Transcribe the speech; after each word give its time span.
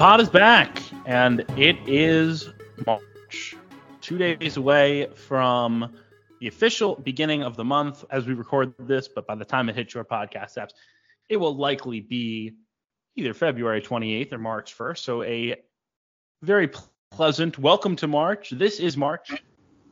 pod 0.00 0.18
is 0.18 0.30
back, 0.30 0.80
and 1.04 1.44
it 1.58 1.76
is 1.86 2.48
March. 2.86 3.54
Two 4.00 4.16
days 4.16 4.56
away 4.56 5.06
from 5.14 5.92
the 6.40 6.46
official 6.46 6.94
beginning 6.94 7.42
of 7.42 7.54
the 7.54 7.64
month 7.64 8.02
as 8.08 8.26
we 8.26 8.32
record 8.32 8.72
this, 8.78 9.08
but 9.08 9.26
by 9.26 9.34
the 9.34 9.44
time 9.44 9.68
it 9.68 9.76
hits 9.76 9.92
your 9.92 10.06
podcast 10.06 10.56
apps, 10.56 10.70
it 11.28 11.36
will 11.36 11.54
likely 11.54 12.00
be 12.00 12.54
either 13.16 13.34
February 13.34 13.82
28th 13.82 14.32
or 14.32 14.38
March 14.38 14.74
1st. 14.74 14.98
So, 15.00 15.22
a 15.22 15.56
very 16.40 16.70
pleasant 17.10 17.58
welcome 17.58 17.94
to 17.96 18.08
March. 18.08 18.48
This 18.48 18.80
is 18.80 18.96
March, 18.96 19.30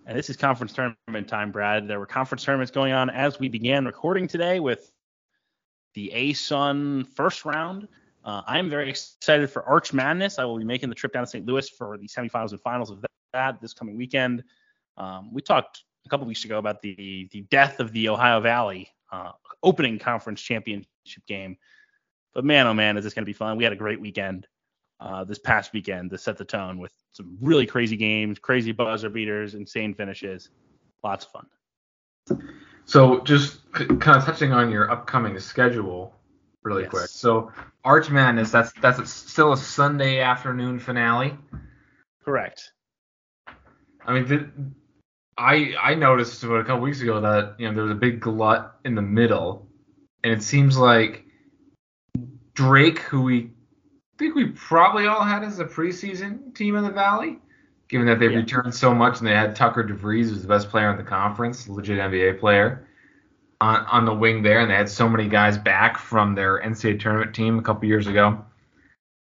and 0.07 0.17
this 0.17 0.31
is 0.31 0.39
conference 0.39 0.73
tournament 0.73 1.29
time, 1.29 1.53
Brad. 1.53 1.87
There 1.87 1.99
were 1.99 2.07
conference 2.07 2.45
tournaments 2.45 2.71
going 2.71 2.95
on 2.95 3.11
as 3.11 3.39
we 3.39 3.51
began 3.51 3.85
recording 3.85 4.27
today 4.27 4.59
with 4.59 4.91
the 5.93 6.13
ASUN 6.15 7.07
first 7.09 7.45
round. 7.45 7.89
Uh, 8.29 8.43
I'm 8.47 8.69
very 8.69 8.91
excited 8.91 9.49
for 9.49 9.63
Arch 9.63 9.95
Madness. 9.95 10.39
I 10.39 10.45
will 10.45 10.59
be 10.59 10.65
making 10.65 10.91
the 10.91 10.95
trip 10.95 11.15
down 11.15 11.25
to 11.25 11.27
St. 11.31 11.47
Louis 11.47 11.67
for 11.67 11.97
the 11.97 12.07
semifinals 12.07 12.51
and 12.51 12.61
finals 12.61 12.91
of 12.91 13.03
that 13.33 13.59
this 13.63 13.73
coming 13.73 13.97
weekend. 13.97 14.45
Um, 14.99 15.33
we 15.33 15.41
talked 15.41 15.85
a 16.05 16.11
couple 16.11 16.27
weeks 16.27 16.45
ago 16.45 16.59
about 16.59 16.83
the 16.83 17.27
the 17.33 17.41
death 17.51 17.81
of 17.81 17.91
the 17.93 18.11
Ohio 18.11 18.39
Valley 18.41 18.91
uh, 19.11 19.33
opening 19.63 19.99
conference 19.99 20.43
championship 20.43 21.25
game. 21.27 21.57
But 22.35 22.45
man, 22.45 22.67
oh 22.67 22.75
man, 22.75 22.99
is 22.99 23.05
this 23.05 23.15
going 23.15 23.23
to 23.23 23.27
be 23.27 23.33
fun? 23.33 23.57
We 23.57 23.65
had 23.65 23.73
a 23.73 23.77
great 23.77 23.99
weekend 23.99 24.47
uh, 25.01 25.25
this 25.25 25.39
past 25.39 25.73
weekend 25.73 26.11
to 26.11 26.19
set 26.19 26.37
the 26.37 26.45
tone 26.45 26.77
with 26.77 26.93
some 27.13 27.39
really 27.41 27.65
crazy 27.65 27.97
games, 27.97 28.39
crazy 28.39 28.73
buzzer 28.73 29.09
beaters, 29.09 29.55
insane 29.55 29.95
finishes. 29.95 30.51
Lots 31.03 31.25
of 31.25 31.33
fun. 31.33 32.47
So 32.85 33.21
just 33.21 33.73
kind 33.73 34.19
of 34.19 34.25
touching 34.27 34.53
on 34.53 34.71
your 34.71 34.91
upcoming 34.91 35.39
schedule 35.39 36.18
really 36.69 36.83
Yes. 36.83 36.91
quick. 36.91 37.09
So 37.09 37.51
Arch 37.85 38.11
Madness, 38.11 38.51
that's 38.51 38.73
that's 38.81 38.99
a, 38.99 39.07
still 39.07 39.53
a 39.53 39.57
Sunday 39.57 40.21
afternoon 40.21 40.79
finale. 40.79 41.37
Correct. 42.25 42.73
I 44.07 44.13
mean, 44.21 44.75
I 45.37 45.75
I 45.81 45.95
noticed 45.95 46.43
about 46.45 46.61
a 46.61 46.65
couple 46.65 46.83
weeks 46.83 47.01
ago 47.01 47.21
that 47.21 47.57
you 47.59 47.69
know 47.69 47.75
there 47.75 47.83
was 47.83 47.93
a 47.93 47.97
big 47.97 48.21
glut 48.21 48.79
in 48.85 48.95
the 48.95 49.03
middle, 49.03 49.67
and 50.23 50.33
it 50.33 50.43
seems 50.43 50.79
like 50.79 51.25
Drake, 52.55 52.99
who 53.01 53.23
we 53.23 53.51
think 54.19 54.35
we 54.35 54.47
probably 54.47 55.07
all 55.07 55.23
had 55.23 55.45
as 55.45 55.61
a 55.61 55.65
preseason 55.65 56.55
team 56.55 56.75
in 56.77 56.83
the 56.85 56.91
Valley, 56.91 57.39
given 57.89 58.07
that 58.09 58.19
they've 58.19 58.33
Yeah. 58.33 58.39
returned 58.39 58.75
so 58.75 58.93
much 58.95 59.19
and 59.19 59.29
they 59.29 59.35
had 59.35 59.55
Tucker 59.55 59.85
DeVries, 59.85 60.29
who's 60.29 60.43
the 60.43 60.49
best 60.49 60.69
player 60.69 60.91
in 60.91 60.97
the 60.97 61.05
conference, 61.05 61.69
legit 61.69 61.99
NBA 61.99 62.33
player, 62.41 62.88
on 63.61 63.85
on 63.87 64.05
the 64.05 64.15
wing 64.15 64.43
there, 64.43 64.61
and 64.61 64.71
they 64.71 64.75
had 64.75 64.89
so 64.89 65.09
many 65.09 65.29
guys 65.29 65.59
back 65.59 65.99
from 65.99 66.35
their 66.35 66.61
NCAA 66.61 67.01
tournament 67.01 67.35
team 67.35 67.59
a 67.59 67.63
couple 67.63 67.89
years 67.89 68.07
ago. 68.07 68.45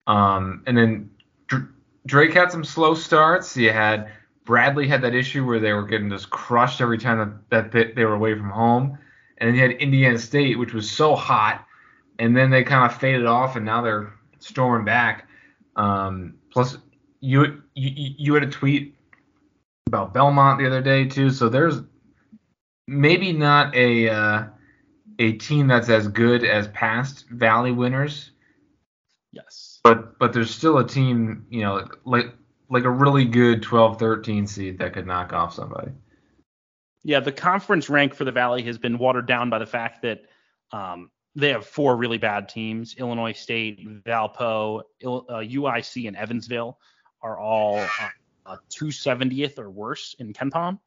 Um, 0.06 0.62
and 0.66 0.76
then 0.76 1.10
Dr- 1.48 1.68
Drake 2.06 2.32
had 2.32 2.50
some 2.50 2.64
slow 2.64 2.94
starts. 2.94 3.56
You 3.56 3.72
had 3.72 4.10
Bradley 4.44 4.88
had 4.88 5.02
that 5.02 5.14
issue 5.14 5.46
where 5.46 5.60
they 5.60 5.72
were 5.72 5.84
getting 5.84 6.10
just 6.10 6.30
crushed 6.30 6.80
every 6.80 6.98
time 6.98 7.18
that, 7.50 7.50
that 7.50 7.72
they, 7.72 7.92
they 7.92 8.04
were 8.04 8.14
away 8.14 8.34
from 8.34 8.50
home. 8.50 8.98
And 9.38 9.48
then 9.48 9.54
you 9.54 9.62
had 9.62 9.72
Indiana 9.72 10.18
State, 10.18 10.58
which 10.58 10.72
was 10.72 10.90
so 10.90 11.14
hot, 11.14 11.64
and 12.18 12.36
then 12.36 12.50
they 12.50 12.62
kind 12.62 12.90
of 12.90 12.98
faded 12.98 13.26
off, 13.26 13.56
and 13.56 13.64
now 13.64 13.82
they're 13.82 14.12
storming 14.38 14.84
back. 14.84 15.28
Um, 15.76 16.34
plus, 16.50 16.78
you, 17.20 17.62
you 17.74 18.14
you 18.18 18.34
had 18.34 18.42
a 18.42 18.50
tweet 18.50 18.96
about 19.86 20.14
Belmont 20.14 20.58
the 20.58 20.66
other 20.66 20.80
day 20.82 21.06
too, 21.06 21.30
so 21.30 21.48
there's 21.48 21.80
maybe 22.86 23.32
not 23.32 23.74
a 23.74 24.08
uh, 24.08 24.44
a 25.18 25.32
team 25.32 25.66
that's 25.66 25.88
as 25.88 26.08
good 26.08 26.44
as 26.44 26.68
past 26.68 27.28
Valley 27.30 27.72
winners, 27.72 28.30
Yes. 29.32 29.80
but 29.84 30.18
but 30.18 30.32
there's 30.32 30.54
still 30.54 30.78
a 30.78 30.86
team, 30.86 31.46
you 31.50 31.60
know, 31.62 31.86
like 32.04 32.34
like 32.68 32.84
a 32.84 32.90
really 32.90 33.26
good 33.26 33.62
12-13 33.62 34.48
seed 34.48 34.78
that 34.78 34.94
could 34.94 35.06
knock 35.06 35.32
off 35.34 35.52
somebody. 35.54 35.92
Yeah, 37.04 37.20
the 37.20 37.32
conference 37.32 37.90
rank 37.90 38.14
for 38.14 38.24
the 38.24 38.32
Valley 38.32 38.62
has 38.62 38.78
been 38.78 38.96
watered 38.96 39.26
down 39.26 39.50
by 39.50 39.58
the 39.58 39.66
fact 39.66 40.02
that 40.02 40.22
um, 40.72 41.10
they 41.34 41.50
have 41.50 41.66
four 41.66 41.96
really 41.96 42.16
bad 42.16 42.48
teams. 42.48 42.94
Illinois 42.96 43.32
State, 43.32 44.04
Valpo, 44.04 44.82
Il- 45.00 45.26
uh, 45.28 45.40
UIC, 45.40 46.08
and 46.08 46.16
Evansville 46.16 46.78
are 47.20 47.38
all 47.38 47.78
uh, 47.78 48.08
uh, 48.46 48.56
270th 48.70 49.58
or 49.58 49.68
worse 49.68 50.14
in 50.18 50.32
KenPom. 50.32 50.78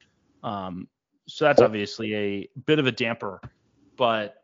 Um, 0.42 0.88
so 1.28 1.44
that's 1.44 1.60
obviously 1.60 2.14
a 2.14 2.48
bit 2.66 2.78
of 2.78 2.86
a 2.86 2.92
damper, 2.92 3.40
but 3.96 4.36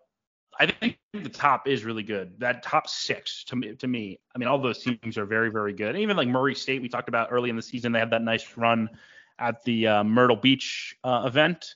I 0.59 0.67
think 0.67 0.99
the 1.13 1.29
top 1.29 1.67
is 1.67 1.85
really 1.85 2.03
good. 2.03 2.39
That 2.39 2.63
top 2.63 2.89
six 2.89 3.45
to 3.45 3.57
me, 3.57 3.75
to 3.75 3.87
me, 3.87 4.21
I 4.35 4.39
mean, 4.39 4.49
all 4.49 4.59
those 4.59 4.83
teams 4.83 5.17
are 5.17 5.25
very, 5.25 5.51
very 5.51 5.73
good. 5.73 5.97
Even 5.97 6.17
like 6.17 6.29
Murray 6.29 6.55
State, 6.55 6.83
we 6.83 6.89
talked 6.89 7.09
about 7.09 7.29
early 7.31 7.51
in 7.51 7.57
the 7.57 7.63
season, 7.63 7.93
they 7.93 7.99
had 7.99 8.11
that 8.11 8.23
nice 8.23 8.57
run 8.57 8.91
at 9.39 9.63
the 9.65 9.87
uh, 9.87 10.05
Myrtle 10.05 10.37
Beach 10.37 10.97
uh, 11.05 11.25
event. 11.27 11.75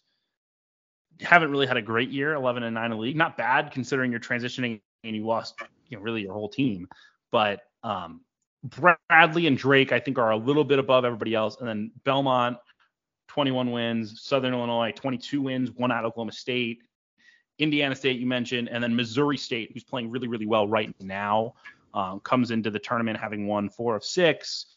Haven't 1.20 1.50
really 1.50 1.66
had 1.66 1.76
a 1.76 1.82
great 1.82 2.10
year, 2.10 2.34
11 2.34 2.62
and 2.62 2.74
9 2.74 2.84
in 2.84 2.90
the 2.90 2.96
league. 2.96 3.16
Not 3.16 3.36
bad 3.36 3.70
considering 3.72 4.10
you're 4.10 4.20
transitioning 4.20 4.80
and 5.04 5.16
you 5.16 5.26
lost, 5.26 5.54
you 5.88 5.96
know, 5.96 6.02
really 6.02 6.22
your 6.22 6.34
whole 6.34 6.48
team. 6.48 6.88
But 7.30 7.60
um, 7.82 8.20
Bradley 8.62 9.46
and 9.46 9.56
Drake, 9.56 9.92
I 9.92 10.00
think, 10.00 10.18
are 10.18 10.30
a 10.30 10.36
little 10.36 10.64
bit 10.64 10.78
above 10.78 11.04
everybody 11.04 11.34
else. 11.34 11.56
And 11.58 11.68
then 11.68 11.90
Belmont, 12.04 12.58
21 13.36 13.70
wins. 13.70 14.22
Southern 14.22 14.54
Illinois, 14.54 14.92
22 14.96 15.42
wins. 15.42 15.70
One 15.72 15.92
out 15.92 16.06
of 16.06 16.08
Oklahoma 16.08 16.32
State. 16.32 16.78
Indiana 17.58 17.94
State, 17.94 18.18
you 18.18 18.24
mentioned, 18.24 18.70
and 18.70 18.82
then 18.82 18.96
Missouri 18.96 19.36
State, 19.36 19.72
who's 19.74 19.84
playing 19.84 20.10
really, 20.10 20.26
really 20.26 20.46
well 20.46 20.66
right 20.66 20.94
now, 21.02 21.52
um, 21.92 22.20
comes 22.20 22.50
into 22.50 22.70
the 22.70 22.78
tournament 22.78 23.18
having 23.18 23.46
won 23.46 23.68
four 23.68 23.94
of 23.94 24.02
six 24.02 24.76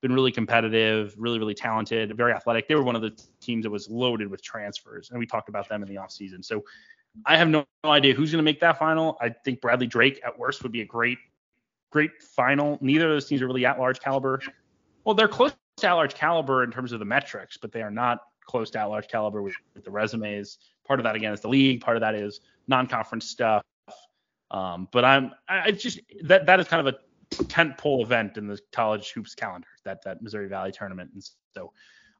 been 0.00 0.12
really 0.12 0.30
competitive, 0.30 1.12
really, 1.18 1.40
really 1.40 1.54
talented, 1.54 2.16
very 2.16 2.32
athletic. 2.32 2.68
They 2.68 2.76
were 2.76 2.84
one 2.84 2.94
of 2.94 3.02
the 3.02 3.20
teams 3.40 3.64
that 3.64 3.70
was 3.70 3.90
loaded 3.90 4.28
with 4.28 4.40
transfers, 4.40 5.10
and 5.10 5.18
we 5.18 5.26
talked 5.26 5.48
about 5.48 5.68
them 5.68 5.82
in 5.82 5.88
the 5.88 5.96
offseason. 5.96 6.44
So 6.44 6.64
I 7.26 7.36
have 7.36 7.48
no, 7.48 7.66
no 7.82 7.90
idea 7.90 8.14
who's 8.14 8.30
going 8.30 8.38
to 8.38 8.44
make 8.44 8.60
that 8.60 8.78
final. 8.78 9.18
I 9.20 9.30
think 9.30 9.60
Bradley 9.60 9.88
Drake 9.88 10.20
at 10.24 10.38
worst 10.38 10.62
would 10.62 10.70
be 10.70 10.82
a 10.82 10.86
great, 10.86 11.18
great 11.90 12.22
final. 12.22 12.78
Neither 12.80 13.06
of 13.06 13.10
those 13.10 13.26
teams 13.26 13.42
are 13.42 13.48
really 13.48 13.66
at 13.66 13.80
large 13.80 13.98
caliber. 13.98 14.40
Well, 15.02 15.16
they're 15.16 15.26
close 15.26 15.52
to 15.80 15.88
at 15.88 15.92
large 15.92 16.14
caliber 16.14 16.64
in 16.64 16.70
terms 16.70 16.92
of 16.92 16.98
the 16.98 17.04
metrics, 17.04 17.56
but 17.56 17.72
they 17.72 17.82
are 17.82 17.90
not 17.90 18.20
close 18.44 18.70
to 18.70 18.78
at 18.78 18.84
large 18.84 19.08
caliber 19.08 19.42
with, 19.42 19.54
with 19.74 19.84
the 19.84 19.90
resumes. 19.90 20.58
Part 20.86 21.00
of 21.00 21.04
that 21.04 21.16
again 21.16 21.32
is 21.32 21.40
the 21.40 21.48
league. 21.48 21.80
Part 21.80 21.96
of 21.96 22.00
that 22.00 22.14
is 22.14 22.40
non-conference 22.66 23.26
stuff. 23.26 23.62
Um, 24.50 24.88
but 24.92 25.04
I'm, 25.04 25.32
I 25.48 25.72
just 25.72 26.00
that 26.24 26.46
that 26.46 26.58
is 26.58 26.68
kind 26.68 26.86
of 26.86 26.94
a 26.94 27.44
tent 27.44 27.76
pole 27.76 28.02
event 28.02 28.38
in 28.38 28.46
the 28.46 28.58
college 28.72 29.10
hoops 29.10 29.34
calendar, 29.34 29.68
that 29.84 30.02
that 30.04 30.22
Missouri 30.22 30.48
Valley 30.48 30.72
tournament. 30.72 31.10
And 31.12 31.22
so 31.54 31.72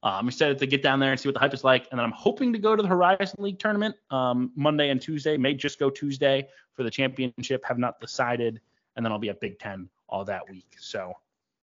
uh, 0.03 0.19
I'm 0.19 0.29
excited 0.29 0.59
to 0.59 0.67
get 0.67 0.83
down 0.83 1.01
there 1.01 1.11
and 1.11 1.19
see 1.19 1.29
what 1.29 1.35
the 1.35 1.41
hype 1.41 1.55
is 1.55 1.65
like. 1.65 1.89
And 1.91 1.99
then 1.99 2.05
I'm 2.05 2.13
hoping 2.13 2.53
to 2.53 2.59
go 2.59 2.77
to 2.77 2.83
the 2.83 2.89
Horizon 2.89 3.43
League 3.43 3.59
tournament 3.59 3.97
um, 4.11 4.53
Monday 4.55 4.91
and 4.91 5.01
Tuesday. 5.01 5.37
May 5.39 5.55
just 5.55 5.79
go 5.79 5.89
Tuesday 5.89 6.47
for 6.75 6.83
the 6.83 6.91
championship. 6.91 7.65
Have 7.65 7.79
not 7.79 7.99
decided. 8.01 8.61
And 8.97 9.05
then 9.05 9.13
I'll 9.13 9.19
be 9.19 9.31
at 9.31 9.41
Big 9.41 9.59
Ten 9.59 9.89
all 10.09 10.25
that 10.27 10.49
week. 10.51 10.77
So 10.79 11.15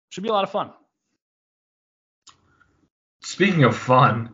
should 0.10 0.24
be 0.24 0.30
a 0.30 0.34
lot 0.34 0.44
of 0.44 0.52
fun. 0.52 0.72
Speaking 3.34 3.64
of 3.64 3.76
fun, 3.76 4.30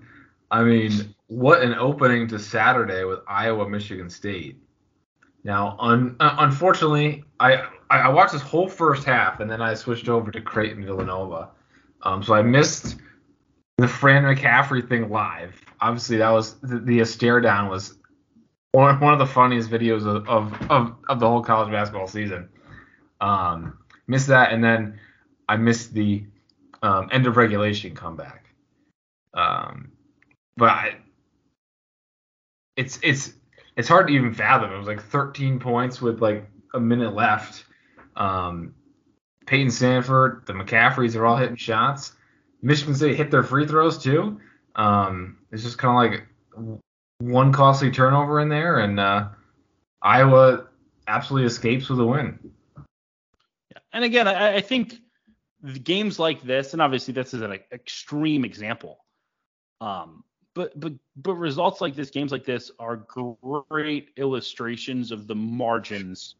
I 0.52 0.62
mean, 0.62 1.16
what 1.28 1.62
an 1.62 1.74
opening 1.76 2.28
to 2.28 2.38
Saturday 2.38 3.06
with 3.06 3.20
Iowa 3.30 3.70
Michigan 3.70 4.10
State. 4.10 4.58
Now, 5.46 5.78
un- 5.80 6.18
uh, 6.20 6.36
unfortunately, 6.40 7.24
I 7.40 7.64
I 7.90 8.10
watched 8.10 8.34
this 8.34 8.42
whole 8.42 8.68
first 8.68 9.06
half 9.06 9.40
and 9.40 9.50
then 9.50 9.62
I 9.62 9.74
switched 9.76 10.10
over 10.10 10.32
to 10.32 10.42
Creighton 10.42 10.84
Villanova. 10.84 11.48
Um, 12.02 12.22
so 12.22 12.34
I 12.34 12.42
missed 12.42 12.98
the 13.78 13.88
Fran 13.88 14.24
McCaffery 14.24 14.90
thing 14.90 15.10
live. 15.10 15.56
Obviously, 15.80 16.18
that 16.18 16.32
was 16.32 16.56
the, 16.60 16.80
the 16.80 17.06
stare 17.06 17.40
down 17.40 17.70
was 17.70 17.96
one, 18.74 19.00
one 19.00 19.14
of 19.14 19.20
the 19.20 19.26
funniest 19.26 19.70
videos 19.70 20.06
of, 20.06 20.28
of, 20.28 20.70
of, 20.70 20.96
of 21.08 21.22
the 21.22 21.26
whole 21.26 21.42
college 21.42 21.72
basketball 21.72 22.08
season. 22.08 22.50
Um, 23.22 23.78
missed 24.08 24.28
that, 24.28 24.52
and 24.52 24.62
then 24.62 25.00
I 25.48 25.56
missed 25.56 25.94
the 25.94 26.26
um, 26.84 27.08
end 27.14 27.28
of 27.28 27.38
regulation 27.38 27.96
comeback. 27.96 28.49
Um, 29.34 29.92
but 30.58 30.70
I, 30.70 30.98
it's 32.76 33.00
it's 33.04 33.34
it's 33.76 33.88
hard 33.88 34.08
to 34.08 34.14
even 34.14 34.34
fathom. 34.34 34.74
It 34.74 34.78
was 34.78 34.88
like 34.88 35.02
13 35.02 35.60
points 35.60 36.02
with 36.02 36.22
like 36.22 36.50
a 36.74 36.80
minute 36.80 37.14
left. 37.14 37.66
Um, 38.16 38.74
Payton 39.46 39.70
Sandfort, 39.70 40.46
the 40.46 40.54
McCafferys 40.54 41.16
are 41.16 41.26
all 41.26 41.38
hitting 41.38 41.56
shots. 41.56 42.14
Michigan 42.62 42.94
State 42.94 43.16
hit 43.16 43.32
their 43.32 43.44
free 43.44 43.66
throws 43.66 43.98
too. 43.98 44.40
Um, 44.76 45.38
it's 45.52 45.64
just 45.64 45.78
kind 45.78 46.14
of 46.14 46.20
like 46.20 46.80
one 47.20 47.52
costly 47.52 47.92
turnover 47.92 48.40
in 48.40 48.50
there, 48.50 48.80
and 48.80 49.00
uh, 49.00 49.30
Iowa 50.02 50.68
absolutely 51.08 51.48
escapes 51.48 51.90
with 51.90 52.00
a 52.00 52.06
win. 52.06 52.40
And 53.92 54.04
again, 54.04 54.28
I, 54.28 54.58
I 54.58 54.62
think 54.62 54.96
games 55.84 56.20
like 56.20 56.42
this, 56.44 56.74
and 56.74 56.82
obviously 56.82 57.14
this 57.14 57.34
is 57.34 57.42
an 57.42 57.60
extreme 57.72 58.46
example, 58.46 59.00
um, 59.82 60.24
but 60.56 60.78
but 60.80 60.94
but 61.16 61.36
results 61.36 61.82
like 61.82 61.96
this, 61.96 62.10
games 62.10 62.32
like 62.32 62.46
this, 62.46 62.72
are 62.80 62.98
great 62.98 64.10
illustrations 64.18 65.12
of 65.12 65.28
the 65.28 65.36
margins 65.36 66.36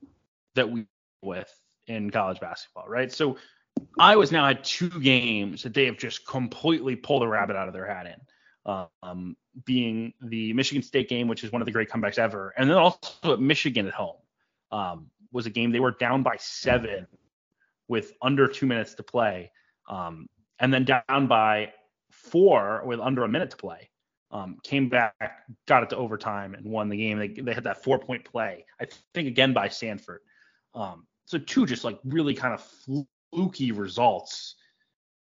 that 0.56 0.70
we 0.70 0.86
with 1.22 1.54
in 1.88 2.10
college 2.10 2.40
basketball, 2.40 2.88
right? 2.88 3.12
So 3.12 3.38
Iowa's 3.98 4.32
now 4.32 4.46
had 4.46 4.64
two 4.64 4.90
games 4.90 5.64
that 5.64 5.74
they 5.74 5.86
have 5.86 5.98
just 5.98 6.28
completely 6.28 6.96
pulled 6.96 7.24
a 7.24 7.28
rabbit 7.28 7.56
out 7.56 7.68
of 7.68 7.74
their 7.74 7.86
hat 7.86 8.06
in. 8.08 8.16
Um, 8.66 9.36
being 9.66 10.14
the 10.22 10.54
Michigan 10.54 10.84
State 10.84 11.10
game, 11.10 11.28
which 11.28 11.44
is 11.44 11.52
one 11.52 11.62
of 11.62 11.66
the 11.66 11.72
great 11.72 11.90
comebacks 11.90 12.20
ever, 12.20 12.54
and 12.58 12.70
then 12.70 12.78
also 12.78 13.34
at 13.34 13.40
Michigan 13.40 13.88
at 13.88 13.94
home 13.94 14.18
um, 14.72 15.08
was 15.32 15.46
a 15.46 15.50
game 15.50 15.72
they 15.72 15.80
were 15.80 15.92
down 15.92 16.24
by 16.24 16.36
seven 16.38 17.08
with 17.88 18.14
under 18.22 18.48
two 18.48 18.68
minutes 18.68 18.94
to 18.96 19.04
play, 19.04 19.52
um, 19.90 20.28
and 20.60 20.74
then 20.74 20.86
down 20.86 21.28
by 21.28 21.72
four 22.32 22.82
with 22.86 23.00
under 23.00 23.24
a 23.24 23.30
minute 23.30 23.52
to 23.52 23.58
play. 23.58 23.90
Um, 24.32 24.58
came 24.64 24.90
back, 24.90 25.16
got 25.66 25.82
it 25.82 25.90
to 25.90 25.98
overtime, 25.98 26.54
and 26.54 26.66
won 26.66 26.90
the 26.90 26.98
game. 26.98 27.18
They, 27.18 27.30
they 27.30 27.54
had 27.54 27.64
that 27.64 27.84
four 27.84 27.98
point 27.98 28.24
play, 28.24 28.66
I 28.80 28.86
think 29.14 29.28
again 29.28 29.54
by 29.54 29.70
Sandfort. 29.70 30.20
Um, 30.76 31.08
so 31.26 31.40
two 31.40 31.66
just 31.66 31.84
like 31.84 32.00
really 32.04 32.36
kind 32.36 32.54
of 32.54 32.64
fluky 33.32 33.72
results. 33.72 34.56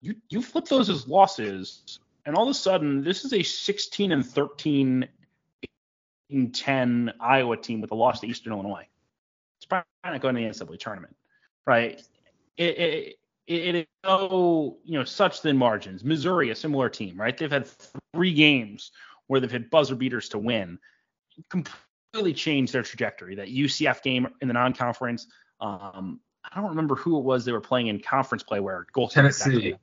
You 0.02 0.14
you 0.28 0.42
flip 0.42 0.66
those 0.66 0.90
as 0.90 1.08
losses, 1.08 1.98
and 2.26 2.36
all 2.36 2.44
of 2.44 2.50
a 2.50 2.54
sudden 2.54 3.02
this 3.02 3.24
is 3.24 3.32
a 3.32 3.42
16 3.42 4.12
and 4.12 4.24
13 4.24 5.08
in 6.30 6.52
10 6.52 7.12
Iowa 7.20 7.56
team 7.56 7.80
with 7.80 7.90
a 7.90 7.94
loss 7.94 8.20
to 8.20 8.26
Eastern 8.26 8.52
Illinois. 8.52 8.86
It's 9.58 9.66
probably 9.66 9.86
not 10.04 10.20
going 10.20 10.34
to 10.34 10.40
the 10.42 10.48
NCAA 10.48 10.78
tournament, 10.78 11.16
right? 11.66 12.00
It, 12.56 12.78
it, 12.78 13.17
it, 13.48 13.74
it 13.74 13.88
no 14.04 14.78
you 14.84 14.98
know 14.98 15.04
such 15.04 15.40
thin 15.40 15.56
margins. 15.56 16.04
Missouri, 16.04 16.50
a 16.50 16.54
similar 16.54 16.88
team, 16.88 17.18
right? 17.18 17.36
They've 17.36 17.50
had 17.50 17.66
three 18.14 18.32
games 18.32 18.92
where 19.26 19.40
they've 19.40 19.50
had 19.50 19.70
buzzer 19.70 19.96
beaters 19.96 20.28
to 20.30 20.38
win. 20.38 20.78
Completely 21.48 22.34
changed 22.34 22.72
their 22.72 22.82
trajectory. 22.82 23.34
That 23.34 23.48
UCF 23.48 24.02
game 24.02 24.28
in 24.40 24.48
the 24.48 24.54
non-conference. 24.54 25.26
Um, 25.60 26.20
I 26.44 26.60
don't 26.60 26.70
remember 26.70 26.94
who 26.94 27.18
it 27.18 27.24
was 27.24 27.44
they 27.44 27.52
were 27.52 27.60
playing 27.60 27.88
in 27.88 28.00
conference 28.00 28.42
play 28.42 28.60
where 28.60 28.86
goal 28.92 29.08
Tennessee. 29.08 29.74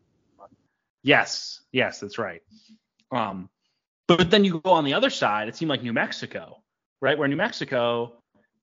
Yes, 1.04 1.62
yes, 1.72 2.00
that's 2.00 2.18
right. 2.18 2.42
Um, 3.12 3.50
but 4.08 4.32
then 4.32 4.44
you 4.44 4.60
go 4.60 4.72
on 4.72 4.86
the 4.86 4.94
other 4.94 5.10
side. 5.10 5.48
It 5.48 5.56
seemed 5.56 5.70
like 5.70 5.84
New 5.84 5.94
Mexico, 5.94 6.62
right? 7.02 7.18
Where 7.18 7.28
New 7.28 7.36
Mexico 7.36 8.14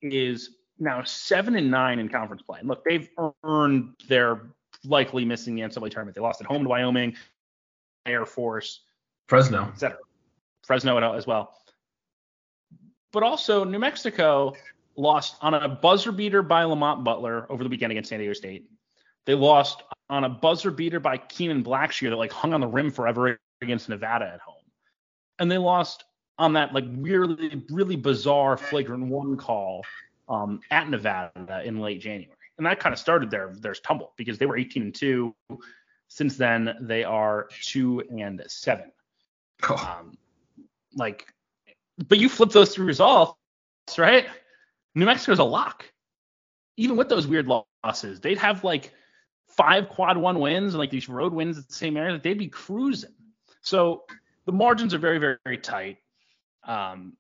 is 0.01 0.51
now 0.79 1.03
seven 1.05 1.55
and 1.55 1.71
nine 1.71 1.99
in 1.99 2.09
conference 2.09 2.43
play. 2.43 2.59
And 2.59 2.69
look, 2.69 2.85
they've 2.85 3.09
earned 3.45 3.95
their 4.09 4.41
likely 4.87 5.25
missing 5.25 5.55
the 5.55 5.63
NCAA 5.63 5.91
tournament. 5.91 6.15
They 6.15 6.21
lost 6.21 6.41
at 6.41 6.47
home 6.47 6.63
to 6.63 6.69
Wyoming, 6.69 7.17
Air 8.07 8.27
Force, 8.27 8.81
Fresno, 9.29 9.69
etc. 9.73 9.99
Fresno 10.65 11.15
as 11.15 11.27
well. 11.27 11.55
But 13.13 13.23
also 13.23 13.65
New 13.65 13.79
Mexico 13.79 14.55
lost 14.97 15.37
on 15.41 15.55
a 15.55 15.69
buzzer 15.69 16.13
beater 16.13 16.43
by 16.43 16.65
Lamont 16.65 17.05
Butler 17.05 17.47
over 17.51 17.63
the 17.63 17.69
weekend 17.69 17.93
against 17.93 18.11
San 18.11 18.19
Diego 18.19 18.33
State. 18.33 18.69
They 19.25 19.35
lost 19.35 19.83
on 20.11 20.25
a 20.25 20.29
buzzer 20.29 20.71
beater 20.71 21.01
by 21.01 21.17
Kenan 21.17 21.63
Blackshear 21.63 22.11
that 22.11 22.17
like 22.17 22.33
hung 22.33 22.53
on 22.53 22.61
the 22.61 22.67
rim 22.67 22.91
forever 22.91 23.39
against 23.61 23.89
Nevada 23.89 24.27
at 24.27 24.41
home. 24.41 24.57
And 25.39 25.51
they 25.51 25.59
lost 25.59 26.05
on 26.39 26.55
that 26.55 26.75
like 26.75 26.85
weirdly, 26.89 27.63
really 27.71 27.97
bizarre 27.97 28.57
flagrant 28.57 29.07
one 29.07 29.37
call 29.37 29.85
um, 30.29 30.61
at 30.71 30.89
Nevada 30.89 31.63
in 31.65 31.81
late 31.81 32.01
January. 32.01 32.37
And 32.59 32.67
that 32.67 32.81
kind 32.81 32.93
of 32.93 32.99
started 32.99 33.31
their 33.31 33.55
their 33.55 33.75
tumble 33.75 34.13
because 34.17 34.39
they 34.39 34.47
were 34.47 34.57
18 34.57 34.83
and 34.83 34.95
2. 34.95 35.35
Since 36.09 36.37
then, 36.37 36.77
they 36.81 37.05
are 37.05 37.49
2 37.63 38.05
and 38.11 38.43
7. 38.47 38.93
Oh. 39.69 39.99
Um, 40.01 40.19
like, 40.95 41.33
but 42.09 42.19
you 42.19 42.29
flip 42.29 42.51
those 42.51 42.75
three 42.75 42.85
results, 42.85 43.37
right? 43.97 44.27
New 44.95 45.07
Mexico's 45.07 45.39
a 45.39 45.45
lock. 45.45 45.91
Even 46.77 46.97
with 46.97 47.09
those 47.09 47.27
weird 47.27 47.49
losses, 47.85 48.21
they'd 48.21 48.39
have 48.39 48.65
like 48.65 48.93
five 49.47 49.89
quad 49.89 50.17
one 50.17 50.41
wins 50.41 50.75
and 50.75 50.79
like 50.79 50.91
these 50.91 51.09
road 51.09 51.33
wins 51.33 51.59
at 51.59 51.69
the 51.69 51.75
same 51.75 51.97
area. 51.97 52.13
That 52.13 52.23
they'd 52.23 52.39
be 52.39 52.49
cruising. 52.49 53.15
So 53.63 54.05
the 54.45 54.53
margins 54.53 54.95
are 54.95 54.99
very, 54.99 55.19
very, 55.19 55.39
very 55.45 55.59
tight. 55.59 55.99
Um, 56.65 57.17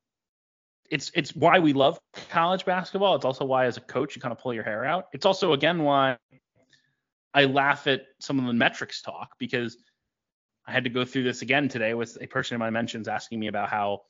it's 0.92 1.10
it's 1.14 1.34
why 1.34 1.58
we 1.58 1.72
love 1.72 1.98
college 2.28 2.66
basketball. 2.66 3.16
It's 3.16 3.24
also 3.24 3.46
why 3.46 3.64
as 3.64 3.78
a 3.78 3.80
coach 3.80 4.14
you 4.14 4.20
kind 4.20 4.30
of 4.30 4.38
pull 4.38 4.52
your 4.52 4.62
hair 4.62 4.84
out. 4.84 5.06
It's 5.14 5.24
also 5.24 5.54
again 5.54 5.82
why 5.82 6.18
I 7.32 7.46
laugh 7.46 7.86
at 7.86 8.02
some 8.20 8.38
of 8.38 8.44
the 8.44 8.52
metrics 8.52 9.00
talk 9.00 9.38
because 9.38 9.78
I 10.66 10.72
had 10.72 10.84
to 10.84 10.90
go 10.90 11.06
through 11.06 11.22
this 11.22 11.40
again 11.40 11.70
today 11.70 11.94
with 11.94 12.18
a 12.20 12.26
person 12.26 12.56
in 12.56 12.58
my 12.58 12.68
mentions 12.68 13.08
asking 13.08 13.40
me 13.40 13.46
about 13.46 13.70
how 13.70 14.02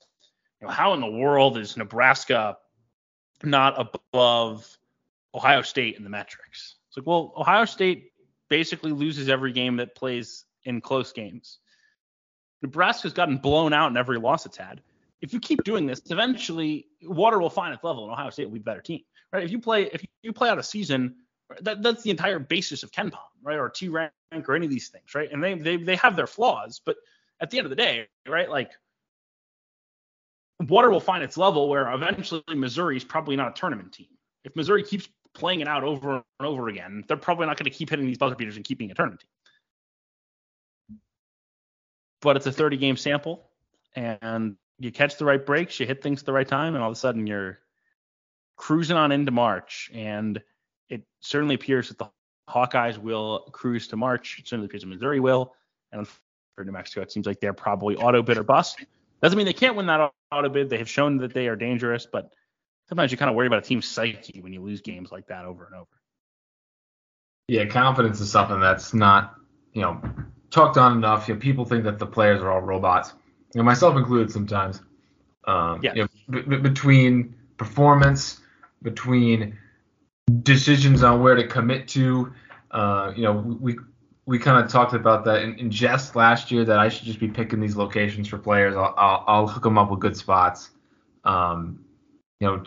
you 0.60 0.66
know 0.66 0.72
how 0.72 0.92
in 0.94 1.00
the 1.00 1.10
world 1.10 1.56
is 1.56 1.76
Nebraska 1.76 2.56
not 3.44 3.74
above 3.78 4.76
Ohio 5.36 5.62
State 5.62 5.96
in 5.96 6.02
the 6.02 6.10
metrics. 6.10 6.76
It's 6.88 6.96
like, 6.96 7.06
well, 7.06 7.32
Ohio 7.36 7.64
State 7.64 8.10
basically 8.48 8.90
loses 8.90 9.28
every 9.28 9.52
game 9.52 9.76
that 9.76 9.94
plays 9.94 10.46
in 10.64 10.80
close 10.80 11.12
games. 11.12 11.60
Nebraska's 12.60 13.12
gotten 13.12 13.38
blown 13.38 13.72
out 13.72 13.90
in 13.92 13.96
every 13.96 14.18
loss 14.18 14.46
it's 14.46 14.56
had 14.56 14.82
if 15.22 15.32
you 15.32 15.40
keep 15.40 15.62
doing 15.62 15.86
this, 15.86 16.02
eventually 16.10 16.88
water 17.02 17.40
will 17.40 17.48
find 17.48 17.72
its 17.72 17.84
level, 17.84 18.04
and 18.04 18.12
Ohio 18.12 18.28
State 18.30 18.46
will 18.46 18.54
be 18.54 18.60
a 18.60 18.64
better 18.64 18.82
team, 18.82 19.00
right? 19.32 19.44
If 19.44 19.52
you 19.52 19.60
play 19.60 19.84
if 19.84 20.04
you 20.22 20.32
play 20.32 20.48
out 20.48 20.58
a 20.58 20.62
season, 20.62 21.14
that, 21.60 21.82
that's 21.82 22.02
the 22.02 22.10
entire 22.10 22.40
basis 22.40 22.82
of 22.82 22.90
Ken 22.90 23.10
KenPom, 23.10 23.18
right, 23.42 23.56
or 23.56 23.70
T 23.70 23.88
rank 23.88 24.12
or 24.32 24.54
any 24.54 24.66
of 24.66 24.72
these 24.72 24.88
things, 24.88 25.14
right? 25.14 25.30
And 25.32 25.42
they 25.42 25.54
they 25.54 25.76
they 25.76 25.96
have 25.96 26.16
their 26.16 26.26
flaws, 26.26 26.82
but 26.84 26.96
at 27.40 27.50
the 27.50 27.58
end 27.58 27.66
of 27.66 27.70
the 27.70 27.76
day, 27.76 28.08
right, 28.28 28.50
like 28.50 28.72
water 30.68 30.90
will 30.90 31.00
find 31.00 31.22
its 31.22 31.36
level 31.36 31.68
where 31.68 31.90
eventually 31.92 32.42
Missouri 32.54 32.96
is 32.96 33.04
probably 33.04 33.36
not 33.36 33.56
a 33.56 33.60
tournament 33.60 33.92
team. 33.92 34.08
If 34.44 34.56
Missouri 34.56 34.82
keeps 34.82 35.08
playing 35.34 35.60
it 35.60 35.68
out 35.68 35.84
over 35.84 36.14
and 36.16 36.46
over 36.46 36.68
again, 36.68 37.04
they're 37.06 37.16
probably 37.16 37.46
not 37.46 37.56
going 37.56 37.70
to 37.70 37.76
keep 37.76 37.90
hitting 37.90 38.06
these 38.06 38.18
buzzer 38.18 38.34
beaters 38.34 38.56
and 38.56 38.64
keeping 38.64 38.90
a 38.90 38.94
tournament 38.94 39.20
team. 39.20 40.98
But 42.20 42.36
it's 42.36 42.46
a 42.46 42.52
30 42.52 42.76
game 42.76 42.96
sample, 42.96 43.44
and 43.96 44.56
you 44.82 44.92
catch 44.92 45.16
the 45.16 45.24
right 45.24 45.44
breaks, 45.44 45.78
you 45.78 45.86
hit 45.86 46.02
things 46.02 46.20
at 46.20 46.26
the 46.26 46.32
right 46.32 46.46
time, 46.46 46.74
and 46.74 46.82
all 46.82 46.90
of 46.90 46.96
a 46.96 46.98
sudden 46.98 47.26
you're 47.26 47.58
cruising 48.56 48.96
on 48.96 49.12
into 49.12 49.30
March. 49.30 49.90
And 49.94 50.42
it 50.88 51.02
certainly 51.20 51.54
appears 51.54 51.88
that 51.88 51.98
the 51.98 52.10
Hawkeyes 52.48 52.98
will 52.98 53.48
cruise 53.52 53.88
to 53.88 53.96
March. 53.96 54.38
It 54.38 54.48
certainly 54.48 54.66
appears 54.66 54.82
that 54.82 54.88
Missouri 54.88 55.20
will. 55.20 55.54
And 55.92 56.06
for 56.56 56.64
New 56.64 56.72
Mexico, 56.72 57.02
it 57.02 57.12
seems 57.12 57.26
like 57.26 57.40
they're 57.40 57.52
probably 57.52 57.96
auto 57.96 58.22
bid 58.22 58.38
or 58.38 58.42
bust. 58.42 58.84
Doesn't 59.22 59.36
mean 59.36 59.46
they 59.46 59.52
can't 59.52 59.76
win 59.76 59.86
that 59.86 60.12
auto 60.32 60.48
bid. 60.48 60.68
They 60.68 60.78
have 60.78 60.88
shown 60.88 61.18
that 61.18 61.32
they 61.32 61.46
are 61.46 61.56
dangerous, 61.56 62.06
but 62.10 62.32
sometimes 62.88 63.12
you 63.12 63.18
kind 63.18 63.30
of 63.30 63.36
worry 63.36 63.46
about 63.46 63.60
a 63.60 63.62
team's 63.62 63.86
psyche 63.86 64.40
when 64.40 64.52
you 64.52 64.62
lose 64.62 64.80
games 64.80 65.12
like 65.12 65.28
that 65.28 65.44
over 65.44 65.64
and 65.64 65.74
over. 65.76 65.86
Yeah, 67.46 67.66
confidence 67.66 68.20
is 68.20 68.30
something 68.30 68.60
that's 68.60 68.94
not, 68.94 69.34
you 69.72 69.82
know, 69.82 70.00
talked 70.50 70.76
on 70.76 70.96
enough. 70.96 71.28
You 71.28 71.34
know, 71.34 71.40
people 71.40 71.64
think 71.64 71.84
that 71.84 71.98
the 71.98 72.06
players 72.06 72.42
are 72.42 72.50
all 72.50 72.60
robots 72.60 73.12
you 73.54 73.60
know, 73.60 73.64
myself 73.64 73.96
included 73.96 74.30
sometimes. 74.30 74.80
Um, 75.44 75.80
yeah. 75.82 75.94
You 75.94 76.02
know, 76.02 76.42
b- 76.42 76.56
between 76.56 77.34
performance, 77.56 78.40
between 78.82 79.58
decisions 80.42 81.02
on 81.02 81.22
where 81.22 81.34
to 81.34 81.46
commit 81.46 81.88
to, 81.88 82.32
uh, 82.70 83.12
you 83.14 83.22
know, 83.22 83.32
we 83.32 83.76
we 84.24 84.38
kind 84.38 84.64
of 84.64 84.70
talked 84.70 84.94
about 84.94 85.24
that 85.24 85.42
in, 85.42 85.58
in, 85.58 85.70
jest 85.70 86.14
last 86.14 86.52
year 86.52 86.64
that 86.64 86.78
I 86.78 86.88
should 86.88 87.04
just 87.04 87.18
be 87.18 87.26
picking 87.26 87.58
these 87.58 87.76
locations 87.76 88.28
for 88.28 88.38
players. 88.38 88.76
I'll, 88.76 88.94
I'll, 88.96 89.24
I'll 89.26 89.48
hook 89.48 89.64
them 89.64 89.76
up 89.78 89.90
with 89.90 89.98
good 89.98 90.16
spots. 90.16 90.70
Um, 91.24 91.84
you 92.38 92.46
know, 92.46 92.62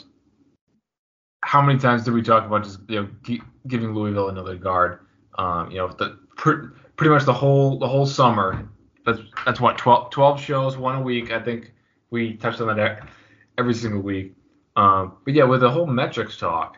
how 1.42 1.62
many 1.62 1.80
times 1.80 2.04
did 2.04 2.13
we 2.13 2.22
talk 2.22 2.46
about 2.46 2.63
just 2.63 2.80
you 2.89 3.01
know 3.01 3.39
giving 3.68 3.94
Louisville 3.94 4.30
another 4.30 4.56
guard? 4.56 5.00
Um, 5.38 5.72
you 5.72 5.77
know, 5.77 5.88
the 5.88 6.20
pretty 6.36 7.10
much 7.10 7.24
the 7.24 7.34
whole 7.34 7.80
the 7.80 7.88
whole 7.88 8.06
summer 8.06 8.68
that's 9.05 9.19
that's 9.45 9.59
what 9.59 9.77
12, 9.77 10.09
12 10.09 10.41
shows, 10.41 10.77
one 10.77 10.95
a 10.95 11.01
week. 11.01 11.31
I 11.31 11.39
think 11.39 11.74
we 12.09 12.33
touched 12.33 12.62
on 12.62 12.75
that 12.75 13.07
every 13.57 13.74
single 13.74 14.01
week. 14.01 14.35
Um, 14.75 15.17
but 15.24 15.33
yeah, 15.33 15.43
with 15.45 15.62
the 15.62 15.69
whole 15.69 15.85
metrics 15.85 16.38
talk, 16.38 16.77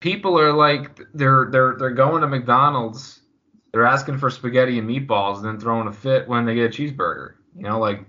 people 0.00 0.38
are 0.38 0.52
like 0.52 1.00
they're 1.14 1.48
they're 1.50 1.76
they're 1.78 1.90
going 1.90 2.20
to 2.20 2.28
McDonald's, 2.28 3.22
they're 3.72 3.86
asking 3.86 4.18
for 4.18 4.30
spaghetti 4.30 4.78
and 4.78 4.88
meatballs, 4.88 5.36
and 5.36 5.46
then 5.46 5.58
throwing 5.58 5.88
a 5.88 5.92
fit 5.92 6.28
when 6.28 6.44
they 6.44 6.54
get 6.54 6.66
a 6.66 6.68
cheeseburger. 6.68 7.34
You 7.56 7.62
know, 7.62 7.78
like 7.78 8.04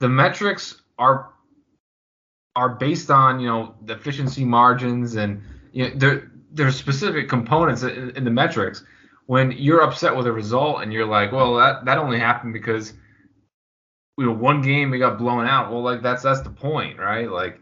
the 0.00 0.08
metrics 0.08 0.82
are 0.98 1.32
are 2.56 2.70
based 2.70 3.10
on 3.10 3.40
you 3.40 3.46
know 3.46 3.74
the 3.84 3.94
efficiency 3.94 4.44
margins 4.44 5.16
and 5.16 5.42
you 5.72 5.88
know 5.88 5.94
there 5.96 6.30
there's 6.50 6.76
specific 6.76 7.28
components 7.28 7.82
in, 7.82 8.10
in 8.10 8.24
the 8.24 8.30
metrics 8.30 8.84
when 9.26 9.52
you're 9.52 9.82
upset 9.82 10.16
with 10.16 10.26
a 10.26 10.32
result 10.32 10.82
and 10.82 10.92
you're 10.92 11.06
like, 11.06 11.32
well, 11.32 11.54
that 11.56 11.84
that 11.84 11.98
only 11.98 12.18
happened 12.18 12.52
because 12.52 12.92
you 14.18 14.26
know 14.26 14.32
one 14.32 14.62
game 14.62 14.90
we 14.90 14.98
got 14.98 15.18
blown 15.18 15.46
out. 15.46 15.70
Well, 15.70 15.82
like 15.82 16.02
that's 16.02 16.22
that's 16.22 16.40
the 16.42 16.50
point, 16.50 16.98
right? 16.98 17.30
Like 17.30 17.60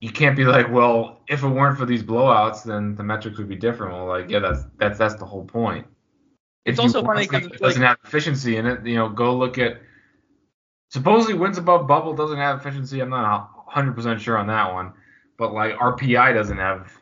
you 0.00 0.10
can't 0.10 0.36
be 0.36 0.44
like, 0.44 0.70
well, 0.70 1.20
if 1.28 1.42
it 1.42 1.48
weren't 1.48 1.78
for 1.78 1.86
these 1.86 2.02
blowouts, 2.02 2.62
then 2.64 2.94
the 2.94 3.02
metrics 3.02 3.38
would 3.38 3.48
be 3.48 3.56
different. 3.56 3.94
Well, 3.94 4.06
like 4.06 4.28
yeah, 4.28 4.40
that's 4.40 4.64
that's 4.78 4.98
that's 4.98 5.14
the 5.14 5.26
whole 5.26 5.44
point. 5.44 5.86
If 6.64 6.72
it's 6.72 6.80
also 6.80 7.02
funny 7.02 7.26
because 7.26 7.46
it 7.46 7.58
doesn't 7.58 7.80
like, 7.80 7.88
have 7.88 7.98
efficiency 8.04 8.56
in 8.56 8.66
it. 8.66 8.86
You 8.86 8.96
know, 8.96 9.08
go 9.08 9.36
look 9.36 9.58
at 9.58 9.80
supposedly 10.90 11.34
wins 11.34 11.58
above 11.58 11.86
bubble 11.86 12.14
doesn't 12.14 12.38
have 12.38 12.58
efficiency. 12.58 13.00
I'm 13.00 13.10
not 13.10 13.66
100% 13.68 14.18
sure 14.18 14.38
on 14.38 14.46
that 14.46 14.72
one, 14.72 14.92
but 15.36 15.52
like 15.52 15.74
RPI 15.74 16.34
doesn't 16.34 16.56
have 16.56 16.92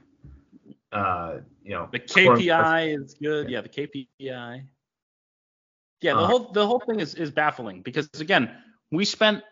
uh, 0.93 1.37
you 1.65 1.71
know 1.71 1.89
the 1.91 2.01
KPI 2.01 3.03
is 3.03 3.15
good. 3.15 3.51
Yeah, 3.51 3.61
the 3.61 3.69
KPI. 3.69 4.67
Yeah, 6.01 6.15
the 6.15 6.21
Uh, 6.21 6.27
whole 6.27 6.53
the 6.53 6.67
whole 6.67 6.81
thing 6.81 7.01
is 7.01 7.15
is 7.15 7.31
baffling 7.31 7.83
because 7.83 8.09
again, 8.21 8.51
we 8.91 9.05
spent. 9.05 9.43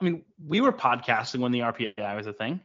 I 0.00 0.04
mean, 0.04 0.24
we 0.44 0.60
were 0.60 0.72
podcasting 0.72 1.40
when 1.40 1.52
the 1.52 1.60
RPI 1.60 2.16
was 2.16 2.26
a 2.26 2.32
thing. 2.32 2.60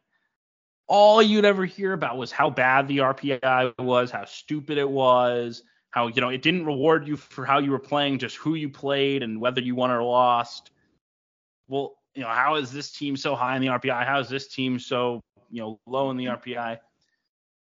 All 0.88 1.22
you'd 1.22 1.46
ever 1.46 1.66
hear 1.66 1.94
about 1.94 2.18
was 2.18 2.32
how 2.32 2.50
bad 2.50 2.88
the 2.88 3.00
RPI 3.00 3.78
was, 3.78 4.10
how 4.10 4.26
stupid 4.26 4.78
it 4.78 4.90
was, 4.90 5.62
how 5.92 6.08
you 6.08 6.22
know 6.22 6.30
it 6.30 6.42
didn't 6.42 6.66
reward 6.66 7.08
you 7.08 7.18
for 7.18 7.46
how 7.46 7.60
you 7.60 7.72
were 7.72 7.80
playing, 7.80 8.20
just 8.20 8.38
who 8.38 8.56
you 8.56 8.70
played 8.70 9.24
and 9.24 9.42
whether 9.42 9.62
you 9.62 9.76
won 9.76 9.92
or 9.92 10.02
lost. 10.04 10.72
Well, 11.68 11.98
you 12.16 12.24
know, 12.24 12.30
how 12.30 12.56
is 12.56 12.72
this 12.72 12.92
team 12.92 13.18
so 13.18 13.36
high 13.36 13.56
in 13.56 13.62
the 13.62 13.68
RPI? 13.68 14.06
How 14.06 14.20
is 14.20 14.30
this 14.30 14.48
team 14.48 14.80
so 14.80 15.22
you 15.52 15.62
know 15.62 15.80
low 15.86 16.10
in 16.10 16.18
the 16.18 16.26
RPI? 16.26 16.80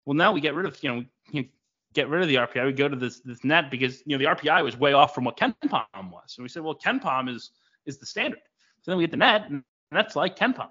Well, 0.06 0.14
now 0.14 0.32
we 0.32 0.40
get 0.40 0.54
rid 0.54 0.66
of 0.66 0.82
you 0.82 0.90
know 0.90 1.04
you 1.30 1.46
get 1.94 2.08
rid 2.08 2.22
of 2.22 2.28
the 2.28 2.36
RPI. 2.36 2.66
We 2.66 2.72
go 2.72 2.88
to 2.88 2.96
this 2.96 3.20
this 3.20 3.44
net 3.44 3.70
because 3.70 4.02
you 4.06 4.16
know 4.16 4.24
the 4.24 4.36
RPI 4.36 4.64
was 4.64 4.76
way 4.76 4.92
off 4.92 5.14
from 5.14 5.24
what 5.24 5.36
Ken 5.36 5.54
Palm 5.68 6.10
was. 6.10 6.34
And 6.36 6.42
we 6.42 6.48
said, 6.48 6.62
well, 6.62 6.74
KenPom 6.74 7.34
is 7.34 7.50
is 7.86 7.98
the 7.98 8.06
standard. 8.06 8.40
So 8.82 8.90
then 8.90 8.98
we 8.98 9.04
get 9.04 9.10
the 9.10 9.16
net, 9.18 9.50
and 9.50 9.62
that's 9.90 10.16
like 10.16 10.36
KenPom. 10.36 10.70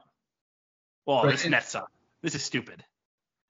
Well, 1.06 1.24
Right, 1.24 1.32
this 1.32 1.48
net 1.48 1.64
sucks. 1.64 1.86
Uh, 1.86 1.88
this 2.22 2.36
is 2.36 2.44
stupid. 2.44 2.84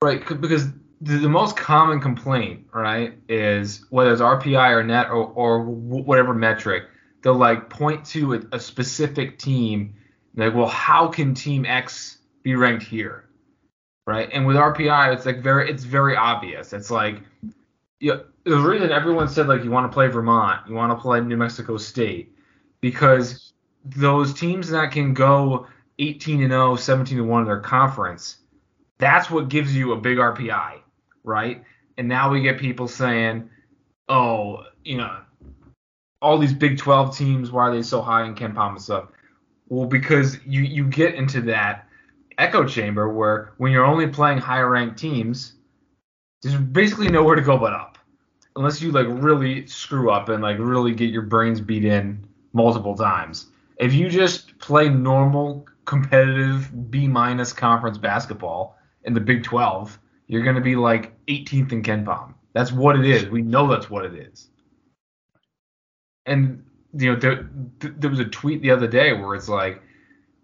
Right, 0.02 0.26
because 0.40 0.68
the, 1.02 1.18
the 1.18 1.30
most 1.30 1.58
common 1.58 2.00
complaint, 2.00 2.68
right, 2.74 3.18
is 3.28 3.86
whether 3.90 4.12
it's 4.12 4.22
RPI 4.22 4.72
or 4.72 4.84
net 4.84 5.10
or, 5.10 5.26
or 5.26 5.64
whatever 5.64 6.34
metric, 6.34 6.86
they'll 7.22 7.36
like 7.36 7.70
point 7.70 8.06
to 8.08 8.36
a, 8.36 8.42
a 8.54 8.60
specific 8.60 9.40
team, 9.40 9.96
like, 10.36 10.54
well, 10.54 10.68
how 10.68 11.08
can 11.08 11.34
Team 11.34 11.66
X 11.66 12.20
be 12.44 12.56
ranked 12.56 12.84
here, 12.84 13.29
right? 14.10 14.30
And 14.34 14.46
with 14.46 14.56
RPI, 14.56 15.14
it's 15.14 15.26
like 15.26 15.42
very, 15.42 15.70
it's 15.70 15.84
very 15.84 16.16
obvious. 16.16 16.74
It's 16.74 16.92
like, 16.92 17.22
yeah, 18.00 18.18
the 18.44 18.58
reason 18.58 18.92
everyone 18.92 19.28
said 19.30 19.48
like 19.48 19.64
you 19.64 19.72
want 19.72 19.90
to 19.90 19.94
play 19.94 20.08
Vermont, 20.08 20.68
you 20.68 20.76
want 20.76 20.92
to 20.92 21.02
play 21.02 21.22
New 21.22 21.38
Mexico 21.38 21.78
State, 21.78 22.36
because 22.82 23.54
those 23.86 24.34
teams 24.34 24.70
that 24.70 24.92
can 24.92 25.14
go 25.14 25.68
18 26.00 26.42
and 26.42 26.52
0, 26.52 26.76
17 26.76 27.20
and 27.20 27.30
1 27.30 27.42
in 27.42 27.48
their 27.48 27.60
conference 27.60 28.40
that's 29.00 29.32
what 29.32 29.50
gives 29.50 29.76
you 29.76 29.94
a 29.94 29.98
big 29.98 30.18
RPI, 30.18 30.82
right? 31.24 31.64
And 31.98 32.08
now 32.08 32.30
we 32.30 32.42
get 32.42 32.60
people 32.60 32.88
saying, 32.88 33.50
oh, 34.10 34.66
you 34.84 34.98
know, 34.98 35.22
all 36.22 36.38
these 36.38 36.54
Big 36.54 36.78
12 36.78 37.18
teams, 37.18 37.50
why 37.50 37.70
are 37.70 37.74
they 37.74 37.82
so 37.82 38.02
high 38.02 38.26
in 38.26 38.36
KenPom 38.36 38.72
and 38.72 38.82
stuff? 38.82 39.08
Well, 39.70 39.88
because 39.88 40.38
you 40.46 40.62
you 40.62 40.86
get 40.86 41.16
into 41.16 41.42
that 41.42 41.88
echo 42.40 42.66
chamber 42.66 43.10
where 43.10 43.54
when 43.58 43.72
you're 43.72 43.86
only 43.86 44.08
playing 44.08 44.40
higher 44.40 44.70
ranked 44.70 44.98
teams, 44.98 45.54
there's 46.42 46.56
basically 46.56 47.10
nowhere 47.10 47.36
to 47.36 47.42
go 47.42 47.58
but 47.58 47.74
up, 47.74 47.98
unless 48.56 48.82
you 48.82 48.92
like 48.92 49.08
really 49.10 49.68
screw 49.68 50.10
up 50.10 50.30
and 50.30 50.42
like 50.42 50.58
really 50.58 50.94
get 50.96 51.12
your 51.12 51.24
brains 51.24 51.62
beat 51.62 51.86
in 51.86 52.26
multiple 52.54 52.96
times. 52.96 53.48
If 53.78 53.94
you 53.94 54.10
just 54.10 54.58
play 54.58 54.90
normal 54.90 55.66
competitive 55.86 56.92
B 56.92 57.08
minus 57.08 57.54
conference 57.54 57.98
basketball 57.98 58.78
in 59.04 59.14
the 59.14 59.20
Big 59.20 59.44
12, 59.44 60.00
you're 60.28 60.44
going 60.44 60.56
to 60.56 60.62
be 60.62 60.76
like 60.76 61.14
18th 61.28 61.72
in 61.72 61.84
KenPom. 61.84 62.34
That's 62.54 62.72
what 62.72 62.98
it 62.98 63.06
is. 63.06 63.28
We 63.28 63.42
know 63.42 63.68
that's 63.68 63.90
what 63.90 64.06
it 64.06 64.14
is. 64.14 64.50
And 66.26 66.64
you 66.94 67.14
know, 67.14 67.20
there, 67.20 67.50
there 67.80 68.10
was 68.10 68.20
a 68.20 68.26
tweet 68.26 68.62
the 68.62 68.72
other 68.72 68.88
day 68.88 69.14
where 69.14 69.36
it's 69.36 69.50
like, 69.50 69.82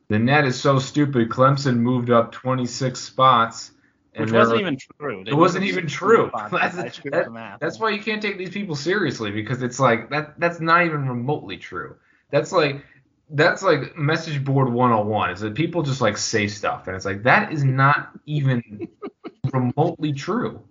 the 0.07 0.19
net 0.19 0.45
is 0.45 0.59
so 0.59 0.79
stupid. 0.79 1.29
Clemson 1.29 1.77
moved 1.77 2.09
up 2.09 2.31
26 2.31 2.99
spots, 2.99 3.71
and 4.13 4.25
Which 4.25 4.33
wasn't 4.33 4.61
even 4.61 4.77
true. 4.77 5.23
They 5.25 5.31
It 5.31 5.33
wasn't 5.35 5.65
even 5.65 5.87
true. 5.87 6.31
That's- 6.51 6.99
that- 7.11 7.31
That's 7.59 7.79
why 7.79 7.89
you 7.89 7.99
can't 8.01 8.21
take 8.21 8.37
these 8.37 8.49
people 8.51 8.75
seriously 8.75 9.31
because 9.31 9.61
it's 9.63 9.79
like 9.79 10.09
that. 10.11 10.39
That's 10.39 10.59
not 10.59 10.85
even 10.85 11.07
remotely 11.07 11.57
true. 11.57 11.95
That's 12.31 12.51
like 12.51 12.83
that's 13.31 13.63
like 13.63 13.97
message 13.97 14.43
board 14.43 14.69
101. 14.71 15.31
Is 15.31 15.39
that 15.41 15.55
people 15.55 15.81
just 15.83 16.01
like 16.01 16.17
say 16.17 16.47
stuff 16.47 16.87
and 16.87 16.95
it's 16.95 17.05
like 17.05 17.23
that 17.23 17.51
is 17.51 17.63
not 17.63 18.11
even 18.25 18.87
remotely 19.53 20.13
true. 20.13 20.61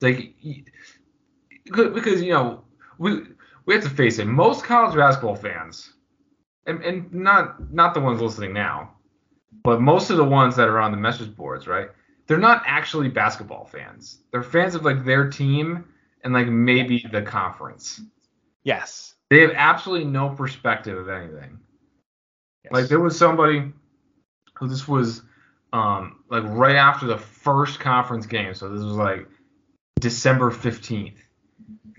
Like 0.00 0.34
because 1.66 2.22
you 2.22 2.32
know 2.32 2.64
we 2.98 3.22
we 3.66 3.74
have 3.74 3.84
to 3.84 3.90
face 3.90 4.18
it. 4.18 4.26
Most 4.26 4.64
college 4.64 4.94
basketball 4.94 5.36
fans, 5.36 5.93
and, 6.66 6.82
and 6.82 7.12
not 7.12 7.72
not 7.72 7.94
the 7.94 8.00
ones 8.00 8.20
listening 8.20 8.52
now, 8.52 8.94
but 9.62 9.80
most 9.80 10.10
of 10.10 10.16
the 10.16 10.24
ones 10.24 10.56
that 10.56 10.68
are 10.68 10.78
on 10.80 10.90
the 10.90 10.96
message 10.96 11.34
boards, 11.36 11.66
right? 11.66 11.88
They're 12.26 12.38
not 12.38 12.62
actually 12.66 13.08
basketball 13.08 13.66
fans. 13.66 14.20
They're 14.30 14.42
fans 14.42 14.74
of 14.74 14.84
like 14.84 15.04
their 15.04 15.28
team 15.28 15.84
and 16.22 16.32
like 16.32 16.48
maybe 16.48 17.06
the 17.10 17.22
conference. 17.22 18.00
yes. 18.62 19.10
They 19.30 19.40
have 19.40 19.52
absolutely 19.54 20.04
no 20.04 20.28
perspective 20.28 20.96
of 20.96 21.08
anything. 21.08 21.58
yes. 22.62 22.72
Like 22.72 22.88
there 22.88 23.00
was 23.00 23.18
somebody 23.18 23.72
who 24.54 24.68
this 24.68 24.86
was 24.86 25.22
um 25.72 26.20
like 26.30 26.44
right 26.46 26.76
after 26.76 27.06
the 27.06 27.18
first 27.18 27.80
conference 27.80 28.26
game, 28.26 28.54
so 28.54 28.68
this 28.68 28.84
was 28.84 28.96
like 28.96 29.26
December 30.00 30.50
15th. 30.50 31.16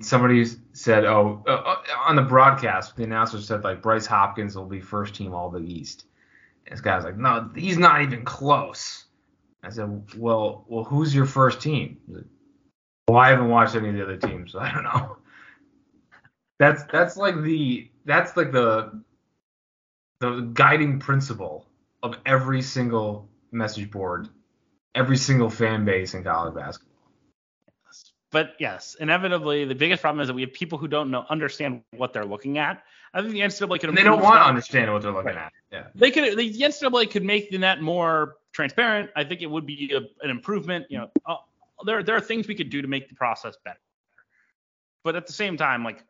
Somebody 0.02 0.46
said, 0.74 1.06
"Oh, 1.06 1.44
uh, 1.48 1.52
uh, 1.52 1.76
on 2.06 2.16
the 2.16 2.22
broadcast, 2.22 2.96
the 2.96 3.04
announcer 3.04 3.40
said 3.40 3.64
like 3.64 3.82
Bryce 3.82 4.06
Hopkins 4.06 4.56
will 4.56 4.66
be 4.66 4.82
first 4.82 5.16
team 5.16 5.34
All 5.34 5.50
Big 5.50 5.70
East." 5.70 6.06
And 6.66 6.74
this 6.74 6.82
guy's 6.82 7.04
like, 7.04 7.18
"No, 7.18 7.50
he's 7.56 7.78
not 7.78 8.02
even 8.02 8.26
close." 8.26 9.06
I 9.64 9.70
said, 9.70 10.04
"Well, 10.18 10.66
well, 10.68 10.84
who's 10.84 11.16
your 11.16 11.26
first 11.26 11.62
team?" 11.62 11.98
Like, 12.08 12.26
well, 13.08 13.20
I 13.20 13.30
haven't 13.30 13.50
watched 13.50 13.76
any 13.76 13.90
of 13.90 13.96
the 13.96 14.04
other 14.04 14.18
teams, 14.18 14.52
so 14.52 14.60
I 14.60 14.72
don't 14.74 14.84
know. 14.84 15.18
That's 16.58 16.84
that's 16.86 17.18
like 17.18 17.42
the 17.44 17.92
that's 18.06 18.38
like 18.38 18.54
the 18.54 19.02
the 20.22 20.50
guiding 20.54 21.00
principle 21.00 21.68
of 22.02 22.18
every 22.26 22.62
single 22.62 23.28
message 23.52 23.92
board, 23.92 24.30
every 24.94 25.18
single 25.18 25.50
fan 25.50 25.84
base 25.84 26.14
in 26.14 26.24
college 26.24 26.56
basketball. 26.56 26.85
But 28.36 28.56
yes, 28.60 28.98
inevitably, 29.00 29.64
the 29.64 29.76
biggest 29.76 30.02
problem 30.02 30.20
is 30.20 30.28
that 30.28 30.34
we 30.34 30.42
have 30.42 30.52
people 30.52 30.78
who 30.78 30.90
don't 30.90 31.10
know 31.10 31.26
understand 31.30 31.84
what 31.92 32.12
they're 32.12 32.26
looking 32.26 32.58
at. 32.58 32.84
I 33.14 33.22
think 33.22 33.32
the 33.32 33.40
NCAA 33.40 33.80
could. 33.80 33.88
And 33.88 33.98
they 33.98 34.04
don't 34.04 34.22
want 34.22 34.42
to 34.42 34.46
understand 34.46 34.92
what 34.92 35.04
they're 35.04 35.14
looking 35.14 35.36
Right. 35.38 35.46
at. 35.46 35.54
Yeah. 35.72 35.88
They 35.96 36.12
could. 36.12 36.38
The 36.38 36.52
NCAA 36.52 37.10
could 37.10 37.24
make 37.24 37.50
the 37.50 37.58
net 37.58 37.82
more 37.82 38.36
transparent. 38.52 39.10
I 39.16 39.24
think 39.24 39.42
it 39.42 39.46
would 39.50 39.66
be 39.66 39.94
a, 39.94 40.00
an 40.22 40.30
improvement. 40.30 40.86
You 40.90 40.98
know, 40.98 41.12
uh, 41.26 41.38
there 41.86 42.04
there 42.04 42.18
are 42.18 42.20
things 42.20 42.46
we 42.46 42.56
could 42.56 42.70
do 42.70 42.82
to 42.82 42.90
make 42.90 43.08
the 43.08 43.16
process 43.16 43.56
better. 43.64 43.80
But 45.06 45.16
at 45.16 45.28
the 45.28 45.34
same 45.34 45.56
time, 45.56 45.86
like 45.86 46.04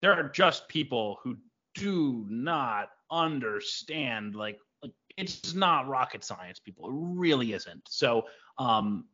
there 0.00 0.14
are 0.14 0.26
just 0.30 0.68
people 0.68 1.18
who 1.22 1.36
do 1.74 2.24
not 2.30 2.88
understand. 3.10 4.34
Like, 4.34 4.58
like 4.82 4.92
it's 5.18 5.52
not 5.52 5.86
rocket 5.86 6.24
science, 6.24 6.60
people. 6.60 6.86
It 6.88 6.94
really 6.94 7.52
isn't. 7.52 7.86
So, 7.90 8.24
um, 8.56 9.04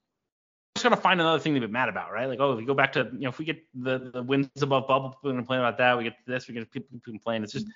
gotta 0.85 0.97
find 0.97 1.21
another 1.21 1.39
thing 1.39 1.55
to 1.55 1.61
be 1.61 1.67
mad 1.67 1.89
about, 1.89 2.13
right? 2.13 2.27
Like, 2.27 2.41
oh, 2.41 2.53
if 2.53 2.59
we 2.59 2.65
go 2.65 2.75
back 2.75 2.93
to, 2.93 3.09
you 3.13 3.21
know, 3.21 3.31
if 3.31 3.39
we 3.39 3.45
get 3.45 3.65
the, 3.75 4.11
the 4.13 4.23
wins 4.23 4.49
above 4.63 4.87
bubble, 4.87 5.11
people 5.11 5.31
gonna 5.31 5.41
complain 5.41 5.61
about 5.61 5.79
that. 5.79 5.99
We 5.99 6.05
get 6.05 6.17
this, 6.27 6.47
we 6.47 6.55
get 6.55 6.71
people 6.71 7.01
complain. 7.05 7.43
It's 7.43 7.53
just 7.53 7.67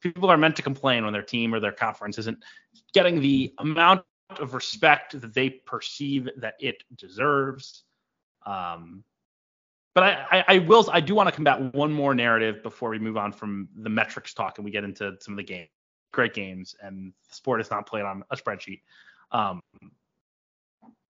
people 0.00 0.30
are 0.30 0.36
meant 0.36 0.54
to 0.56 0.62
complain 0.62 1.04
when 1.04 1.12
their 1.12 1.22
team 1.22 1.54
or 1.54 1.60
their 1.60 1.72
conference 1.72 2.18
isn't 2.18 2.38
getting 2.92 3.20
the 3.20 3.52
amount 3.58 4.04
of 4.38 4.54
respect 4.54 5.20
that 5.20 5.34
they 5.34 5.50
perceive 5.50 6.28
that 6.36 6.54
it 6.60 6.82
deserves. 6.96 7.84
Um, 8.46 9.02
but 9.94 10.04
I, 10.04 10.26
I, 10.30 10.44
I 10.48 10.58
will, 10.58 10.88
I 10.92 11.00
do 11.00 11.14
want 11.14 11.28
to 11.28 11.34
combat 11.34 11.72
one 11.74 11.92
more 11.92 12.14
narrative 12.14 12.62
before 12.62 12.90
we 12.90 12.98
move 12.98 13.16
on 13.16 13.32
from 13.32 13.68
the 13.76 13.88
metrics 13.88 14.34
talk 14.34 14.58
and 14.58 14.64
we 14.64 14.70
get 14.70 14.84
into 14.84 15.16
some 15.20 15.34
of 15.34 15.38
the 15.38 15.44
game, 15.44 15.68
great 16.12 16.34
games, 16.34 16.74
and 16.82 17.12
the 17.28 17.34
sport 17.34 17.60
is 17.60 17.70
not 17.70 17.86
played 17.86 18.04
on 18.04 18.24
a 18.30 18.36
spreadsheet. 18.36 18.80
Um, 19.30 19.62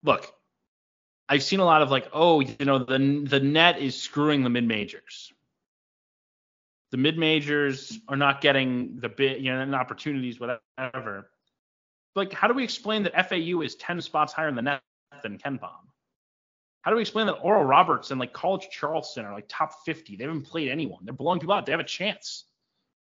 look, 0.03 0.35
I've 1.29 1.43
seen 1.43 1.61
a 1.61 1.65
lot 1.65 1.83
of 1.83 1.91
like, 1.91 2.09
oh, 2.13 2.41
you 2.41 2.65
know, 2.65 2.79
the 2.79 3.25
the 3.29 3.41
net 3.41 3.79
is 3.79 4.01
screwing 4.01 4.43
the 4.43 4.51
mid 4.51 4.67
majors. 4.67 5.33
The 6.91 6.99
mid 6.99 7.19
majors 7.19 7.99
are 8.09 8.17
not 8.17 8.41
getting 8.41 8.99
the 9.01 9.09
bit, 9.09 9.41
you 9.41 9.53
know, 9.53 9.75
opportunities, 9.75 10.39
whatever. 10.39 11.31
Like, 12.15 12.33
how 12.33 12.47
do 12.47 12.55
we 12.55 12.63
explain 12.63 13.03
that 13.05 13.29
FAU 13.29 13.63
is 13.63 13.75
10 13.75 14.01
spots 14.01 14.33
higher 14.33 14.49
in 14.49 14.55
the 14.55 14.63
net 14.63 14.83
than 15.23 15.39
KenPom? 15.39 15.71
How 16.83 16.91
do 16.91 16.97
we 16.97 17.01
explain 17.01 17.27
that 17.27 17.33
Oral 17.35 17.65
Roberts 17.65 18.11
and 18.11 18.21
like 18.21 18.33
College 18.33 18.69
Charleston 18.71 19.25
are 19.25 19.33
like 19.33 19.47
top 19.49 19.73
50? 19.85 20.17
They 20.17 20.25
haven't 20.25 20.43
played 20.43 20.69
anyone. 20.69 21.01
They're 21.05 21.15
blowing 21.15 21.41
people 21.41 21.55
out. 21.55 21.67
They 21.67 21.73
have 21.73 21.81
a 21.81 21.85
chance, 21.85 22.45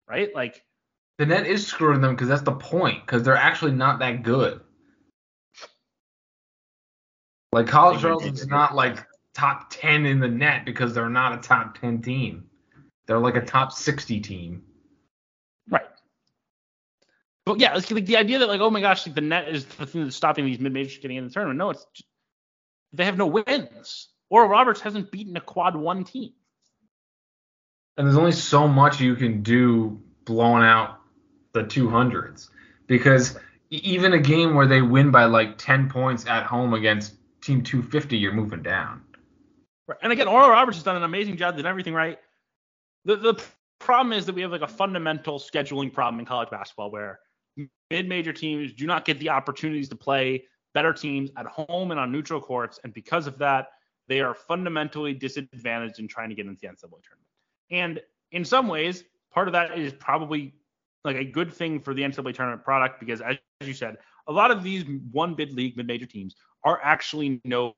right? 0.09 0.33
Like, 0.33 0.63
The 1.17 1.25
net 1.25 1.45
is 1.45 1.67
screwing 1.67 2.01
them 2.01 2.15
because 2.15 2.29
that's 2.29 2.43
the 2.43 2.53
point. 2.53 3.05
Because 3.05 3.23
they're 3.23 3.35
actually 3.35 3.73
not 3.73 3.99
that 3.99 4.23
good. 4.23 4.61
Like 7.51 7.67
college 7.67 8.01
Charleston's 8.01 8.47
not 8.47 8.75
like 8.75 9.05
top 9.33 9.67
10 9.69 10.05
in 10.05 10.19
the 10.19 10.27
net 10.27 10.65
because 10.65 10.93
they're 10.93 11.09
not 11.09 11.33
a 11.33 11.37
top 11.37 11.79
10 11.79 12.01
team. 12.01 12.45
They're 13.05 13.19
like 13.19 13.35
a 13.35 13.41
top 13.41 13.71
60 13.71 14.19
team. 14.19 14.63
Right. 15.69 15.85
But 17.45 17.59
yeah, 17.59 17.73
like 17.75 18.05
the 18.05 18.17
idea 18.17 18.39
that 18.39 18.47
like, 18.47 18.59
oh 18.59 18.69
my 18.69 18.81
gosh, 18.81 19.05
like 19.05 19.15
the 19.15 19.21
net 19.21 19.47
is 19.47 19.65
the 19.65 19.85
thing 19.85 20.03
that's 20.03 20.15
stopping 20.15 20.45
these 20.45 20.59
mid 20.59 20.73
majors 20.73 20.97
getting 20.97 21.17
in 21.17 21.23
the 21.23 21.29
tournament. 21.29 21.57
No, 21.57 21.69
it's 21.69 21.85
just, 21.93 22.07
they 22.93 23.05
have 23.05 23.17
no 23.17 23.27
wins. 23.27 24.09
Oral 24.29 24.49
Roberts 24.49 24.81
hasn't 24.81 25.11
beaten 25.11 25.37
a 25.37 25.41
quad 25.41 25.75
one 25.75 26.03
team. 26.03 26.33
And 27.95 28.05
there's 28.05 28.17
only 28.17 28.33
so 28.33 28.67
much 28.67 28.99
you 28.99 29.15
can 29.15 29.41
do 29.41 30.01
blowing 30.25 30.63
out 30.63 30.99
the 31.53 31.63
200s 31.63 32.49
because 32.85 33.39
even 33.69 34.13
a 34.13 34.19
game 34.19 34.53
where 34.53 34.67
they 34.67 34.81
win 34.81 35.11
by 35.11 35.25
like 35.25 35.57
10 35.57 35.89
points 35.89 36.27
at 36.27 36.45
home 36.45 36.73
against 36.73 37.15
team 37.47 37.63
250, 37.63 38.17
you're 38.17 38.33
moving 38.33 38.61
down. 38.61 39.01
Right. 39.87 39.97
And 40.01 40.11
again, 40.11 40.27
Oral 40.27 40.49
Roberts 40.49 40.77
has 40.77 40.83
done 40.83 40.97
an 40.97 41.03
amazing 41.03 41.37
job, 41.37 41.55
did 41.55 41.65
everything 41.65 41.93
right. 41.93 42.19
The 43.05 43.15
the 43.15 43.41
problem 43.79 44.11
is 44.11 44.25
that 44.25 44.35
we 44.35 44.41
have 44.41 44.51
like 44.51 44.61
a 44.61 44.67
fundamental 44.67 45.39
scheduling 45.39 45.93
problem 45.93 46.19
in 46.19 46.25
college 46.25 46.49
basketball 46.49 46.91
where 46.91 47.19
mid-major 47.89 48.33
teams 48.33 48.73
do 48.73 48.85
not 48.85 49.05
get 49.05 49.19
the 49.19 49.29
opportunities 49.29 49.87
to 49.89 49.95
play 49.95 50.43
better 50.73 50.91
teams 50.91 51.29
at 51.37 51.45
home 51.45 51.91
and 51.91 51.99
on 51.99 52.11
neutral 52.11 52.41
courts, 52.41 52.79
and 52.83 52.93
because 52.93 53.27
of 53.27 53.37
that, 53.37 53.69
they 54.07 54.19
are 54.19 54.33
fundamentally 54.33 55.13
disadvantaged 55.13 55.99
in 55.99 56.07
trying 56.07 56.29
to 56.29 56.35
get 56.35 56.45
into 56.45 56.59
the 56.59 56.67
NCAA 56.67 56.77
tournament. 56.79 57.27
And 57.71 58.01
in 58.31 58.43
some 58.43 58.67
ways, 58.67 59.05
part 59.31 59.47
of 59.47 59.53
that 59.53 59.77
is 59.77 59.93
probably 59.93 60.53
like 61.05 61.15
a 61.15 61.23
good 61.23 61.53
thing 61.53 61.79
for 61.79 61.93
the 61.93 62.01
NCAA 62.01 62.33
tournament 62.35 62.63
product 62.63 62.99
because, 62.99 63.21
as 63.21 63.37
you 63.61 63.73
said, 63.73 63.97
a 64.27 64.31
lot 64.31 64.51
of 64.51 64.63
these 64.63 64.83
one 65.11 65.33
bid 65.33 65.53
league 65.53 65.77
mid-major 65.77 66.05
teams 66.05 66.35
are 66.63 66.79
actually 66.83 67.41
no 67.45 67.75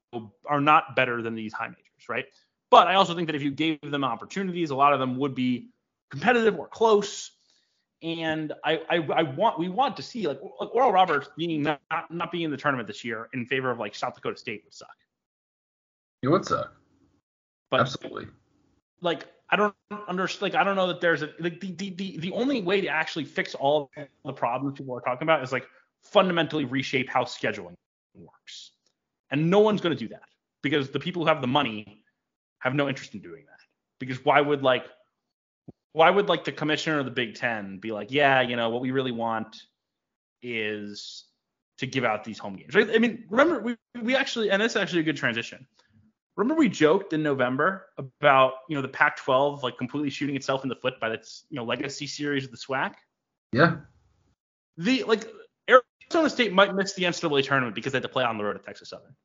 are 0.47 0.61
not 0.61 0.95
better 0.95 1.21
than 1.21 1.35
these 1.35 1.53
high 1.53 1.67
majors, 1.67 2.09
right? 2.09 2.25
But 2.71 2.87
I 2.87 2.95
also 2.95 3.15
think 3.15 3.27
that 3.27 3.35
if 3.35 3.41
you 3.41 3.51
gave 3.51 3.79
them 3.81 4.03
opportunities, 4.03 4.69
a 4.69 4.75
lot 4.75 4.93
of 4.93 4.99
them 4.99 5.17
would 5.17 5.35
be 5.35 5.69
competitive 6.11 6.57
or 6.57 6.67
close. 6.67 7.31
And 8.01 8.53
I, 8.63 8.81
I, 8.89 8.95
I 9.13 9.23
want 9.23 9.59
we 9.59 9.67
want 9.67 9.97
to 9.97 10.03
see 10.03 10.27
like, 10.27 10.39
like 10.59 10.73
Oral 10.73 10.91
Roberts 10.91 11.29
being 11.35 11.63
not, 11.63 11.81
not 12.09 12.31
being 12.31 12.45
in 12.45 12.51
the 12.51 12.57
tournament 12.57 12.87
this 12.87 13.03
year 13.03 13.27
in 13.33 13.45
favor 13.45 13.69
of 13.71 13.79
like 13.79 13.95
South 13.95 14.15
Dakota 14.15 14.37
State 14.37 14.61
would 14.63 14.73
suck. 14.73 14.87
It 16.21 16.29
would 16.29 16.45
suck. 16.45 16.73
But 17.69 17.81
Absolutely. 17.81 18.27
like 19.01 19.25
I 19.49 19.55
don't 19.55 19.75
understand. 20.07 20.53
Like 20.53 20.61
I 20.61 20.63
don't 20.63 20.75
know 20.75 20.87
that 20.87 21.01
there's 21.01 21.23
a 21.23 21.31
like 21.39 21.59
the, 21.59 21.73
the 21.73 21.89
the 21.89 22.17
the 22.19 22.31
only 22.31 22.61
way 22.61 22.81
to 22.81 22.87
actually 22.87 23.25
fix 23.25 23.53
all 23.53 23.91
the 24.23 24.33
problems 24.33 24.77
people 24.77 24.95
are 24.95 25.01
talking 25.01 25.23
about 25.23 25.43
is 25.43 25.51
like 25.51 25.67
fundamentally 26.01 26.65
reshape 26.65 27.09
how 27.09 27.23
scheduling 27.23 27.75
works. 28.19 28.71
And 29.31 29.49
no 29.49 29.59
one's 29.59 29.81
going 29.81 29.95
to 29.95 29.99
do 29.99 30.09
that 30.09 30.23
because 30.61 30.89
the 30.89 30.99
people 30.99 31.23
who 31.23 31.27
have 31.27 31.41
the 31.41 31.47
money 31.47 32.03
have 32.59 32.73
no 32.75 32.89
interest 32.89 33.13
in 33.13 33.21
doing 33.21 33.45
that. 33.45 33.59
Because 33.99 34.23
why 34.23 34.41
would 34.41 34.63
like 34.63 34.85
why 35.93 36.09
would 36.09 36.29
like 36.29 36.45
the 36.45 36.51
commissioner 36.51 36.99
of 36.99 37.05
the 37.05 37.11
Big 37.11 37.35
Ten 37.35 37.77
be 37.77 37.91
like, 37.91 38.11
yeah, 38.11 38.41
you 38.41 38.55
know, 38.55 38.69
what 38.69 38.81
we 38.81 38.91
really 38.91 39.11
want 39.11 39.57
is 40.41 41.25
to 41.79 41.87
give 41.87 42.03
out 42.03 42.23
these 42.23 42.37
home 42.37 42.55
games, 42.55 42.75
right? 42.75 42.89
I 42.93 42.99
mean, 42.99 43.25
remember 43.29 43.61
we 43.61 43.75
we 44.01 44.15
actually, 44.15 44.51
and 44.51 44.61
it's 44.61 44.75
actually 44.75 44.99
a 44.99 45.03
good 45.03 45.17
transition. 45.17 45.65
Remember 46.35 46.59
we 46.59 46.69
joked 46.69 47.13
in 47.13 47.23
November 47.23 47.87
about 47.97 48.53
you 48.69 48.75
know 48.75 48.81
the 48.81 48.87
Pac-12 48.87 49.63
like 49.63 49.77
completely 49.77 50.09
shooting 50.09 50.35
itself 50.35 50.63
in 50.63 50.69
the 50.69 50.75
foot 50.75 50.99
by 50.99 51.09
its 51.09 51.45
you 51.49 51.57
know 51.57 51.65
legacy 51.65 52.07
series 52.07 52.45
of 52.45 52.51
the 52.51 52.57
SWAC. 52.57 52.93
Yeah. 53.51 53.77
The 54.77 55.03
like 55.03 55.25
Arizona 56.11 56.29
State 56.29 56.53
might 56.53 56.73
miss 56.73 56.93
the 56.93 57.03
NCAA 57.03 57.43
tournament 57.43 57.75
because 57.75 57.91
they 57.91 57.97
had 57.97 58.03
to 58.03 58.09
play 58.09 58.23
on 58.23 58.37
the 58.37 58.43
road 58.43 58.55
at 58.55 58.63
Texas 58.63 58.89
Southern. 58.89 59.15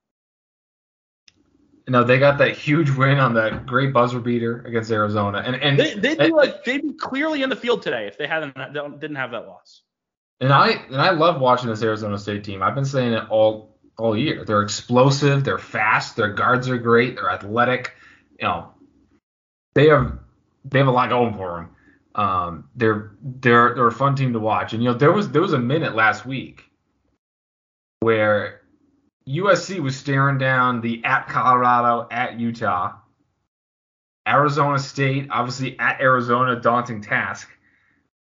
No, 1.86 2.04
they 2.04 2.18
got 2.18 2.38
that 2.38 2.56
huge 2.56 2.90
win 2.90 3.18
on 3.18 3.34
that 3.34 3.66
great 3.66 3.92
buzzer 3.92 4.18
beater 4.18 4.62
against 4.66 4.90
Arizona, 4.90 5.42
and 5.44 5.56
and 5.56 5.78
They, 5.78 5.94
they'd 5.94 6.18
be 6.18 6.30
like 6.30 6.64
they'd 6.64 6.82
be 6.82 6.94
clearly 6.94 7.42
in 7.42 7.50
the 7.50 7.56
field 7.56 7.82
today 7.82 8.06
if 8.06 8.16
they 8.16 8.26
hadn't 8.26 8.54
didn't 8.54 9.16
have 9.16 9.32
that 9.32 9.46
loss. 9.46 9.82
And 10.40 10.52
I 10.52 10.70
and 10.70 10.96
I 10.96 11.10
love 11.10 11.40
watching 11.40 11.68
this 11.68 11.82
Arizona 11.82 12.18
State 12.18 12.44
team. 12.44 12.62
I've 12.62 12.74
been 12.74 12.86
saying 12.86 13.12
it 13.12 13.28
all 13.28 13.78
all 13.98 14.16
year. 14.16 14.44
They're 14.44 14.62
explosive, 14.62 15.44
they're 15.44 15.58
fast, 15.58 16.16
their 16.16 16.32
guards 16.32 16.68
are 16.68 16.78
great, 16.78 17.16
they're 17.16 17.30
athletic. 17.30 17.92
You 18.40 18.48
know, 18.48 18.70
they 19.74 19.88
have 19.88 20.18
they 20.64 20.78
have 20.78 20.88
a 20.88 20.92
lot 20.92 21.10
going 21.10 21.34
for 21.34 21.56
them. 22.14 22.24
Um, 22.24 22.68
they're 22.74 23.12
they're 23.22 23.74
they're 23.74 23.88
a 23.88 23.92
fun 23.92 24.16
team 24.16 24.32
to 24.32 24.40
watch. 24.40 24.72
And 24.72 24.82
you 24.82 24.88
know, 24.88 24.96
there 24.96 25.12
was 25.12 25.30
there 25.30 25.42
was 25.42 25.52
a 25.52 25.58
minute 25.58 25.94
last 25.94 26.24
week 26.24 26.64
where 28.04 28.60
USC 29.26 29.80
was 29.80 29.96
staring 29.96 30.36
down 30.36 30.82
the 30.82 31.02
at 31.04 31.26
Colorado, 31.26 32.06
at 32.10 32.38
Utah, 32.38 32.92
Arizona 34.28 34.78
State, 34.78 35.28
obviously 35.30 35.78
at 35.78 36.02
Arizona, 36.02 36.60
daunting 36.60 37.00
task. 37.00 37.48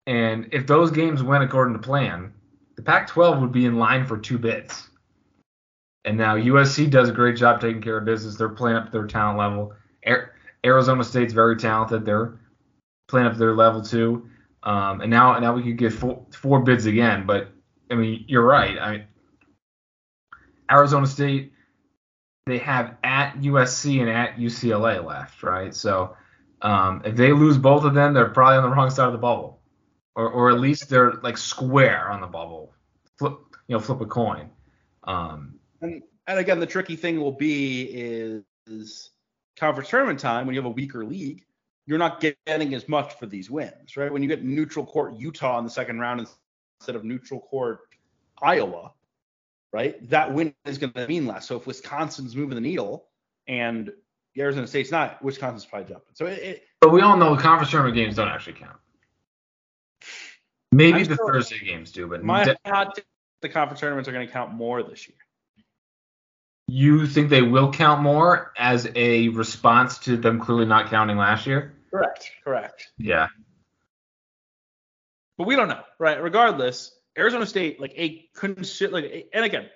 And 0.06 0.50
if 0.52 0.68
those 0.68 0.92
games 0.92 1.24
went 1.24 1.46
according 1.46 1.76
to 1.76 1.80
plan, 1.80 2.34
the 2.76 2.82
Pac-12 2.82 3.39
would 3.39 3.54
be 3.54 3.65
in 3.65 3.78
line 3.78 4.06
for 4.06 4.18
two 4.18 4.38
bids. 4.38 4.89
And 6.04 6.18
now 6.18 6.36
USC 6.36 6.89
does 6.89 7.08
a 7.08 7.13
great 7.13 7.38
job 7.38 7.62
taking 7.62 7.82
care 7.82 8.00
of 8.00 8.06
business. 8.06 8.36
They're 8.36 8.50
playing 8.50 8.78
up 8.78 8.92
their 8.92 9.08
talent 9.08 9.38
level. 9.38 9.74
Arizona 10.65 11.06
State's 11.06 11.32
very 11.32 11.56
talented. 11.56 12.06
They're 12.06 12.38
playing 13.08 13.28
up 13.28 13.38
their 13.38 13.56
level 13.56 13.82
too. 13.82 14.30
Um, 14.63 15.00
and 15.00 15.10
now, 15.10 15.39
now 15.39 15.54
we 15.54 15.63
could 15.63 15.78
get 15.78 15.94
four, 15.94 16.26
four 16.32 16.60
bids 16.62 16.86
again. 16.86 17.26
But 17.26 17.50
I 17.89 17.96
mean, 17.96 18.26
you're 18.28 18.46
right. 18.46 18.78
I 18.78 19.06
Arizona 20.71 21.08
State, 21.08 21.53
they 22.45 22.58
have 22.60 22.95
at 23.03 23.36
USC 23.39 24.01
and 24.01 24.10
at 24.10 24.38
UCLA 24.38 25.03
left, 25.03 25.43
right? 25.43 25.73
So 25.73 26.15
um, 26.62 27.01
if 27.05 27.15
they 27.15 27.32
lose 27.32 27.58
both 27.58 27.84
of 27.84 27.93
them, 27.93 28.13
they're 28.13 28.29
probably 28.29 28.58
on 28.58 28.63
the 28.63 28.75
wrong 28.75 28.89
side 28.89 29.08
of 29.08 29.13
the 29.13 29.19
bubble, 29.19 29.62
or 30.15 30.29
or 30.29 30.49
at 30.49 30.60
least 30.60 30.89
they're 30.89 31.13
like 31.23 31.38
square 31.38 32.10
on 32.10 32.21
the 32.21 32.27
bubble. 32.27 32.73
Flip, 33.17 33.38
you 33.67 33.75
know, 33.75 33.79
flip 33.79 34.01
a 34.01 34.05
coin. 34.05 34.49
Um, 35.03 35.55
and, 35.82 36.01
and 36.27 36.39
again, 36.39 36.60
the 36.60 36.65
tricky 36.65 36.95
thing 36.95 37.19
will 37.19 37.32
be 37.32 37.84
is, 37.84 38.43
is 38.67 39.12
conference 39.58 39.89
tournament 39.89 40.19
time 40.19 40.45
when 40.45 40.55
you 40.55 40.62
have 40.62 40.69
a 40.69 40.73
weaker 40.73 41.05
league. 41.05 41.45
You're 41.86 41.97
not 41.97 42.19
getting 42.19 42.73
as 42.75 42.88
much 42.88 43.15
for 43.15 43.25
these 43.25 43.49
wins, 43.49 43.97
right? 43.97 44.12
When 44.12 44.21
you 44.21 44.29
get 44.29 44.43
neutral 44.43 44.86
court 44.86 45.15
Utah 45.15 45.58
in 45.58 45.63
the 45.63 45.71
second 45.71 45.99
round 45.99 46.27
instead 46.79 46.95
of 46.95 47.03
neutral 47.03 47.39
court 47.39 47.79
Iowa, 48.41 48.91
right? 49.71 50.10
That 50.10 50.34
win 50.34 50.53
is 50.65 50.77
going 50.77 50.93
to 50.93 51.08
mean 51.08 51.27
less. 51.27 51.47
So 51.47 51.58
if 51.58 51.67
Wisconsin's 51.67 52.36
moving 52.36 52.55
the 52.55 52.62
needle 52.62 53.08
and 53.47 53.91
the 54.36 54.41
Arizona 54.41 54.67
State's 54.67 54.91
not, 54.91 55.21
Wisconsin's 55.23 55.65
probably 55.65 55.93
jumping. 55.93 56.13
So 56.13 56.25
it, 56.25 56.39
it 56.39 56.63
but 56.82 56.91
we 56.91 57.01
all 57.01 57.17
know 57.17 57.36
the 57.36 57.41
conference 57.41 57.71
tournament 57.71 57.95
games 57.95 58.15
don't 58.15 58.27
actually 58.27 58.53
count. 58.53 58.77
Maybe 60.71 60.99
I'm 60.99 61.05
the 61.05 61.17
Thursday 61.17 61.60
games 61.60 61.91
do, 61.91 62.08
but 62.08 62.23
my 62.23 62.45
de- 62.45 62.58
hot 62.65 62.99
the 63.41 63.49
conference 63.49 63.79
tournaments 63.79 64.08
are 64.08 64.12
going 64.12 64.27
to 64.27 64.32
count 64.32 64.53
more 64.53 64.84
this 64.84 65.08
year. 65.08 65.17
You 66.67 67.08
think 67.08 67.29
they 67.29 67.41
will 67.41 67.71
count 67.71 68.01
more 68.01 68.53
as 68.58 68.88
a 68.95 69.29
response 69.29 69.97
to 69.99 70.17
them 70.17 70.39
clearly 70.39 70.65
not 70.65 70.89
counting 70.89 71.17
last 71.17 71.47
year? 71.47 71.73
Correct. 71.89 72.29
Correct. 72.43 72.91
Yeah. 72.97 73.27
But 75.38 75.47
we 75.47 75.55
don't 75.55 75.69
know, 75.69 75.82
right? 75.97 76.21
Regardless, 76.21 76.91
Arizona 77.17 77.45
State, 77.45 77.80
like 77.80 77.93
a 77.95 78.30
consider, 78.36 78.93
like, 78.93 79.30
and 79.34 79.45
again, 79.45 79.69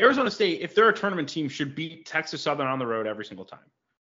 Arizona 0.00 0.30
State, 0.30 0.60
if 0.60 0.74
they're 0.74 0.88
a 0.88 0.94
tournament 0.94 1.28
team, 1.28 1.48
should 1.48 1.74
beat 1.74 2.06
Texas 2.06 2.42
Southern 2.42 2.66
on 2.66 2.78
the 2.78 2.86
road 2.86 3.06
every 3.06 3.24
single 3.24 3.44
time. 3.44 3.60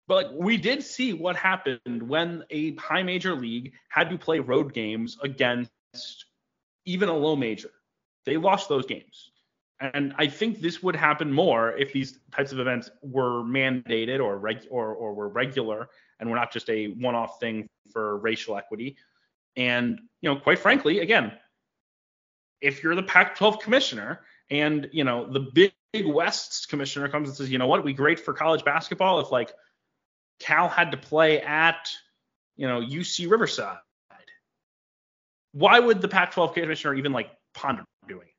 But 0.06 0.32
like 0.32 0.34
we 0.34 0.56
did 0.56 0.82
see 0.82 1.12
what 1.12 1.34
happened 1.36 2.02
when 2.02 2.44
a 2.50 2.74
high 2.76 3.02
major 3.02 3.34
league 3.34 3.72
had 3.88 4.10
to 4.10 4.18
play 4.18 4.38
road 4.38 4.74
games 4.74 5.16
against 5.22 5.70
even 6.84 7.08
a 7.08 7.16
low 7.16 7.36
major. 7.36 7.70
They 8.26 8.36
lost 8.36 8.68
those 8.68 8.86
games. 8.86 9.30
And 9.80 10.14
I 10.16 10.26
think 10.26 10.60
this 10.60 10.82
would 10.82 10.94
happen 10.94 11.32
more 11.32 11.72
if 11.72 11.92
these 11.92 12.20
types 12.30 12.52
of 12.52 12.60
events 12.60 12.90
were 13.02 13.42
mandated 13.42 14.22
or 14.22 14.38
reg- 14.38 14.68
or, 14.70 14.94
or 14.94 15.14
were 15.14 15.28
regular 15.28 15.88
and 16.20 16.30
were 16.30 16.36
not 16.36 16.52
just 16.52 16.70
a 16.70 16.88
one-off 16.88 17.40
thing 17.40 17.66
for 17.92 18.18
racial 18.18 18.56
equity. 18.56 18.96
And 19.56 20.00
you 20.20 20.30
know, 20.30 20.36
quite 20.36 20.58
frankly, 20.58 21.00
again, 21.00 21.32
if 22.64 22.82
you're 22.82 22.94
the 22.94 23.02
Pac-12 23.02 23.60
commissioner 23.60 24.22
and 24.50 24.88
you 24.90 25.04
know 25.04 25.30
the 25.30 25.40
Big 25.40 25.72
West's 26.06 26.64
commissioner 26.66 27.08
comes 27.08 27.28
and 27.28 27.36
says, 27.36 27.50
you 27.50 27.58
know 27.58 27.66
what, 27.66 27.84
we 27.84 27.92
great 27.92 28.18
for 28.18 28.32
college 28.32 28.64
basketball 28.64 29.20
if 29.20 29.30
like 29.30 29.52
Cal 30.40 30.68
had 30.68 30.90
to 30.92 30.96
play 30.96 31.40
at 31.42 31.90
you 32.56 32.66
know 32.66 32.80
UC 32.80 33.30
Riverside. 33.30 33.76
Why 35.52 35.78
would 35.78 36.00
the 36.00 36.08
Pac-12 36.08 36.54
commissioner 36.54 36.94
even 36.94 37.12
like 37.12 37.30
ponder 37.52 37.84
doing 38.08 38.26
it 38.26 38.34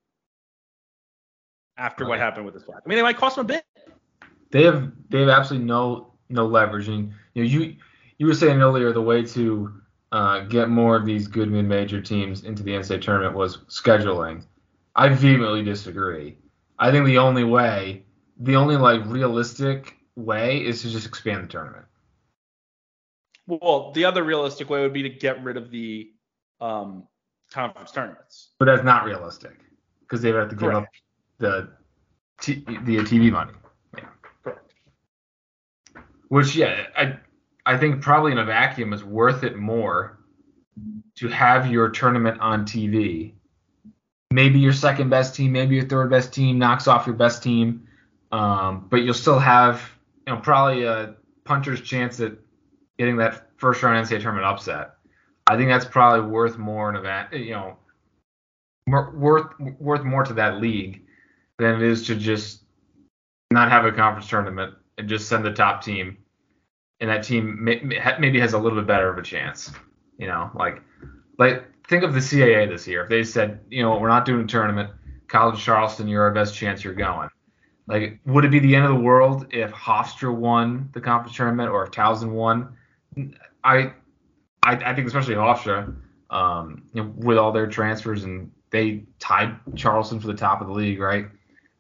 after 1.77 2.03
right. 2.03 2.09
what 2.09 2.19
happened 2.19 2.45
with 2.45 2.55
this 2.55 2.63
flag? 2.63 2.81
I 2.83 2.89
mean, 2.89 2.97
it 2.97 3.03
might 3.03 3.17
cost 3.17 3.37
them 3.37 3.45
a 3.45 3.47
bit. 3.47 3.63
They 4.49 4.63
have 4.63 4.91
they 5.09 5.19
have 5.19 5.29
absolutely 5.29 5.67
no 5.67 6.13
no 6.29 6.47
leverage, 6.47 6.87
and 6.87 7.13
you 7.35 7.43
know 7.43 7.49
you 7.49 7.75
you 8.17 8.25
were 8.25 8.33
saying 8.33 8.59
earlier 8.59 8.91
the 8.91 9.01
way 9.01 9.23
to 9.23 9.81
uh, 10.11 10.41
get 10.41 10.69
more 10.69 10.95
of 10.95 11.05
these 11.05 11.27
good 11.27 11.51
mid-major 11.51 12.01
teams 12.01 12.43
into 12.43 12.63
the 12.63 12.71
NCAA 12.71 13.01
tournament 13.01 13.35
was 13.35 13.57
scheduling. 13.69 14.43
I 14.95 15.09
vehemently 15.09 15.63
disagree. 15.63 16.37
I 16.79 16.91
think 16.91 17.05
the 17.05 17.17
only 17.17 17.43
way, 17.43 18.05
the 18.39 18.55
only 18.55 18.77
like 18.77 19.05
realistic 19.05 19.97
way, 20.15 20.63
is 20.63 20.81
to 20.83 20.89
just 20.89 21.05
expand 21.05 21.43
the 21.43 21.47
tournament. 21.47 21.85
Well, 23.47 23.91
the 23.91 24.05
other 24.05 24.23
realistic 24.23 24.69
way 24.69 24.81
would 24.81 24.93
be 24.93 25.03
to 25.03 25.09
get 25.09 25.43
rid 25.43 25.57
of 25.57 25.69
the 25.69 26.09
um, 26.59 27.07
conference 27.51 27.91
tournaments. 27.91 28.49
But 28.59 28.65
that's 28.65 28.83
not 28.83 29.05
realistic 29.05 29.57
because 30.01 30.21
they 30.21 30.31
would 30.31 30.39
have 30.39 30.49
to 30.49 30.55
give 30.55 30.71
Correct. 30.71 30.87
up 30.87 30.89
the 31.37 31.69
t- 32.41 32.63
the 32.65 32.97
TV 32.97 33.31
money. 33.31 33.53
Yeah. 33.97 34.05
Correct. 34.43 34.73
Which 36.29 36.55
yeah, 36.55 36.87
I 36.97 37.17
I 37.65 37.77
think 37.77 38.01
probably 38.01 38.31
in 38.31 38.37
a 38.37 38.45
vacuum 38.45 38.93
is 38.93 39.03
worth 39.03 39.43
it 39.43 39.55
more 39.57 40.19
to 41.15 41.27
have 41.29 41.71
your 41.71 41.89
tournament 41.89 42.39
on 42.39 42.65
TV. 42.65 43.33
Maybe 44.31 44.59
your 44.59 44.73
second 44.73 45.09
best 45.09 45.35
team, 45.35 45.51
maybe 45.51 45.75
your 45.75 45.87
third 45.87 46.09
best 46.09 46.33
team 46.33 46.59
knocks 46.59 46.87
off 46.87 47.07
your 47.07 47.15
best 47.15 47.41
team, 47.41 47.87
um, 48.31 48.87
but 48.89 48.97
you'll 48.97 49.13
still 49.13 49.39
have 49.39 49.81
you 50.27 50.33
know 50.33 50.39
probably 50.39 50.83
a 50.83 51.15
puncher's 51.45 51.81
chance 51.81 52.19
at 52.19 52.33
getting 52.97 53.17
that 53.17 53.49
first 53.57 53.81
round 53.81 54.05
NCAA 54.05 54.21
tournament 54.21 54.45
upset. 54.45 54.95
I 55.47 55.55
think 55.55 55.69
that's 55.69 55.85
probably 55.85 56.29
worth 56.29 56.57
more 56.57 56.89
in 56.89 56.95
a 56.95 57.29
you 57.37 57.51
know 57.51 57.77
worth 58.87 59.57
worth 59.79 60.03
more 60.03 60.23
to 60.23 60.33
that 60.33 60.59
league 60.59 61.03
than 61.57 61.75
it 61.75 61.81
is 61.81 62.05
to 62.07 62.15
just 62.15 62.63
not 63.51 63.69
have 63.69 63.85
a 63.85 63.91
conference 63.91 64.27
tournament 64.27 64.73
and 64.97 65.07
just 65.07 65.29
send 65.29 65.45
the 65.45 65.53
top 65.53 65.83
team, 65.83 66.17
and 66.99 67.09
that 67.09 67.23
team 67.23 67.63
may, 67.63 67.81
maybe 68.19 68.39
has 68.39 68.53
a 68.53 68.59
little 68.59 68.77
bit 68.77 68.87
better 68.87 69.09
of 69.09 69.17
a 69.17 69.21
chance. 69.21 69.71
You 70.17 70.27
know, 70.27 70.49
like 70.55 70.81
like 71.37 71.65
think 71.87 72.03
of 72.03 72.13
the 72.13 72.19
CAA 72.19 72.69
this 72.69 72.87
year. 72.87 73.03
If 73.03 73.09
they 73.09 73.23
said, 73.23 73.59
you 73.69 73.83
know, 73.83 73.97
we're 73.97 74.07
not 74.07 74.25
doing 74.25 74.45
a 74.45 74.47
tournament, 74.47 74.91
College 75.27 75.61
Charleston, 75.61 76.07
you're 76.07 76.23
our 76.23 76.31
best 76.31 76.55
chance, 76.55 76.83
you're 76.83 76.93
going. 76.93 77.29
Like, 77.87 78.19
would 78.25 78.45
it 78.45 78.51
be 78.51 78.59
the 78.59 78.75
end 78.75 78.85
of 78.85 78.91
the 78.91 78.99
world 78.99 79.47
if 79.51 79.71
Hofstra 79.71 80.33
won 80.33 80.89
the 80.93 81.01
conference 81.01 81.37
tournament 81.37 81.69
or 81.69 81.83
if 81.83 81.91
Towson 81.91 82.31
won? 82.31 82.75
I, 83.63 83.93
I, 84.63 84.73
I 84.73 84.95
think 84.95 85.07
especially 85.07 85.35
Hofstra, 85.35 85.95
um, 86.31 86.83
you 86.93 87.03
know, 87.03 87.13
with 87.15 87.37
all 87.37 87.51
their 87.51 87.67
transfers 87.67 88.23
and 88.23 88.51
they 88.71 89.03
tied 89.19 89.55
Charleston 89.75 90.19
for 90.19 90.27
the 90.27 90.33
top 90.33 90.61
of 90.61 90.67
the 90.67 90.73
league, 90.73 90.99
right? 90.99 91.27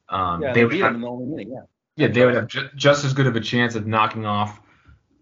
Um, 0.09 0.43
yeah, 0.43 0.53
they, 0.53 0.59
they 0.59 0.65
would 0.65 0.75
have, 0.75 1.01
the 1.01 1.45
yeah. 1.47 1.59
Yeah, 1.97 2.07
they 2.09 2.25
would 2.25 2.35
have 2.35 2.47
ju- 2.47 2.69
just 2.75 3.03
as 3.03 3.13
good 3.13 3.25
of 3.25 3.35
a 3.35 3.41
chance 3.41 3.73
of 3.75 3.87
knocking 3.87 4.25
off 4.25 4.61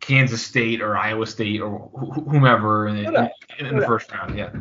Kansas 0.04 0.46
State 0.46 0.82
or 0.82 0.98
Iowa 0.98 1.26
State 1.26 1.62
or 1.62 1.90
wh- 1.96 2.30
whomever 2.30 2.88
in, 2.88 2.98
in, 2.98 3.30
in 3.60 3.78
the 3.78 3.86
first 3.86 4.12
round. 4.12 4.38
Yeah. 4.38 4.52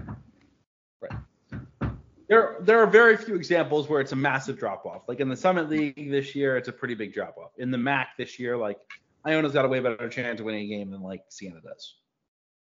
Right. 1.01 1.91
There, 2.29 2.59
there 2.61 2.81
are 2.81 2.87
very 2.87 3.17
few 3.17 3.35
examples 3.35 3.89
where 3.89 4.01
it's 4.01 4.13
a 4.13 4.17
massive 4.17 4.57
drop 4.57 4.87
off. 4.87 5.03
Like 5.09 5.19
in 5.19 5.29
the 5.29 5.37
Summit 5.37 5.69
League 5.69 6.11
this 6.13 6.37
year, 6.37 6.57
it's 6.57 6.69
a 6.69 6.73
pretty 6.73 6.95
big 6.95 7.13
drop 7.13 7.37
off. 7.39 7.51
In 7.59 7.73
the 7.73 7.79
MAC 7.79 8.17
this 8.17 8.39
year, 8.39 8.57
like 8.57 8.79
Iona's 9.25 9.53
got 9.53 9.65
a 9.65 9.69
way 9.69 9.81
better 9.81 10.09
chance 10.09 10.39
of 10.39 10.47
winning 10.47 10.67
a 10.67 10.69
game 10.69 10.93
than 10.93 11.03
like 11.03 11.25
Siena 11.29 11.61
does. 11.61 11.97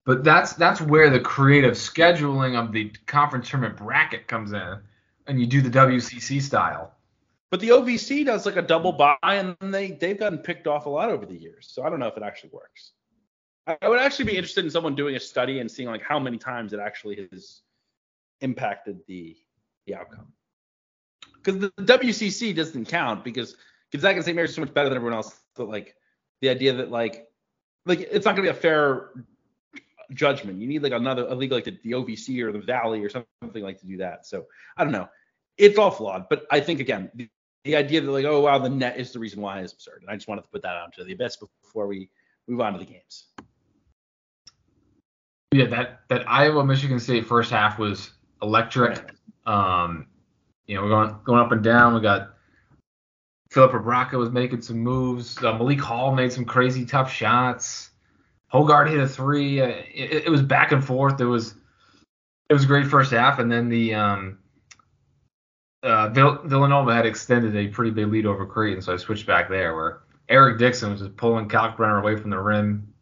But 0.04 0.24
that's 0.24 0.54
that's 0.54 0.80
where 0.80 1.10
the 1.10 1.20
creative 1.20 1.74
scheduling 1.74 2.60
of 2.60 2.72
the 2.72 2.90
conference 3.06 3.48
tournament 3.48 3.78
bracket 3.78 4.26
comes 4.26 4.52
in, 4.52 4.78
and 5.28 5.40
you 5.40 5.46
do 5.46 5.62
the 5.62 5.70
WCC 5.70 6.42
style. 6.42 6.93
But 7.54 7.60
the 7.60 7.68
OVC 7.68 8.24
does 8.24 8.46
like 8.46 8.56
a 8.56 8.62
double 8.62 8.90
bye, 8.90 9.16
and 9.22 9.56
they 9.60 9.92
they've 9.92 10.18
gotten 10.18 10.38
picked 10.38 10.66
off 10.66 10.86
a 10.86 10.88
lot 10.88 11.08
over 11.08 11.24
the 11.24 11.36
years. 11.36 11.68
So 11.70 11.84
I 11.84 11.88
don't 11.88 12.00
know 12.00 12.08
if 12.08 12.16
it 12.16 12.24
actually 12.24 12.50
works. 12.52 12.94
I 13.80 13.88
would 13.88 14.00
actually 14.00 14.24
be 14.24 14.36
interested 14.36 14.64
in 14.64 14.72
someone 14.72 14.96
doing 14.96 15.14
a 15.14 15.20
study 15.20 15.60
and 15.60 15.70
seeing 15.70 15.88
like 15.88 16.02
how 16.02 16.18
many 16.18 16.36
times 16.36 16.72
it 16.72 16.80
actually 16.80 17.28
has 17.30 17.60
impacted 18.40 19.02
the 19.06 19.36
the 19.86 19.94
outcome. 19.94 20.32
Because 21.36 21.60
the 21.60 21.70
WCC 21.84 22.56
doesn't 22.56 22.86
count 22.86 23.22
because 23.22 23.54
Gonzaga 23.92 24.16
and 24.16 24.24
St. 24.24 24.34
Mary's 24.34 24.52
so 24.52 24.60
much 24.60 24.74
better 24.74 24.88
than 24.88 24.96
everyone 24.96 25.14
else. 25.14 25.40
But 25.54 25.68
like 25.68 25.94
the 26.40 26.48
idea 26.48 26.72
that 26.72 26.90
like 26.90 27.28
like 27.86 28.00
it's 28.00 28.24
not 28.24 28.32
gonna 28.32 28.46
be 28.46 28.48
a 28.48 28.54
fair 28.54 29.10
judgment. 30.12 30.60
You 30.60 30.66
need 30.66 30.82
like 30.82 30.90
another 30.90 31.24
a 31.28 31.36
league 31.36 31.52
like 31.52 31.66
the, 31.66 31.78
the 31.84 31.92
OVC 31.92 32.42
or 32.42 32.50
the 32.50 32.58
Valley 32.58 33.04
or 33.04 33.10
something 33.10 33.62
like 33.62 33.78
to 33.78 33.86
do 33.86 33.98
that. 33.98 34.26
So 34.26 34.46
I 34.76 34.82
don't 34.82 34.92
know. 34.92 35.08
It's 35.56 35.78
all 35.78 35.92
flawed, 35.92 36.28
but 36.28 36.46
I 36.50 36.58
think 36.58 36.80
again 36.80 37.12
the, 37.14 37.28
the 37.64 37.76
idea 37.76 38.00
that 38.00 38.10
like 38.10 38.24
oh 38.24 38.40
wow 38.40 38.58
the 38.58 38.68
net 38.68 38.98
is 38.98 39.12
the 39.12 39.18
reason 39.18 39.40
why 39.40 39.60
is 39.60 39.72
absurd. 39.72 40.02
And 40.02 40.10
I 40.10 40.14
just 40.14 40.28
wanted 40.28 40.42
to 40.42 40.48
put 40.48 40.62
that 40.62 40.76
out 40.76 40.92
to 40.94 41.04
the 41.04 41.12
abyss 41.12 41.36
before 41.36 41.86
we 41.86 42.10
move 42.46 42.60
on 42.60 42.74
to 42.74 42.78
the 42.78 42.84
games. 42.84 43.26
Yeah, 45.52 45.66
that 45.66 46.00
that 46.08 46.28
Iowa 46.28 46.64
Michigan 46.64 47.00
State 47.00 47.26
first 47.26 47.50
half 47.50 47.78
was 47.78 48.10
electric. 48.42 49.14
Um, 49.46 50.06
you 50.66 50.76
know, 50.76 50.82
we're 50.82 50.88
going 50.88 51.16
going 51.24 51.40
up 51.40 51.52
and 51.52 51.62
down. 51.62 51.94
We 51.94 52.00
got 52.00 52.34
Filip 53.50 53.72
Rebraca 53.72 54.18
was 54.18 54.30
making 54.30 54.62
some 54.62 54.78
moves. 54.78 55.42
Uh, 55.42 55.56
Malik 55.56 55.80
Hall 55.80 56.14
made 56.14 56.32
some 56.32 56.44
crazy 56.44 56.84
tough 56.84 57.12
shots. 57.12 57.90
Hoggard 58.52 58.90
hit 58.90 58.98
a 59.00 59.08
three. 59.08 59.60
Uh, 59.60 59.66
it, 59.66 60.24
it, 60.26 60.30
was 60.30 60.42
back 60.42 60.72
and 60.72 60.84
forth. 60.84 61.20
It 61.20 61.24
was 61.24 61.54
it 62.48 62.52
was 62.52 62.64
a 62.64 62.66
great 62.66 62.86
first 62.86 63.12
half, 63.12 63.38
and 63.38 63.50
then 63.50 63.68
the 63.68 63.94
um, 63.94 64.38
uh, 65.84 66.08
Vill- 66.08 66.40
Villanova 66.44 66.94
had 66.94 67.06
extended 67.06 67.54
a 67.54 67.68
pretty 67.68 67.90
big 67.90 68.08
lead 68.08 68.26
over 68.26 68.46
Creighton, 68.46 68.82
so 68.82 68.94
I 68.94 68.96
switched 68.96 69.26
back 69.26 69.48
there 69.48 69.76
where 69.76 70.00
Eric 70.28 70.58
Dixon 70.58 70.90
was 70.90 71.00
just 71.00 71.16
pulling 71.16 71.48
Kalkbrenner 71.48 72.00
away 72.00 72.16
from 72.16 72.30
the 72.30 72.38
rim, 72.38 72.92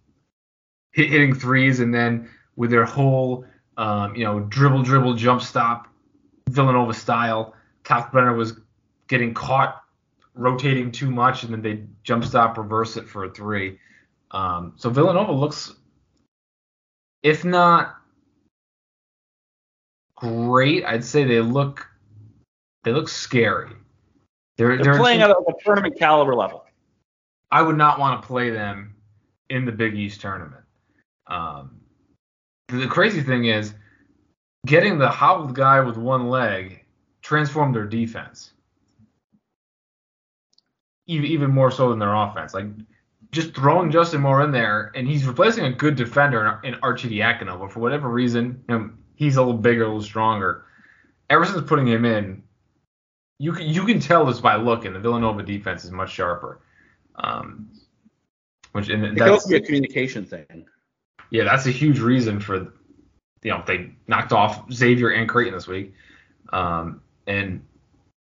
hit, 0.92 1.08
hitting 1.08 1.32
threes, 1.32 1.80
and 1.80 1.94
then 1.94 2.28
with 2.56 2.70
their 2.70 2.84
whole 2.84 3.46
um, 3.76 4.14
you 4.16 4.24
know 4.24 4.40
dribble 4.40 4.82
dribble 4.82 5.14
jump 5.14 5.40
stop 5.42 5.88
Villanova 6.50 6.92
style, 6.92 7.54
Kalkbrenner 7.84 8.36
was 8.36 8.58
getting 9.06 9.32
caught 9.32 9.82
rotating 10.34 10.90
too 10.90 11.10
much, 11.10 11.44
and 11.44 11.52
then 11.52 11.62
they 11.62 11.84
jump 12.02 12.24
stop 12.24 12.58
reverse 12.58 12.96
it 12.96 13.08
for 13.08 13.24
a 13.24 13.30
three. 13.30 13.78
Um, 14.32 14.72
so 14.76 14.90
Villanova 14.90 15.32
looks, 15.32 15.74
if 17.22 17.44
not 17.44 17.96
great, 20.16 20.84
I'd 20.84 21.04
say 21.04 21.22
they 21.24 21.40
look 21.40 21.86
they 22.84 22.92
look 22.92 23.08
scary. 23.08 23.72
They're, 24.56 24.76
they're, 24.76 24.84
they're 24.84 24.98
playing 24.98 25.22
at 25.22 25.30
a, 25.30 25.36
tournament 25.64 25.98
caliber 25.98 26.34
level. 26.34 26.64
I 27.50 27.62
would 27.62 27.76
not 27.76 27.98
want 27.98 28.20
to 28.20 28.26
play 28.26 28.50
them 28.50 28.94
in 29.50 29.64
the 29.64 29.72
Big 29.72 29.94
East 29.94 30.20
tournament. 30.20 30.62
Um, 31.26 31.80
the 32.68 32.86
crazy 32.86 33.22
thing 33.22 33.46
is 33.46 33.74
getting 34.66 34.98
the 34.98 35.08
hobbled 35.08 35.54
guy 35.54 35.80
with 35.80 35.96
one 35.96 36.28
leg 36.28 36.84
transformed 37.20 37.74
their 37.74 37.86
defense. 37.86 38.52
Even, 41.06 41.26
even 41.26 41.50
more 41.50 41.70
so 41.70 41.90
than 41.90 41.98
their 41.98 42.14
offense. 42.14 42.54
Like 42.54 42.66
just 43.32 43.54
throwing 43.54 43.90
Justin 43.90 44.20
Moore 44.20 44.42
in 44.42 44.52
there, 44.52 44.92
and 44.94 45.08
he's 45.08 45.26
replacing 45.26 45.64
a 45.64 45.72
good 45.72 45.96
defender 45.96 46.60
in 46.64 46.76
Archie 46.82 47.10
Arcidiacono, 47.10 47.58
but 47.58 47.72
for 47.72 47.80
whatever 47.80 48.08
reason, 48.08 48.62
you 48.68 48.78
know, 48.78 48.90
he's 49.14 49.36
a 49.36 49.42
little 49.42 49.58
bigger, 49.58 49.84
a 49.84 49.86
little 49.86 50.02
stronger. 50.02 50.66
Ever 51.30 51.46
since 51.46 51.66
putting 51.66 51.88
him 51.88 52.04
in, 52.04 52.41
you 53.42 53.52
can 53.52 53.66
you 53.66 53.84
can 53.84 53.98
tell 53.98 54.24
this 54.24 54.38
by 54.38 54.54
looking. 54.54 54.92
The 54.92 55.00
Villanova 55.00 55.42
defense 55.42 55.84
is 55.84 55.90
much 55.90 56.12
sharper. 56.12 56.60
Um, 57.16 57.70
which 58.70 58.88
and 58.88 59.04
it 59.04 59.18
could 59.18 59.40
be 59.48 59.56
a 59.56 59.60
communication 59.60 60.24
thing. 60.24 60.64
Yeah, 61.30 61.42
that's 61.42 61.66
a 61.66 61.72
huge 61.72 61.98
reason 61.98 62.38
for 62.38 62.72
you 63.42 63.50
know 63.50 63.64
they 63.66 63.94
knocked 64.06 64.32
off 64.32 64.72
Xavier 64.72 65.10
and 65.10 65.28
Creighton 65.28 65.54
this 65.54 65.66
week. 65.66 65.92
Um, 66.52 67.02
and 67.26 67.66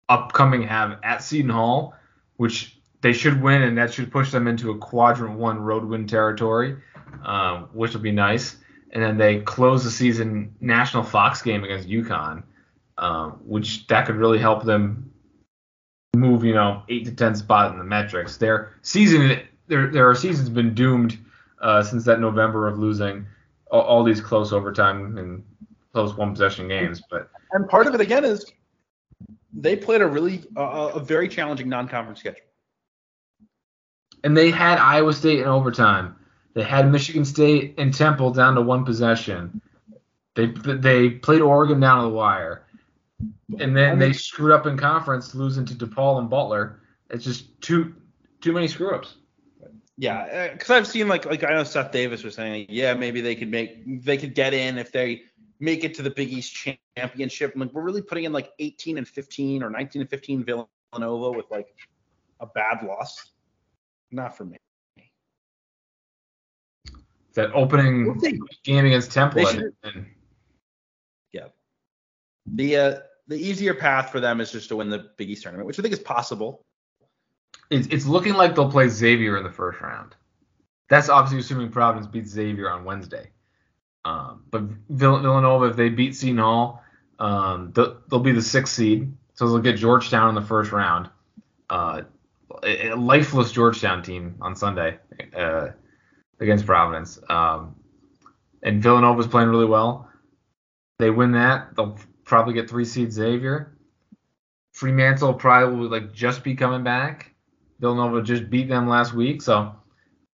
upcoming 0.07 0.63
have 0.63 0.97
at 1.03 1.21
Seton 1.21 1.49
Hall, 1.49 1.93
which 2.37 2.79
they 3.01 3.11
should 3.11 3.41
win, 3.41 3.63
and 3.63 3.77
that 3.77 3.93
should 3.93 4.13
push 4.13 4.31
them 4.31 4.47
into 4.47 4.71
a 4.71 4.77
quadrant 4.77 5.37
one 5.37 5.59
road 5.59 5.83
win 5.83 6.07
territory, 6.07 6.77
um, 7.25 7.67
which 7.73 7.91
would 7.91 8.03
be 8.03 8.13
nice. 8.13 8.55
And 8.91 9.03
then 9.03 9.17
they 9.17 9.41
close 9.41 9.83
the 9.83 9.91
season 9.91 10.55
national 10.61 11.03
Fox 11.03 11.41
game 11.41 11.65
against 11.65 11.89
UConn, 11.89 12.43
um, 13.01 13.41
which 13.43 13.87
that 13.87 14.05
could 14.05 14.15
really 14.15 14.39
help 14.39 14.63
them 14.63 15.11
move, 16.15 16.43
you 16.43 16.53
know, 16.53 16.83
eight 16.87 17.05
to 17.05 17.11
ten 17.11 17.35
spot 17.35 17.71
in 17.71 17.77
the 17.77 17.83
metrics. 17.83 18.37
Their 18.37 18.77
season, 18.81 19.41
their 19.67 19.91
their 19.91 20.15
season's 20.15 20.49
been 20.49 20.73
doomed 20.73 21.17
uh, 21.61 21.83
since 21.83 22.05
that 22.05 22.19
November 22.19 22.67
of 22.67 22.79
losing 22.79 23.25
all, 23.69 23.81
all 23.81 24.03
these 24.03 24.21
close 24.21 24.53
overtime 24.53 25.17
and 25.17 25.43
close 25.91 26.15
one 26.15 26.31
possession 26.31 26.67
games. 26.69 27.01
But 27.09 27.29
and 27.51 27.67
part 27.67 27.87
of 27.87 27.95
it 27.95 28.01
again 28.01 28.23
is 28.23 28.45
they 29.53 29.75
played 29.75 30.01
a 30.01 30.07
really 30.07 30.45
uh, 30.55 30.91
a 30.95 30.99
very 30.99 31.27
challenging 31.27 31.67
non-conference 31.67 32.19
schedule 32.19 32.45
and 34.23 34.35
they 34.35 34.51
had 34.51 34.77
Iowa 34.77 35.13
State 35.13 35.39
in 35.39 35.45
overtime. 35.45 36.15
They 36.53 36.63
had 36.63 36.91
Michigan 36.91 37.25
State 37.25 37.75
and 37.77 37.93
Temple 37.93 38.31
down 38.31 38.55
to 38.55 38.61
one 38.61 38.85
possession. 38.85 39.61
They 40.35 40.47
they 40.47 41.09
played 41.09 41.41
Oregon 41.41 41.79
down 41.79 42.03
to 42.03 42.09
the 42.09 42.13
wire, 42.13 42.63
and 43.59 43.75
then 43.75 43.99
they 43.99 44.13
screwed 44.13 44.51
up 44.51 44.65
in 44.65 44.77
conference, 44.77 45.35
losing 45.35 45.65
to 45.65 45.73
DePaul 45.73 46.19
and 46.19 46.29
Butler. 46.29 46.81
It's 47.09 47.23
just 47.23 47.61
too 47.61 47.95
too 48.41 48.53
many 48.53 48.67
screw 48.67 48.95
ups. 48.95 49.17
Yeah, 49.97 50.53
because 50.53 50.69
uh, 50.69 50.75
I've 50.75 50.87
seen 50.87 51.07
like 51.07 51.25
like 51.25 51.43
I 51.43 51.53
know 51.53 51.63
Seth 51.63 51.91
Davis 51.91 52.23
was 52.23 52.35
saying, 52.35 52.67
yeah, 52.69 52.93
maybe 52.93 53.21
they 53.21 53.35
could 53.35 53.51
make 53.51 54.03
they 54.03 54.17
could 54.17 54.33
get 54.33 54.53
in 54.53 54.77
if 54.77 54.91
they 54.91 55.23
make 55.59 55.83
it 55.83 55.93
to 55.95 56.01
the 56.01 56.09
Big 56.09 56.31
East 56.31 56.55
championship. 56.97 57.53
I'm 57.53 57.61
like, 57.61 57.73
we're 57.73 57.83
really 57.83 58.01
putting 58.01 58.23
in 58.23 58.33
like 58.33 58.51
18 58.59 58.97
and 58.97 59.07
15 59.07 59.61
or 59.61 59.69
19 59.69 60.01
and 60.01 60.09
15 60.09 60.43
Villanova 60.43 61.37
with 61.37 61.45
like 61.51 61.67
a 62.39 62.47
bad 62.47 62.83
loss 62.83 63.31
not 64.11 64.35
for 64.35 64.45
me. 64.45 64.57
That 67.33 67.51
opening 67.53 68.19
game 68.63 68.85
against 68.85 69.11
Temple. 69.11 69.47
And, 69.47 70.05
yeah. 71.31 71.47
The 72.45 72.75
uh, 72.75 72.99
the 73.31 73.37
easier 73.37 73.73
path 73.73 74.11
for 74.11 74.19
them 74.19 74.41
is 74.41 74.51
just 74.51 74.67
to 74.67 74.75
win 74.75 74.89
the 74.89 75.09
Big 75.15 75.29
East 75.29 75.43
tournament, 75.43 75.65
which 75.65 75.79
I 75.79 75.81
think 75.81 75.93
is 75.93 75.99
possible. 75.99 76.65
It's, 77.69 77.87
it's 77.87 78.05
looking 78.05 78.33
like 78.33 78.55
they'll 78.55 78.69
play 78.69 78.89
Xavier 78.89 79.37
in 79.37 79.43
the 79.43 79.51
first 79.51 79.79
round. 79.79 80.15
that's 80.89 81.07
obviously 81.07 81.39
assuming 81.39 81.71
Providence 81.71 82.07
beats 82.07 82.29
Xavier 82.29 82.69
on 82.69 82.83
Wednesday. 82.83 83.31
Um, 84.03 84.43
but 84.51 84.63
Villanova, 84.89 85.67
if 85.67 85.77
they 85.77 85.87
beat 85.87 86.13
Seton 86.13 86.39
Hall, 86.39 86.83
um, 87.19 87.71
they'll, 87.73 88.01
they'll, 88.09 88.19
be 88.19 88.33
the 88.33 88.41
sixth 88.41 88.73
seed, 88.73 89.13
so 89.33 89.47
they'll 89.47 89.59
get 89.59 89.77
Georgetown 89.77 90.27
in 90.27 90.35
the 90.35 90.41
first 90.41 90.73
round. 90.73 91.09
Uh, 91.69 92.01
a 92.63 92.93
lifeless 92.95 93.53
Georgetown 93.53 94.03
team 94.03 94.35
on 94.41 94.57
Sunday 94.57 94.97
uh, 95.33 95.69
against 96.41 96.65
Providence. 96.65 97.17
Um, 97.29 97.77
and 98.61 98.83
Villanova's 98.83 99.27
playing 99.27 99.47
really 99.47 99.65
well. 99.65 100.09
They 100.99 101.11
win 101.11 101.31
that, 101.31 101.75
they'll 101.77 101.97
probably 102.31 102.53
get 102.53 102.69
three 102.69 102.85
seed 102.85 103.11
Xavier. 103.11 103.75
Freemantle 104.73 105.37
probably 105.37 105.89
like 105.89 106.13
just 106.13 106.45
be 106.45 106.55
coming 106.55 106.81
back. 106.81 107.33
Villanova 107.81 108.21
just 108.21 108.49
beat 108.49 108.69
them 108.69 108.87
last 108.87 109.13
week, 109.13 109.41
so 109.41 109.75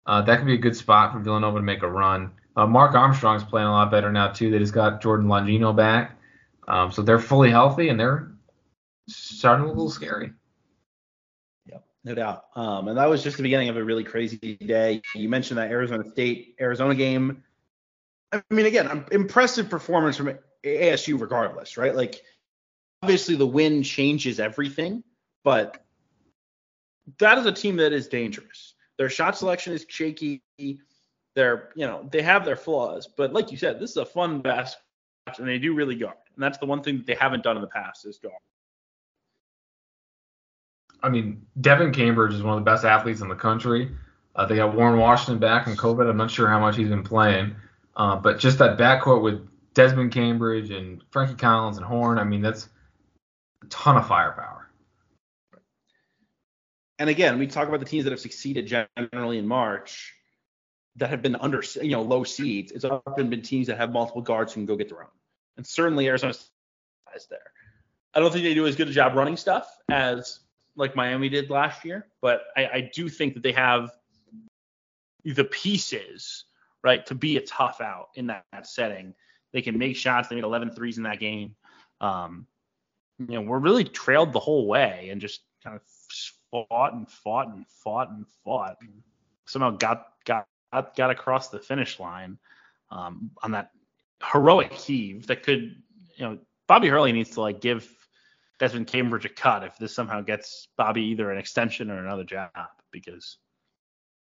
uh, 0.05 0.21
that 0.21 0.37
could 0.37 0.45
be 0.45 0.53
a 0.53 0.59
good 0.59 0.75
spot 0.75 1.11
for 1.11 1.19
Villanova 1.19 1.57
to 1.57 1.63
make 1.63 1.81
a 1.81 1.87
run. 1.89 2.31
Uh, 2.55 2.67
Mark 2.67 2.93
Armstrong's 2.93 3.43
playing 3.43 3.67
a 3.67 3.71
lot 3.71 3.89
better 3.89 4.11
now 4.11 4.27
too. 4.27 4.51
They 4.51 4.59
just 4.59 4.75
got 4.75 5.01
Jordan 5.01 5.25
Longino 5.25 5.75
back, 5.75 6.19
um, 6.67 6.91
so 6.91 7.01
they're 7.01 7.17
fully 7.17 7.49
healthy 7.49 7.89
and 7.89 7.99
they're 7.99 8.31
starting 9.07 9.65
a 9.65 9.69
little 9.69 9.89
scary. 9.89 10.33
Yep, 11.65 11.83
no 12.03 12.13
doubt. 12.13 12.45
Um, 12.55 12.89
and 12.89 12.97
that 12.99 13.09
was 13.09 13.23
just 13.23 13.37
the 13.37 13.43
beginning 13.43 13.69
of 13.69 13.77
a 13.77 13.83
really 13.83 14.03
crazy 14.03 14.55
day. 14.57 15.01
You 15.15 15.29
mentioned 15.29 15.57
that 15.57 15.71
Arizona 15.71 16.07
State 16.11 16.57
Arizona 16.61 16.93
game. 16.93 17.43
I 18.31 18.43
mean, 18.51 18.67
again, 18.67 19.03
impressive 19.11 19.67
performance 19.67 20.15
from 20.15 20.37
ASU 20.75 21.19
regardless, 21.19 21.77
right? 21.77 21.95
Like, 21.95 22.21
obviously 23.01 23.35
the 23.35 23.47
win 23.47 23.83
changes 23.83 24.39
everything, 24.39 25.03
but 25.43 25.83
that 27.19 27.37
is 27.37 27.45
a 27.45 27.51
team 27.51 27.77
that 27.77 27.93
is 27.93 28.07
dangerous. 28.07 28.75
Their 28.97 29.09
shot 29.09 29.37
selection 29.37 29.73
is 29.73 29.85
shaky. 29.87 30.41
They're, 31.35 31.69
you 31.75 31.85
know, 31.85 32.07
they 32.11 32.21
have 32.21 32.45
their 32.45 32.55
flaws, 32.55 33.07
but 33.07 33.33
like 33.33 33.51
you 33.51 33.57
said, 33.57 33.79
this 33.79 33.91
is 33.91 33.97
a 33.97 34.05
fun 34.05 34.41
basketball, 34.41 34.83
and 35.37 35.47
they 35.47 35.59
do 35.59 35.73
really 35.73 35.95
guard. 35.95 36.17
And 36.35 36.43
that's 36.43 36.57
the 36.57 36.65
one 36.65 36.81
thing 36.81 36.97
that 36.97 37.05
they 37.05 37.15
haven't 37.15 37.43
done 37.43 37.57
in 37.57 37.61
the 37.61 37.67
past 37.67 38.05
is 38.05 38.17
guard. 38.17 38.33
I 41.01 41.09
mean, 41.09 41.45
Devan 41.59 41.93
Cambridge 41.93 42.33
is 42.33 42.41
one 42.41 42.57
of 42.57 42.65
the 42.65 42.69
best 42.69 42.83
athletes 42.83 43.21
in 43.21 43.27
the 43.27 43.35
country. 43.35 43.91
Uh, 44.35 44.45
they 44.45 44.55
got 44.55 44.75
Warren 44.75 44.99
Washington 44.99 45.39
back 45.39 45.65
from 45.65 45.77
COVID. 45.77 46.09
I'm 46.09 46.17
not 46.17 46.31
sure 46.31 46.47
how 46.47 46.59
much 46.59 46.75
he's 46.75 46.89
been 46.89 47.03
playing, 47.03 47.55
uh, 47.95 48.15
but 48.15 48.39
just 48.39 48.57
that 48.59 48.77
backcourt 48.77 49.21
with 49.21 49.47
Desmond 49.77 50.11
Cambridge 50.11 50.71
and 50.71 51.03
Frankie 51.11 51.35
Collins 51.35 51.77
and 51.77 51.85
Horne. 51.85 52.17
I 52.17 52.23
mean, 52.23 52.41
that's 52.41 52.67
a 53.63 53.67
ton 53.67 53.95
of 53.95 54.07
firepower. 54.07 54.71
And 56.97 57.11
again, 57.11 57.37
we 57.37 57.45
talk 57.45 57.67
about 57.67 57.79
the 57.79 57.85
teams 57.85 58.03
that 58.05 58.09
have 58.09 58.19
succeeded 58.19 58.65
generally 58.65 59.37
in 59.37 59.47
March 59.47 60.15
that 60.95 61.11
have 61.11 61.21
been 61.21 61.35
under, 61.35 61.63
you 61.79 61.91
know, 61.91 62.01
low 62.01 62.23
seeds. 62.23 62.71
It's 62.71 62.85
often 62.85 63.29
been 63.29 63.43
teams 63.43 63.67
that 63.67 63.77
have 63.77 63.91
multiple 63.91 64.23
guards 64.23 64.51
who 64.51 64.61
can 64.61 64.65
go 64.65 64.75
get 64.75 64.89
their 64.89 65.03
own. 65.03 65.11
And 65.57 65.67
certainly 65.67 66.07
Arizona 66.07 66.33
is 67.15 67.27
there. 67.29 67.51
I 68.15 68.19
don't 68.19 68.33
think 68.33 68.45
they 68.45 68.55
do 68.55 68.65
as 68.65 68.75
good 68.75 68.89
a 68.89 68.91
job 68.91 69.13
running 69.13 69.37
stuff 69.37 69.69
as 69.91 70.39
like 70.75 70.95
Miami 70.95 71.29
did 71.29 71.51
last 71.51 71.85
year, 71.85 72.07
but 72.19 72.45
I, 72.55 72.65
I 72.65 72.91
do 72.95 73.09
think 73.09 73.35
that 73.35 73.43
they 73.43 73.51
have 73.51 73.91
the 75.23 75.43
pieces, 75.43 76.45
right, 76.83 77.05
to 77.05 77.13
be 77.13 77.37
a 77.37 77.41
tough 77.41 77.79
out 77.79 78.07
in 78.15 78.25
that, 78.27 78.43
that 78.51 78.65
setting. 78.65 79.13
They 79.53 79.61
can 79.61 79.77
make 79.77 79.95
shots. 79.95 80.27
They 80.27 80.35
made 80.35 80.43
11 80.43 80.71
threes 80.71 80.97
in 80.97 81.03
that 81.03 81.19
game. 81.19 81.55
Um, 82.01 82.47
you 83.19 83.35
know, 83.35 83.41
we're 83.41 83.59
really 83.59 83.83
trailed 83.83 84.33
the 84.33 84.39
whole 84.39 84.67
way 84.67 85.09
and 85.11 85.19
just 85.19 85.41
kind 85.63 85.75
of 85.75 85.81
fought 86.69 86.93
and 86.93 87.09
fought 87.09 87.47
and 87.47 87.65
fought 87.67 88.09
and 88.09 88.25
fought. 88.43 88.77
Somehow 89.45 89.71
got 89.71 90.07
got 90.25 90.47
got 90.95 91.09
across 91.09 91.49
the 91.49 91.59
finish 91.59 91.99
line 91.99 92.37
um, 92.91 93.31
on 93.41 93.51
that 93.51 93.71
heroic 94.31 94.73
heave 94.73 95.27
that 95.27 95.43
could, 95.43 95.81
you 96.15 96.25
know, 96.25 96.37
Bobby 96.67 96.87
Hurley 96.87 97.11
needs 97.11 97.31
to 97.31 97.41
like 97.41 97.61
give 97.61 97.89
Desmond 98.59 98.87
Cambridge 98.87 99.25
a 99.25 99.29
cut 99.29 99.63
if 99.63 99.77
this 99.77 99.93
somehow 99.93 100.21
gets 100.21 100.67
Bobby 100.77 101.01
either 101.03 101.31
an 101.31 101.37
extension 101.37 101.89
or 101.89 102.05
another 102.05 102.23
job 102.23 102.49
because 102.91 103.37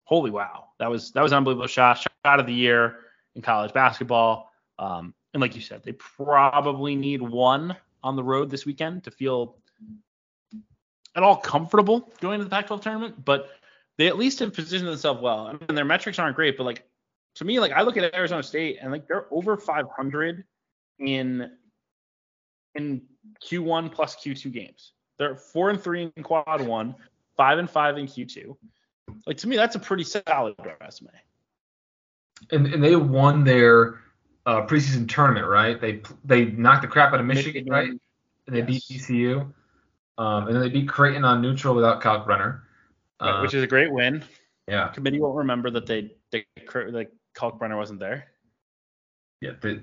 holy 0.04 0.32
wow, 0.32 0.70
that 0.80 0.90
was 0.90 1.12
that 1.12 1.22
was 1.22 1.32
an 1.32 1.40
unbelievable 1.40 1.68
shot, 1.68 1.98
shot 1.98 2.40
of 2.40 2.46
the 2.46 2.54
year 2.54 2.98
in 3.36 3.42
college 3.42 3.74
basketball. 3.74 4.51
Um, 4.82 5.14
and 5.34 5.40
like 5.40 5.56
you 5.56 5.62
said, 5.62 5.84
they 5.84 5.94
probably 5.94 6.96
need 6.96 7.22
one 7.22 7.78
on 8.04 8.16
the 8.16 8.24
road 8.24 8.50
this 8.50 8.66
weekend 8.66 9.04
to 9.04 9.12
feel 9.12 9.56
at 11.16 11.24
all 11.24 11.38
comfortable 11.38 12.12
going 12.20 12.40
to 12.40 12.44
the 12.44 12.50
Pac-12 12.50 12.82
tournament. 12.82 13.24
But 13.24 13.50
they 13.98 14.08
at 14.08 14.18
least 14.18 14.40
have 14.40 14.54
positioned 14.54 14.90
themselves 14.90 15.22
well. 15.22 15.46
I 15.48 15.52
mean, 15.52 15.76
their 15.76 15.86
metrics 15.86 16.18
aren't 16.18 16.36
great, 16.36 16.58
but 16.58 16.64
like 16.64 16.84
to 17.36 17.46
me, 17.46 17.60
like 17.60 17.72
I 17.72 17.84
look 17.84 17.96
at 17.96 18.16
Arizona 18.16 18.42
State 18.42 18.80
and 18.82 18.92
like 18.92 19.08
they're 19.08 19.28
over 19.32 19.56
500 19.56 20.44
in 21.00 21.52
in 22.74 23.02
Q1 23.48 23.92
plus 23.92 24.16
Q2 24.16 24.52
games. 24.52 24.94
They're 25.20 25.36
four 25.36 25.70
and 25.70 25.80
three 25.80 26.12
in 26.16 26.24
quad 26.24 26.62
one, 26.62 26.96
five 27.38 27.60
and 27.60 27.70
five 27.70 27.98
in 27.98 28.08
Q2. 28.08 28.56
Like 29.28 29.38
to 29.38 29.48
me, 29.48 29.56
that's 29.56 29.76
a 29.76 29.80
pretty 29.80 30.04
solid 30.04 30.56
resume. 30.82 31.12
And, 32.52 32.66
and 32.66 32.84
they 32.84 32.96
won 32.96 33.44
their 33.44 34.01
uh, 34.46 34.66
preseason 34.66 35.08
tournament, 35.08 35.48
right? 35.48 35.80
They 35.80 36.02
they 36.24 36.46
knocked 36.46 36.82
the 36.82 36.88
crap 36.88 37.14
out 37.14 37.20
of 37.20 37.26
Michigan, 37.26 37.66
Michigan 37.66 37.72
right? 37.74 37.90
And 38.48 38.56
they 38.56 38.60
yes. 38.60 38.88
beat 38.88 39.02
ECU. 39.02 39.54
Um, 40.18 40.48
and 40.48 40.56
then 40.56 40.62
they 40.62 40.70
beat 40.70 40.88
Creighton 40.88 41.26
on 41.26 41.42
neutral 41.42 41.74
without 41.74 42.02
Kalkbrenner. 42.02 42.62
Uh, 43.20 43.40
which 43.42 43.54
is 43.54 43.64
a 43.64 43.68
great 43.68 43.92
win. 43.92 44.24
Yeah. 44.68 44.90
Committee 44.90 45.20
won't 45.20 45.38
remember 45.38 45.70
that 45.72 45.86
they, 45.86 46.12
they 46.32 46.46
like 46.90 47.12
Kalkbrenner 47.36 47.78
wasn't 47.78 48.00
there. 48.00 48.26
Yeah, 49.42 49.52
they, 49.62 49.80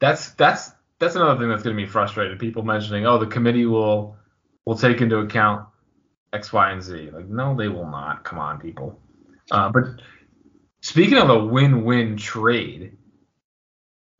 that's 0.00 0.30
that's 0.32 0.72
that's 0.98 1.16
another 1.16 1.38
thing 1.38 1.48
that's 1.48 1.62
going 1.62 1.76
to 1.76 1.82
be 1.82 1.88
frustrating. 1.88 2.38
People 2.38 2.62
mentioning, 2.62 3.06
oh, 3.06 3.18
the 3.18 3.26
committee 3.26 3.66
will 3.66 4.16
will 4.64 4.76
take 4.76 5.00
into 5.00 5.18
account 5.18 5.66
X, 6.32 6.52
Y, 6.52 6.70
and 6.70 6.82
Z. 6.82 7.10
Like, 7.12 7.28
no, 7.28 7.54
they 7.54 7.68
will 7.68 7.88
not. 7.88 8.24
Come 8.24 8.38
on, 8.38 8.58
people. 8.58 8.98
Uh, 9.50 9.70
but 9.70 9.84
speaking 10.80 11.18
of 11.18 11.28
a 11.28 11.44
win-win 11.44 12.16
trade, 12.16 12.96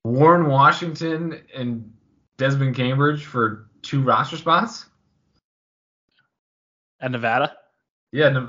Warren 0.04 0.48
Washington 0.48 1.40
and 1.54 1.92
Desmond 2.36 2.74
Cambridge 2.74 3.24
for 3.24 3.68
two 3.82 4.02
roster 4.02 4.36
spots. 4.36 4.86
And 7.00 7.12
Nevada. 7.12 7.56
Yeah, 8.12 8.46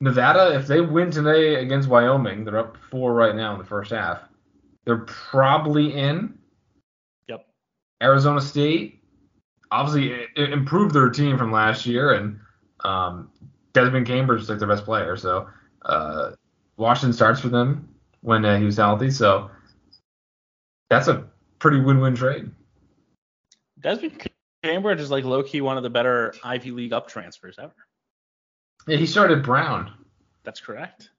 Nevada. 0.00 0.54
If 0.54 0.66
they 0.66 0.80
win 0.80 1.10
today 1.10 1.56
against 1.56 1.88
Wyoming, 1.88 2.44
they're 2.44 2.58
up 2.58 2.76
four 2.90 3.14
right 3.14 3.34
now 3.34 3.52
in 3.52 3.58
the 3.58 3.64
first 3.64 3.90
half. 3.90 4.20
They're 4.84 4.98
probably 5.06 5.92
in. 5.94 6.38
Yep. 7.28 7.46
Arizona 8.02 8.40
State 8.40 9.02
obviously 9.70 10.26
improved 10.36 10.94
their 10.94 11.10
team 11.10 11.36
from 11.36 11.52
last 11.52 11.86
year, 11.86 12.14
and 12.14 12.40
um, 12.84 13.30
Desmond 13.72 14.06
Cambridge 14.06 14.42
is 14.42 14.48
like 14.48 14.58
their 14.58 14.68
best 14.68 14.84
player. 14.84 15.16
So 15.16 15.48
uh, 15.82 16.32
Washington 16.76 17.12
starts 17.12 17.40
for 17.40 17.48
them 17.48 17.88
when 18.22 18.44
uh, 18.44 18.58
he 18.58 18.64
was 18.64 18.76
healthy. 18.76 19.10
So 19.10 19.50
that's 20.90 21.08
a 21.08 21.28
pretty 21.58 21.80
win-win 21.80 22.14
trade. 22.14 22.50
Desmond 23.80 24.28
Cambridge 24.62 25.00
is 25.00 25.10
like 25.10 25.24
low 25.24 25.42
key 25.42 25.60
one 25.60 25.76
of 25.76 25.82
the 25.82 25.90
better 25.90 26.34
Ivy 26.42 26.70
League 26.70 26.92
up 26.92 27.08
transfers 27.08 27.56
ever. 27.58 27.74
Yeah, 28.86 28.96
he 28.96 29.06
started 29.06 29.42
Brown. 29.42 29.92
That's 30.44 30.60
correct. 30.60 31.10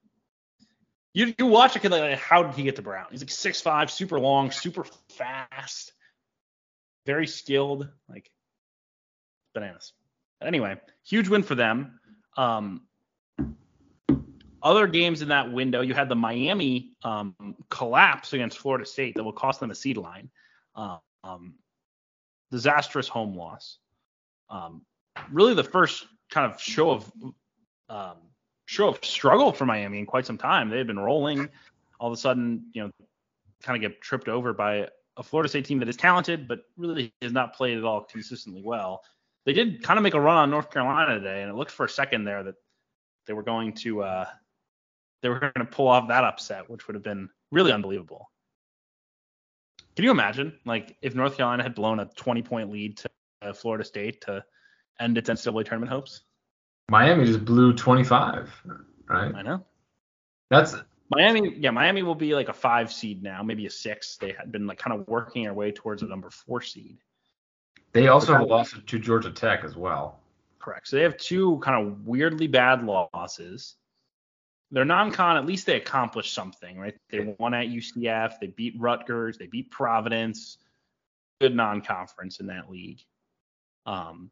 You 1.12 1.34
you 1.38 1.46
watch 1.46 1.76
it, 1.76 1.90
like, 1.90 2.18
how 2.18 2.42
did 2.42 2.54
he 2.54 2.62
get 2.62 2.76
to 2.76 2.82
Brown? 2.82 3.06
He's 3.10 3.22
like 3.22 3.30
six 3.30 3.60
five, 3.60 3.90
super 3.90 4.20
long, 4.20 4.50
super 4.50 4.84
fast, 5.10 5.92
very 7.06 7.26
skilled, 7.26 7.88
like 8.08 8.30
bananas. 9.54 9.92
But 10.38 10.48
Anyway, 10.48 10.80
huge 11.04 11.28
win 11.28 11.42
for 11.42 11.54
them. 11.54 12.00
Um, 12.36 12.82
other 14.62 14.86
games 14.86 15.22
in 15.22 15.28
that 15.28 15.52
window, 15.52 15.80
you 15.80 15.94
had 15.94 16.08
the 16.08 16.16
Miami 16.16 16.92
um, 17.02 17.34
collapse 17.68 18.32
against 18.32 18.58
Florida 18.58 18.86
State 18.86 19.14
that 19.14 19.24
will 19.24 19.32
cost 19.32 19.60
them 19.60 19.70
a 19.70 19.74
seed 19.74 19.96
line. 19.96 20.30
Um, 20.74 21.54
disastrous 22.50 23.08
home 23.08 23.36
loss. 23.36 23.78
Um, 24.48 24.82
really, 25.30 25.54
the 25.54 25.64
first 25.64 26.06
kind 26.30 26.50
of 26.50 26.60
show 26.60 26.90
of 26.90 27.12
um, 27.88 28.16
show 28.66 28.88
of 28.88 29.04
struggle 29.04 29.52
for 29.52 29.66
Miami 29.66 29.98
in 29.98 30.06
quite 30.06 30.26
some 30.26 30.38
time. 30.38 30.70
They 30.70 30.78
had 30.78 30.86
been 30.86 30.98
rolling. 30.98 31.48
All 31.98 32.08
of 32.08 32.14
a 32.14 32.16
sudden, 32.16 32.64
you 32.72 32.82
know, 32.82 32.90
kind 33.62 33.76
of 33.76 33.88
get 33.88 34.00
tripped 34.00 34.28
over 34.28 34.52
by 34.52 34.88
a 35.16 35.22
Florida 35.22 35.48
State 35.48 35.66
team 35.66 35.78
that 35.80 35.88
is 35.88 35.96
talented, 35.96 36.48
but 36.48 36.60
really 36.76 37.12
has 37.20 37.32
not 37.32 37.54
played 37.54 37.76
at 37.76 37.84
all 37.84 38.04
consistently 38.04 38.62
well. 38.64 39.02
They 39.44 39.52
did 39.52 39.82
kind 39.82 39.98
of 39.98 40.02
make 40.02 40.14
a 40.14 40.20
run 40.20 40.36
on 40.36 40.50
North 40.50 40.70
Carolina 40.70 41.18
today, 41.18 41.42
and 41.42 41.50
it 41.50 41.54
looked 41.54 41.70
for 41.70 41.84
a 41.84 41.88
second 41.88 42.24
there 42.24 42.42
that 42.42 42.54
they 43.26 43.32
were 43.32 43.42
going 43.42 43.74
to 43.74 44.02
uh, 44.02 44.26
they 45.22 45.28
were 45.28 45.38
going 45.38 45.52
to 45.54 45.64
pull 45.64 45.88
off 45.88 46.08
that 46.08 46.24
upset, 46.24 46.68
which 46.68 46.86
would 46.86 46.94
have 46.94 47.02
been 47.02 47.28
really 47.50 47.72
unbelievable. 47.72 48.30
Can 49.96 50.04
you 50.04 50.10
imagine, 50.10 50.58
like, 50.64 50.96
if 51.02 51.14
North 51.14 51.36
Carolina 51.36 51.62
had 51.62 51.74
blown 51.74 52.00
a 52.00 52.06
20 52.06 52.42
point 52.42 52.70
lead 52.70 52.96
to 52.98 53.10
uh, 53.42 53.52
Florida 53.52 53.84
State 53.84 54.20
to 54.22 54.44
end 54.98 55.18
its 55.18 55.28
NCAA 55.28 55.64
tournament 55.64 55.90
hopes? 55.90 56.22
Miami 56.88 57.24
just 57.24 57.44
blew 57.44 57.72
25, 57.72 58.50
right? 59.08 59.34
I 59.34 59.42
know. 59.42 59.64
That's 60.48 60.74
Miami. 61.10 61.54
Yeah, 61.56 61.70
Miami 61.70 62.02
will 62.02 62.14
be 62.14 62.34
like 62.34 62.48
a 62.48 62.52
five 62.52 62.92
seed 62.92 63.22
now, 63.22 63.42
maybe 63.42 63.66
a 63.66 63.70
six. 63.70 64.16
They 64.16 64.32
had 64.32 64.50
been 64.50 64.66
like 64.66 64.78
kind 64.78 64.98
of 64.98 65.06
working 65.06 65.44
their 65.44 65.54
way 65.54 65.70
towards 65.70 66.02
a 66.02 66.06
number 66.06 66.30
four 66.30 66.60
seed. 66.60 66.98
they 67.92 68.08
also 68.08 68.32
have 68.32 68.48
lost 68.48 68.74
to 68.86 68.98
Georgia 68.98 69.30
Tech 69.30 69.64
as 69.64 69.76
well. 69.76 70.20
Correct. 70.58 70.88
So 70.88 70.96
they 70.96 71.02
have 71.02 71.16
two 71.16 71.58
kind 71.62 71.86
of 71.86 72.06
weirdly 72.06 72.46
bad 72.46 72.84
losses. 72.84 73.76
Their 74.72 74.84
non-con, 74.84 75.36
at 75.36 75.46
least 75.46 75.66
they 75.66 75.76
accomplished 75.76 76.32
something, 76.32 76.78
right? 76.78 76.96
They 77.10 77.34
won 77.38 77.54
at 77.54 77.66
UCF. 77.66 78.34
They 78.40 78.46
beat 78.46 78.74
Rutgers. 78.78 79.36
They 79.36 79.46
beat 79.46 79.70
Providence. 79.70 80.58
Good 81.40 81.56
non-conference 81.56 82.38
in 82.38 82.46
that 82.46 82.70
league. 82.70 83.00
Um, 83.86 84.30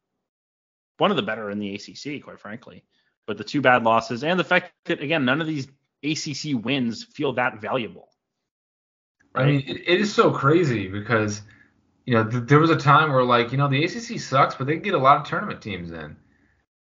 one 0.99 1.11
of 1.11 1.17
the 1.17 1.23
better 1.23 1.51
in 1.51 1.59
the 1.59 1.75
ACC, 1.75 2.23
quite 2.23 2.39
frankly. 2.39 2.85
But 3.27 3.37
the 3.37 3.45
two 3.45 3.61
bad 3.61 3.83
losses 3.85 4.25
and 4.25 4.39
the 4.39 4.45
fact 4.45 4.73
that 4.87 5.03
again, 5.03 5.25
none 5.25 5.41
of 5.41 5.47
these 5.47 5.67
ACC 6.03 6.63
wins 6.65 7.05
feel 7.05 7.35
that 7.35 7.61
valuable. 7.61 8.09
I 9.35 9.45
mean, 9.45 9.65
it, 9.67 9.77
it 9.87 10.01
is 10.01 10.15
so 10.15 10.31
crazy 10.31 10.89
because 10.89 11.43
you 12.07 12.15
know 12.15 12.29
th- 12.29 12.45
there 12.45 12.59
was 12.59 12.71
a 12.71 12.77
time 12.77 13.13
where 13.13 13.25
like 13.25 13.53
you 13.53 13.59
know 13.59 13.69
the 13.69 13.85
ACC 13.85 14.19
sucks, 14.19 14.55
but 14.55 14.67
they 14.67 14.77
get 14.77 14.95
a 14.95 14.99
lot 14.99 15.19
of 15.19 15.27
tournament 15.27 15.61
teams 15.61 15.91
in. 15.91 16.17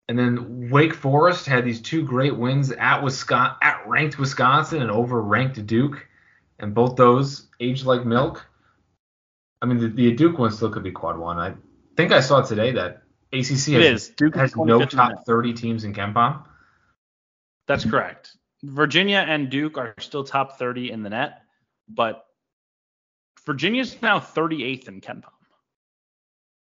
And 0.09 0.19
then 0.19 0.71
Wake 0.71 0.95
Forest 0.95 1.47
had 1.47 1.65
these 1.65 1.81
two 1.81 2.05
great 2.05 2.37
wins 2.37 2.71
at 2.71 3.03
Wisconsin, 3.03 3.57
at 3.63 3.87
ranked 3.89 4.19
Wisconsin 4.19 4.83
and 4.83 4.91
over 4.91 5.21
ranked 5.21 5.65
Duke, 5.67 6.07
and 6.61 6.75
both 6.75 6.97
those 6.97 7.49
aged 7.59 7.87
like 7.87 8.05
milk. 8.05 8.47
I 9.61 9.67
mean, 9.67 9.79
the, 9.79 9.89
the 9.89 10.13
Duke 10.13 10.39
one 10.39 10.53
still 10.53 10.71
could 10.71 10.85
be 10.85 10.93
quad 10.93 11.19
one. 11.19 11.39
I 11.39 11.55
think 11.97 12.13
I 12.13 12.21
saw 12.21 12.43
today 12.43 12.73
that 12.73 13.03
ACC 13.33 13.49
has, 13.49 13.69
It 13.69 13.81
is. 13.81 14.09
Duke 14.11 14.37
has 14.37 14.55
no 14.55 14.85
top 14.85 15.11
that. 15.11 15.27
30 15.27 15.55
teams 15.55 15.85
in 15.85 15.93
KenPom. 15.93 16.45
That's 17.67 17.85
correct. 17.85 18.37
Virginia 18.63 19.25
and 19.27 19.51
Duke 19.51 19.77
are 19.77 19.95
still 19.99 20.25
top 20.25 20.59
30 20.59 20.93
in 20.93 21.03
the 21.03 21.11
net, 21.11 21.43
but 21.89 22.27
Virginia's 23.45 24.01
now 24.03 24.21
38th 24.21 24.89
in 24.89 25.01
KenPom. 25.01 25.36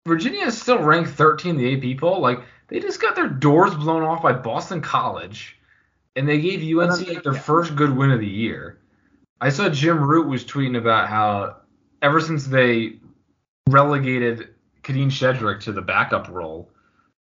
Virginia 0.07 0.47
is 0.47 0.61
still 0.61 0.79
ranked 0.79 1.11
13 1.11 1.51
in 1.51 1.57
the 1.57 1.93
AP 1.93 1.99
poll. 2.01 2.21
Like 2.21 2.41
they 2.69 2.81
just 2.81 3.01
got 3.01 3.15
their 3.15 3.29
doors 3.29 3.75
blown 3.75 4.03
off 4.03 4.23
by 4.23 4.33
Boston 4.33 4.81
College, 4.81 5.59
and 6.15 6.29
they 6.29 6.41
gave 6.41 6.61
UNC 6.63 7.09
like 7.09 7.23
their 7.23 7.35
Yeah. 7.35 7.41
first 7.41 7.77
good 7.77 7.95
win 7.95 8.11
of 8.11 8.21
the 8.21 8.27
year. 8.27 8.79
I 9.41 9.51
saw 9.51 9.69
Jim 9.69 10.03
Root 10.03 10.29
was 10.29 10.45
tweeting 10.45 10.79
about 10.79 11.09
how 11.09 11.57
ever 12.03 12.21
since 12.21 12.47
they 12.47 12.95
relegated 13.69 14.55
Kadin 14.83 15.11
Shedrick 15.11 15.61
to 15.63 15.73
the 15.73 15.83
backup 15.83 16.29
role, 16.29 16.71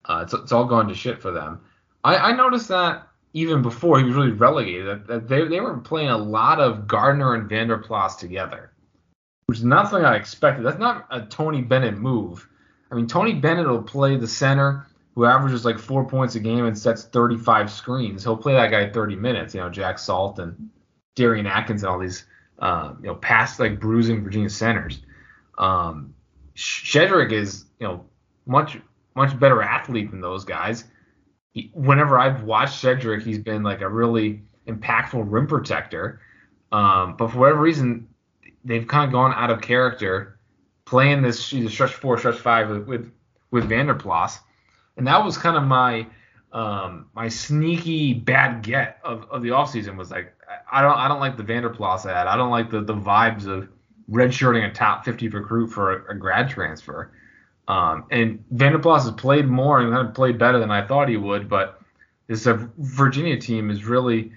uh, 0.05 0.21
it's, 0.23 0.35
it's 0.35 0.53
all 0.53 0.67
gone 0.67 0.87
to 0.89 0.95
shit 0.95 1.21
for 1.21 1.31
them. 1.31 1.61
I, 2.05 2.17
I 2.17 2.33
noticed 2.33 2.69
that 2.69 3.09
even 3.33 3.63
before 3.63 3.99
he 3.99 4.05
was 4.05 4.15
really 4.15 4.31
relegated, 4.31 4.87
that, 4.87 5.07
that 5.07 5.29
they, 5.29 5.49
they 5.49 5.61
were 5.61 5.79
playing 5.79 6.11
a 6.11 6.17
lot 6.17 6.61
of 6.61 6.87
Gardner 6.87 7.35
and 7.35 7.51
Vanderplas 7.51 8.19
together, 8.19 8.73
which 9.47 9.59
is 9.59 9.65
not 9.65 9.89
something 9.89 10.05
I 10.07 10.17
expected. 10.17 10.65
That's 10.65 10.79
not 10.79 11.07
a 11.11 11.23
Tony 11.23 11.63
Bennett 11.63 11.97
move. 11.97 12.49
I 12.95 12.97
mean, 12.97 13.09
Tony 13.09 13.33
Bennett 13.33 13.67
will 13.67 13.83
play 13.83 14.17
the 14.17 14.29
center 14.29 14.87
who 15.17 15.25
averages 15.25 15.65
like 15.65 15.81
four 15.81 16.07
points 16.07 16.37
a 16.37 16.41
game 16.41 16.65
and 16.65 16.79
sets 16.79 17.03
35 17.03 17.69
screens. 17.69 18.23
He'll 18.23 18.37
play 18.37 18.53
that 18.53 18.71
guy 18.71 18.89
30 18.89 19.17
minutes. 19.17 19.53
You 19.53 19.63
know, 19.63 19.69
Jack 19.69 19.99
Salt 19.99 20.39
and 20.39 20.71
Darion 21.17 21.49
Atkins 21.49 21.83
and 21.83 21.91
all 21.91 21.99
these, 21.99 22.25
uh, 22.61 22.93
you 23.01 23.09
know, 23.09 23.17
past 23.17 23.59
like 23.59 23.81
bruising 23.81 24.23
Virginia 24.23 24.49
centers. 24.49 25.01
Um, 25.59 26.15
Shedrick 26.55 27.33
is, 27.33 27.65
you 27.81 27.89
know, 27.89 28.05
much 28.47 28.79
much 29.17 29.37
better 29.41 29.61
athlete 29.61 30.13
than 30.13 30.21
those 30.21 30.45
guys. 30.45 30.85
He, 31.51 31.73
whenever 31.75 32.17
I've 32.17 32.45
watched 32.45 32.81
Shedrick, 32.81 33.23
he's 33.23 33.41
been 33.41 33.65
like 33.65 33.81
a 33.81 33.89
really 33.89 34.43
impactful 34.69 35.25
rim 35.27 35.49
protector. 35.49 36.21
Um, 36.71 37.17
but 37.17 37.33
for 37.33 37.39
whatever 37.39 37.61
reason, 37.61 38.07
they've 38.65 38.87
kind 38.87 39.09
of 39.09 39.13
gone 39.13 39.33
out 39.35 39.51
of 39.51 39.61
character 39.61 40.34
playing 40.87 41.23
this 41.23 41.53
either 41.53 41.71
stretch 41.71 41.93
four, 41.93 42.19
stretch 42.19 42.39
five 42.39 42.69
with 42.69 42.87
with, 42.87 43.13
with 43.51 43.69
Vanderplas, 43.69 44.39
and 44.97 45.07
that 45.07 45.25
was 45.25 45.39
kind 45.39 45.57
of 45.57 45.65
my 45.65 46.07
um, 46.53 47.07
my 47.15 47.29
sneaky 47.29 48.15
bad 48.15 48.63
get 48.63 48.99
of, 49.03 49.27
of 49.31 49.43
the 49.43 49.49
offseason 49.49 49.97
was 49.97 50.11
like 50.11 50.35
I 50.71 50.83
don't 50.83 50.97
I 50.97 51.09
don't 51.09 51.21
like 51.21 51.37
the 51.37 51.43
Vanderplas 51.43 52.07
ad. 52.07 52.27
I 52.27 52.37
don't 52.37 52.51
like 52.51 52.71
the 52.71 52.81
the 52.81 52.95
vibes 52.95 53.47
of 53.47 53.69
redshirting 54.11 54.69
a 54.69 54.73
top 54.73 55.05
50 55.05 55.29
recruit 55.29 55.69
for 55.69 56.07
a, 56.07 56.13
a 56.13 56.15
grad 56.15 56.51
transfer. 56.51 57.11
Um, 57.67 58.05
and 58.11 58.45
Vanderplas 58.55 59.05
has 59.05 59.13
played 59.13 59.47
more 59.47 59.81
and 59.81 59.91
kind 59.91 60.07
of 60.07 60.15
played 60.15 60.39
better 60.39 60.59
than 60.59 60.71
I 60.71 60.87
thought 60.87 61.09
he 61.09 61.17
would, 61.17 61.49
but 61.49 61.81
this 62.27 62.47
Virginia 62.47 63.41
team 63.41 63.71
is 63.71 63.85
really 63.85 64.33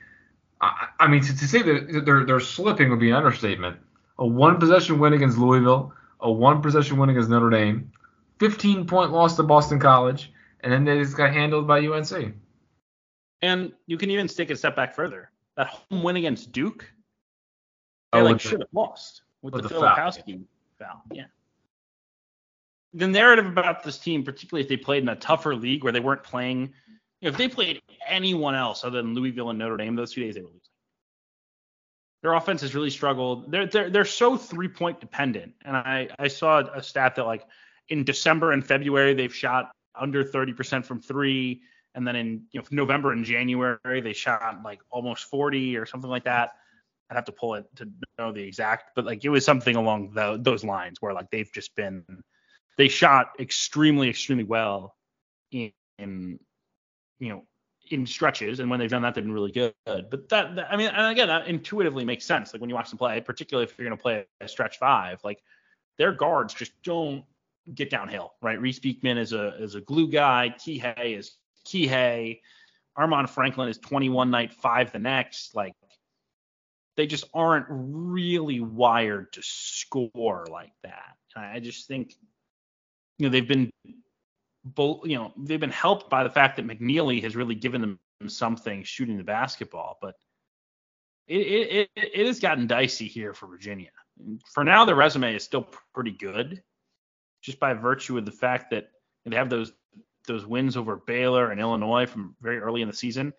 I, 0.61 0.87
I 0.99 1.07
mean 1.07 1.21
to, 1.21 1.37
to 1.37 1.47
say 1.47 1.61
that 1.61 2.05
they're 2.05 2.25
they're 2.25 2.39
slipping 2.39 2.89
would 2.89 2.99
be 2.99 3.09
an 3.09 3.15
understatement. 3.15 3.77
A 4.19 4.25
one 4.25 4.57
possession 4.57 4.99
win 4.99 5.13
against 5.13 5.37
Louisville, 5.37 5.93
a 6.19 6.31
one 6.31 6.61
possession 6.61 6.97
win 6.97 7.09
against 7.09 7.29
Notre 7.29 7.49
Dame, 7.49 7.91
15 8.39 8.85
point 8.85 9.11
loss 9.11 9.35
to 9.35 9.43
Boston 9.43 9.79
College, 9.79 10.31
and 10.61 10.71
then 10.71 10.85
they 10.85 10.97
just 10.99 11.17
got 11.17 11.33
handled 11.33 11.67
by 11.67 11.85
UNC. 11.85 12.33
And 13.41 13.71
you 13.85 13.97
can 13.97 14.09
even 14.09 14.27
take 14.27 14.49
a 14.49 14.55
step 14.55 14.75
back 14.75 14.95
further. 14.95 15.31
That 15.55 15.67
home 15.67 16.03
win 16.03 16.15
against 16.15 16.51
Duke, 16.51 16.89
oh, 18.13 18.19
they 18.19 18.23
Oh, 18.23 18.31
like 18.31 18.41
should 18.41 18.59
have 18.59 18.69
lost 18.73 19.21
with, 19.41 19.53
with 19.53 19.63
the, 19.63 19.69
the 19.69 19.75
Filipowski 19.75 20.43
foul. 20.79 21.01
Yeah. 21.11 21.25
The 22.93 23.07
narrative 23.07 23.45
about 23.45 23.83
this 23.83 23.97
team, 23.97 24.23
particularly 24.23 24.63
if 24.63 24.69
they 24.69 24.77
played 24.77 25.03
in 25.03 25.09
a 25.09 25.15
tougher 25.15 25.55
league 25.55 25.83
where 25.83 25.93
they 25.93 25.99
weren't 25.99 26.23
playing, 26.23 26.73
you 27.21 27.27
know, 27.27 27.29
if 27.29 27.37
they 27.37 27.47
played 27.47 27.81
anyone 28.07 28.55
else 28.55 28.83
other 28.83 29.01
than 29.01 29.13
Louisville 29.13 29.49
and 29.49 29.59
Notre 29.59 29.77
Dame 29.77 29.95
those 29.95 30.13
two 30.13 30.21
days, 30.21 30.35
they 30.35 30.41
were 30.41 30.47
losing. 30.47 30.61
Their 32.21 32.33
offense 32.33 32.61
has 32.61 32.73
really 32.73 32.89
struggled. 32.89 33.51
They're 33.51 33.67
they're 33.67 33.89
they're 33.89 34.05
so 34.05 34.37
three 34.37 34.67
point 34.67 34.99
dependent. 34.99 35.53
And 35.63 35.75
I 35.75 36.09
I 36.17 36.27
saw 36.27 36.59
a 36.59 36.81
stat 36.81 37.15
that 37.15 37.25
like 37.25 37.45
in 37.89 38.03
December 38.03 38.51
and 38.51 38.65
February 38.65 39.13
they've 39.13 39.33
shot 39.33 39.71
under 39.99 40.23
30% 40.23 40.85
from 40.85 41.01
three, 41.01 41.61
and 41.95 42.07
then 42.07 42.15
in 42.15 42.43
you 42.51 42.59
know 42.59 42.65
November 42.71 43.11
and 43.11 43.23
January 43.23 44.01
they 44.01 44.13
shot 44.13 44.61
like 44.63 44.79
almost 44.89 45.25
40 45.25 45.77
or 45.77 45.85
something 45.85 46.09
like 46.09 46.25
that. 46.25 46.51
I'd 47.09 47.15
have 47.15 47.25
to 47.25 47.31
pull 47.31 47.55
it 47.55 47.65
to 47.77 47.89
know 48.19 48.33
the 48.33 48.41
exact, 48.41 48.91
but 48.95 49.05
like 49.05 49.23
it 49.23 49.29
was 49.29 49.45
something 49.45 49.75
along 49.75 50.11
tho- 50.13 50.37
those 50.37 50.63
lines 50.63 50.97
where 50.99 51.13
like 51.13 51.29
they've 51.31 51.51
just 51.53 51.73
been 51.75 52.03
they 52.77 52.87
shot 52.87 53.31
extremely 53.39 54.09
extremely 54.09 54.43
well 54.43 54.95
in, 55.51 55.71
in 55.99 56.39
you 57.19 57.29
know 57.29 57.43
in 57.91 58.05
stretches, 58.05 58.59
and 58.59 58.69
when 58.69 58.79
they've 58.79 58.89
done 58.89 59.01
that, 59.01 59.15
they've 59.15 59.23
been 59.23 59.33
really 59.33 59.51
good. 59.51 59.73
But 59.85 60.29
that, 60.29 60.55
that- 60.55 60.67
I 60.71 60.77
mean, 60.77 60.87
and 60.89 61.11
again, 61.11 61.27
that 61.27 61.47
intuitively 61.47 62.05
makes 62.05 62.25
sense. 62.25 62.53
Like 62.53 62.61
when 62.61 62.69
you 62.69 62.75
watch 62.75 62.89
them 62.89 62.97
play, 62.97 63.21
particularly 63.21 63.69
if 63.69 63.77
you're 63.77 63.87
going 63.87 63.97
to 63.97 64.01
play 64.01 64.25
a 64.41 64.47
stretch 64.47 64.77
five, 64.77 65.19
like 65.23 65.41
their 65.97 66.11
guards 66.11 66.53
just 66.53 66.71
don't 66.83 67.23
get 67.73 67.89
downhill, 67.89 68.33
right? 68.41 68.59
Reese 68.61 68.79
Beekman 68.79 69.17
is 69.17 69.33
a 69.33 69.61
is 69.61 69.75
a 69.75 69.81
glue 69.81 70.09
guy. 70.09 70.53
Kihei 70.57 71.17
is 71.17 71.37
Kihei. 71.67 72.39
Armand 72.95 73.29
Franklin 73.29 73.69
is 73.69 73.77
21 73.77 74.31
night, 74.31 74.53
five 74.53 74.91
the 74.91 74.99
next. 74.99 75.55
Like 75.55 75.73
they 76.95 77.05
just 77.05 77.25
aren't 77.33 77.67
really 77.69 78.59
wired 78.59 79.31
to 79.33 79.41
score 79.43 80.47
like 80.51 80.73
that. 80.83 81.15
And 81.35 81.45
I 81.45 81.59
just 81.59 81.87
think, 81.87 82.15
you 83.19 83.27
know, 83.27 83.29
they've 83.31 83.47
been, 83.47 83.69
you 84.77 85.15
know, 85.17 85.33
they've 85.37 85.59
been 85.59 85.69
helped 85.69 86.09
by 86.09 86.23
the 86.23 86.29
fact 86.29 86.57
that 86.57 86.67
McKneely 86.67 87.21
has 87.23 87.35
really 87.35 87.55
given 87.55 87.81
them 87.81 87.99
something 88.29 88.83
shooting 88.83 89.17
the 89.17 89.23
basketball, 89.23 89.97
but 90.01 90.15
it 91.27 91.39
it 91.39 91.89
it, 91.95 92.09
it 92.13 92.25
has 92.25 92.39
gotten 92.39 92.67
dicey 92.67 93.07
here 93.07 93.33
for 93.33 93.47
Virginia. 93.47 93.91
For 94.53 94.63
now, 94.63 94.85
their 94.85 94.95
resume 94.95 95.35
is 95.35 95.43
still 95.43 95.67
pretty 95.93 96.11
good, 96.11 96.63
just 97.41 97.59
by 97.59 97.73
virtue 97.73 98.17
of 98.17 98.25
the 98.25 98.31
fact 98.31 98.71
that 98.71 98.89
they 99.25 99.35
have 99.35 99.49
those 99.49 99.73
those 100.25 100.45
wins 100.45 100.75
over 100.75 100.95
Baylor 100.95 101.51
and 101.51 101.59
Illinois 101.59 102.05
from 102.05 102.35
very 102.41 102.59
early 102.59 102.81
in 102.81 102.87
the 102.87 102.95
season 102.95 103.33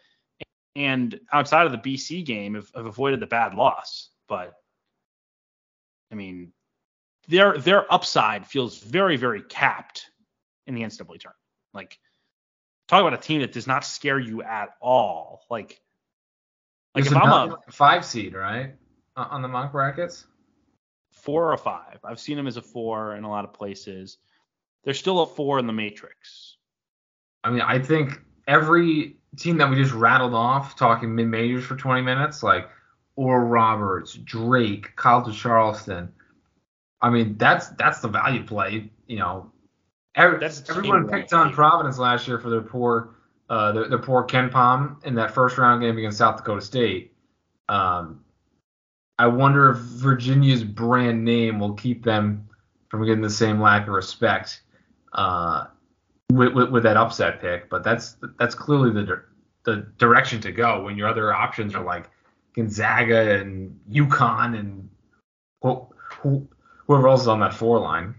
and 0.79 1.19
outside 1.33 1.67
of 1.67 1.73
the 1.73 1.79
BC 1.79 2.25
game 2.25 2.55
have, 2.55 2.71
have 2.75 2.87
avoided 2.87 3.19
the 3.19 3.27
bad 3.27 3.55
loss. 3.55 4.11
But 4.29 4.55
I 6.13 6.15
mean, 6.15 6.53
their 7.27 7.59
their 7.59 7.93
upside 7.93 8.47
feels 8.47 8.79
very 8.79 9.17
very 9.17 9.43
capped 9.43 10.07
in 10.69 10.75
the 10.75 10.83
NCAA 10.83 11.19
tournament. 11.19 11.37
Like 11.75 11.99
talk 12.87 13.01
about 13.01 13.15
a 13.15 13.23
team 13.23 13.41
that 13.41 13.53
does 13.53 13.67
not 13.67 13.85
scare 13.85 14.19
you 14.19 14.43
at 14.43 14.71
all. 14.81 15.43
Like 15.51 15.81
like 16.95 17.07
if 17.07 17.17
I'm 17.17 17.51
a 17.51 17.59
five 17.71 18.05
seed, 18.05 18.35
right? 18.35 18.75
On 19.17 19.43
the 19.43 19.49
mock 19.49 19.73
brackets. 19.73 20.27
four 21.13 21.53
or 21.53 21.57
five, 21.57 21.99
I've 22.05 22.21
seen 22.21 22.37
them 22.37 22.47
as 22.47 22.57
a 22.57 22.63
four 22.63 23.17
in 23.17 23.25
a 23.25 23.29
lot 23.29 23.45
of 23.45 23.53
places. 23.53 24.19
They're 24.85 24.95
still 24.95 25.21
a 25.21 25.27
four 25.27 25.59
in 25.59 25.67
the 25.67 25.73
matrix. 25.73 26.57
I 27.43 27.51
mean, 27.51 27.63
I 27.63 27.81
think 27.81 28.21
every 28.47 29.17
team 29.37 29.59
that 29.59 29.69
we 29.69 29.77
just 29.77 29.93
rattled 29.93 30.35
off, 30.35 30.77
talking 30.77 31.15
mid 31.15 31.27
majors 31.27 31.65
for 31.65 31.77
20 31.77 32.03
minutes, 32.03 32.43
like 32.43 32.69
Oral 33.17 33.49
Roberts, 33.49 34.15
Drake, 34.15 34.95
College 34.95 35.29
of 35.29 35.37
Charleston. 35.37 36.13
I 37.01 37.11
mean, 37.11 37.37
that's 37.37 37.69
that's 37.71 38.01
the 38.01 38.09
value 38.09 38.45
play. 38.45 38.91
You 39.07 39.19
know, 39.19 39.53
every, 40.15 40.45
everyone 40.45 41.09
picked 41.09 41.33
on 41.33 41.53
Providence 41.53 41.99
last 41.99 42.29
year 42.29 42.39
for 42.39 42.51
their 42.51 42.61
poor 42.61 43.15
uh, 43.51 43.73
their, 43.73 43.89
their 43.89 43.99
poor 43.99 44.27
KenPom 44.27 45.05
in 45.05 45.15
that 45.15 45.33
first 45.33 45.57
round 45.59 45.81
game 45.81 45.97
against 45.97 46.19
South 46.19 46.37
Dakota 46.37 46.61
State. 46.61 47.15
Um, 47.69 48.25
I 49.19 49.27
wonder 49.27 49.71
if 49.71 49.79
Virginia's 49.79 50.63
brand 50.63 51.25
name 51.25 51.59
will 51.59 51.73
keep 51.75 52.05
them 52.05 52.49
from 52.89 53.05
getting 53.05 53.23
the 53.23 53.31
same 53.31 53.61
lack 53.61 53.87
of 53.89 53.95
respect 53.95 54.63
uh, 55.13 55.67
with, 56.31 56.53
with, 56.53 56.71
with 56.71 56.83
that 56.85 56.97
upset 56.97 57.41
pick. 57.41 57.69
But 57.69 57.83
that's 57.85 58.17
that's 58.39 58.55
clearly 58.55 58.91
the 58.93 59.23
the 59.65 59.87
direction 59.99 60.41
to 60.43 60.53
go 60.53 60.85
when 60.85 60.97
your 60.97 61.09
other 61.09 61.33
options 61.35 61.75
are 61.75 61.85
like 61.85 62.09
Gonzaga 62.55 63.39
and 63.39 63.79
UConn 63.91 64.59
and 64.59 64.89
who, 65.63 65.87
who, 66.21 66.49
whoever 66.87 67.09
else 67.09 67.23
is 67.23 67.29
on 67.29 67.41
that 67.41 67.55
four 67.55 67.79
line. 67.81 68.15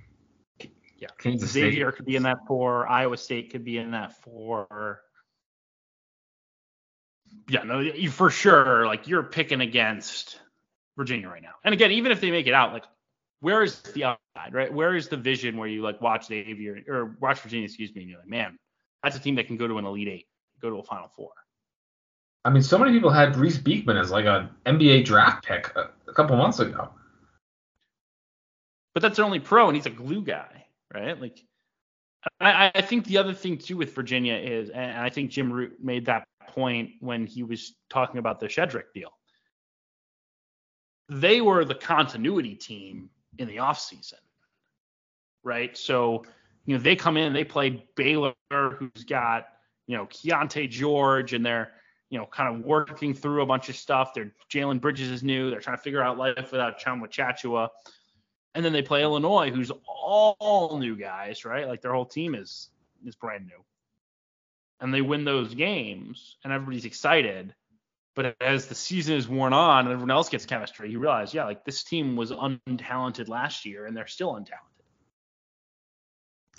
Yeah. 1.00 1.08
Kansas 1.18 1.52
Xavier 1.52 1.90
State. 1.90 1.98
could 1.98 2.06
be 2.06 2.16
in 2.16 2.24
that 2.24 2.46
four. 2.48 2.88
Iowa 2.88 3.18
State 3.18 3.52
could 3.52 3.64
be 3.64 3.78
in 3.78 3.92
that 3.92 4.22
four. 4.22 5.02
Yeah, 7.48 7.64
no, 7.64 7.80
you 7.80 8.10
for 8.10 8.30
sure. 8.30 8.86
Like 8.86 9.08
you're 9.08 9.24
picking 9.24 9.62
against 9.62 10.40
Virginia 10.98 11.30
right 11.30 11.42
now. 11.42 11.54
And 11.64 11.74
again, 11.74 11.92
even 11.92 12.12
if 12.12 12.22
they 12.22 12.32
make 12.32 12.48
it 12.48 12.54
out, 12.54 12.74
like 12.74 12.84
where 13.40 13.64
is 13.64 13.82
the 13.94 14.04
upside, 14.04 14.54
right? 14.54 14.74
Where 14.74 14.96
is 14.96 15.08
the 15.08 15.18
vision 15.18 15.58
where 15.58 15.68
you 15.68 15.82
like 15.82 16.02
watch 16.02 16.26
Xavier 16.26 16.84
or 16.88 17.16
watch 17.20 17.40
Virginia, 17.40 17.66
excuse 17.66 17.94
me, 17.96 18.02
and 18.02 18.10
you're 18.10 18.20
like, 18.20 18.28
man, 18.28 18.58
that's 19.02 19.16
a 19.16 19.20
team 19.20 19.36
that 19.36 19.48
can 19.48 19.58
go 19.58 19.68
to 19.68 19.78
an 19.78 19.86
Elite 19.86 20.08
Eight, 20.08 20.28
go 20.62 20.70
to 20.70 20.78
a 20.78 20.84
Final 20.84 21.10
Four. 21.16 21.32
I 22.46 22.50
mean, 22.50 22.64
so 22.64 22.78
many 22.78 22.92
people 22.92 23.10
had 23.10 23.36
Reese 23.36 23.58
Beekman 23.58 23.98
as 23.98 24.12
like 24.12 24.26
an 24.26 24.50
NBA 24.66 25.06
draft 25.06 25.46
pick 25.46 25.72
a, 25.76 25.90
a 26.08 26.14
couple 26.14 26.36
months 26.36 26.60
ago. 26.60 26.90
But 28.94 29.02
that's 29.02 29.18
their 29.18 29.26
only 29.26 29.40
pro, 29.40 29.68
and 29.68 29.76
he's 29.76 29.86
a 29.86 29.92
glue 29.92 30.22
guy, 30.22 30.66
right? 30.94 31.20
Like, 31.20 31.40
I, 32.40 32.72
I 32.76 32.82
think 32.82 33.06
the 33.06 33.18
other 33.18 33.34
thing 33.34 33.58
too 33.58 33.78
with 33.78 33.94
Virginia 33.96 34.36
is, 34.36 34.70
and 34.70 35.00
I 35.00 35.10
think 35.10 35.32
Jim 35.32 35.52
Root 35.52 35.78
made 35.82 36.06
that 36.08 36.26
point 36.50 36.92
when 37.00 37.26
he 37.26 37.44
was 37.44 37.76
talking 37.90 38.18
about 38.18 38.40
the 38.40 38.48
Shedrick 38.48 38.92
deal. 38.94 39.12
They 41.10 41.42
were 41.42 41.66
the 41.66 41.76
continuity 41.76 42.56
team 42.56 43.10
in 43.38 43.48
the 43.48 43.58
offseason, 43.58 44.14
right? 45.44 45.76
So, 45.78 46.24
you 46.66 46.76
know, 46.78 46.84
they 46.84 46.96
come 46.96 47.18
in, 47.18 47.34
they 47.34 47.44
play 47.44 47.86
Baylor, 47.96 48.34
who's 48.52 49.04
got, 49.08 49.48
you 49.88 49.98
know, 49.98 50.06
Keyonte 50.06 50.70
George, 50.70 51.34
and 51.34 51.44
they're, 51.44 51.72
you 52.12 52.20
know, 52.20 52.26
kind 52.26 52.54
of 52.54 52.66
working 52.66 53.14
through 53.14 53.42
a 53.42 53.46
bunch 53.46 53.70
of 53.70 53.76
stuff. 53.76 54.14
They're 54.14 54.34
Jalen 54.52 54.82
Bridges 54.82 55.10
is 55.10 55.24
new. 55.24 55.50
They're 55.50 55.62
trying 55.62 55.78
to 55.78 55.82
figure 55.82 56.04
out 56.04 56.18
life 56.18 56.52
without 56.52 56.80
Tchamwa 56.80 57.08
Tchatchoua. 57.10 57.70
And 58.56 58.66
then 58.66 58.74
they 58.74 58.82
play 58.82 59.04
Illinois, 59.04 59.52
who's 59.52 59.72
all 59.88 60.78
new 60.80 60.96
guys, 60.96 61.46
right? 61.46 61.68
Like 61.68 61.82
their 61.82 61.94
whole 61.94 62.06
team 62.06 62.36
is 62.36 62.70
is 63.06 63.16
brand 63.16 63.46
new. 63.46 63.64
And 64.82 64.94
they 64.94 65.02
win 65.02 65.26
those 65.26 65.54
games, 65.54 66.38
and 66.44 66.54
everybody's 66.54 66.86
excited. 66.86 67.54
But 68.16 68.36
as 68.42 68.68
the 68.68 68.76
season 68.76 69.16
is 69.16 69.28
worn 69.28 69.54
on 69.54 69.86
and 69.86 69.94
everyone 69.94 70.12
else 70.12 70.30
gets 70.30 70.46
chemistry, 70.46 70.90
you 70.90 71.00
realize, 71.00 71.34
yeah, 71.34 71.46
like 71.46 71.64
this 71.64 71.84
team 71.84 72.16
was 72.16 72.32
untalented 72.32 73.30
last 73.30 73.66
year, 73.66 73.86
and 73.86 73.96
they're 73.96 74.08
still 74.08 74.34
untalented. 74.34 74.86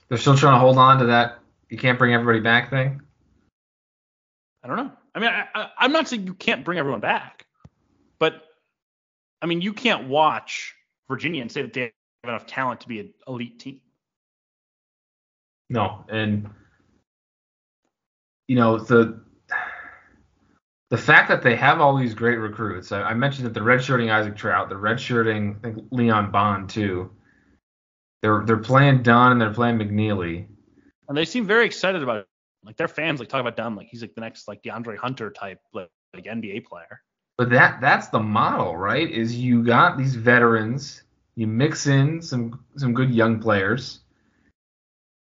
They're 0.09 0.18
still 0.18 0.36
trying 0.36 0.55
to 0.55 0.61
hold 0.61 0.78
on 0.78 0.99
to 1.01 1.07
that 1.07 1.41
you 1.70 1.78
can't 1.78 1.99
bring 1.99 2.12
everybody 2.12 2.41
back 2.41 2.68
thing. 2.68 3.01
I 4.62 4.68
don't 4.68 4.76
know. 4.76 4.93
I 5.14 5.20
mean, 5.20 5.30
I, 5.30 5.47
I, 5.55 5.70
I'm 5.78 5.93
not 5.93 6.09
saying 6.09 6.26
you 6.26 6.34
can't 6.34 6.64
bring 6.64 6.78
everyone 6.78 7.01
back, 7.01 7.47
but 8.18 8.43
I 9.41 9.47
mean, 9.47 9.62
you 9.62 9.72
can't 9.72 10.09
watch 10.09 10.74
Virginia 11.11 11.43
and 11.43 11.53
say 11.53 11.61
that 11.63 11.75
they 11.75 11.83
have 11.83 11.93
enough 12.25 12.47
talent 12.47 12.81
to 12.81 12.89
be 12.89 13.01
an 13.01 13.13
elite 13.27 13.59
team. 13.59 13.81
No, 15.69 16.05
and 16.09 16.49
you 18.49 18.57
know 18.57 18.79
the 18.79 19.21
the 20.89 20.99
fact 20.99 21.29
that 21.29 21.43
they 21.43 21.57
have 21.57 21.81
all 21.81 21.97
these 21.97 22.15
great 22.15 22.37
recruits. 22.37 22.93
I, 22.93 23.03
I 23.03 23.15
mentioned 23.15 23.47
that 23.47 23.55
the 23.55 23.61
redshirting 23.61 24.11
Isaac 24.11 24.37
Traudt, 24.37 24.69
the 24.69 24.77
redshirting 24.77 25.59
I 25.59 25.73
think 25.73 25.89
Leon 25.91 26.31
Bond 26.31 26.71
too. 26.71 27.11
They're 28.23 28.45
they're 28.47 28.57
playing 28.57 29.03
Dunn 29.03 29.33
and 29.33 29.41
they're 29.41 29.53
playing 29.53 29.79
McKneely. 29.79 30.47
And 31.09 31.17
they 31.17 31.25
seem 31.25 31.47
very 31.47 31.67
excited 31.67 32.03
about 32.03 32.19
it. 32.19 32.27
Like 32.65 32.77
their 32.77 32.89
fans 32.89 33.19
like 33.19 33.29
talk 33.29 33.41
about 33.41 33.57
Dunn 33.57 33.75
like 33.75 33.89
he's 33.89 34.03
like 34.03 34.15
the 34.15 34.21
next 34.21 34.47
like 34.47 34.63
DeAndre 34.63 34.97
Hunter 34.97 35.31
type 35.31 35.61
like, 35.73 35.89
like 36.15 36.25
NBA 36.25 36.65
player. 36.67 37.03
But 37.41 37.49
that 37.49 37.80
that's 37.80 38.09
the 38.09 38.20
model, 38.20 38.76
right? 38.76 39.11
Is 39.11 39.34
you 39.34 39.64
got 39.64 39.97
these 39.97 40.14
veterans, 40.14 41.05
you 41.36 41.47
mix 41.47 41.86
in 41.86 42.20
some 42.20 42.62
some 42.76 42.93
good 42.93 43.11
young 43.11 43.41
players, 43.41 44.01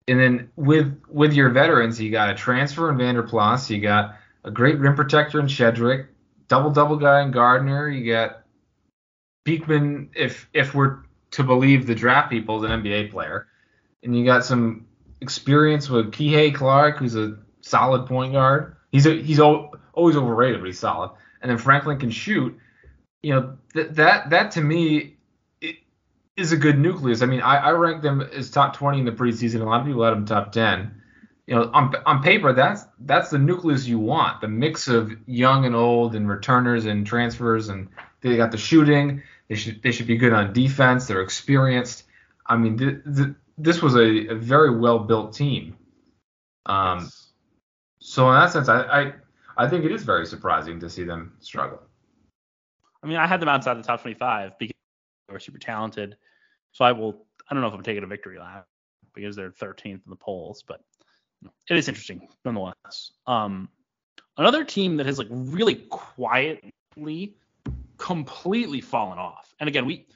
and 0.08 0.20
then 0.20 0.50
with 0.56 1.00
with 1.10 1.34
your 1.34 1.50
veterans, 1.50 2.02
you 2.02 2.10
got 2.10 2.32
a 2.32 2.34
transfer 2.34 2.90
in 2.90 2.98
Vanderplas, 2.98 3.70
you 3.70 3.80
got 3.80 4.16
a 4.44 4.50
great 4.50 4.80
rim 4.80 4.96
protector 4.96 5.40
in 5.40 5.46
Shedrick, 5.46 6.08
double 6.48 6.72
double 6.72 6.96
guy 6.96 7.22
in 7.22 7.30
Gardner, 7.30 7.88
you 7.88 8.12
got 8.12 8.42
Beekman, 9.46 10.10
if 10.16 10.50
if 10.54 10.74
we're 10.74 11.02
to 11.30 11.44
believe 11.44 11.86
the 11.86 11.94
draft 11.94 12.32
people, 12.32 12.66
is 12.66 12.72
an 12.72 12.82
NBA 12.82 13.12
player, 13.12 13.46
and 14.02 14.18
you 14.18 14.26
got 14.26 14.44
some 14.44 14.88
experience 15.22 15.88
with 15.88 16.12
Kihei 16.12 16.56
Clark, 16.56 16.98
who's 16.98 17.16
a 17.16 17.38
solid 17.62 18.08
point 18.08 18.34
guard. 18.34 18.76
He's 18.92 19.06
a, 19.06 19.22
he's 19.22 19.40
al- 19.40 19.76
always 19.94 20.16
overrated, 20.16 20.62
but 20.62 20.66
he's 20.66 20.80
solid. 20.80 21.12
And 21.42 21.52
then 21.52 21.58
Franklin 21.58 22.00
can 22.00 22.12
shoot. 22.12 22.58
You 23.24 23.34
know 23.34 23.58
th- 23.74 23.90
that 23.92 24.30
that 24.32 24.52
to 24.52 24.62
me 24.62 25.18
is 26.36 26.52
a 26.52 26.58
good 26.58 26.78
nucleus. 26.78 27.22
I 27.22 27.26
mean, 27.26 27.42
I, 27.42 27.58
I 27.58 27.72
rank 27.72 28.02
them 28.04 28.22
as 28.22 28.50
top 28.50 28.76
20 28.76 29.00
in 29.00 29.06
the 29.06 29.12
preseason. 29.12 29.62
A 29.62 29.66
lot 29.66 29.82
of 29.82 29.88
people 29.88 30.04
had 30.04 30.12
them 30.12 30.26
top 30.26 30.52
10. 30.52 31.02
You 31.48 31.56
know, 31.56 31.72
on 31.74 31.94
on 32.06 32.22
paper, 32.22 32.54
that's 32.54 32.84
that's 33.00 33.30
the 33.30 33.40
nucleus 33.40 33.88
you 33.88 34.00
want. 34.00 34.42
The 34.42 34.50
mix 34.50 34.88
of 34.88 35.12
young 35.28 35.66
and 35.66 35.76
old, 35.76 36.16
and 36.16 36.28
returners 36.30 36.86
and 36.86 37.08
transfers, 37.08 37.70
and 37.70 37.88
they 38.22 38.36
got 38.36 38.52
the 38.52 38.58
shooting. 38.58 39.24
They 39.48 39.56
should 39.56 39.82
they 39.82 39.92
should 39.92 40.08
be 40.08 40.18
good 40.18 40.34
on 40.34 40.54
defense. 40.54 41.08
They're 41.08 41.22
experienced. 41.22 42.04
I 42.46 42.58
mean, 42.58 42.78
th- 42.78 42.98
th- 43.16 43.30
this 43.58 43.82
was 43.82 43.96
a, 43.96 44.28
a 44.28 44.36
very 44.36 44.78
well 44.78 45.00
built 45.00 45.34
team. 45.34 45.78
Um, 46.66 47.00
Yes. 47.00 47.32
so 48.00 48.28
in 48.30 48.36
that 48.36 48.52
sense, 48.52 48.68
I, 48.70 48.82
I 48.82 49.14
I 49.58 49.68
think 49.68 49.86
it 49.86 49.92
is 49.92 50.04
very 50.04 50.26
surprising 50.26 50.80
to 50.80 50.90
see 50.90 51.04
them 51.04 51.34
struggle. 51.40 51.82
I 53.04 53.08
mean, 53.08 53.18
I 53.18 53.28
had 53.28 53.40
them 53.40 53.50
outside 53.50 53.76
the 53.76 53.84
top 53.84 54.02
25 54.02 54.58
because 54.60 54.76
they 55.28 55.34
were 55.34 55.40
super 55.40 55.60
talented. 55.60 56.16
So 56.72 56.86
I 56.86 56.92
will. 56.92 57.26
I 57.50 57.54
don't 57.54 57.62
know 57.62 57.68
if 57.68 57.74
I'm 57.74 57.84
taking 57.84 58.04
a 58.04 58.08
victory 58.08 58.40
lap 58.40 58.68
because 59.16 59.36
they're 59.36 59.52
13th 59.52 59.86
in 59.86 60.02
the 60.08 60.16
polls, 60.16 60.64
but 60.68 60.82
it 61.70 61.78
is 61.78 61.88
interesting 61.88 62.28
nonetheless. 62.46 63.12
Um, 63.26 63.70
another 64.38 64.64
team 64.64 64.98
that 64.98 65.06
has 65.06 65.18
like 65.18 65.28
really 65.32 65.76
quietly, 65.76 67.36
completely 67.98 68.82
fallen 68.82 69.18
off. 69.18 69.54
And 69.60 69.68
again, 69.68 69.86
we, 69.86 70.08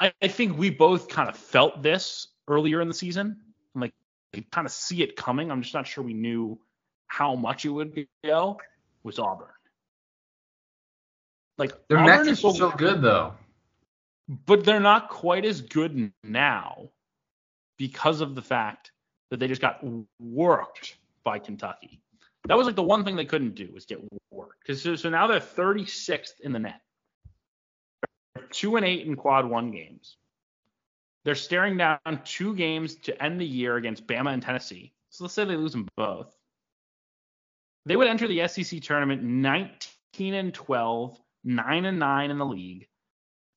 I, 0.00 0.12
I 0.22 0.28
think 0.28 0.58
we 0.58 0.70
both 0.70 1.08
kind 1.08 1.28
of 1.28 1.36
felt 1.36 1.82
this 1.82 2.28
earlier 2.46 2.80
in 2.80 2.88
the 2.88 2.94
season. 2.94 3.38
and, 3.74 3.80
Like, 3.80 3.94
kind 4.52 4.66
of 4.66 4.72
see 4.72 5.02
it 5.02 5.16
coming. 5.16 5.50
I'm 5.50 5.62
just 5.62 5.74
not 5.74 5.86
sure 5.86 6.04
we 6.04 6.14
knew 6.14 6.58
how 7.06 7.34
much 7.34 7.64
it 7.64 7.70
would 7.70 8.06
go. 8.24 8.58
Was 9.06 9.20
Auburn. 9.20 9.46
Like 11.58 11.72
Their 11.88 11.98
Auburn 11.98 12.16
metrics 12.26 12.42
is 12.44 12.58
so 12.58 12.72
good 12.72 13.00
though. 13.00 13.34
but 14.28 14.64
they're 14.64 14.80
not 14.80 15.08
quite 15.08 15.44
as 15.44 15.60
good 15.60 16.12
now 16.24 16.90
because 17.78 18.20
of 18.20 18.34
the 18.34 18.42
fact 18.42 18.90
that 19.30 19.38
they 19.38 19.46
just 19.46 19.60
got 19.60 19.80
worked 20.18 20.96
by 21.22 21.38
Kentucky. 21.38 22.00
That 22.48 22.58
was 22.58 22.66
like 22.66 22.74
the 22.74 22.82
one 22.82 23.04
thing 23.04 23.14
they 23.14 23.24
couldn't 23.24 23.54
do 23.54 23.70
was 23.72 23.86
get 23.86 24.00
worked. 24.32 24.60
Because 24.66 24.82
so, 24.82 24.96
so 24.96 25.08
now 25.08 25.28
they're 25.28 25.38
36th 25.38 26.40
in 26.40 26.52
the 26.52 26.58
net. 26.58 26.80
They're 28.34 28.44
two 28.50 28.74
and 28.74 28.84
eight 28.84 29.06
in 29.06 29.14
quad 29.14 29.46
one 29.48 29.70
games. 29.70 30.16
They're 31.24 31.36
staring 31.36 31.76
down 31.76 31.98
two 32.24 32.56
games 32.56 32.96
to 33.02 33.22
end 33.22 33.40
the 33.40 33.46
year 33.46 33.76
against 33.76 34.06
Bama 34.06 34.32
and 34.32 34.42
Tennessee. 34.42 34.92
So 35.10 35.22
let's 35.24 35.34
say 35.34 35.44
they 35.44 35.56
lose 35.56 35.72
them 35.72 35.86
both. 35.96 36.35
They 37.86 37.96
would 37.96 38.08
enter 38.08 38.28
the 38.28 38.46
SEC 38.48 38.82
tournament 38.82 39.22
19 39.22 40.34
and 40.34 40.52
12, 40.52 41.18
9 41.44 41.84
and 41.84 41.98
9 41.98 42.30
in 42.30 42.38
the 42.38 42.44
league 42.44 42.88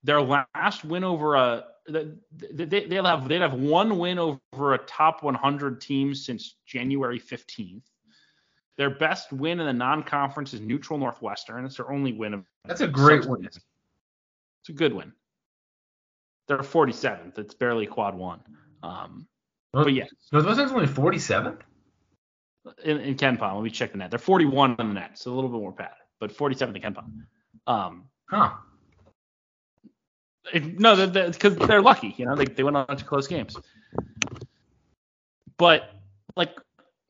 their 0.04 0.22
last 0.22 0.86
win 0.86 1.04
over 1.04 1.36
a 1.36 1.66
they, 1.88 2.86
they'll 2.86 3.06
have 3.06 3.28
they'd 3.28 3.42
have 3.42 3.54
one 3.54 3.98
win 3.98 4.20
over 4.20 4.74
a 4.74 4.78
top 4.78 5.24
100 5.24 5.82
team 5.82 6.14
since 6.14 6.56
January 6.66 7.20
15th. 7.20 7.84
Their 8.78 8.92
best 8.92 9.34
win 9.34 9.60
in 9.60 9.66
the 9.66 9.74
non-conference 9.74 10.54
is 10.54 10.62
neutral 10.62 11.00
Northwestern. 11.00 11.66
It's 11.66 11.78
their 11.78 11.92
only 11.92 12.14
win. 12.14 12.34
Of 12.34 12.46
That's 12.66 12.82
a 12.82 12.88
great 12.88 13.26
win. 13.26 13.44
It's 13.44 13.60
a 14.70 14.72
good 14.72 14.94
win. 14.94 15.12
They're 16.48 16.60
47th. 16.60 17.38
It's 17.38 17.54
barely 17.54 17.88
quad 17.88 18.16
one. 18.16 18.40
Um, 18.82 19.28
but 19.74 19.94
yeah, 19.94 20.06
Northwestern's 20.32 20.72
only 20.72 20.88
47th. 20.88 21.60
In, 22.84 23.00
in 23.00 23.16
KenPom, 23.16 23.56
let 23.56 23.64
me 23.64 23.70
check 23.70 23.92
the 23.92 23.98
net. 23.98 24.10
They're 24.12 24.20
41 24.20 24.76
on 24.80 24.88
the 24.90 24.94
net, 24.94 25.18
so 25.18 25.32
a 25.32 25.36
little 25.36 25.50
bit 25.50 25.60
more 25.60 25.72
padded, 25.74 25.94
but 26.20 26.32
47 26.32 26.76
in 26.76 26.82
KenPom. 26.82 27.06
Um, 27.68 28.04
Huh. 28.30 28.52
It- 30.54 30.80
no, 30.80 30.96
because 31.08 31.56
they're, 31.56 31.68
they're 31.68 31.82
lucky, 31.82 32.14
you 32.18 32.26
know, 32.26 32.36
they, 32.36 32.46
they 32.46 32.64
went 32.64 32.78
on 32.78 32.96
to 32.98 33.04
close 33.04 33.28
games. 33.28 33.56
But 35.58 35.90
like, 36.36 36.56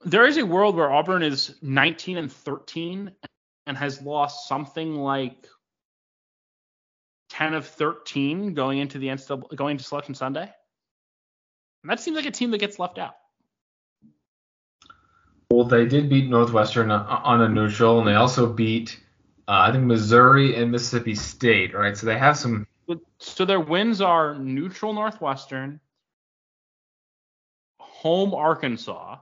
there 0.06 0.26
is 0.26 0.38
a 0.38 0.46
world 0.46 0.76
where 0.76 0.92
Auburn 0.92 1.24
is 1.24 1.56
19 1.62 2.18
and 2.18 2.32
13 2.32 3.12
and 3.68 3.78
has 3.78 4.02
lost 4.02 4.48
something 4.48 4.96
like 4.96 5.46
10 7.30 7.54
of 7.54 7.68
13 7.68 8.54
going 8.54 8.80
into 8.80 8.98
the 8.98 9.08
NCAA, 9.08 9.56
going 9.56 9.72
into 9.74 9.84
Selection 9.84 10.16
Sunday. 10.16 10.50
And 11.84 11.90
that 11.90 12.00
seems 12.00 12.16
like 12.16 12.26
a 12.26 12.32
team 12.32 12.52
that 12.52 12.58
gets 12.60 12.80
left 12.80 12.98
out. 12.98 13.16
Well, 15.52 15.66
they 15.66 15.86
did 15.86 16.10
beat 16.10 16.30
Northwestern 16.30 16.92
on 16.92 17.42
a 17.42 17.50
neutral, 17.50 18.00
and 18.00 18.08
they 18.08 18.14
also 18.14 18.52
beat, 18.52 19.00
uh, 19.48 19.66
I 19.68 19.72
think, 19.72 19.84
Missouri 19.86 20.56
and 20.56 20.72
Mississippi 20.72 21.16
State, 21.16 21.74
right? 21.74 21.98
So 21.98 22.06
they 22.06 22.18
have 22.18 22.38
some. 22.38 22.68
So 23.18 23.46
their 23.46 23.60
wins 23.60 24.00
are 24.00 24.38
neutral 24.38 24.94
Northwestern, 24.94 25.80
home 27.80 28.34
Arkansas, 28.34 29.18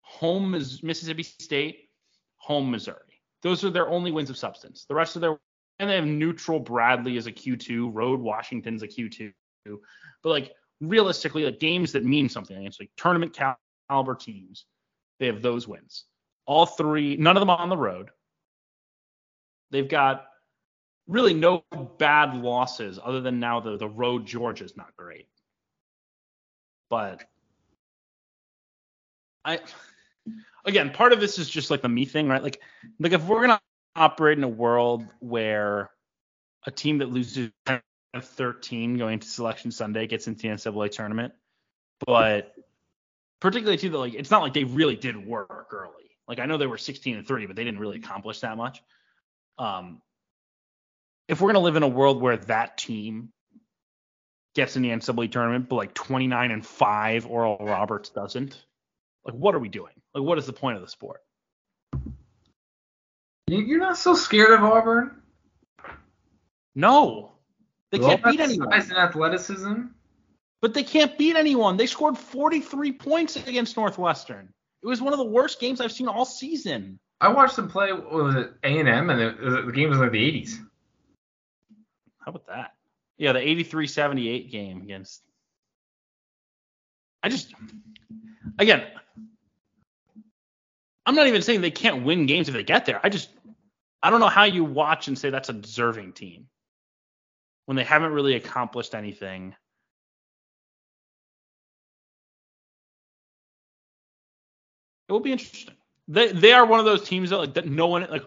home 0.00 0.50
Mississippi 0.50 1.22
State, 1.22 1.90
home 2.38 2.70
Missouri. 2.70 3.22
Those 3.42 3.64
are 3.64 3.70
their 3.70 3.88
only 3.88 4.10
wins 4.10 4.30
of 4.30 4.36
substance. 4.36 4.84
The 4.88 4.94
rest 4.94 5.16
of 5.16 5.22
their 5.22 5.38
and 5.78 5.90
they 5.90 5.96
have 5.96 6.06
neutral 6.06 6.58
Bradley 6.58 7.18
as 7.18 7.26
a 7.26 7.32
Q2, 7.32 7.90
road 7.92 8.20
Washington's 8.20 8.82
a 8.82 8.88
Q2. 8.88 9.32
But 9.66 9.78
like 10.28 10.52
realistically, 10.80 11.44
like 11.44 11.60
games 11.60 11.92
that 11.92 12.04
mean 12.04 12.28
something 12.28 12.56
against 12.56 12.80
like 12.80 12.90
tournament 12.96 13.36
caliber 13.88 14.14
teams, 14.14 14.64
they 15.18 15.26
have 15.26 15.42
those 15.42 15.66
wins. 15.66 16.04
All 16.46 16.66
three, 16.66 17.16
none 17.16 17.36
of 17.36 17.40
them 17.40 17.50
on 17.50 17.68
the 17.68 17.76
road. 17.76 18.10
They've 19.70 19.88
got 19.88 20.26
really 21.08 21.34
no 21.34 21.64
bad 21.98 22.34
losses 22.34 22.98
other 23.02 23.20
than 23.20 23.40
now 23.40 23.60
the 23.60 23.76
the 23.76 23.88
road 23.88 24.26
Georgia's 24.26 24.76
not 24.76 24.96
great. 24.96 25.28
But 26.88 27.24
I 29.44 29.60
again, 30.64 30.90
part 30.90 31.12
of 31.12 31.20
this 31.20 31.38
is 31.38 31.48
just 31.48 31.70
like 31.70 31.82
the 31.82 31.88
me 31.88 32.04
thing, 32.04 32.28
right? 32.28 32.42
Like 32.42 32.60
like 33.00 33.12
if 33.12 33.24
we're 33.24 33.40
gonna 33.40 33.60
operate 33.94 34.38
in 34.38 34.44
a 34.44 34.48
world 34.48 35.04
where 35.20 35.90
a 36.66 36.70
team 36.70 36.98
that 36.98 37.10
loses 37.10 37.50
13 38.20 38.98
going 38.98 39.18
to 39.20 39.26
selection 39.26 39.70
Sunday 39.70 40.06
gets 40.06 40.26
into 40.26 40.42
the 40.42 40.48
NCAA 40.48 40.90
tournament, 40.90 41.32
but 42.06 42.54
particularly 43.40 43.78
too 43.78 43.90
that 43.90 43.98
like 43.98 44.14
it's 44.14 44.30
not 44.30 44.42
like 44.42 44.54
they 44.54 44.64
really 44.64 44.96
did 44.96 45.16
work 45.16 45.68
early. 45.72 46.10
Like 46.28 46.38
I 46.38 46.46
know 46.46 46.58
they 46.58 46.66
were 46.66 46.78
16 46.78 47.16
and 47.16 47.26
30, 47.26 47.46
but 47.46 47.56
they 47.56 47.64
didn't 47.64 47.80
really 47.80 47.98
accomplish 47.98 48.40
that 48.40 48.56
much. 48.56 48.82
Um, 49.58 50.02
if 51.28 51.40
we're 51.40 51.48
gonna 51.48 51.64
live 51.64 51.76
in 51.76 51.82
a 51.82 51.88
world 51.88 52.20
where 52.20 52.36
that 52.36 52.78
team 52.78 53.30
gets 54.54 54.76
in 54.76 54.82
the 54.82 54.88
NCAA 54.88 55.30
tournament, 55.30 55.68
but 55.68 55.76
like 55.76 55.94
29 55.94 56.50
and 56.50 56.66
five, 56.66 57.26
Oral 57.26 57.58
Roberts 57.60 58.08
doesn't, 58.10 58.64
like 59.24 59.34
what 59.34 59.54
are 59.54 59.58
we 59.58 59.68
doing? 59.68 59.92
Like 60.14 60.24
what 60.24 60.38
is 60.38 60.46
the 60.46 60.52
point 60.52 60.76
of 60.76 60.82
the 60.82 60.88
sport? 60.88 61.20
You're 63.48 63.78
not 63.78 63.96
so 63.96 64.14
scared 64.14 64.50
of 64.50 64.64
Auburn? 64.64 65.22
No. 66.74 67.32
They 67.92 67.98
can't 67.98 68.22
beat 68.24 68.40
anyone. 68.40 68.70
Size 68.70 68.90
and 68.90 68.98
athleticism. 68.98 69.82
But 70.62 70.74
they 70.74 70.82
can't 70.82 71.16
beat 71.18 71.36
anyone. 71.36 71.76
They 71.76 71.86
scored 71.86 72.16
43 72.16 72.92
points 72.92 73.36
against 73.36 73.76
Northwestern. 73.76 74.52
It 74.82 74.86
was 74.86 75.02
one 75.02 75.12
of 75.12 75.18
the 75.18 75.24
worst 75.24 75.60
games 75.60 75.80
I've 75.80 75.92
seen 75.92 76.08
all 76.08 76.24
season. 76.24 76.98
I 77.20 77.28
watched 77.28 77.56
them 77.56 77.68
play. 77.68 77.92
Was 77.92 78.34
it? 78.36 78.52
A 78.62 78.78
and 78.78 78.88
M, 78.88 79.10
and 79.10 79.66
the 79.66 79.72
game 79.72 79.90
was 79.90 79.98
like 79.98 80.12
the 80.12 80.42
80s. 80.42 80.58
How 82.20 82.30
about 82.30 82.46
that? 82.48 82.74
Yeah, 83.18 83.32
the 83.32 83.40
83-78 83.40 84.50
game 84.50 84.82
against. 84.82 85.22
I 87.22 87.28
just, 87.28 87.54
again, 88.58 88.84
I'm 91.06 91.14
not 91.14 91.26
even 91.26 91.42
saying 91.42 91.60
they 91.60 91.70
can't 91.70 92.04
win 92.04 92.26
games 92.26 92.48
if 92.48 92.54
they 92.54 92.62
get 92.62 92.84
there. 92.86 93.00
I 93.02 93.08
just, 93.08 93.30
I 94.02 94.10
don't 94.10 94.20
know 94.20 94.28
how 94.28 94.44
you 94.44 94.64
watch 94.64 95.08
and 95.08 95.18
say 95.18 95.30
that's 95.30 95.48
a 95.48 95.54
deserving 95.54 96.12
team 96.12 96.48
when 97.64 97.76
they 97.76 97.84
haven't 97.84 98.12
really 98.12 98.34
accomplished 98.34 98.94
anything. 98.94 99.54
It 105.08 105.12
will 105.12 105.20
be 105.20 105.32
interesting. 105.32 105.74
They 106.08 106.32
they 106.32 106.52
are 106.52 106.66
one 106.66 106.78
of 106.78 106.86
those 106.86 107.08
teams 107.08 107.30
that 107.30 107.38
like 107.38 107.54
that 107.54 107.66
no 107.66 107.86
one 107.86 108.06
like 108.10 108.24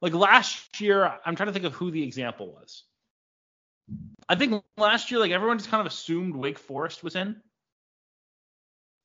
like 0.00 0.14
last 0.14 0.80
year. 0.80 1.12
I'm 1.24 1.36
trying 1.36 1.48
to 1.48 1.52
think 1.52 1.64
of 1.64 1.74
who 1.74 1.90
the 1.90 2.02
example 2.02 2.52
was. 2.52 2.84
I 4.28 4.36
think 4.36 4.62
last 4.76 5.10
year 5.10 5.20
like 5.20 5.32
everyone 5.32 5.58
just 5.58 5.70
kind 5.70 5.80
of 5.80 5.86
assumed 5.86 6.36
Wake 6.36 6.58
Forest 6.58 7.02
was 7.02 7.16
in, 7.16 7.36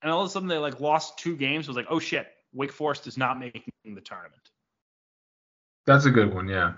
and 0.01 0.11
all 0.11 0.21
of 0.21 0.27
a 0.27 0.29
sudden 0.29 0.47
they 0.47 0.57
like 0.57 0.79
lost 0.79 1.17
two 1.19 1.35
games. 1.35 1.65
It 1.65 1.69
was 1.69 1.77
like 1.77 1.87
oh 1.89 1.99
shit, 1.99 2.27
Wake 2.53 2.71
Forest 2.71 3.07
is 3.07 3.17
not 3.17 3.39
making 3.39 3.63
the 3.83 4.01
tournament. 4.01 4.49
That's 5.85 6.05
a 6.05 6.11
good 6.11 6.33
one, 6.33 6.47
yeah. 6.47 6.73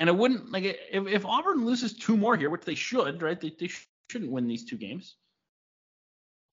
And 0.00 0.08
it 0.08 0.16
wouldn't 0.16 0.50
like 0.50 0.64
if, 0.64 1.06
if 1.06 1.24
Auburn 1.24 1.64
loses 1.64 1.94
two 1.94 2.16
more 2.16 2.36
here, 2.36 2.50
which 2.50 2.64
they 2.64 2.74
should, 2.74 3.22
right? 3.22 3.40
They, 3.40 3.54
they 3.58 3.70
shouldn't 4.10 4.30
win 4.30 4.48
these 4.48 4.64
two 4.64 4.76
games. 4.76 5.16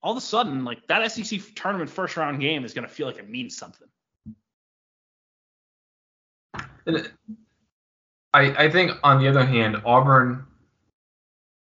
All 0.02 0.12
of 0.12 0.18
a 0.18 0.22
sudden, 0.22 0.64
like 0.64 0.88
that 0.88 1.12
SEC 1.12 1.41
tournament 1.56 1.89
first 1.89 2.16
round 2.16 2.39
game 2.39 2.64
is 2.64 2.74
going 2.74 2.88
to 2.88 2.93
feel 2.93 3.08
like 3.08 3.18
it 3.18 3.30
means 3.30 3.58
something. 3.58 3.88
And 6.86 7.12
I 8.34 8.66
I 8.66 8.70
think 8.70 8.91
on 9.04 9.22
the 9.22 9.28
other 9.28 9.45
hand, 9.45 9.82
Auburn 9.86 10.45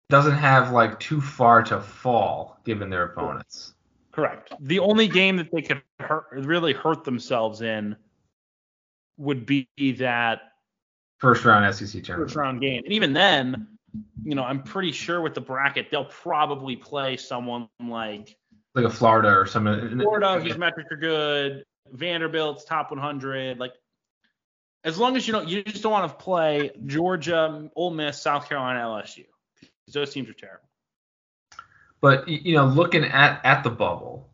doesn't 0.09 0.37
have 0.37 0.71
like 0.71 1.01
too 1.01 1.21
far 1.21 1.63
to 1.65 1.81
fall 1.81 2.61
given 2.65 2.91
their 2.91 3.05
opponents. 3.05 3.75
Correct. 4.13 4.53
The 4.61 4.79
only 4.79 5.09
game 5.09 5.37
that 5.37 5.51
they 5.53 5.63
could 5.63 5.83
hurt, 6.01 6.27
really 6.33 6.73
hurt 6.73 7.05
themselves 7.05 7.61
in 7.61 7.97
would 9.19 9.45
be 9.47 9.69
that 9.99 10.41
first 11.19 11.45
round 11.45 11.75
SEC 11.75 12.03
tournament. 12.03 12.31
First 12.31 12.37
round 12.37 12.61
game. 12.61 12.83
And 12.85 12.93
even 12.93 13.13
then, 13.13 13.76
you 14.25 14.35
know, 14.35 14.43
I'm 14.43 14.63
pretty 14.63 14.93
sure 14.93 15.21
with 15.21 15.35
the 15.35 15.41
bracket 15.41 15.91
they'll 15.91 16.05
probably 16.05 16.77
play 16.77 17.17
someone 17.17 17.69
like 17.81 18.37
like 18.75 18.85
a 18.85 18.91
Florida 18.91 19.31
or 19.31 19.47
something. 19.47 19.99
Florida, 20.01 20.39
whose 20.41 20.59
metrics 20.59 20.91
are 20.93 20.97
good. 20.97 21.65
Vanderbilt's 21.93 22.65
top 22.65 22.91
100. 22.91 23.59
Like, 23.59 23.73
as 24.85 24.99
long 24.99 25.17
as 25.17 25.27
you 25.27 25.33
don't, 25.33 25.49
you 25.49 25.63
just 25.63 25.83
don't 25.83 25.93
want 25.93 26.11
to 26.11 26.23
play 26.23 26.73
Georgia, 26.85 27.71
Ole 27.75 27.91
Miss, 27.91 28.21
South 28.21 28.49
Carolina, 28.49 28.81
LSU. 28.81 29.25
Those 29.93 30.13
teams 30.13 30.29
are 30.29 30.35
terrible. 30.35 30.69
But 32.01 32.29
you 32.29 32.55
know, 32.55 32.67
looking 32.67 33.05
at 33.05 33.41
at 33.45 33.65
the 33.65 33.71
bubble, 33.71 34.29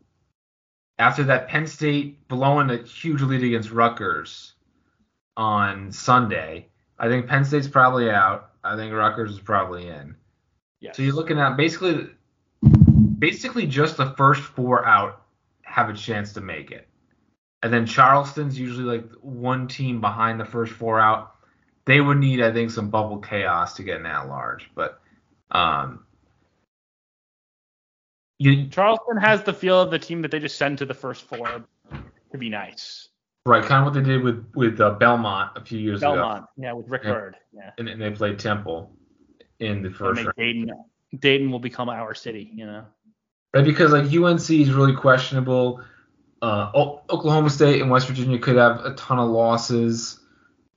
after 0.99 1.23
that 1.23 1.47
Penn 1.47 1.67
State 1.67 2.27
blowing 2.27 2.69
a 2.69 2.83
huge 2.83 3.21
lead 3.21 3.43
against 3.43 3.71
Rutgers 3.71 4.53
on 5.37 5.91
Sunday, 5.91 6.67
I 6.99 7.07
think 7.07 7.27
Penn 7.27 7.45
State's 7.45 7.67
probably 7.67 8.09
out. 8.09 8.52
I 8.63 8.75
think 8.75 8.93
Rutgers 8.93 9.31
is 9.31 9.39
probably 9.39 9.87
in. 9.87 10.15
Yes. 10.79 10.97
So 10.97 11.03
you're 11.03 11.13
looking 11.13 11.39
at 11.39 11.57
basically 11.57 12.09
basically 13.19 13.65
just 13.67 13.97
the 13.97 14.11
first 14.11 14.41
four 14.41 14.85
out 14.85 15.23
have 15.63 15.89
a 15.89 15.93
chance 15.93 16.33
to 16.33 16.41
make 16.41 16.71
it. 16.71 16.87
And 17.61 17.71
then 17.71 17.85
Charleston's 17.85 18.59
usually 18.59 18.83
like 18.83 19.09
one 19.21 19.67
team 19.67 20.01
behind 20.01 20.39
the 20.39 20.45
first 20.45 20.73
four 20.73 20.99
out. 20.99 21.35
They 21.85 22.01
would 22.01 22.17
need, 22.17 22.41
I 22.41 22.51
think, 22.51 22.71
some 22.71 22.89
bubble 22.89 23.19
chaos 23.19 23.75
to 23.75 23.83
get 23.83 23.99
an 23.99 24.05
at 24.05 24.27
large. 24.27 24.69
But 24.75 24.99
um, 25.51 26.05
you, 28.39 28.67
Charleston 28.67 29.17
has 29.17 29.43
the 29.43 29.53
feel 29.53 29.81
of 29.81 29.91
the 29.91 29.99
team 29.99 30.21
that 30.21 30.31
they 30.31 30.39
just 30.39 30.57
send 30.57 30.77
to 30.79 30.85
the 30.85 30.93
first 30.93 31.23
four 31.23 31.63
to 32.31 32.37
be 32.37 32.49
nice. 32.49 33.09
Right, 33.45 33.63
kind 33.63 33.85
of 33.85 33.93
what 33.93 34.01
they 34.01 34.09
did 34.09 34.23
with 34.23 34.45
with 34.55 34.79
uh, 34.79 34.91
Belmont 34.91 35.51
a 35.57 35.61
few 35.65 35.77
years 35.77 35.99
Belmont, 35.99 36.19
ago. 36.19 36.27
Belmont, 36.27 36.49
yeah, 36.57 36.73
with 36.73 36.87
Rick 36.87 37.03
Byrd, 37.03 37.35
yeah. 37.51 37.71
And, 37.77 37.89
and, 37.89 38.01
they 38.01 38.09
played 38.11 38.39
Temple 38.39 38.89
in 39.59 39.81
the 39.81 39.89
first 39.89 40.23
round. 40.23 40.33
Dayton, 40.37 40.71
Dayton 41.19 41.51
will 41.51 41.59
become 41.59 41.89
our 41.89 42.13
city, 42.13 42.49
you 42.53 42.65
know. 42.65 42.85
Right, 43.53 43.65
because 43.65 43.91
like 43.91 44.05
UNC 44.05 44.49
is 44.49 44.71
really 44.71 44.95
questionable. 44.95 45.81
Uh, 46.41 46.71
Oklahoma 47.09 47.49
State 47.49 47.81
and 47.81 47.91
West 47.91 48.07
Virginia 48.07 48.39
could 48.39 48.55
have 48.55 48.85
a 48.85 48.93
ton 48.95 49.19
of 49.19 49.29
losses. 49.29 50.19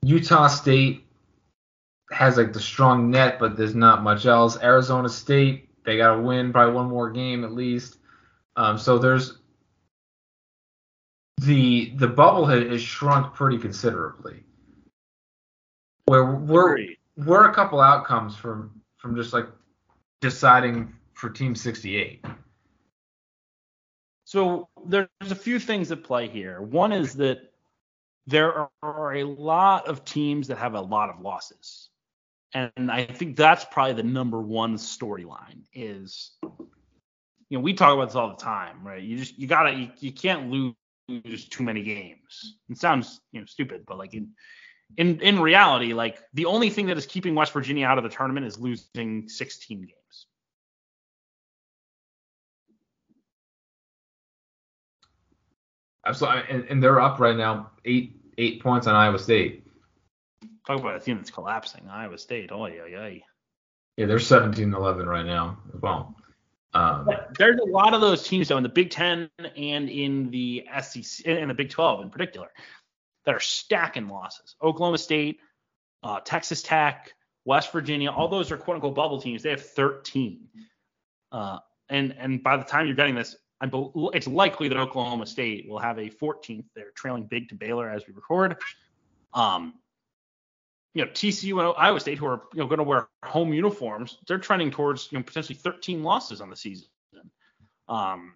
Utah 0.01 0.47
State 0.47 1.05
has 2.11 2.37
like 2.37 2.51
the 2.51 2.59
strong 2.59 3.09
net, 3.09 3.39
but 3.39 3.55
there's 3.55 3.75
not 3.75 4.03
much 4.03 4.25
else. 4.25 4.57
Arizona 4.61 5.09
State 5.09 5.67
they 5.87 5.95
got 5.95 6.15
to 6.15 6.21
win 6.21 6.51
probably 6.51 6.73
one 6.73 6.89
more 6.89 7.09
game 7.09 7.45
at 7.45 7.53
least. 7.53 7.97
Um, 8.57 8.77
so 8.77 8.97
there's 8.97 9.39
the 11.37 11.93
the 11.95 12.07
bubble 12.07 12.45
has 12.45 12.81
shrunk 12.81 13.33
pretty 13.33 13.57
considerably. 13.57 14.43
Where 16.05 16.25
we're 16.25 16.73
Agreed. 16.73 16.97
we're 17.17 17.49
a 17.49 17.53
couple 17.53 17.79
outcomes 17.79 18.35
from 18.35 18.81
from 18.97 19.15
just 19.15 19.33
like 19.33 19.47
deciding 20.21 20.93
for 21.13 21.29
Team 21.29 21.55
68. 21.55 22.25
So 24.25 24.67
there's 24.85 25.07
a 25.21 25.35
few 25.35 25.57
things 25.59 25.91
at 25.91 26.03
play 26.03 26.27
here. 26.27 26.61
One 26.61 26.91
is 26.91 27.13
that 27.15 27.53
there 28.25 28.67
are 28.83 29.15
a 29.15 29.23
lot 29.23 29.87
of 29.87 30.03
teams 30.03 30.49
that 30.49 30.57
have 30.57 30.73
a 30.73 30.81
lot 30.81 31.09
of 31.09 31.21
losses. 31.21 31.89
And 32.53 32.91
I 32.91 33.05
think 33.05 33.37
that's 33.37 33.65
probably 33.71 33.93
the 33.93 34.03
number 34.03 34.41
one 34.41 34.75
storyline 34.75 35.63
is, 35.73 36.31
you 36.41 37.57
know, 37.57 37.59
we 37.59 37.73
talk 37.73 37.93
about 37.93 38.09
this 38.09 38.15
all 38.15 38.29
the 38.29 38.35
time, 38.35 38.85
right? 38.85 39.01
You 39.01 39.17
just, 39.17 39.39
you 39.39 39.47
gotta, 39.47 39.73
you, 39.73 39.89
you 39.99 40.11
can't 40.11 40.49
lose 40.51 40.73
too 41.07 41.63
many 41.63 41.83
games. 41.83 42.57
It 42.69 42.77
sounds, 42.77 43.19
you 43.31 43.39
know, 43.39 43.45
stupid, 43.45 43.83
but 43.87 43.97
like 43.97 44.13
in, 44.13 44.31
in 44.95 45.19
in 45.21 45.39
reality, 45.39 45.93
like 45.93 46.19
the 46.33 46.45
only 46.45 46.69
thing 46.69 46.87
that 46.87 46.97
is 46.97 47.05
keeping 47.05 47.35
West 47.35 47.53
Virginia 47.53 47.85
out 47.85 47.97
of 47.97 48.03
the 48.03 48.09
tournament 48.09 48.45
is 48.45 48.57
losing 48.59 49.27
16 49.27 49.79
games. 49.79 49.91
Absolutely, 56.05 56.43
and, 56.49 56.63
and 56.69 56.83
they're 56.83 57.01
up 57.01 57.19
right 57.19 57.35
now, 57.35 57.71
eight 57.83 58.21
eight 58.37 58.61
points 58.61 58.87
on 58.87 58.95
Iowa 58.95 59.19
State. 59.19 59.67
Talk 60.65 60.79
about 60.79 60.95
a 60.95 60.99
team 60.99 61.17
that's 61.17 61.31
collapsing. 61.31 61.87
Iowa 61.89 62.17
State. 62.17 62.51
Oh 62.51 62.65
yeah, 62.67 62.85
yeah. 62.85 63.09
Yeah, 63.97 64.05
they're 64.05 64.17
17-11 64.17 65.05
right 65.07 65.25
now 65.25 65.57
as 65.73 65.81
well. 65.81 66.15
Um, 66.77 67.09
There's 67.39 67.59
a 67.59 67.65
lot 67.65 67.93
of 67.93 68.01
those 68.01 68.23
teams 68.23 68.49
though 68.49 68.57
in 68.57 68.63
the 68.63 68.69
Big 68.69 68.91
Ten 68.91 69.29
and 69.39 69.89
in 69.89 70.29
the 70.29 70.65
SEC 70.81 71.25
and 71.25 71.49
the 71.49 71.53
Big 71.53 71.69
12 71.69 72.01
in 72.01 72.09
particular 72.09 72.49
that 73.25 73.33
are 73.33 73.39
stacking 73.39 74.07
losses. 74.07 74.55
Oklahoma 74.61 74.97
State, 74.97 75.39
uh, 76.03 76.19
Texas 76.23 76.61
Tech, 76.61 77.11
West 77.45 77.71
Virginia, 77.71 78.11
all 78.11 78.27
those 78.27 78.51
are 78.51 78.57
quote 78.57 78.75
unquote 78.75 78.95
bubble 78.95 79.19
teams. 79.19 79.41
They 79.41 79.49
have 79.49 79.65
13. 79.65 80.47
Uh, 81.31 81.59
and 81.89 82.15
and 82.19 82.43
by 82.43 82.57
the 82.57 82.63
time 82.63 82.85
you're 82.85 82.95
getting 82.95 83.15
this, 83.15 83.35
be, 83.61 83.89
it's 84.13 84.27
likely 84.27 84.67
that 84.67 84.77
Oklahoma 84.77 85.25
State 85.25 85.67
will 85.67 85.79
have 85.79 85.97
a 85.97 86.09
14th. 86.09 86.65
They're 86.75 86.91
trailing 86.95 87.23
big 87.23 87.49
to 87.49 87.55
Baylor 87.55 87.89
as 87.89 88.05
we 88.07 88.13
record. 88.13 88.57
Um, 89.33 89.73
you 90.97 91.05
know, 91.05 91.11
TCU 91.11 91.59
and 91.59 91.75
Iowa 91.77 91.99
State, 91.99 92.17
who 92.17 92.25
are 92.25 92.41
you 92.55 92.59
know 92.59 92.65
going 92.65 92.79
to 92.79 92.83
wear 92.83 93.07
home 93.23 93.53
uniforms, 93.53 94.17
they're 94.27 94.39
trending 94.39 94.71
towards 94.71 95.11
you 95.11 95.19
know 95.19 95.23
potentially 95.23 95.53
13 95.53 96.01
losses 96.01 96.41
on 96.41 96.49
the 96.49 96.55
season. 96.55 96.87
Um, 97.87 98.33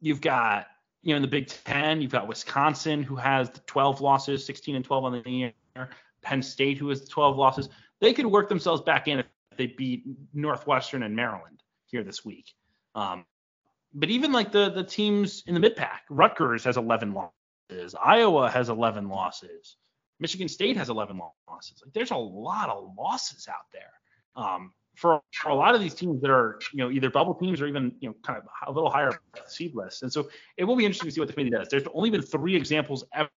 you've 0.00 0.20
got 0.20 0.66
you 1.04 1.10
know 1.10 1.16
in 1.16 1.22
the 1.22 1.28
Big 1.28 1.46
Ten, 1.46 2.02
you've 2.02 2.10
got 2.10 2.26
Wisconsin 2.26 3.04
who 3.04 3.14
has 3.14 3.50
the 3.50 3.60
12 3.60 4.00
losses, 4.00 4.44
16 4.44 4.74
and 4.74 4.84
12 4.84 5.04
on 5.04 5.12
the 5.12 5.30
year. 5.30 5.52
Penn 6.22 6.42
State 6.42 6.76
who 6.76 6.88
has 6.88 7.02
the 7.02 7.06
12 7.06 7.36
losses. 7.36 7.68
They 8.00 8.12
could 8.12 8.26
work 8.26 8.48
themselves 8.48 8.82
back 8.82 9.06
in 9.06 9.20
if 9.20 9.26
they 9.56 9.68
beat 9.68 10.02
Northwestern 10.34 11.04
and 11.04 11.14
Maryland 11.14 11.62
here 11.86 12.02
this 12.02 12.24
week. 12.24 12.52
Um, 12.96 13.24
but 13.94 14.10
even 14.10 14.32
like 14.32 14.50
the 14.50 14.70
the 14.70 14.82
teams 14.82 15.44
in 15.46 15.54
the 15.54 15.60
mid 15.60 15.76
pack, 15.76 16.02
Rutgers 16.10 16.64
has 16.64 16.76
11 16.76 17.14
losses, 17.14 17.94
Iowa 17.94 18.50
has 18.50 18.70
11 18.70 19.08
losses. 19.08 19.76
Michigan 20.20 20.48
State 20.48 20.76
has 20.76 20.88
11 20.88 21.20
losses. 21.48 21.82
Like 21.84 21.92
there's 21.92 22.10
a 22.10 22.16
lot 22.16 22.68
of 22.68 22.92
losses 22.96 23.48
out 23.48 23.66
there. 23.72 23.92
Um, 24.36 24.72
for, 24.96 25.20
for 25.32 25.50
a 25.50 25.54
lot 25.54 25.76
of 25.76 25.80
these 25.80 25.94
teams 25.94 26.20
that 26.22 26.30
are, 26.30 26.58
you 26.72 26.78
know, 26.78 26.90
either 26.90 27.08
bubble 27.08 27.34
teams 27.34 27.60
or 27.60 27.68
even, 27.68 27.94
you 28.00 28.08
know, 28.08 28.16
kind 28.24 28.36
of 28.36 28.44
a 28.66 28.72
little 28.72 28.90
higher 28.90 29.12
seed 29.46 29.74
list. 29.76 30.02
And 30.02 30.12
so 30.12 30.28
it 30.56 30.64
will 30.64 30.74
be 30.74 30.84
interesting 30.84 31.08
to 31.08 31.14
see 31.14 31.20
what 31.20 31.28
the 31.28 31.34
committee 31.34 31.54
does. 31.54 31.68
There's 31.68 31.84
only 31.94 32.10
been 32.10 32.22
three 32.22 32.56
examples 32.56 33.04
ever 33.14 33.28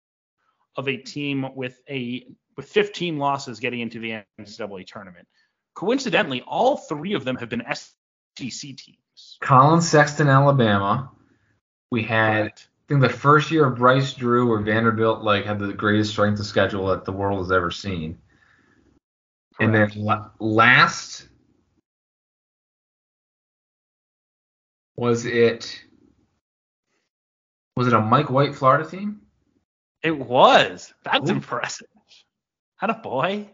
of 0.75 0.87
a 0.87 0.97
team 0.97 1.53
with 1.55 1.79
a 1.89 2.25
with 2.57 2.65
15 2.67 3.17
losses 3.17 3.59
getting 3.59 3.79
into 3.79 3.99
the 3.99 4.23
NCAA 4.39 4.87
tournament. 4.87 5.27
Coincidentally, 5.75 6.41
all 6.41 6.77
three 6.77 7.13
of 7.13 7.23
them 7.23 7.37
have 7.37 7.49
been 7.49 7.63
SEC 7.73 8.59
teams. 8.59 9.37
Collin 9.41 9.81
Sexton, 9.81 10.27
Alabama. 10.27 11.11
We 11.91 12.03
had 12.03 12.61
think 12.91 13.01
the 13.01 13.17
first 13.17 13.51
year 13.51 13.65
of 13.65 13.77
Bryce 13.77 14.13
Drew 14.13 14.49
where 14.49 14.59
Vanderbilt 14.59 15.23
like 15.23 15.45
had 15.45 15.59
the 15.59 15.73
greatest 15.73 16.11
strength 16.11 16.39
of 16.39 16.45
schedule 16.45 16.87
that 16.87 17.05
the 17.05 17.11
world 17.11 17.39
has 17.39 17.51
ever 17.51 17.71
seen. 17.71 18.17
Correct. 19.55 19.61
And 19.61 19.73
then 19.73 20.05
la- 20.05 20.29
last 20.39 21.27
was 24.97 25.25
it 25.25 25.81
was 27.77 27.87
it 27.87 27.93
a 27.93 28.01
Mike 28.01 28.29
White 28.29 28.55
Florida 28.55 28.89
team? 28.89 29.21
It 30.03 30.17
was. 30.17 30.93
That's 31.03 31.29
Ooh. 31.29 31.35
impressive. 31.35 31.87
Had 32.75 32.89
a 32.89 32.95
boy. 32.95 33.49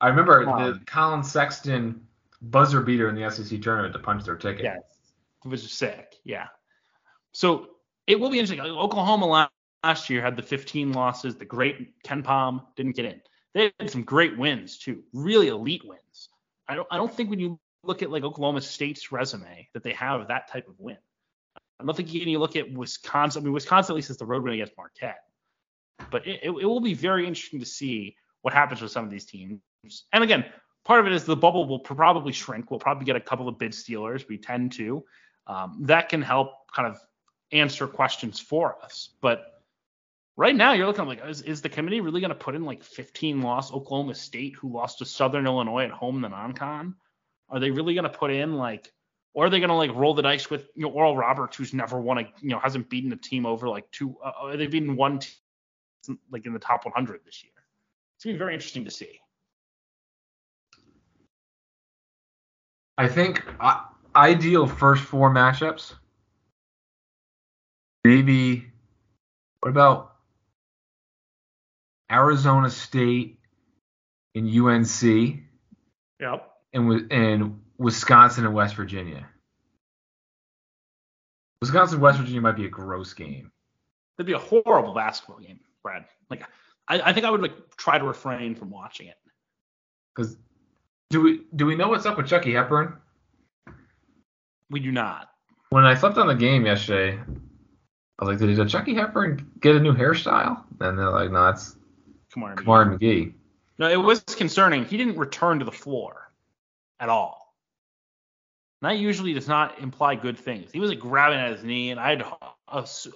I 0.00 0.08
remember 0.08 0.44
the 0.44 0.80
Collin 0.86 1.24
Sexton 1.24 2.06
buzzer 2.42 2.82
beater 2.82 3.08
in 3.08 3.16
the 3.16 3.28
SEC 3.30 3.60
tournament 3.62 3.94
to 3.94 3.98
punch 3.98 4.24
their 4.24 4.36
ticket. 4.36 4.64
Yes, 4.64 4.82
it 5.44 5.48
was 5.48 5.72
sick. 5.72 6.16
Yeah. 6.24 6.46
So 7.32 7.73
it 8.06 8.18
will 8.18 8.30
be 8.30 8.38
interesting. 8.38 8.64
Oklahoma 8.64 9.50
last 9.82 10.10
year 10.10 10.22
had 10.22 10.36
the 10.36 10.42
15 10.42 10.92
losses. 10.92 11.36
The 11.36 11.44
great 11.44 12.02
KenPom 12.02 12.62
didn't 12.76 12.96
get 12.96 13.04
in. 13.06 13.20
They 13.54 13.72
had 13.78 13.90
some 13.90 14.02
great 14.02 14.36
wins 14.36 14.78
too, 14.78 15.04
really 15.12 15.48
elite 15.48 15.82
wins. 15.84 16.28
I 16.68 16.74
don't 16.74 16.88
I 16.90 16.96
don't 16.96 17.12
think 17.12 17.30
when 17.30 17.38
you 17.38 17.58
look 17.84 18.02
at 18.02 18.10
like 18.10 18.24
Oklahoma 18.24 18.60
State's 18.60 19.12
resume 19.12 19.68
that 19.74 19.82
they 19.82 19.92
have 19.92 20.28
that 20.28 20.50
type 20.50 20.68
of 20.68 20.74
win. 20.78 20.96
I 21.80 21.84
don't 21.84 21.96
think 21.96 22.12
you, 22.12 22.22
you 22.22 22.38
look 22.38 22.56
at 22.56 22.72
Wisconsin. 22.72 23.42
I 23.42 23.44
mean, 23.44 23.52
Wisconsin 23.52 23.92
at 23.92 23.96
least 23.96 24.10
is 24.10 24.16
the 24.16 24.26
road 24.26 24.42
win 24.42 24.54
against 24.54 24.76
Marquette. 24.76 25.20
But 26.10 26.26
it, 26.26 26.40
it, 26.42 26.50
it 26.50 26.66
will 26.66 26.80
be 26.80 26.94
very 26.94 27.26
interesting 27.26 27.60
to 27.60 27.66
see 27.66 28.16
what 28.42 28.54
happens 28.54 28.80
with 28.80 28.90
some 28.90 29.04
of 29.04 29.10
these 29.10 29.24
teams. 29.24 29.60
And 30.12 30.24
again, 30.24 30.44
part 30.84 31.00
of 31.00 31.06
it 31.06 31.12
is 31.12 31.24
the 31.24 31.36
bubble 31.36 31.66
will 31.66 31.78
probably 31.78 32.32
shrink. 32.32 32.70
We'll 32.70 32.80
probably 32.80 33.04
get 33.04 33.16
a 33.16 33.20
couple 33.20 33.48
of 33.48 33.58
bid 33.58 33.74
stealers. 33.74 34.26
We 34.28 34.38
tend 34.38 34.72
to. 34.72 35.04
Um, 35.46 35.78
that 35.82 36.08
can 36.08 36.22
help 36.22 36.52
kind 36.74 36.88
of 36.88 36.98
answer 37.52 37.86
questions 37.86 38.40
for 38.40 38.76
us. 38.82 39.10
But 39.20 39.60
right 40.36 40.54
now, 40.54 40.72
you're 40.72 40.86
looking 40.86 41.06
like, 41.06 41.24
is, 41.26 41.42
is 41.42 41.62
the 41.62 41.68
committee 41.68 42.00
really 42.00 42.20
going 42.20 42.30
to 42.30 42.34
put 42.34 42.54
in 42.54 42.64
like 42.64 42.82
15 42.82 43.42
loss 43.42 43.72
Oklahoma 43.72 44.14
State, 44.14 44.54
who 44.54 44.72
lost 44.72 44.98
to 44.98 45.04
Southern 45.04 45.46
Illinois 45.46 45.84
at 45.84 45.90
home 45.90 46.16
in 46.16 46.22
the 46.22 46.28
non-con? 46.28 46.94
Are 47.48 47.60
they 47.60 47.70
really 47.70 47.94
going 47.94 48.04
to 48.04 48.10
put 48.10 48.30
in 48.30 48.54
like, 48.54 48.92
or 49.34 49.46
are 49.46 49.50
they 49.50 49.58
going 49.58 49.68
to 49.68 49.74
like 49.74 49.94
roll 49.94 50.14
the 50.14 50.22
dice 50.22 50.48
with 50.48 50.68
you 50.74 50.82
know 50.82 50.90
Oral 50.90 51.16
Roberts, 51.16 51.56
who's 51.56 51.74
never 51.74 52.00
won 52.00 52.18
a, 52.18 52.22
you 52.40 52.50
know, 52.50 52.58
hasn't 52.58 52.88
beaten 52.88 53.12
a 53.12 53.16
team 53.16 53.46
over 53.46 53.68
like 53.68 53.90
two, 53.90 54.16
uh, 54.24 54.32
uh 54.42 54.56
they've 54.56 54.70
beaten 54.70 54.96
one 54.96 55.18
team 55.18 56.18
like 56.30 56.46
in 56.46 56.52
the 56.52 56.58
top 56.58 56.84
100 56.84 57.20
this 57.24 57.42
year. 57.42 57.52
It's 58.16 58.24
gonna 58.24 58.34
be 58.34 58.38
very 58.38 58.54
interesting 58.54 58.84
to 58.84 58.90
see. 58.90 59.20
I 62.96 63.08
think 63.08 63.42
uh, 63.58 63.80
ideal 64.14 64.66
first 64.66 65.02
four 65.02 65.32
matchups 65.32 65.94
maybe 68.04 68.66
what 69.60 69.70
about 69.70 70.12
Arizona 72.12 72.70
State 72.70 73.38
and 74.34 74.48
UNC? 74.48 75.40
Yep. 76.20 76.50
And 76.72 77.12
and 77.12 77.60
Wisconsin 77.78 78.44
and 78.44 78.54
West 78.54 78.74
Virginia. 78.74 79.26
Wisconsin 81.60 82.00
West 82.00 82.18
Virginia 82.18 82.40
might 82.40 82.56
be 82.56 82.66
a 82.66 82.68
gross 82.68 83.14
game. 83.14 83.50
That'd 84.16 84.26
be 84.26 84.34
a 84.34 84.38
horrible 84.38 84.94
basketball 84.94 85.38
game, 85.38 85.60
Brad. 85.82 86.04
Like 86.30 86.42
I, 86.86 87.00
I 87.00 87.12
think 87.12 87.24
I 87.24 87.30
would 87.30 87.40
like 87.40 87.76
try 87.76 87.98
to 87.98 88.04
refrain 88.04 88.54
from 88.54 88.70
watching 88.70 89.06
it. 89.06 89.16
Because 90.14 90.36
do 91.10 91.20
we 91.22 91.40
do 91.56 91.66
we 91.66 91.74
know 91.74 91.88
what's 91.88 92.06
up 92.06 92.16
with 92.16 92.26
Chucky 92.26 92.52
Hepburn? 92.52 92.98
We 94.70 94.80
do 94.80 94.92
not. 94.92 95.30
When 95.70 95.84
I 95.84 95.94
slept 95.94 96.18
on 96.18 96.26
the 96.26 96.34
game 96.34 96.66
yesterday, 96.66 97.18
I 98.18 98.24
was 98.24 98.40
like, 98.40 98.56
did 98.56 98.68
Chucky 98.68 98.94
Hepburn 98.94 99.50
get 99.60 99.74
a 99.74 99.80
new 99.80 99.92
hairstyle? 99.92 100.62
And 100.80 100.98
they're 100.98 101.10
like, 101.10 101.30
no, 101.30 101.48
it's 101.48 101.76
Kamari, 102.34 102.56
Kamari 102.56 102.98
McGee. 102.98 103.34
No, 103.78 103.88
it 103.88 103.96
was 103.96 104.20
concerning. 104.20 104.84
He 104.84 104.96
didn't 104.96 105.18
return 105.18 105.58
to 105.58 105.64
the 105.64 105.72
floor 105.72 106.30
at 107.00 107.08
all. 107.08 107.54
And 108.82 108.90
that 108.90 108.98
usually 108.98 109.32
does 109.32 109.48
not 109.48 109.80
imply 109.80 110.14
good 110.14 110.38
things. 110.38 110.70
He 110.70 110.78
was 110.78 110.90
like 110.90 111.00
grabbing 111.00 111.38
at 111.38 111.52
his 111.52 111.64
knee, 111.64 111.90
and 111.90 111.98
I 111.98 112.10
had 112.10 112.24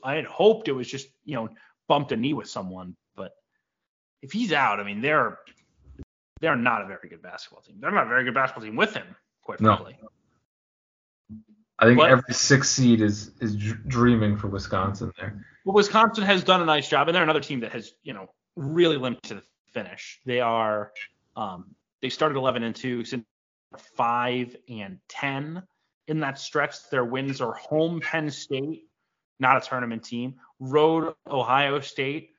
I 0.03 0.15
had 0.15 0.25
hoped 0.25 0.69
it 0.69 0.73
was 0.73 0.89
just 0.89 1.09
you 1.25 1.35
know 1.35 1.51
bumped 1.89 2.11
a 2.13 2.17
knee 2.17 2.33
with 2.33 2.49
someone. 2.49 2.97
But 3.15 3.33
if 4.23 4.33
he's 4.33 4.53
out, 4.53 4.81
I 4.81 4.85
mean 4.85 5.01
they're 5.01 5.39
they're 6.41 6.57
not 6.57 6.83
a 6.83 6.87
very 6.87 7.09
good 7.09 7.23
basketball 7.23 7.63
team. 7.63 7.77
They're 7.81 7.91
not 7.91 8.07
a 8.07 8.09
very 8.09 8.25
good 8.25 8.35
basketball 8.35 8.65
team 8.65 8.77
with 8.77 8.95
him, 8.95 9.07
quite 9.43 9.59
frankly. 9.59 9.97
No. 10.01 10.09
I 11.79 11.87
think 11.87 11.99
but, 11.99 12.11
every 12.11 12.35
six 12.35 12.71
seed 12.71 13.01
is 13.01 13.31
is 13.41 13.55
dreaming 13.87 14.37
for 14.37 14.49
Wisconsin 14.49 15.13
there. 15.19 15.45
Well, 15.65 15.75
Wisconsin 15.75 16.25
has 16.25 16.43
done 16.43 16.61
a 16.61 16.65
nice 16.65 16.89
job, 16.89 17.09
and 17.09 17.15
they're 17.15 17.23
another 17.23 17.41
team 17.41 17.61
that 17.61 17.73
has 17.73 17.93
you 18.03 18.15
know 18.15 18.29
really 18.57 18.97
limped 18.97 19.25
to 19.29 19.35
the 19.35 19.43
finish. 19.73 20.21
They 20.27 20.41
are 20.41 20.93
um, 21.37 21.75
they 22.03 22.09
started 22.09 22.37
11 22.37 22.63
and 22.63 22.75
two, 22.75 23.05
since 23.05 23.25
five 23.97 24.57
and 24.69 24.99
10 25.09 25.63
in 26.09 26.21
that 26.21 26.39
stretch. 26.39 26.89
Their 26.91 27.05
wins 27.05 27.41
are 27.41 27.55
home 27.55 28.01
Penn 28.01 28.31
State, 28.31 28.89
not 29.39 29.57
a 29.63 29.69
tournament 29.69 30.05
team. 30.05 30.37
Road 30.59 31.15
Ohio 31.27 31.81
State, 31.81 32.31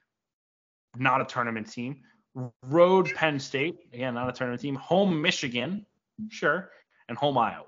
not 0.98 1.22
a 1.22 1.26
tournament 1.26 1.72
team. 1.72 2.02
Road 2.64 3.14
Penn 3.16 3.40
State, 3.40 3.78
again 3.94 4.14
not 4.14 4.30
a 4.30 4.34
tournament 4.34 4.62
team. 4.62 4.76
Home 4.76 5.22
Michigan, 5.22 5.86
sure, 6.30 6.72
and 7.08 7.18
home 7.18 7.38
Iowa. 7.38 7.66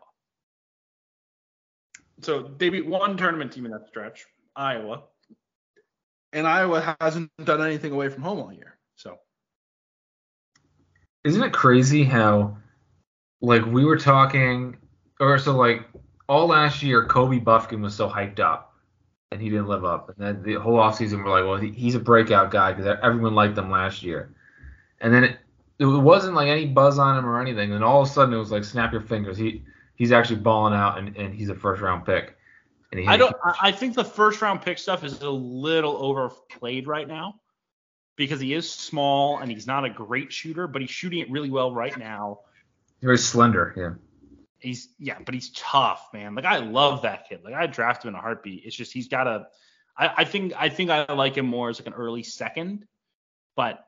So 2.22 2.52
they 2.58 2.70
beat 2.70 2.86
one 2.86 3.18
tournament 3.18 3.52
team 3.52 3.66
in 3.66 3.72
that 3.72 3.88
stretch, 3.88 4.26
Iowa. 4.56 5.04
And 6.34 6.48
Iowa 6.48 6.96
hasn't 7.02 7.30
done 7.44 7.62
anything 7.62 7.92
away 7.92 8.10
from 8.10 8.24
home 8.24 8.40
all 8.40 8.54
year. 8.54 8.78
So 8.96 9.18
isn't 11.24 11.44
it 11.44 11.52
crazy 11.52 12.04
how 12.04 12.58
like 13.42 13.66
we 13.66 13.86
were 13.86 13.98
talking 13.98 14.78
or 15.20 15.38
so 15.38 15.56
like 15.56 15.86
all 16.30 16.48
last 16.48 16.82
year 16.82 17.06
Kobe 17.06 17.40
Bufkin 17.40 17.82
was 17.82 17.96
so 17.96 18.10
hyped 18.10 18.40
up. 18.40 18.74
and 19.32 19.42
he 19.42 19.50
didn't 19.50 19.68
live 19.68 19.86
up. 19.86 20.10
And 20.10 20.18
then 20.18 20.44
the 20.44 20.56
whole 20.56 20.78
offseason, 20.78 21.24
we're 21.24 21.32
like, 21.32 21.46
well, 21.46 21.58
he, 21.58 21.72
he's 21.72 21.96
a 21.96 22.00
breakout 22.00 22.52
guy 22.52 22.74
because 22.74 22.98
everyone 23.02 23.34
liked 23.34 23.58
him 23.58 23.72
last 23.72 24.04
year. 24.04 24.34
And 25.00 25.14
then 25.14 25.24
it, 25.24 25.38
it 25.80 25.86
wasn't 25.86 26.36
like 26.36 26.50
any 26.50 26.68
buzz 26.68 27.00
on 27.00 27.18
him 27.18 27.26
or 27.26 27.42
anything. 27.42 27.72
And 27.72 27.84
all 27.84 28.02
of 28.02 28.08
a 28.08 28.12
sudden, 28.12 28.34
it 28.34 28.38
was 28.38 28.52
like, 28.52 28.64
snap 28.64 28.92
your 28.92 29.02
fingers. 29.02 29.38
He 29.38 29.64
he's 30.02 30.12
actually 30.12 30.38
balling 30.38 30.74
out, 30.74 30.98
and, 30.98 31.16
and 31.16 31.32
he's 31.32 31.50
a 31.50 31.54
first 31.54 31.80
round 31.80 32.08
pick. 32.08 32.36
And 32.92 33.02
he, 33.02 33.08
I 33.08 33.18
don't. 33.18 33.36
I 33.62 33.72
think 33.72 33.94
the 33.94 34.04
first 34.04 34.42
round 34.42 34.64
pick 34.64 34.80
stuff 34.80 35.04
is 35.04 35.22
a 35.22 35.30
little 35.30 35.96
overplayed 35.96 36.88
right 36.88 37.08
now 37.08 37.36
because 38.16 38.40
he 38.40 38.56
is 38.56 38.70
small 38.70 39.38
and 39.38 39.52
he's 39.52 39.68
not 39.68 39.86
a 39.86 39.92
great 39.92 40.34
shooter, 40.34 40.66
but 40.66 40.82
he's 40.82 40.90
shooting 40.90 41.20
it 41.20 41.30
really 41.30 41.52
well 41.52 41.72
right 41.72 41.96
now. 42.00 42.40
very 43.00 43.20
slender, 43.20 43.76
yeah. 43.78 43.94
He's 44.58 44.90
yeah, 44.98 45.20
but 45.24 45.36
he's 45.36 45.52
tough, 45.52 46.10
man. 46.14 46.34
Like 46.34 46.46
I 46.46 46.58
love 46.58 47.04
that 47.04 47.30
kid. 47.30 47.42
Like 47.44 47.54
I 47.54 47.68
draft 47.68 48.04
him 48.04 48.10
in 48.10 48.16
a 48.16 48.22
heartbeat. 48.22 48.64
It's 48.66 48.76
just 48.76 48.92
he's 48.92 49.08
got 49.08 49.28
a. 49.28 49.46
I, 49.96 50.14
I 50.18 50.24
think 50.24 50.54
I 50.58 50.70
think 50.70 50.90
I 50.90 51.14
like 51.14 51.38
him 51.38 51.46
more 51.46 51.70
as 51.70 51.80
like 51.80 51.88
an 51.88 51.94
early 51.94 52.24
second, 52.24 52.86
but 53.56 53.86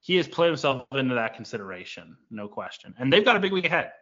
he 0.00 0.16
has 0.16 0.26
played 0.26 0.48
himself 0.48 0.82
into 0.90 1.14
that 1.14 1.36
consideration, 1.36 2.16
no 2.32 2.48
question. 2.48 2.96
And 2.98 3.12
they've 3.12 3.24
got 3.24 3.36
a 3.36 3.40
big 3.40 3.52
week 3.52 3.64
ahead. 3.64 3.92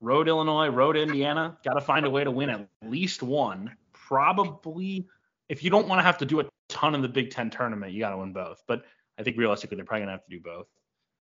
Road 0.00 0.28
Illinois, 0.28 0.68
road 0.68 0.96
Indiana. 0.96 1.56
Got 1.64 1.74
to 1.74 1.80
find 1.80 2.04
a 2.04 2.10
way 2.10 2.24
to 2.24 2.30
win 2.30 2.50
at 2.50 2.68
least 2.84 3.22
one. 3.22 3.76
Probably, 3.92 5.06
if 5.48 5.64
you 5.64 5.70
don't 5.70 5.88
want 5.88 5.98
to 5.98 6.02
have 6.02 6.18
to 6.18 6.26
do 6.26 6.40
a 6.40 6.44
ton 6.68 6.94
in 6.94 7.02
the 7.02 7.08
Big 7.08 7.30
Ten 7.30 7.50
tournament, 7.50 7.92
you 7.92 8.00
got 8.00 8.10
to 8.10 8.18
win 8.18 8.32
both. 8.32 8.62
But 8.68 8.84
I 9.18 9.22
think 9.22 9.36
realistically, 9.36 9.76
they're 9.76 9.84
probably 9.84 10.02
gonna 10.02 10.12
have 10.12 10.24
to 10.24 10.30
do 10.30 10.40
both. 10.40 10.66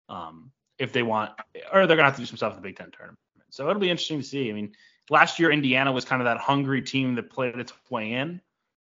Um, 0.09 0.51
if 0.79 0.93
they 0.93 1.03
want, 1.03 1.33
or 1.73 1.87
they're 1.87 1.97
gonna 1.97 2.09
have 2.09 2.17
to 2.17 2.23
do 2.23 2.27
some 2.27 2.37
stuff 2.37 2.53
in 2.53 2.63
the 2.63 2.69
Big 2.69 2.77
Ten 2.77 2.91
tournament. 2.91 3.19
So 3.51 3.69
it'll 3.69 3.81
be 3.81 3.91
interesting 3.91 4.21
to 4.21 4.27
see. 4.27 4.49
I 4.49 4.53
mean, 4.53 4.73
last 5.09 5.39
year 5.39 5.51
Indiana 5.51 5.93
was 5.93 6.05
kind 6.05 6.23
of 6.23 6.27
that 6.27 6.39
hungry 6.39 6.83
team 6.83 7.17
that 7.17 7.31
played 7.31 7.59
its 7.59 7.73
way 7.91 8.13
in. 8.13 8.41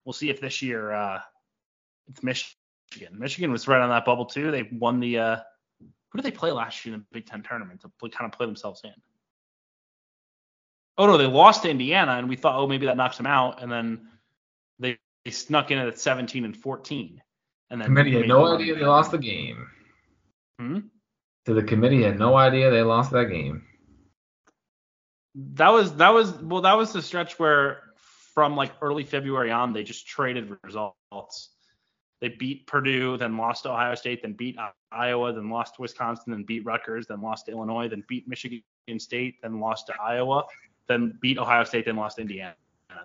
We'll 0.04 0.12
see 0.12 0.30
if 0.30 0.40
this 0.40 0.62
year 0.62 0.92
uh, 0.92 1.20
it's 2.08 2.22
Michigan. 2.22 2.56
Michigan 3.12 3.52
was 3.52 3.68
right 3.68 3.80
on 3.80 3.90
that 3.90 4.04
bubble 4.04 4.26
too. 4.26 4.50
They 4.50 4.68
won 4.72 5.00
the. 5.00 5.18
Uh, 5.18 5.36
who 6.10 6.18
did 6.18 6.24
they 6.24 6.36
play 6.36 6.50
last 6.50 6.84
year 6.84 6.94
in 6.94 7.00
the 7.00 7.06
Big 7.12 7.26
Ten 7.26 7.42
tournament 7.42 7.82
to 7.82 7.88
play, 8.00 8.08
kind 8.08 8.30
of 8.30 8.36
play 8.36 8.46
themselves 8.46 8.80
in? 8.84 8.92
Oh 10.98 11.06
no, 11.06 11.16
they 11.16 11.26
lost 11.26 11.62
to 11.62 11.70
Indiana, 11.70 12.12
and 12.12 12.28
we 12.28 12.34
thought, 12.34 12.58
oh, 12.58 12.66
maybe 12.66 12.86
that 12.86 12.96
knocks 12.96 13.16
them 13.16 13.26
out, 13.26 13.62
and 13.62 13.70
then 13.70 14.08
they, 14.80 14.98
they 15.24 15.30
snuck 15.30 15.70
in 15.70 15.78
at 15.78 15.98
17 15.98 16.44
and 16.44 16.56
14. 16.56 17.22
And 17.70 17.80
then 17.80 17.86
committee 17.86 18.14
had 18.14 18.26
no 18.26 18.54
idea 18.54 18.74
they 18.74 18.84
lost 18.84 19.12
the 19.12 19.18
game. 19.18 19.68
Hmm? 20.58 20.78
So 21.46 21.54
the 21.54 21.62
committee 21.62 22.02
had 22.02 22.18
no 22.18 22.36
idea 22.36 22.70
they 22.70 22.82
lost 22.82 23.12
that 23.12 23.26
game. 23.26 23.64
That 25.34 25.72
was 25.72 25.94
that 25.94 26.12
was 26.12 26.32
well 26.42 26.62
that 26.62 26.76
was 26.76 26.92
the 26.92 27.00
stretch 27.00 27.38
where 27.38 27.82
from 28.34 28.56
like 28.56 28.72
early 28.82 29.04
February 29.04 29.50
on 29.50 29.72
they 29.72 29.84
just 29.84 30.06
traded 30.06 30.56
results. 30.64 31.50
They 32.20 32.28
beat 32.28 32.66
Purdue, 32.66 33.16
then 33.16 33.36
lost 33.36 33.62
to 33.62 33.70
Ohio 33.70 33.94
State, 33.94 34.22
then 34.22 34.32
beat 34.32 34.56
Iowa, 34.90 35.32
then 35.32 35.50
lost 35.50 35.76
to 35.76 35.82
Wisconsin, 35.82 36.32
then 36.32 36.42
beat 36.42 36.64
Rutgers, 36.64 37.06
then 37.06 37.20
lost 37.20 37.46
to 37.46 37.52
Illinois, 37.52 37.88
then 37.88 38.02
beat 38.08 38.26
Michigan 38.26 38.62
State, 38.98 39.36
then 39.40 39.60
lost 39.60 39.86
to 39.86 39.94
Iowa, 40.02 40.44
then 40.88 41.16
beat 41.20 41.38
Ohio 41.38 41.64
State, 41.64 41.84
then 41.84 41.96
lost 41.96 42.16
to 42.16 42.22
Indiana. 42.22 42.54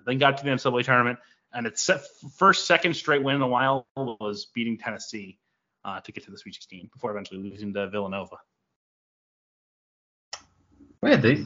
Then 0.05 0.17
got 0.17 0.37
to 0.37 0.43
the 0.43 0.49
NCAA 0.49 0.83
tournament, 0.85 1.19
and 1.53 1.67
its 1.67 1.89
first 2.37 2.65
second 2.65 2.95
straight 2.95 3.21
win 3.23 3.35
in 3.35 3.41
a 3.41 3.47
while 3.47 3.85
was 3.95 4.45
beating 4.55 4.77
Tennessee 4.77 5.37
uh, 5.85 5.99
to 6.01 6.11
get 6.11 6.23
to 6.25 6.31
the 6.31 6.37
Sweet 6.37 6.55
16 6.55 6.89
before 6.91 7.11
eventually 7.11 7.39
losing 7.41 7.73
to 7.73 7.87
Villanova. 7.89 8.37
Wait, 11.01 11.21
they 11.21 11.45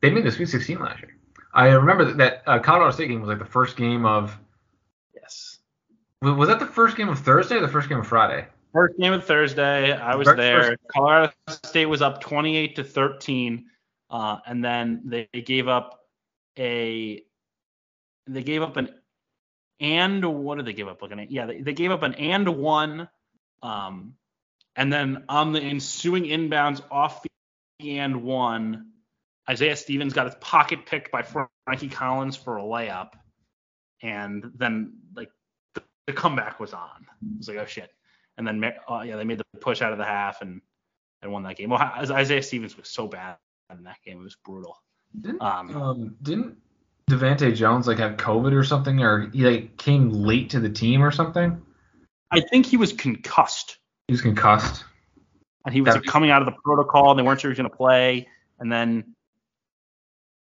they 0.00 0.10
made 0.10 0.24
the 0.24 0.30
Sweet 0.30 0.48
16 0.48 0.78
last 0.78 1.00
year. 1.02 1.16
I 1.52 1.68
remember 1.68 2.04
that, 2.06 2.16
that 2.18 2.42
uh, 2.46 2.58
Colorado 2.60 2.92
State 2.92 3.08
game 3.08 3.20
was 3.20 3.28
like 3.28 3.38
the 3.38 3.44
first 3.44 3.76
game 3.76 4.06
of. 4.06 4.36
Yes. 5.14 5.58
Was 6.22 6.34
was 6.34 6.48
that 6.48 6.58
the 6.60 6.66
first 6.66 6.96
game 6.96 7.08
of 7.08 7.18
Thursday 7.18 7.56
or 7.56 7.60
the 7.60 7.68
first 7.68 7.88
game 7.88 7.98
of 7.98 8.06
Friday? 8.06 8.46
First 8.72 8.98
game 8.98 9.12
of 9.12 9.24
Thursday, 9.24 9.92
I 9.92 10.14
was 10.14 10.26
First- 10.28 10.36
there. 10.36 10.62
first- 10.62 10.78
Colorado 10.92 11.32
State 11.48 11.86
was 11.86 12.02
up 12.02 12.20
28 12.20 12.76
to 12.76 12.84
13, 12.84 13.66
uh, 14.10 14.38
and 14.46 14.64
then 14.64 15.02
they 15.04 15.28
gave 15.44 15.68
up 15.68 16.00
a 16.58 17.22
they 18.26 18.42
gave 18.42 18.62
up 18.62 18.76
an 18.76 18.90
and 19.78 20.24
what 20.24 20.56
did 20.56 20.66
they 20.66 20.72
give 20.72 20.88
up? 20.88 21.00
Like 21.00 21.12
an 21.12 21.26
yeah, 21.30 21.46
they, 21.46 21.60
they 21.60 21.72
gave 21.72 21.90
up 21.90 22.02
an 22.02 22.14
and 22.14 22.48
one, 22.56 23.08
um, 23.62 24.14
and 24.76 24.92
then 24.92 25.24
on 25.28 25.52
the 25.52 25.60
ensuing 25.60 26.24
inbounds 26.24 26.82
off 26.90 27.22
the 27.22 27.98
and 27.98 28.22
one, 28.22 28.90
Isaiah 29.48 29.76
Stevens 29.76 30.12
got 30.12 30.26
his 30.26 30.34
pocket 30.36 30.84
picked 30.84 31.10
by 31.10 31.22
Frankie 31.22 31.88
Collins 31.88 32.36
for 32.36 32.58
a 32.58 32.62
layup, 32.62 33.12
and 34.02 34.50
then 34.56 34.98
like 35.16 35.30
the, 35.74 35.82
the 36.06 36.12
comeback 36.12 36.60
was 36.60 36.74
on. 36.74 37.06
It 37.22 37.38
was 37.38 37.48
like 37.48 37.56
oh 37.56 37.66
shit 37.66 37.90
and 38.40 38.46
then 38.46 38.72
uh, 38.88 39.02
yeah, 39.02 39.16
they 39.16 39.24
made 39.24 39.38
the 39.38 39.58
push 39.60 39.82
out 39.82 39.92
of 39.92 39.98
the 39.98 40.04
half 40.04 40.40
and 40.40 40.62
and 41.22 41.30
won 41.30 41.42
that 41.42 41.56
game. 41.56 41.68
Well, 41.70 41.80
Isaiah 41.80 42.42
Stevens 42.42 42.76
was 42.76 42.88
so 42.88 43.06
bad 43.06 43.36
in 43.78 43.84
that 43.84 43.96
game; 44.04 44.20
it 44.20 44.24
was 44.24 44.36
brutal. 44.44 44.76
Didn't 45.20 45.42
Um, 45.42 45.76
um 45.76 46.16
didn't 46.22 46.56
Devante 47.10 47.54
Jones 47.54 47.86
like 47.86 47.98
have 47.98 48.16
COVID 48.16 48.52
or 48.52 48.64
something, 48.64 49.02
or 49.02 49.30
he 49.30 49.44
like 49.44 49.76
came 49.76 50.10
late 50.10 50.50
to 50.50 50.60
the 50.60 50.70
team 50.70 51.02
or 51.02 51.10
something? 51.10 51.60
I 52.30 52.40
think 52.40 52.66
he 52.66 52.76
was 52.76 52.92
concussed, 52.92 53.78
He 54.06 54.12
was 54.12 54.22
concussed. 54.22 54.84
and 55.64 55.74
he 55.74 55.80
was 55.80 55.96
like, 55.96 56.04
coming 56.04 56.30
out 56.30 56.42
of 56.42 56.46
the 56.46 56.54
protocol, 56.62 57.10
and 57.10 57.18
they 57.18 57.24
weren't 57.24 57.40
sure 57.40 57.50
he 57.50 57.52
was 57.52 57.58
going 57.58 57.70
to 57.70 57.76
play. 57.76 58.28
And 58.60 58.70
then 58.70 59.16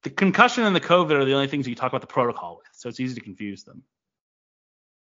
the 0.04 0.10
concussion 0.10 0.64
and 0.64 0.76
the 0.76 0.80
COVID 0.80 1.10
are 1.12 1.24
the 1.24 1.34
only 1.34 1.48
things 1.48 1.66
you 1.66 1.74
talk 1.74 1.90
about 1.90 2.00
the 2.00 2.06
protocol 2.06 2.58
with, 2.58 2.68
so 2.72 2.88
it's 2.88 3.00
easy 3.00 3.14
to 3.16 3.20
confuse 3.20 3.64
them. 3.64 3.82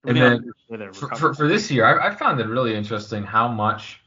And 0.05 0.17
then 0.17 0.31
not 0.31 0.55
sure 0.67 0.77
they're 0.77 0.93
For, 0.93 1.09
for, 1.15 1.33
for 1.33 1.47
this 1.47 1.69
year, 1.69 1.85
I, 1.85 2.07
I 2.07 2.15
found 2.15 2.39
it 2.39 2.47
really 2.47 2.73
interesting 2.73 3.23
how 3.23 3.47
much 3.49 4.01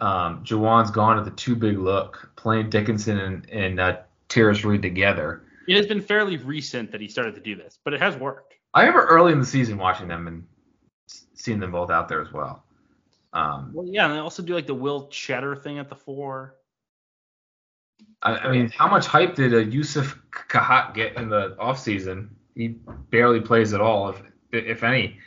um, 0.00 0.44
Juwan's 0.44 0.90
gone 0.90 1.16
to 1.16 1.22
the 1.22 1.36
two 1.36 1.56
big 1.56 1.78
look, 1.78 2.30
playing 2.36 2.70
Dickinson 2.70 3.18
and, 3.18 3.50
and 3.50 3.80
uh, 3.80 3.96
Tarris 4.28 4.64
Reed 4.64 4.82
together. 4.82 5.42
it 5.66 5.76
has 5.76 5.86
been 5.86 6.00
fairly 6.00 6.36
recent 6.36 6.90
that 6.92 7.00
he 7.00 7.08
started 7.08 7.34
to 7.34 7.40
do 7.40 7.56
this, 7.56 7.78
but 7.84 7.92
it 7.94 8.00
has 8.00 8.16
worked. 8.16 8.54
I 8.74 8.82
remember 8.82 9.06
early 9.06 9.32
in 9.32 9.40
the 9.40 9.46
season 9.46 9.78
watching 9.78 10.08
them 10.08 10.26
and 10.28 10.46
seeing 11.34 11.58
them 11.58 11.72
both 11.72 11.90
out 11.90 12.08
there 12.08 12.20
as 12.20 12.32
well. 12.32 12.64
Um, 13.32 13.70
Well, 13.74 13.86
yeah, 13.86 14.06
and 14.06 14.14
they 14.14 14.18
also 14.18 14.42
do 14.42 14.54
like 14.54 14.66
the 14.66 14.74
Will 14.74 15.08
Tschetter 15.08 15.60
thing 15.62 15.78
at 15.78 15.88
the 15.88 15.96
four. 15.96 16.54
I, 18.22 18.36
I 18.36 18.50
mean, 18.50 18.68
how 18.70 18.88
much 18.88 19.06
hype 19.06 19.34
did 19.34 19.54
uh, 19.54 19.58
Youssef 19.58 20.18
Khayat 20.30 20.94
get 20.94 21.16
in 21.16 21.28
the 21.28 21.56
offseason? 21.60 22.28
He 22.54 22.68
barely 23.10 23.40
plays 23.40 23.72
at 23.74 23.80
all, 23.80 24.10
if 24.10 24.22
if 24.52 24.82
any. 24.82 25.18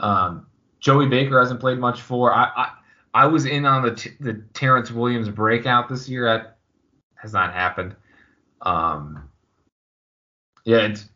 Um, 0.00 0.46
Joey 0.80 1.08
Baker 1.08 1.38
hasn't 1.38 1.60
played 1.60 1.78
much 1.78 2.00
for. 2.00 2.32
I 2.32 2.44
I, 2.56 2.72
I 3.12 3.26
was 3.26 3.46
in 3.46 3.64
on 3.64 3.82
the 3.82 3.94
t- 3.94 4.16
the 4.20 4.34
Terrance 4.54 4.90
Williams 4.90 5.28
breakout 5.28 5.88
this 5.88 6.08
year. 6.08 6.24
That 6.24 6.58
has 7.16 7.32
not 7.32 7.52
happened. 7.52 7.96
Um, 8.62 9.28
yeah, 10.64 10.78
it's 10.78 11.08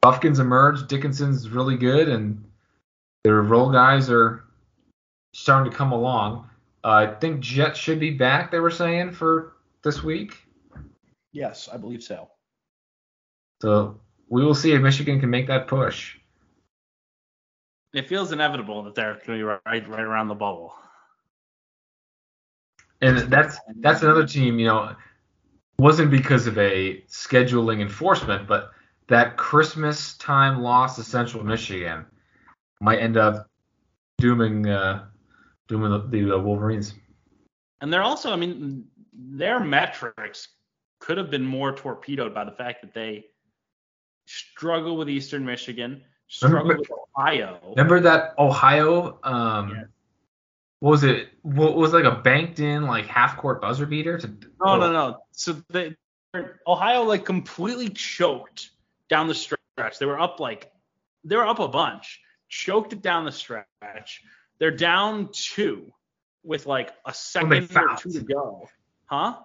Bufkin's 0.00 0.38
emerged. 0.38 0.88
Dickinson's 0.88 1.48
really 1.48 1.76
good, 1.76 2.08
and 2.08 2.44
their 3.24 3.42
role 3.42 3.70
guys 3.70 4.08
are 4.08 4.44
starting 5.34 5.70
to 5.70 5.76
come 5.76 5.92
along. 5.92 6.48
Uh, 6.84 6.88
I 6.88 7.06
think 7.06 7.40
Jett 7.40 7.76
should 7.76 8.00
be 8.00 8.10
back. 8.10 8.50
They 8.50 8.60
were 8.60 8.70
saying 8.70 9.12
for 9.12 9.56
this 9.82 10.02
week. 10.02 10.36
Yes, 11.32 11.68
I 11.70 11.76
believe 11.76 12.02
so. 12.02 12.30
So 13.60 14.00
we 14.28 14.44
will 14.44 14.54
see 14.54 14.72
if 14.72 14.80
Michigan 14.80 15.20
can 15.20 15.30
make 15.30 15.48
that 15.48 15.66
push. 15.66 16.16
It 17.92 18.08
feels 18.08 18.32
inevitable 18.32 18.82
that 18.84 18.94
they're 18.94 19.14
going 19.14 19.24
to 19.26 19.32
be 19.38 19.42
right, 19.42 19.60
right 19.66 20.00
around 20.00 20.28
the 20.28 20.34
bubble. 20.34 20.74
And 23.00 23.18
that's 23.30 23.58
that's 23.80 24.02
another 24.02 24.26
team, 24.26 24.58
you 24.58 24.66
know, 24.66 24.96
wasn't 25.78 26.10
because 26.10 26.46
of 26.46 26.56
a 26.58 27.02
scheduling 27.08 27.80
enforcement, 27.80 28.48
but 28.48 28.70
that 29.08 29.36
Christmas 29.36 30.16
time 30.16 30.60
loss 30.60 30.96
to 30.96 31.04
Central 31.04 31.44
Michigan 31.44 32.06
might 32.80 32.98
end 32.98 33.16
up 33.16 33.48
dooming 34.18 34.68
uh, 34.68 35.04
dooming 35.68 35.90
the, 35.90 35.98
the 36.08 36.36
uh, 36.36 36.38
Wolverines. 36.38 36.94
And 37.80 37.92
they're 37.92 38.02
also, 38.02 38.32
I 38.32 38.36
mean, 38.36 38.86
their 39.12 39.60
metrics 39.60 40.48
could 40.98 41.18
have 41.18 41.30
been 41.30 41.44
more 41.44 41.72
torpedoed 41.76 42.32
by 42.34 42.44
the 42.44 42.50
fact 42.50 42.80
that 42.80 42.94
they 42.94 43.26
struggle 44.26 44.96
with 44.96 45.10
Eastern 45.10 45.44
Michigan, 45.44 46.02
struggle 46.28 46.60
Remember- 46.60 46.80
with 46.80 46.90
Ohio. 47.16 47.58
Remember 47.76 48.00
that 48.00 48.34
Ohio? 48.38 49.18
Um. 49.22 49.86
Was 50.86 51.02
it? 51.02 51.30
What 51.42 51.74
was 51.74 51.92
like 51.92 52.04
a 52.04 52.12
banked 52.12 52.60
in 52.60 52.86
like 52.86 53.06
half 53.06 53.38
court 53.38 53.60
buzzer 53.60 53.86
beater? 53.86 54.18
To, 54.18 54.28
No, 54.64 54.76
no, 54.76 54.86
oh. 54.86 54.92
no. 54.92 55.18
So 55.32 55.60
they 55.68 55.96
Ohio 56.64 57.02
like 57.02 57.24
completely 57.24 57.88
choked 57.88 58.70
down 59.08 59.26
the 59.26 59.34
stretch. 59.34 59.98
They 59.98 60.06
were 60.06 60.20
up 60.20 60.38
like 60.38 60.70
they 61.24 61.34
were 61.34 61.44
up 61.44 61.58
a 61.58 61.66
bunch, 61.66 62.20
choked 62.48 62.92
it 62.92 63.02
down 63.02 63.24
the 63.24 63.32
stretch. 63.32 64.22
They're 64.60 64.70
down 64.70 65.30
two 65.32 65.92
with 66.44 66.66
like 66.66 66.92
a 67.04 67.12
second 67.12 67.76
or 67.76 67.96
two 67.96 68.12
to 68.12 68.20
go. 68.20 68.68
Huh? 69.06 69.38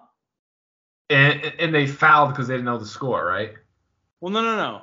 And, 1.10 1.42
and 1.58 1.74
they 1.74 1.88
fouled 1.88 2.30
because 2.30 2.46
they 2.46 2.54
didn't 2.54 2.66
know 2.66 2.78
the 2.78 2.86
score, 2.86 3.26
right? 3.26 3.54
Well, 4.20 4.32
no, 4.32 4.42
no, 4.42 4.56
no. 4.56 4.82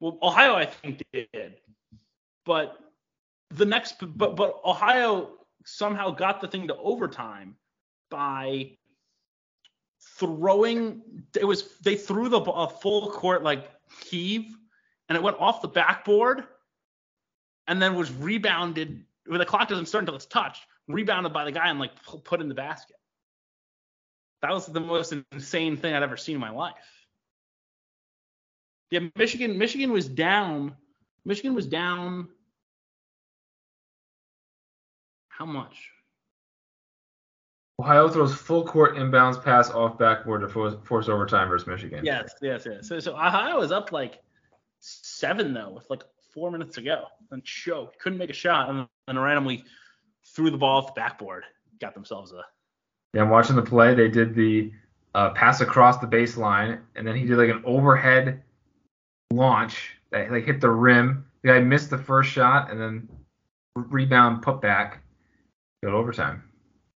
Well, 0.00 0.18
Ohio, 0.22 0.54
I 0.54 0.64
think 0.64 1.02
did, 1.12 1.56
but 2.46 2.78
the 3.50 3.66
next, 3.66 3.96
but 4.00 4.34
but 4.34 4.62
Ohio 4.64 5.36
somehow 5.64 6.10
got 6.10 6.40
the 6.40 6.48
thing 6.48 6.68
to 6.68 6.76
overtime 6.76 7.56
by 8.10 8.76
throwing. 10.18 11.02
It 11.38 11.44
was 11.44 11.78
they 11.78 11.96
threw 11.96 12.28
the 12.28 12.40
a 12.40 12.68
full 12.68 13.10
court 13.10 13.42
like 13.42 13.70
heave, 14.04 14.54
and 15.08 15.16
it 15.16 15.22
went 15.22 15.38
off 15.38 15.62
the 15.62 15.68
backboard, 15.68 16.44
and 17.66 17.80
then 17.80 17.94
was 17.94 18.12
rebounded. 18.12 19.04
Well, 19.28 19.38
the 19.38 19.46
clock 19.46 19.68
doesn't 19.68 19.86
start 19.86 20.02
until 20.02 20.16
it's 20.16 20.26
touched. 20.26 20.64
Rebounded 20.88 21.32
by 21.32 21.44
the 21.44 21.52
guy 21.52 21.68
and 21.68 21.78
like 21.78 21.92
put 22.24 22.40
in 22.40 22.48
the 22.48 22.54
basket. 22.54 22.96
That 24.42 24.52
was 24.52 24.66
the 24.66 24.80
most 24.80 25.12
insane 25.32 25.76
thing 25.76 25.94
I'd 25.94 26.02
ever 26.02 26.16
seen 26.16 26.36
in 26.36 26.40
my 26.40 26.50
life. 26.50 26.74
Yeah, 28.90 29.00
Michigan. 29.14 29.58
Michigan 29.58 29.92
was 29.92 30.08
down. 30.08 30.74
Michigan 31.24 31.54
was 31.54 31.66
down. 31.66 32.28
How 35.40 35.46
much? 35.46 35.88
Ohio 37.80 38.10
throws 38.10 38.34
full 38.34 38.62
court 38.62 38.96
inbounds 38.96 39.42
pass 39.42 39.70
off 39.70 39.96
backboard 39.96 40.42
to 40.42 40.48
force, 40.48 40.74
force 40.84 41.08
overtime 41.08 41.48
versus 41.48 41.66
Michigan. 41.66 42.04
Yes, 42.04 42.34
yes, 42.42 42.66
yes. 42.66 42.86
So, 42.86 43.00
so 43.00 43.14
Ohio 43.14 43.58
was 43.58 43.72
up 43.72 43.90
like 43.90 44.20
seven 44.80 45.54
though, 45.54 45.70
with 45.70 45.88
like 45.88 46.02
four 46.34 46.50
minutes 46.50 46.74
to 46.74 46.82
go, 46.82 47.04
and 47.30 47.42
choked, 47.42 47.98
couldn't 47.98 48.18
make 48.18 48.28
a 48.28 48.34
shot, 48.34 48.68
and 48.68 48.86
then 49.06 49.18
randomly 49.18 49.64
threw 50.26 50.50
the 50.50 50.58
ball 50.58 50.82
off 50.82 50.94
the 50.94 51.00
backboard, 51.00 51.44
got 51.80 51.94
themselves 51.94 52.32
a. 52.32 52.44
Yeah, 53.14 53.22
I'm 53.22 53.30
watching 53.30 53.56
the 53.56 53.62
play. 53.62 53.94
They 53.94 54.08
did 54.08 54.34
the 54.34 54.70
uh, 55.14 55.30
pass 55.30 55.62
across 55.62 55.96
the 55.96 56.06
baseline, 56.06 56.80
and 56.96 57.06
then 57.06 57.16
he 57.16 57.24
did 57.24 57.38
like 57.38 57.48
an 57.48 57.62
overhead 57.64 58.42
launch 59.32 59.96
that 60.10 60.30
like 60.30 60.44
hit 60.44 60.60
the 60.60 60.68
rim. 60.68 61.24
The 61.40 61.48
guy 61.48 61.60
missed 61.60 61.88
the 61.88 61.96
first 61.96 62.30
shot, 62.30 62.70
and 62.70 62.78
then 62.78 63.08
rebound 63.74 64.42
put 64.42 64.60
back, 64.60 65.02
go 65.82 65.90
overtime. 65.90 66.42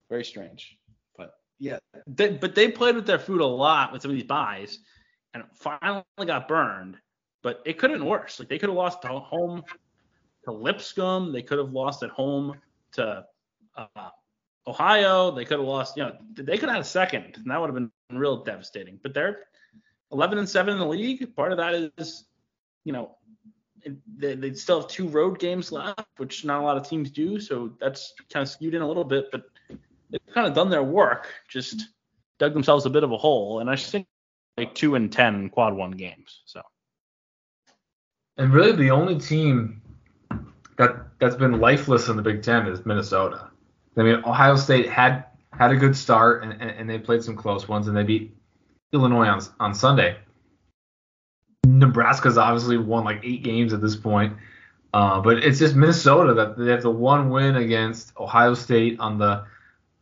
Very 0.09 0.25
strange. 0.25 0.77
But 1.17 1.35
yeah, 1.59 1.79
they, 2.07 2.31
but 2.31 2.55
they 2.55 2.71
played 2.71 2.97
with 2.97 3.07
their 3.07 3.19
food 3.19 3.41
a 3.41 3.47
lot 3.47 3.93
with 3.93 4.03
some 4.03 4.11
of 4.11 4.17
these 4.17 4.27
buys, 4.27 4.79
and 5.35 5.45
finally 5.55 6.05
got 6.27 6.49
burned. 6.49 6.97
But 7.43 7.63
it 7.65 7.79
could 7.79 7.91
have 7.91 7.99
been 7.99 8.09
worse. 8.09 8.39
Like 8.39 8.49
they 8.49 8.59
could 8.59 8.69
have 8.69 8.77
lost 8.77 9.05
at 9.05 9.11
home 9.11 9.63
to 10.45 10.53
Lipscomb. 10.53 11.33
They 11.33 11.43
could 11.43 11.59
have 11.59 11.73
lost 11.73 12.03
at 12.03 12.11
home 12.11 12.57
to 12.93 13.25
uh, 13.77 14.11
Ohio. 14.67 15.31
They 15.31 15.45
could 15.45 15.59
have 15.59 15.69
lost. 15.69 15.97
You 15.97 16.05
know, 16.05 16.17
they 16.35 16.59
could 16.59 16.69
have 16.69 16.77
had 16.77 16.83
a 16.83 16.85
second, 16.85 17.37
and 17.37 17.51
that 17.51 17.61
would 17.61 17.69
have 17.69 17.75
been 17.75 17.91
real 18.11 18.43
devastating. 18.43 18.99
But 19.03 19.15
they're 19.15 19.45
11 20.13 20.39
and 20.39 20.49
seven 20.49 20.75
in 20.75 20.81
the 20.81 20.87
league. 20.87 21.35
Part 21.37 21.53
of 21.53 21.59
that 21.59 21.93
is, 21.97 22.25
you 22.85 22.93
know, 22.93 23.17
they, 24.17 24.35
they 24.35 24.55
still 24.55 24.81
have 24.81 24.91
two 24.91 25.09
road 25.09 25.39
games 25.39 25.73
left, 25.73 26.07
which 26.17 26.45
not 26.45 26.61
a 26.61 26.65
lot 26.65 26.77
of 26.77 26.89
teams 26.89 27.11
do. 27.11 27.41
So 27.41 27.73
that's 27.81 28.15
kind 28.33 28.43
of 28.43 28.49
skewed 28.49 28.75
in 28.75 28.83
a 28.83 28.89
little 28.89 29.05
bit. 29.05 29.31
But 29.31 29.45
they've 30.11 30.21
kind 30.35 30.47
of 30.47 30.55
done 30.55 30.71
their 30.71 30.83
work, 30.83 31.29
just 31.49 31.83
dug 32.39 32.53
themselves 32.53 32.87
a 32.87 32.91
bit 32.91 33.05
of 33.05 33.13
a 33.13 33.17
hole, 33.17 33.61
and 33.61 33.71
I 33.71 33.77
think 33.77 34.07
like 34.57 34.75
two 34.75 34.95
and 34.95 35.13
ten 35.13 35.49
quad 35.51 35.75
one 35.75 35.93
games. 35.93 36.43
So. 36.47 36.63
And 38.37 38.53
really, 38.53 38.73
the 38.73 38.91
only 38.91 39.19
team 39.19 39.83
that 40.77 40.97
that's 41.19 41.37
been 41.37 41.61
lifeless 41.61 42.09
in 42.09 42.17
the 42.17 42.23
Big 42.23 42.43
Ten 42.43 42.67
is 42.67 42.85
Minnesota. 42.87 43.51
I 43.97 44.03
mean, 44.03 44.17
Ohio 44.25 44.57
State 44.57 44.89
had 44.89 45.27
had 45.53 45.73
a 45.73 45.77
good 45.77 45.97
start, 45.97 46.43
and, 46.43 46.53
and, 46.53 46.71
and 46.71 46.91
they 46.91 46.99
played 46.99 47.23
some 47.23 47.37
close 47.37 47.69
ones, 47.69 47.89
and 47.89 47.97
they 47.97 48.03
beat 48.03 48.35
Illinois 48.93 49.27
on 49.27 49.41
on 49.61 49.75
Sunday. 49.75 50.17
Nebraska's 51.81 52.39
obviously 52.39 52.77
won 52.77 53.05
like 53.05 53.21
eight 53.25 53.43
games 53.43 53.73
at 53.73 53.81
this 53.81 53.97
point. 53.97 54.37
Uh, 54.93 55.21
but 55.21 55.39
it's 55.39 55.59
just 55.59 55.77
Minnesota 55.77 56.35
that 56.35 56.59
they 56.59 56.71
have 56.71 56.83
the 56.83 56.91
one 56.91 57.31
win 57.31 57.57
against 57.57 58.13
Ohio 58.19 58.55
State 58.55 58.99
on 58.99 59.19
the 59.19 59.45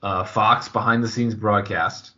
uh, 0.02 0.24
Fox 0.24 0.68
behind 0.68 1.04
the 1.04 1.09
scenes 1.09 1.34
broadcast. 1.34 2.12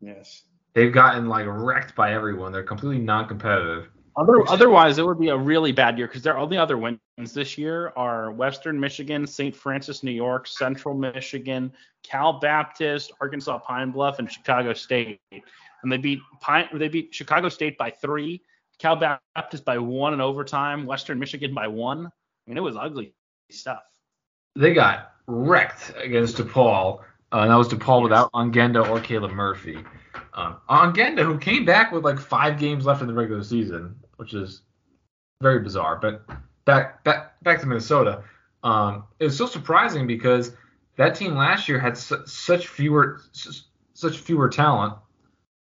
Yes. 0.00 0.42
They've 0.74 0.92
gotten 0.92 1.28
like 1.28 1.46
wrecked 1.48 1.94
by 1.94 2.12
everyone. 2.12 2.52
They're 2.52 2.62
completely 2.62 2.98
non-competitive. 2.98 3.88
Other, 4.16 4.48
otherwise, 4.48 4.98
it 4.98 5.06
would 5.06 5.18
be 5.18 5.30
a 5.30 5.36
really 5.36 5.72
bad 5.72 5.98
year 5.98 6.06
because 6.06 6.22
their 6.22 6.38
only 6.38 6.56
other 6.56 6.78
wins 6.78 7.00
this 7.32 7.58
year 7.58 7.92
are 7.96 8.30
Western 8.30 8.78
Michigan, 8.78 9.26
St. 9.26 9.54
Francis, 9.54 10.04
New 10.04 10.12
York, 10.12 10.46
Central 10.46 10.94
Michigan, 10.94 11.72
Cal 12.04 12.38
Baptist, 12.38 13.12
Arkansas 13.20 13.58
Pine 13.58 13.90
Bluff, 13.90 14.20
and 14.20 14.30
Chicago 14.30 14.72
State. 14.72 15.20
And 15.82 15.90
they 15.90 15.96
beat 15.96 16.20
Pine, 16.40 16.68
they 16.74 16.88
beat 16.88 17.12
Chicago 17.12 17.48
State 17.48 17.76
by 17.76 17.90
three, 17.90 18.42
Cal 18.78 18.96
Baptist 18.96 19.64
by 19.64 19.78
one 19.78 20.14
in 20.14 20.20
overtime, 20.20 20.86
Western 20.86 21.18
Michigan 21.18 21.54
by 21.54 21.68
one. 21.68 22.06
I 22.06 22.10
mean, 22.50 22.56
it 22.56 22.62
was 22.62 22.76
ugly 22.76 23.14
stuff. 23.50 23.82
They 24.56 24.74
got 24.74 25.12
wrecked 25.26 25.92
against 25.96 26.36
DePaul. 26.36 27.00
Uh, 27.32 27.38
and 27.38 27.50
that 27.50 27.56
was 27.56 27.68
DePaul 27.68 28.02
without 28.02 28.30
Ongenda 28.32 28.88
or 28.88 29.00
Caleb 29.00 29.32
Murphy. 29.32 29.78
Um, 30.34 30.56
Ongenda, 30.68 31.24
who 31.24 31.38
came 31.38 31.64
back 31.64 31.90
with 31.90 32.04
like 32.04 32.18
five 32.18 32.58
games 32.58 32.86
left 32.86 33.00
in 33.00 33.08
the 33.08 33.14
regular 33.14 33.42
season, 33.42 33.96
which 34.16 34.34
is 34.34 34.62
very 35.42 35.60
bizarre. 35.60 35.96
But 35.96 36.24
back 36.64 37.02
back 37.02 37.40
back 37.42 37.60
to 37.60 37.66
Minnesota, 37.66 38.22
um, 38.62 39.04
it 39.18 39.24
was 39.24 39.36
so 39.36 39.46
surprising 39.46 40.06
because 40.06 40.52
that 40.96 41.16
team 41.16 41.34
last 41.34 41.68
year 41.68 41.78
had 41.78 41.98
su- 41.98 42.22
such 42.26 42.68
fewer 42.68 43.20
su- 43.32 43.64
such 43.94 44.18
fewer 44.18 44.48
talent, 44.48 44.94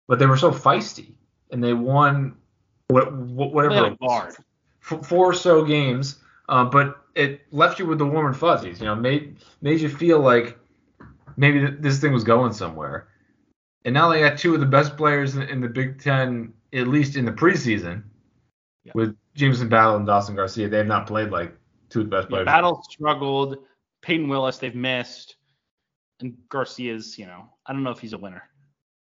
but 0.07 0.19
they 0.19 0.27
were 0.27 0.37
so 0.37 0.51
feisty, 0.51 1.15
and 1.51 1.63
they 1.63 1.73
won 1.73 2.35
what, 2.93 3.53
whatever 3.53 3.95
four 4.79 5.31
or 5.31 5.33
so 5.33 5.63
games. 5.63 6.19
Uh, 6.49 6.65
but 6.65 7.03
it 7.15 7.41
left 7.51 7.79
you 7.79 7.85
with 7.85 7.99
the 7.99 8.05
warm 8.05 8.27
and 8.27 8.37
fuzzies. 8.37 8.79
You 8.79 8.85
know, 8.85 8.95
made 8.95 9.37
made 9.61 9.79
you 9.79 9.89
feel 9.89 10.19
like 10.19 10.57
maybe 11.37 11.59
th- 11.59 11.79
this 11.79 11.99
thing 11.99 12.13
was 12.13 12.23
going 12.23 12.53
somewhere. 12.53 13.07
And 13.85 13.93
now 13.93 14.09
they 14.09 14.19
got 14.19 14.37
two 14.37 14.53
of 14.53 14.59
the 14.59 14.65
best 14.65 14.95
players 14.95 15.35
in, 15.35 15.43
in 15.43 15.61
the 15.61 15.67
Big 15.67 16.01
Ten, 16.01 16.53
at 16.73 16.87
least 16.87 17.15
in 17.15 17.25
the 17.25 17.31
preseason, 17.31 18.03
yeah. 18.85 18.93
with 18.95 19.15
Jamison 19.35 19.67
Battle 19.67 19.97
and 19.97 20.05
Dawson 20.05 20.35
Garcia. 20.35 20.69
They 20.69 20.77
have 20.77 20.87
not 20.87 21.07
played 21.07 21.31
like 21.31 21.57
two 21.89 22.01
of 22.01 22.09
the 22.09 22.15
best 22.15 22.29
players. 22.29 22.45
Yeah, 22.45 22.53
Battle 22.53 22.83
struggled. 22.89 23.57
Payton 24.01 24.27
Willis 24.27 24.57
they've 24.57 24.75
missed, 24.75 25.37
and 26.19 26.35
Garcia's 26.49 27.17
you 27.17 27.25
know 27.25 27.49
I 27.65 27.73
don't 27.73 27.83
know 27.83 27.91
if 27.91 27.99
he's 27.99 28.13
a 28.13 28.17
winner. 28.17 28.43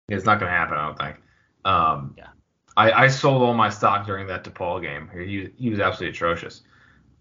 It's 0.09 0.25
not 0.25 0.39
going 0.39 0.51
to 0.51 0.57
happen. 0.57 0.77
I 0.77 0.85
don't 0.85 0.99
think. 0.99 1.17
Um, 1.65 2.15
yeah. 2.17 2.27
I, 2.75 2.91
I 2.91 3.07
sold 3.07 3.41
all 3.41 3.53
my 3.53 3.69
stock 3.69 4.05
during 4.05 4.27
that 4.27 4.43
DePaul 4.43 4.81
game. 4.81 5.09
He 5.13 5.49
he 5.57 5.69
was 5.69 5.79
absolutely 5.79 6.15
atrocious. 6.15 6.61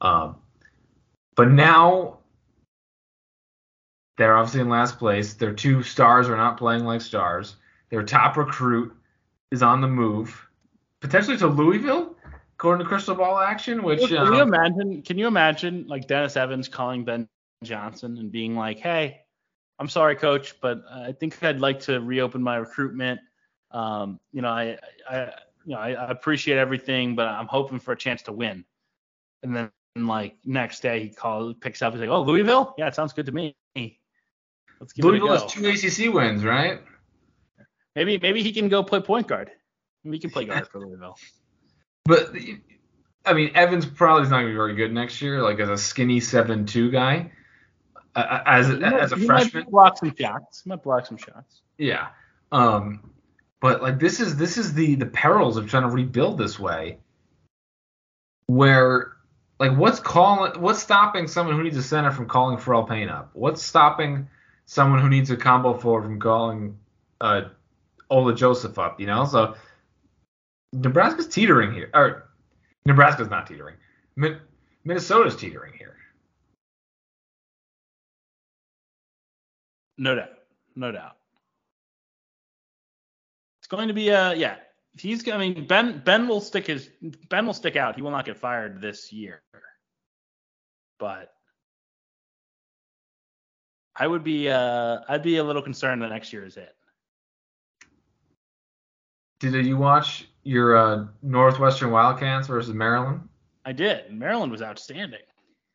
Um, 0.01 0.37
but 1.37 1.51
now 1.51 2.19
they're 4.17 4.37
obviously 4.37 4.61
in 4.61 4.69
last 4.69 4.99
place. 4.99 5.35
Their 5.35 5.53
two 5.53 5.83
stars 5.83 6.29
are 6.29 6.37
not 6.37 6.57
playing 6.57 6.85
like 6.85 7.01
stars. 7.01 7.57
Their 7.91 8.03
top 8.03 8.37
recruit 8.37 8.95
is 9.51 9.63
on 9.63 9.81
the 9.81 9.89
move, 9.89 10.49
potentially 11.01 11.37
to 11.39 11.47
Louisville, 11.47 12.17
according 12.55 12.85
to 12.85 12.89
Crystal 12.89 13.15
Ball 13.15 13.39
Action. 13.39 13.83
Which 13.83 14.09
can 14.09 14.17
um, 14.19 14.35
you 14.35 14.41
imagine? 14.41 15.03
Can 15.03 15.19
you 15.19 15.27
imagine 15.27 15.87
like 15.87 16.07
Dennis 16.07 16.37
Evans 16.37 16.69
calling 16.69 17.05
Ben 17.05 17.29
Johnson 17.63 18.17
and 18.19 18.33
being 18.33 18.57
like, 18.57 18.79
"Hey, 18.79 19.21
I'm 19.79 19.89
sorry, 19.89 20.17
coach, 20.17 20.61
but 20.61 20.83
I 20.91 21.13
think 21.13 21.43
I'd 21.43 21.61
like 21.61 21.81
to 21.81 22.01
reopen 22.01 22.43
my 22.43 22.57
recruitment. 22.57 23.21
Um, 23.73 24.20
you 24.33 24.43
know, 24.43 24.49
I, 24.49 24.79
I, 25.09 25.33
you 25.64 25.75
know, 25.75 25.79
I, 25.79 25.93
I 25.93 26.11
appreciate 26.11 26.59
everything, 26.59 27.14
but 27.14 27.27
I'm 27.29 27.47
hoping 27.47 27.81
for 27.81 27.93
a 27.93 27.97
chance 27.97 28.23
to 28.23 28.33
win." 28.33 28.64
And 29.43 29.57
then 29.57 29.70
and 29.95 30.09
like 30.09 30.37
next 30.45 30.81
day 30.81 31.03
he 31.03 31.09
calls, 31.11 31.55
picks 31.61 31.83
up, 31.83 31.93
he's 31.93 32.01
like, 32.01 32.09
"Oh, 32.09 32.23
Louisville? 32.23 32.75
Yeah, 32.79 32.89
it 32.89 32.95
sounds 32.95 33.12
good 33.12 33.27
to 33.27 33.33
me." 33.33 33.55
Let's 33.75 34.93
give 34.93 35.05
Louisville 35.05 35.29
has 35.29 35.47
two 35.47 35.68
ACC 35.68 36.12
wins, 36.12 36.45
right? 36.45 36.81
Maybe 37.95 38.18
maybe 38.18 38.43
he 38.43 38.53
can 38.53 38.68
go 38.68 38.83
play 38.83 39.01
point 39.01 39.29
guard. 39.29 39.51
Maybe 40.03 40.16
he 40.16 40.20
can 40.20 40.31
play 40.31 40.45
guard 40.47 40.66
for 40.68 40.81
Louisville. 40.81 41.16
But 42.05 42.35
I 43.25 43.35
mean, 43.35 43.53
Evans 43.55 43.87
probably 43.87 44.25
is 44.25 44.31
not 44.31 44.39
gonna 44.39 44.49
be 44.49 44.55
very 44.55 44.75
good 44.75 44.93
next 44.93 45.20
year, 45.20 45.43
like 45.43 45.61
as 45.61 45.68
a 45.68 45.79
skinny 45.79 46.20
seven 46.20 46.66
two 46.66 46.91
guy. 46.91 47.31
Uh, 48.14 48.41
as 48.45 48.68
a, 48.68 48.77
might, 48.77 48.93
as 48.95 49.12
a 49.12 49.16
freshman, 49.16 49.62
might 49.62 49.70
block 49.70 49.99
some 49.99 50.14
shots. 50.14 50.62
He 50.64 50.68
might 50.70 50.83
block 50.83 51.07
some 51.07 51.16
shots. 51.16 51.62
Yeah. 51.79 52.09
Um, 52.51 53.12
but 53.63 53.81
like 53.81 54.01
this 54.01 54.19
is 54.19 54.37
this 54.37 54.59
is 54.59 54.75
the 54.75 54.97
the 54.97 55.07
perils 55.07 55.57
of 55.57 55.71
trying 55.71 55.85
to 55.85 55.89
rebuild 55.89 56.37
this 56.37 56.59
way, 56.59 56.99
where 58.49 59.13
like 59.61 59.79
what's 59.79 60.01
calling 60.01 60.61
what's 60.61 60.83
stopping 60.83 61.29
someone 61.29 61.57
who 61.57 61.63
needs 61.63 61.77
a 61.77 61.83
center 61.83 62.11
from 62.11 62.27
calling 62.27 62.59
Pharrel 62.59 62.87
Payne 62.87 63.09
up? 63.09 63.31
What's 63.35 63.63
stopping 63.63 64.29
someone 64.67 65.01
who 65.01 65.09
needs 65.09 65.31
a 65.31 65.37
combo 65.37 65.79
forward 65.79 66.03
from 66.03 66.19
calling 66.19 66.77
uh, 67.21 67.43
Ola 68.11 68.35
Joseph 68.35 68.81
up? 68.81 68.99
You 68.99 69.07
know, 69.07 69.25
so 69.25 69.55
Nebraska's 70.73 71.29
teetering 71.29 71.73
here. 71.73 71.89
Or 71.95 72.31
Nebraska's 72.85 73.31
not 73.31 73.47
teetering. 73.47 73.77
Min- 74.17 74.41
Minnesota's 74.85 75.37
teetering 75.37 75.75
here. 75.79 75.97
No 79.99 80.17
doubt. 80.17 80.31
No 80.75 80.91
doubt. 80.91 81.17
Going 83.73 83.89
to 83.89 83.95
be 83.95 84.11
a 84.11 84.35
yeah. 84.35 84.57
he's. 84.99 85.27
I 85.27 85.39
mean, 85.39 85.66
Ben 85.66 86.03
Ben 86.05 86.29
will 86.29 86.43
stick 86.43 86.66
his 86.66 86.91
Ben 87.31 87.47
will 87.47 87.55
stick 87.55 87.75
out. 87.75 87.97
He 87.97 88.03
will 88.03 88.11
not 88.11 88.27
get 88.27 88.37
fired 88.37 88.83
this 88.83 89.11
year. 89.11 89.41
But 90.99 91.33
I 93.97 94.07
would 94.07 94.23
be 94.25 94.51
uh 94.51 94.99
I'd 95.09 95.23
be 95.23 95.39
a 95.39 95.45
little 95.45 95.62
concerned 95.62 96.03
that 96.03 96.11
next 96.11 96.35
year 96.35 96.45
is 96.45 96.59
it. 96.59 96.77
Did 99.41 99.64
you 99.64 99.79
watch 99.79 100.29
your 100.43 100.77
uh, 100.77 101.07
Northwestern 101.23 101.91
Wildcats 101.91 102.49
versus 102.49 102.75
Maryland? 102.75 103.27
I 103.64 103.73
did. 103.73 104.12
Maryland 104.12 104.53
was 104.53 104.61
outstanding. 104.61 105.23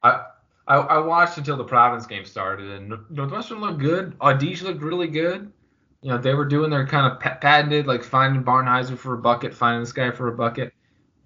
I, 0.04 0.24
I 0.68 0.76
I 0.76 0.98
watched 1.00 1.39
until 1.39 1.58
the 1.58 1.64
Providence 1.64 2.06
game 2.06 2.26
started, 2.26 2.70
and 2.74 2.93
Northwestern 3.10 3.60
looked 3.60 3.80
good. 3.80 4.16
Audige 4.20 4.62
looked 4.62 4.84
really 4.84 5.08
good. 5.08 5.52
You 6.02 6.12
know, 6.12 6.18
they 6.18 6.34
were 6.34 6.45
doing 6.45 6.70
their 6.70 6.86
kind 6.86 7.12
of 7.12 7.20
patented, 7.20 7.88
like 7.88 8.04
finding 8.04 8.43
Barnhizer 8.43 8.98
for 8.98 9.16
a 9.16 9.18
bucket, 9.18 9.54
finding 9.54 9.82
this 9.82 9.91
guy 9.91 10.12
for 10.12 10.28
a 10.28 10.36
bucket. 10.36 10.74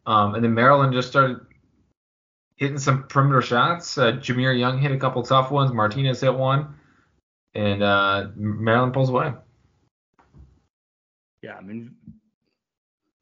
Um, 0.06 0.36
and 0.36 0.44
then 0.44 0.54
Maryland 0.54 0.94
just 0.94 1.10
started 1.10 1.40
hitting 2.56 2.78
some 2.78 3.04
perimeter 3.08 3.42
shots. 3.42 3.98
Uh, 3.98 4.14
Jahmir 4.14 4.58
Young 4.58 4.80
hit 4.80 4.92
a 4.92 4.98
couple 4.98 5.24
tough 5.24 5.52
ones. 5.52 5.74
Martinez 5.74 6.22
hit 6.22 6.34
one, 6.34 6.76
and 7.54 7.84
uh, 7.84 8.28
Maryland 8.36 8.94
pulls 8.94 9.10
away. 9.10 9.34
Yeah, 11.42 11.56
I 11.56 11.62
mean, 11.62 11.96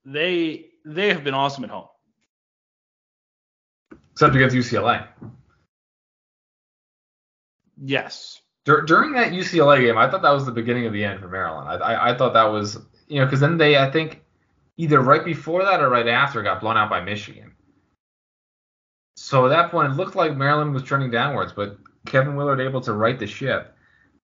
they 0.05 0.67
they 0.85 1.09
have 1.09 1.23
been 1.23 1.33
awesome 1.33 1.63
at 1.63 1.69
home. 1.69 1.87
Except 4.11 4.35
against 4.35 4.55
UCLA. 4.55 5.07
Yes. 7.81 8.38
Dur- 8.65 8.81
during 8.83 9.13
that 9.13 9.31
UCLA 9.31 9.81
game, 9.81 9.97
I 9.97 10.09
thought 10.09 10.21
that 10.21 10.31
was 10.31 10.45
the 10.45 10.51
beginning 10.51 10.85
of 10.85 10.93
the 10.93 11.03
end 11.03 11.19
for 11.19 11.27
Maryland. 11.27 11.67
I, 11.67 11.75
I, 11.75 12.11
I 12.11 12.17
thought 12.17 12.33
that 12.33 12.45
was, 12.51 12.77
you 13.07 13.19
know, 13.19 13.25
because 13.25 13.39
then 13.39 13.57
they, 13.57 13.77
I 13.77 13.89
think, 13.89 14.21
either 14.77 15.01
right 15.01 15.23
before 15.23 15.63
that 15.65 15.81
or 15.81 15.89
right 15.89 16.07
after, 16.07 16.41
got 16.43 16.61
blown 16.61 16.77
out 16.77 16.89
by 16.89 17.01
Michigan. 17.01 17.53
So 19.15 19.45
at 19.45 19.49
that 19.49 19.71
point, 19.71 19.91
it 19.91 19.95
looked 19.95 20.15
like 20.15 20.37
Maryland 20.37 20.73
was 20.73 20.83
turning 20.83 21.11
downwards, 21.11 21.51
but 21.51 21.77
Kevin 22.05 22.35
Willard 22.35 22.61
able 22.61 22.81
to 22.81 22.93
right 22.93 23.19
the 23.19 23.27
ship, 23.27 23.75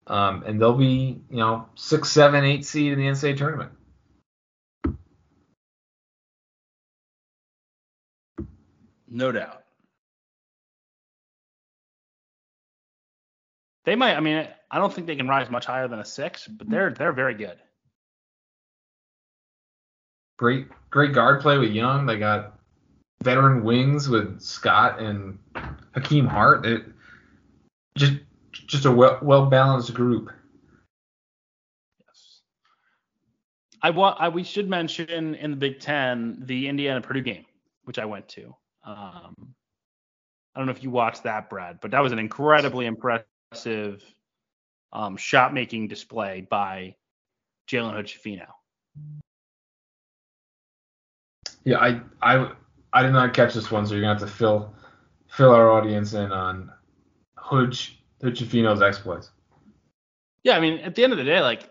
um, 0.09 0.43
and 0.45 0.61
they'll 0.61 0.74
be, 0.74 1.20
you 1.31 1.37
know, 1.37 1.68
six, 1.76 2.11
seven, 2.11 2.45
eight 2.45 2.64
seed 2.64 2.93
in 2.93 2.99
the 2.99 3.07
NCAA 3.07 3.37
tournament. 3.37 3.70
No 9.09 9.33
doubt. 9.33 9.64
They 13.91 13.97
might. 13.97 14.14
I 14.14 14.20
mean, 14.20 14.47
I 14.70 14.78
don't 14.78 14.95
think 14.95 15.09
they 15.09 15.16
can 15.16 15.26
rise 15.26 15.51
much 15.51 15.66
higher 15.66 15.88
than 15.88 15.99
a 15.99 16.05
six, 16.05 16.47
but 16.47 16.70
they're 16.70 16.91
they're 16.93 17.11
very 17.12 17.34
good. 17.34 17.59
Great, 20.38 20.68
great 20.91 21.12
guard 21.12 21.41
play 21.41 21.59
with 21.59 21.72
Young. 21.72 22.07
They 22.07 22.16
got 22.16 22.61
veteran 23.24 23.64
wings 23.64 24.09
with 24.09 24.41
Scott 24.41 25.01
and 25.01 25.41
Hakim 25.93 26.28
Hart. 26.28 26.66
It 26.66 26.84
just 27.97 28.12
just 28.53 28.84
a 28.84 28.93
well 28.93 29.18
well 29.22 29.47
balanced 29.47 29.93
group. 29.93 30.30
Yes. 32.07 32.43
I 33.82 33.91
want. 33.91 34.20
I, 34.20 34.28
we 34.28 34.45
should 34.45 34.70
mention 34.70 35.34
in 35.34 35.51
the 35.51 35.57
Big 35.57 35.80
Ten 35.80 36.45
the 36.47 36.68
Indiana 36.68 37.01
Purdue 37.01 37.22
game, 37.22 37.45
which 37.82 37.99
I 37.99 38.05
went 38.05 38.28
to. 38.28 38.55
Um, 38.84 39.34
I 40.55 40.61
don't 40.61 40.66
know 40.66 40.72
if 40.72 40.84
you 40.84 40.91
watched 40.91 41.24
that, 41.24 41.51
Brad, 41.51 41.80
but 41.80 41.91
that 41.91 42.05
was 42.05 42.12
an 42.12 42.20
incredibly 42.20 42.86
impressive 42.86 43.26
impressive 43.51 44.03
um, 44.93 45.17
shot 45.17 45.53
making 45.53 45.89
display 45.89 46.47
by 46.49 46.95
Jalen 47.69 47.95
Hood 47.95 48.09
Yeah, 51.65 51.79
I 51.79 52.01
I 52.23 52.53
I 52.93 53.03
did 53.03 53.13
not 53.13 53.35
catch 53.35 53.55
this 53.55 53.71
one, 53.71 53.87
so 53.87 53.95
you're 53.95 54.03
gonna 54.03 54.19
have 54.19 54.29
to 54.29 54.35
fill 54.35 54.75
fill 55.29 55.51
our 55.51 55.71
audience 55.71 56.15
in 56.15 56.33
on 56.33 56.73
Hood 57.37 57.79
Hood 58.23 58.37
exploits. 58.83 59.31
Yeah, 60.43 60.57
I 60.57 60.61
mean, 60.61 60.79
at 60.79 60.95
the 60.95 61.05
end 61.05 61.13
of 61.13 61.19
the 61.19 61.25
day, 61.25 61.41
like 61.41 61.69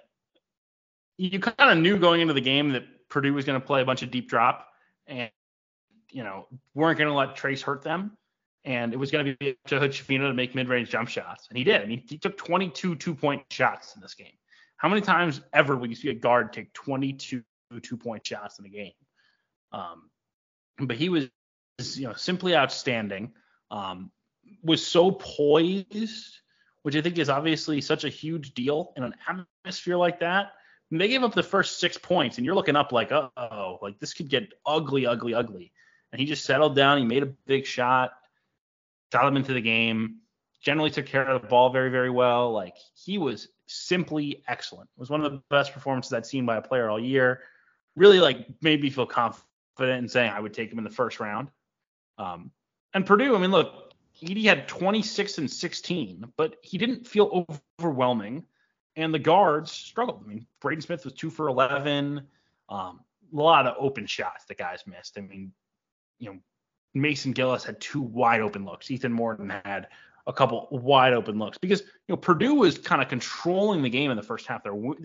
you 1.17 1.39
kind 1.39 1.71
of 1.71 1.77
knew 1.77 1.97
going 1.97 2.21
into 2.21 2.33
the 2.33 2.41
game 2.41 2.73
that 2.73 2.83
Purdue 3.09 3.33
was 3.33 3.45
going 3.45 3.59
to 3.59 3.65
play 3.65 3.81
a 3.81 3.85
bunch 3.85 4.03
of 4.03 4.11
deep 4.11 4.29
drop, 4.29 4.67
and 5.07 5.31
you 6.11 6.23
know 6.23 6.47
weren't 6.75 6.97
going 6.97 7.09
to 7.09 7.15
let 7.15 7.35
Trayce 7.35 7.61
hurt 7.61 7.83
them 7.83 8.17
and 8.65 8.93
it 8.93 8.97
was 8.97 9.11
going 9.11 9.25
to 9.25 9.35
be 9.37 9.57
to 9.67 9.79
Hood 9.79 9.93
to 9.93 10.33
make 10.33 10.55
mid-range 10.55 10.89
jump 10.89 11.09
shots, 11.09 11.47
and 11.49 11.57
he 11.57 11.63
did. 11.63 11.81
I 11.81 11.85
mean, 11.85 12.03
he 12.07 12.17
took 12.17 12.37
22 12.37 12.95
two-point 12.95 13.43
shots 13.49 13.95
in 13.95 14.01
this 14.01 14.13
game. 14.13 14.27
How 14.77 14.89
many 14.89 15.01
times 15.01 15.41
ever 15.53 15.75
will 15.75 15.87
you 15.87 15.95
see 15.95 16.09
a 16.09 16.13
guard 16.13 16.53
take 16.53 16.73
22 16.73 17.43
two-point 17.81 18.25
shots 18.25 18.59
in 18.59 18.65
a 18.65 18.69
game? 18.69 18.91
Um, 19.71 20.09
but 20.79 20.97
he 20.97 21.09
was, 21.09 21.29
you 21.95 22.07
know, 22.07 22.13
simply 22.13 22.55
outstanding. 22.55 23.33
Um, 23.71 24.11
was 24.63 24.85
so 24.85 25.11
poised, 25.11 26.37
which 26.83 26.95
I 26.95 27.01
think 27.01 27.17
is 27.17 27.29
obviously 27.29 27.81
such 27.81 28.03
a 28.03 28.09
huge 28.09 28.53
deal 28.53 28.93
in 28.97 29.03
an 29.03 29.13
atmosphere 29.27 29.97
like 29.97 30.21
that. 30.21 30.53
And 30.91 30.99
they 30.99 31.07
gave 31.07 31.23
up 31.23 31.35
the 31.35 31.43
first 31.43 31.79
six 31.79 31.97
points, 31.97 32.37
and 32.37 32.45
you're 32.45 32.55
looking 32.55 32.75
up 32.75 32.91
like, 32.91 33.11
oh, 33.11 33.79
like 33.81 33.99
this 33.99 34.13
could 34.13 34.29
get 34.29 34.51
ugly, 34.65 35.05
ugly, 35.05 35.33
ugly. 35.33 35.71
And 36.11 36.19
he 36.19 36.25
just 36.25 36.45
settled 36.45 36.75
down. 36.75 36.97
He 36.97 37.05
made 37.05 37.21
a 37.21 37.27
big 37.45 37.65
shot 37.65 38.11
got 39.11 39.25
him 39.25 39.37
into 39.37 39.53
the 39.53 39.61
game, 39.61 40.17
generally 40.61 40.89
took 40.89 41.05
care 41.05 41.23
of 41.23 41.41
the 41.41 41.47
ball 41.47 41.69
very, 41.69 41.89
very 41.89 42.09
well. 42.09 42.51
Like 42.51 42.75
he 42.93 43.17
was 43.17 43.49
simply 43.67 44.43
excellent. 44.47 44.89
It 44.95 44.99
was 44.99 45.09
one 45.09 45.23
of 45.23 45.31
the 45.31 45.41
best 45.49 45.73
performances 45.73 46.13
I'd 46.13 46.25
seen 46.25 46.45
by 46.45 46.57
a 46.57 46.61
player 46.61 46.89
all 46.89 46.99
year. 46.99 47.41
Really 47.95 48.19
like 48.19 48.47
made 48.61 48.81
me 48.81 48.89
feel 48.89 49.05
confident 49.05 49.43
in 49.79 50.07
saying 50.07 50.31
I 50.31 50.39
would 50.39 50.53
take 50.53 50.71
him 50.71 50.77
in 50.77 50.83
the 50.83 50.89
first 50.89 51.19
round. 51.19 51.49
Um, 52.17 52.51
and 52.93 53.05
Purdue, 53.05 53.35
I 53.35 53.39
mean, 53.39 53.51
look, 53.51 53.93
Edey 54.21 54.43
had 54.43 54.67
26 54.67 55.37
and 55.37 55.49
16, 55.49 56.33
but 56.35 56.57
he 56.61 56.77
didn't 56.77 57.07
feel 57.07 57.45
overwhelming. 57.79 58.45
And 58.95 59.13
the 59.13 59.19
guards 59.19 59.71
struggled. 59.71 60.23
I 60.25 60.27
mean, 60.27 60.45
Braden 60.59 60.81
Smith 60.81 61.05
was 61.05 61.13
two 61.13 61.29
for 61.29 61.47
11. 61.47 62.21
Um, 62.67 62.99
a 63.31 63.35
lot 63.35 63.65
of 63.65 63.75
open 63.79 64.05
shots 64.05 64.45
the 64.45 64.55
guys 64.55 64.83
missed. 64.85 65.17
I 65.17 65.21
mean, 65.21 65.53
you 66.17 66.33
know, 66.33 66.39
Mason 66.93 67.31
Gillis 67.31 67.63
had 67.63 67.79
two 67.79 68.01
wide 68.01 68.41
open 68.41 68.65
looks. 68.65 68.89
Ethan 68.89 69.13
Morton 69.13 69.49
had 69.65 69.87
a 70.27 70.33
couple 70.33 70.67
wide 70.71 71.13
open 71.13 71.39
looks 71.39 71.57
because 71.57 71.81
you 71.81 72.09
know 72.09 72.17
Purdue 72.17 72.55
was 72.55 72.77
kind 72.77 73.01
of 73.01 73.07
controlling 73.07 73.81
the 73.81 73.89
game 73.89 74.11
in 74.11 74.17
the 74.17 74.23
first 74.23 74.47
half. 74.47 74.63
They 74.63 74.69
were 74.69 74.95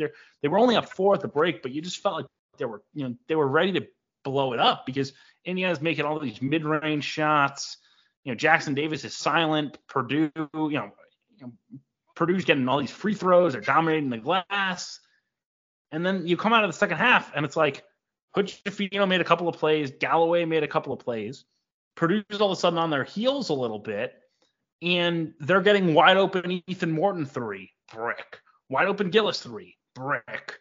they 0.43 0.49
were 0.49 0.59
only 0.59 0.77
up 0.77 0.89
four 0.89 1.15
at 1.15 1.21
the 1.21 1.29
break, 1.29 1.63
but 1.63 1.73
you 1.73 1.81
just 1.81 2.03
felt 2.03 2.17
like 2.17 2.27
they 2.59 2.65
were 2.65 2.83
you 2.95 3.09
know 3.09 3.15
they 3.29 3.35
were 3.35 3.49
ready 3.49 3.73
to 3.73 3.87
blow 4.23 4.53
it 4.53 4.61
up 4.61 4.87
because 4.87 5.13
Indiana's 5.45 5.81
making 5.81 6.05
all 6.05 6.19
these 6.19 6.41
mid-range 6.41 7.05
shots. 7.05 7.79
You 8.25 8.33
know 8.33 8.37
Jackson 8.37 8.75
Davis 8.75 9.05
is 9.05 9.17
silent. 9.17 9.79
Purdue 9.87 10.31
you 10.35 10.49
know, 10.53 10.69
you 10.69 10.81
know 11.41 11.53
Purdue's 12.15 12.45
getting 12.45 12.69
all 12.69 12.79
these 12.79 12.91
free 12.91 13.15
throws. 13.15 13.53
They're 13.53 13.63
dominating 13.63 14.11
the 14.11 14.19
glass. 14.19 15.01
And 15.91 16.05
then 16.05 16.27
you 16.27 16.37
come 16.37 16.53
out 16.53 16.65
of 16.65 16.71
the 16.71 16.77
second 16.77 16.99
half 16.99 17.33
and 17.35 17.45
it's 17.45 17.57
like 17.57 17.85
Hood 18.35 18.53
made 18.81 19.21
a 19.21 19.25
couple 19.25 19.49
of 19.49 19.57
plays. 19.57 19.93
Galloway 19.93 20.45
made 20.45 20.65
a 20.65 20.69
couple 20.69 20.93
of 20.93 20.99
plays. 20.99 21.45
Purdue's 21.97 22.41
all 22.41 22.51
of 22.51 22.59
a 22.59 22.61
sudden 22.61 22.79
on 22.79 22.91
their 22.91 23.05
heels 23.05 23.51
a 23.51 23.55
little 23.55 23.79
bit, 23.79 24.15
and 24.83 25.33
they're 25.39 25.61
getting 25.61 25.95
wide 25.95 26.17
open 26.17 26.63
Ethan 26.67 26.91
Morton 26.91 27.25
three, 27.25 27.71
brick. 27.93 28.41
Wide 28.69 28.89
open 28.89 29.11
Gillis 29.11 29.41
three, 29.41 29.77
brick. 29.95 30.59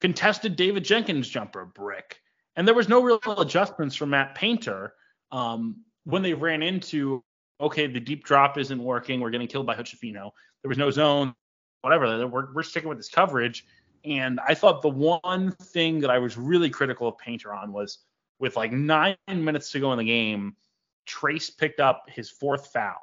Contested 0.00 0.54
David 0.54 0.84
Jenkins 0.84 1.28
jumper, 1.28 1.64
brick. 1.64 2.20
And 2.54 2.66
there 2.66 2.74
was 2.74 2.88
no 2.88 3.02
real 3.02 3.20
adjustments 3.38 3.96
from 3.96 4.10
Matt 4.10 4.36
Painter 4.36 4.94
um, 5.32 5.82
when 6.04 6.22
they 6.22 6.34
ran 6.34 6.62
into, 6.62 7.24
okay, 7.60 7.88
the 7.88 7.98
deep 7.98 8.24
drop 8.24 8.56
isn't 8.56 8.82
working. 8.82 9.20
We're 9.20 9.30
getting 9.30 9.48
killed 9.48 9.66
by 9.66 9.74
Hood 9.74 9.86
Schifino. 9.86 10.30
There 10.62 10.68
was 10.68 10.78
no 10.78 10.90
zone, 10.90 11.34
whatever. 11.82 12.26
We're, 12.28 12.54
we're 12.54 12.62
sticking 12.62 12.88
with 12.88 12.98
this 12.98 13.08
coverage. 13.08 13.64
And 14.04 14.38
I 14.46 14.54
thought 14.54 14.82
the 14.82 14.88
one 14.88 15.50
thing 15.50 16.00
that 16.00 16.10
I 16.10 16.18
was 16.18 16.36
really 16.36 16.70
critical 16.70 17.08
of 17.08 17.18
Painter 17.18 17.52
on 17.52 17.72
was 17.72 17.98
with 18.38 18.56
like 18.56 18.70
nine 18.70 19.16
minutes 19.26 19.72
to 19.72 19.80
go 19.80 19.90
in 19.92 19.98
the 19.98 20.04
game– 20.04 20.54
Trayce 21.08 21.56
picked 21.56 21.80
up 21.80 22.04
his 22.08 22.30
fourth 22.30 22.68
foul. 22.68 23.02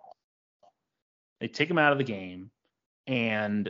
They 1.40 1.48
take 1.48 1.70
him 1.70 1.78
out 1.78 1.92
of 1.92 1.98
the 1.98 2.04
game, 2.04 2.52
and 3.08 3.70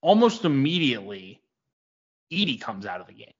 almost 0.00 0.44
immediately, 0.44 1.42
Edey 2.32 2.60
comes 2.60 2.86
out 2.86 3.00
of 3.00 3.06
the 3.06 3.12
game 3.12 3.32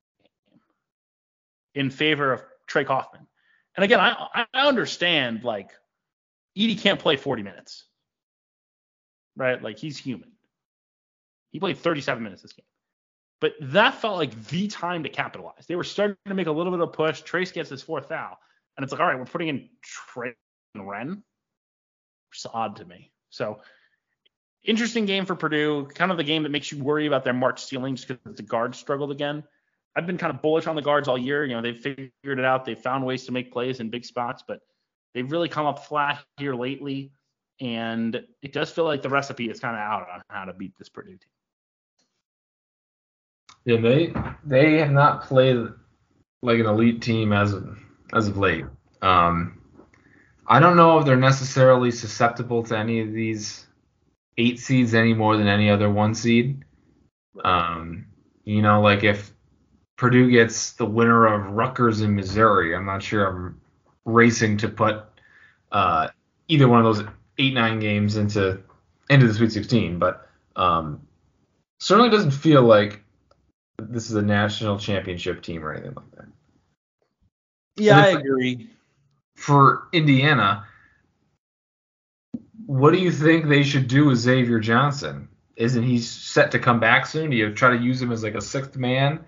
in 1.74 1.90
favor 1.90 2.32
of 2.32 2.42
Trey 2.66 2.84
Kaufman. 2.84 3.26
And 3.76 3.84
again, 3.84 4.00
I, 4.00 4.46
I 4.52 4.66
understand 4.66 5.44
like 5.44 5.70
Edey 6.56 6.80
can't 6.80 6.98
play 6.98 7.16
40 7.16 7.42
minutes, 7.42 7.84
right? 9.36 9.62
Like 9.62 9.78
he's 9.78 9.98
human. 9.98 10.32
He 11.52 11.60
played 11.60 11.78
37 11.78 12.22
minutes 12.22 12.42
this 12.42 12.52
game. 12.52 12.64
But 13.40 13.52
that 13.60 13.94
felt 13.94 14.16
like 14.16 14.46
the 14.48 14.66
time 14.68 15.02
to 15.02 15.10
capitalize. 15.10 15.66
They 15.66 15.76
were 15.76 15.84
starting 15.84 16.16
to 16.26 16.34
make 16.34 16.46
a 16.46 16.52
little 16.52 16.72
bit 16.72 16.80
of 16.80 16.92
push. 16.92 17.22
Trayce 17.22 17.52
gets 17.52 17.68
his 17.68 17.82
fourth 17.82 18.08
foul. 18.08 18.38
And 18.76 18.84
it's 18.84 18.92
like, 18.92 19.00
all 19.00 19.06
right, 19.06 19.18
we're 19.18 19.24
putting 19.24 19.48
in 19.48 19.68
Trey 19.82 20.34
and 20.74 20.88
Wren. 20.88 21.22
It's 22.32 22.46
odd 22.52 22.76
to 22.76 22.84
me. 22.84 23.10
So 23.30 23.60
interesting 24.64 25.06
game 25.06 25.24
for 25.24 25.34
Purdue. 25.34 25.88
Kind 25.94 26.10
of 26.10 26.16
the 26.16 26.24
game 26.24 26.42
that 26.42 26.50
makes 26.50 26.70
you 26.70 26.82
worry 26.82 27.06
about 27.06 27.24
their 27.24 27.32
March 27.32 27.64
ceiling 27.64 27.96
just 27.96 28.08
because 28.08 28.36
the 28.36 28.42
guards 28.42 28.78
struggled 28.78 29.10
again. 29.10 29.44
I've 29.94 30.06
been 30.06 30.18
kind 30.18 30.34
of 30.34 30.42
bullish 30.42 30.66
on 30.66 30.76
the 30.76 30.82
guards 30.82 31.08
all 31.08 31.16
year. 31.16 31.44
You 31.44 31.54
know, 31.54 31.62
they've 31.62 31.80
figured 31.80 32.10
it 32.22 32.44
out. 32.44 32.66
They've 32.66 32.78
found 32.78 33.06
ways 33.06 33.24
to 33.26 33.32
make 33.32 33.50
plays 33.50 33.80
in 33.80 33.88
big 33.88 34.04
spots, 34.04 34.44
but 34.46 34.60
they've 35.14 35.30
really 35.30 35.48
come 35.48 35.64
up 35.64 35.86
flat 35.86 36.22
here 36.36 36.54
lately. 36.54 37.12
And 37.60 38.22
it 38.42 38.52
does 38.52 38.70
feel 38.70 38.84
like 38.84 39.00
the 39.00 39.08
recipe 39.08 39.48
is 39.48 39.60
kind 39.60 39.74
of 39.74 39.80
out 39.80 40.06
on 40.12 40.22
how 40.28 40.44
to 40.44 40.52
beat 40.52 40.76
this 40.76 40.90
Purdue 40.90 41.12
team. 41.12 41.20
Yeah, 43.64 43.80
they 43.80 44.12
they 44.44 44.78
have 44.78 44.92
not 44.92 45.24
played 45.24 45.56
like 46.42 46.60
an 46.60 46.66
elite 46.66 47.00
team 47.00 47.32
as 47.32 47.54
of 47.54 47.78
as 48.12 48.28
of 48.28 48.36
late. 48.38 48.64
Um, 49.02 49.60
I 50.46 50.60
don't 50.60 50.76
know 50.76 50.98
if 50.98 51.06
they're 51.06 51.16
necessarily 51.16 51.90
susceptible 51.90 52.62
to 52.64 52.78
any 52.78 53.00
of 53.00 53.12
these 53.12 53.66
eight 54.38 54.60
seeds 54.60 54.94
any 54.94 55.14
more 55.14 55.36
than 55.36 55.46
any 55.48 55.70
other 55.70 55.90
one 55.90 56.14
seed. 56.14 56.64
Um, 57.44 58.06
you 58.44 58.62
know, 58.62 58.80
like 58.80 59.02
if 59.02 59.32
Purdue 59.96 60.30
gets 60.30 60.72
the 60.72 60.86
winner 60.86 61.26
of 61.26 61.52
Rutgers 61.52 62.00
in 62.00 62.14
Missouri, 62.14 62.74
I'm 62.74 62.86
not 62.86 63.02
sure 63.02 63.26
I'm 63.26 63.60
racing 64.04 64.58
to 64.58 64.68
put 64.68 65.04
uh, 65.72 66.08
either 66.48 66.68
one 66.68 66.84
of 66.84 66.96
those 66.96 67.06
eight 67.38 67.54
nine 67.54 67.80
games 67.80 68.16
into 68.16 68.62
into 69.10 69.26
the 69.26 69.34
Sweet 69.34 69.52
16, 69.52 69.98
but 69.98 70.28
um, 70.56 71.06
certainly 71.78 72.10
doesn't 72.10 72.32
feel 72.32 72.62
like 72.62 73.02
this 73.78 74.10
is 74.10 74.16
a 74.16 74.22
national 74.22 74.78
championship 74.78 75.42
team 75.42 75.64
or 75.64 75.72
anything 75.72 75.94
like 75.94 76.10
that. 76.12 76.26
Yeah, 77.76 77.98
I 77.98 78.08
agree. 78.08 78.70
For 79.34 79.88
Indiana, 79.92 80.64
what 82.66 82.92
do 82.92 82.98
you 82.98 83.12
think 83.12 83.46
they 83.46 83.62
should 83.62 83.86
do 83.86 84.06
with 84.06 84.18
Xavier 84.18 84.58
Johnson? 84.60 85.28
Isn't 85.56 85.82
he 85.82 85.98
set 85.98 86.50
to 86.52 86.58
come 86.58 86.80
back 86.80 87.06
soon? 87.06 87.30
Do 87.30 87.36
you 87.36 87.52
try 87.54 87.70
to 87.70 87.82
use 87.82 88.00
him 88.00 88.12
as 88.12 88.22
like 88.22 88.34
a 88.34 88.40
sixth 88.40 88.76
man, 88.76 89.24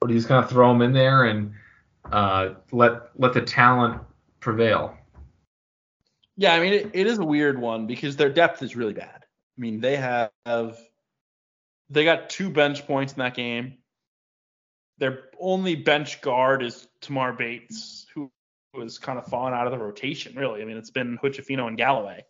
or 0.00 0.08
do 0.08 0.14
you 0.14 0.20
just 0.20 0.28
kind 0.28 0.42
of 0.42 0.50
throw 0.50 0.70
him 0.70 0.82
in 0.82 0.92
there 0.92 1.24
and 1.24 1.52
uh, 2.10 2.54
let 2.72 3.10
let 3.16 3.32
the 3.32 3.42
talent 3.42 4.00
prevail? 4.40 4.96
Yeah, 6.36 6.54
I 6.54 6.60
mean 6.60 6.72
it, 6.72 6.90
it 6.92 7.06
is 7.06 7.18
a 7.18 7.24
weird 7.24 7.60
one 7.60 7.86
because 7.86 8.16
their 8.16 8.30
depth 8.30 8.62
is 8.62 8.76
really 8.76 8.92
bad. 8.92 9.24
I 9.24 9.60
mean 9.60 9.80
they 9.80 9.96
have 9.96 10.30
they 11.90 12.04
got 12.04 12.30
two 12.30 12.50
bench 12.50 12.86
points 12.86 13.12
in 13.12 13.18
that 13.20 13.34
game. 13.34 13.77
Their 14.98 15.24
only 15.38 15.76
bench 15.76 16.20
guard 16.20 16.62
is 16.62 16.88
Tamar 17.00 17.32
Bates, 17.32 18.06
who 18.14 18.30
was 18.74 18.98
kind 18.98 19.18
of 19.18 19.26
fallen 19.26 19.54
out 19.54 19.66
of 19.66 19.72
the 19.72 19.78
rotation, 19.78 20.34
really. 20.36 20.60
I 20.60 20.64
mean, 20.64 20.76
it's 20.76 20.90
been 20.90 21.18
Hood-Schifino 21.20 21.66
and 21.66 21.76
Galloway. 21.76 22.24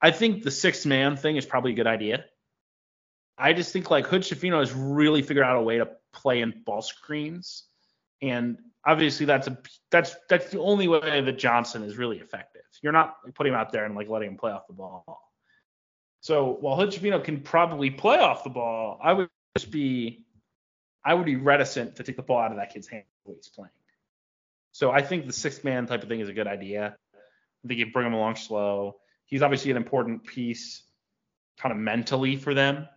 I 0.00 0.10
think 0.10 0.42
the 0.42 0.50
six 0.50 0.84
man 0.84 1.16
thing 1.16 1.36
is 1.36 1.46
probably 1.46 1.72
a 1.72 1.76
good 1.76 1.86
idea. 1.86 2.24
I 3.38 3.52
just 3.52 3.72
think 3.72 3.90
like 3.90 4.06
Hood-Schifino 4.06 4.58
has 4.58 4.72
really 4.72 5.22
figured 5.22 5.44
out 5.44 5.56
a 5.56 5.62
way 5.62 5.78
to 5.78 5.88
play 6.12 6.40
in 6.40 6.62
ball 6.66 6.82
screens, 6.82 7.64
and 8.20 8.58
obviously 8.84 9.26
that's 9.26 9.46
a 9.46 9.56
that's 9.90 10.16
that's 10.28 10.50
the 10.50 10.60
only 10.60 10.88
way 10.88 11.20
that 11.20 11.38
Johnson 11.38 11.82
is 11.82 11.96
really 11.96 12.18
effective. 12.18 12.62
You're 12.82 12.92
not 12.92 13.16
putting 13.34 13.52
him 13.52 13.58
out 13.58 13.72
there 13.72 13.84
and 13.84 13.94
like 13.94 14.08
letting 14.08 14.30
him 14.30 14.36
play 14.36 14.50
off 14.50 14.66
the 14.66 14.74
ball. 14.74 15.32
So 16.20 16.56
while 16.60 16.76
Hood-Schifino 16.76 17.22
can 17.24 17.40
probably 17.40 17.90
play 17.90 18.18
off 18.18 18.44
the 18.44 18.50
ball, 18.50 18.98
I 19.02 19.12
would 19.12 19.28
just 19.56 19.70
be 19.70 20.24
I 21.04 21.14
would 21.14 21.26
be 21.26 21.36
reticent 21.36 21.96
to 21.96 22.02
take 22.02 22.16
the 22.16 22.22
ball 22.22 22.40
out 22.40 22.50
of 22.50 22.58
that 22.58 22.72
kid's 22.72 22.88
hand 22.88 23.04
when 23.24 23.36
he's 23.36 23.48
playing. 23.48 23.70
So 24.72 24.90
I 24.90 25.02
think 25.02 25.26
the 25.26 25.32
sixth 25.32 25.64
man 25.64 25.86
type 25.86 26.02
of 26.02 26.08
thing 26.08 26.20
is 26.20 26.28
a 26.28 26.32
good 26.32 26.46
idea. 26.46 26.96
I 27.14 27.68
think 27.68 27.78
you 27.78 27.92
bring 27.92 28.06
him 28.06 28.14
along 28.14 28.36
slow. 28.36 28.96
He's 29.26 29.42
obviously 29.42 29.70
an 29.70 29.76
important 29.76 30.24
piece 30.24 30.82
kind 31.58 31.72
of 31.72 31.78
mentally 31.78 32.36
for 32.36 32.54
them. 32.54 32.88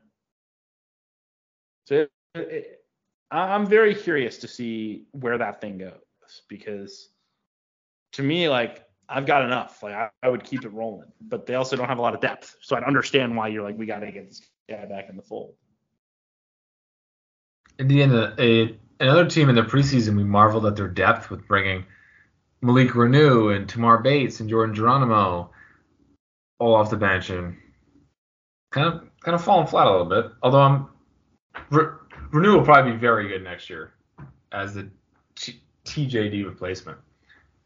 So 1.86 1.96
it, 1.96 2.10
it, 2.36 2.80
I'm 3.32 3.68
very 3.68 3.94
curious 3.94 4.38
to 4.40 4.48
see 4.48 5.06
where 5.12 5.38
that 5.38 5.62
thing 5.62 5.78
goes 5.78 5.94
because 6.48 7.10
to 8.14 8.24
me, 8.24 8.50
like 8.50 8.84
I've 9.08 9.26
got 9.26 9.44
enough. 9.44 9.84
Like 9.84 9.94
I, 9.94 10.10
I, 10.24 10.30
would 10.30 10.44
keep 10.44 10.66
it 10.66 10.70
rolling, 10.70 11.12
but 11.22 11.46
they 11.46 11.56
also 11.56 11.76
don't 11.76 11.88
have 11.88 12.00
a 12.00 12.02
lot 12.02 12.16
of 12.16 12.22
depth. 12.22 12.56
So 12.62 12.76
I'd 12.76 12.84
understand 12.84 13.36
why 13.36 13.50
you're 13.50 13.64
like, 13.64 13.78
we 13.78 13.86
got 13.86 14.00
to 14.00 14.12
get 14.12 14.28
this 14.28 14.42
guy 14.70 14.86
back 14.86 15.10
in 15.10 15.16
the 15.16 15.22
fold. 15.22 15.56
Indiana, 17.80 18.34
a 18.40 18.78
another 19.00 19.28
team 19.30 19.50
in 19.50 19.56
the 19.56 19.62
preseason, 19.62 20.16
we 20.16 20.24
marveled 20.24 20.66
at 20.66 20.76
their 20.76 20.88
depth 20.88 21.30
with 21.30 21.48
bringing 21.48 21.86
Malik 22.62 22.90
Reneau 22.90 23.56
and 23.56 23.68
Tamar 23.68 24.00
Bates 24.00 24.40
and 24.40 24.50
Jordan 24.50 24.76
Geronimo 24.76 25.52
all 26.60 26.76
off 26.76 26.90
the 26.90 26.98
bench 26.98 27.30
and 27.30 27.58
kind 28.72 28.88
of 28.88 29.02
kind 29.22 29.36
of 29.36 29.44
falling 29.44 29.68
flat 29.68 29.88
a 29.88 29.92
little 29.92 30.06
bit. 30.06 30.32
Although 30.42 30.62
I'm 30.62 30.88
Re, 31.70 31.86
Reneau 32.32 32.58
will 32.58 32.66
probably 32.66 32.94
be 32.94 32.98
very 32.98 33.28
good 33.28 33.44
next 33.44 33.70
year 33.70 33.94
as 34.52 34.74
the 34.74 34.90
T, 35.36 35.62
TJD 35.86 36.46
replacement. 36.46 36.98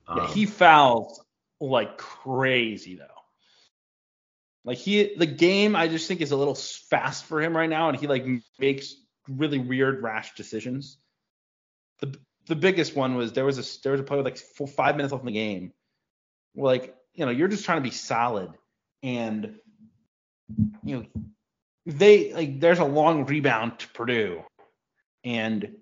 Um, 0.07 0.18
yeah, 0.18 0.28
he 0.34 0.45
fouls 0.45 1.24
like 1.62 1.97
crazy 1.97 2.95
though. 2.95 3.05
Like 4.66 4.78
he, 4.78 5.16
the 5.16 5.26
game 5.26 5.76
I 5.76 5.88
just 5.88 6.07
think 6.07 6.22
is 6.22 6.32
a 6.32 6.38
little 6.38 6.55
fast 6.55 7.26
for 7.26 7.41
him 7.41 7.55
right 7.55 7.70
now, 7.70 7.89
and 7.89 7.97
he 7.97 8.07
like 8.07 8.26
makes 8.60 8.95
really 9.30 9.59
weird, 9.59 10.01
rash 10.03 10.34
decisions. 10.36 10.97
The 12.01 12.15
the 12.47 12.55
biggest 12.55 12.95
one 12.95 13.15
was 13.15 13.34
there 13.34 13.45
was 13.45 13.57
a 13.57 13.82
there 13.84 13.91
was 13.91 14.01
a 14.01 14.03
play 14.03 14.17
with 14.17 14.25
like 14.25 14.38
four, 14.38 14.67
five 14.67 14.95
minutes 14.95 15.11
left 15.11 15.21
in 15.21 15.27
the 15.27 15.32
game. 15.34 15.71
Like 16.55 16.95
you 17.13 17.25
know 17.25 17.32
you're 17.32 17.47
just 17.47 17.65
trying 17.65 17.77
to 17.77 17.84
be 17.84 17.91
solid, 17.91 18.51
and 19.03 19.55
you 20.84 20.97
know 20.97 21.05
they 21.86 22.34
like 22.34 22.59
there's 22.59 22.80
a 22.80 22.86
long 22.86 23.25
rebound 23.25 23.80
to 23.80 23.88
Purdue, 23.89 24.43
and 25.23 25.75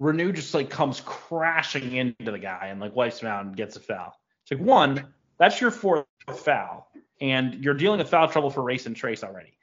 Reneau 0.00 0.32
just 0.32 0.54
like 0.54 0.70
comes 0.70 1.02
crashing 1.04 1.92
into 1.92 2.30
the 2.30 2.38
guy 2.38 2.68
and 2.68 2.80
like 2.80 2.94
wipes 2.94 3.20
him 3.20 3.28
out 3.28 3.44
and 3.44 3.56
gets 3.56 3.76
a 3.76 3.80
foul. 3.80 4.14
It's 4.42 4.52
like 4.52 4.66
one, 4.66 5.08
that's 5.38 5.60
your 5.60 5.70
fourth 5.70 6.06
foul, 6.32 6.88
and 7.20 7.64
you're 7.64 7.74
dealing 7.74 7.98
with 7.98 8.08
foul 8.08 8.28
trouble 8.28 8.50
for 8.50 8.62
race 8.62 8.86
and 8.86 8.94
Trayce 8.94 9.24
already. 9.24 9.57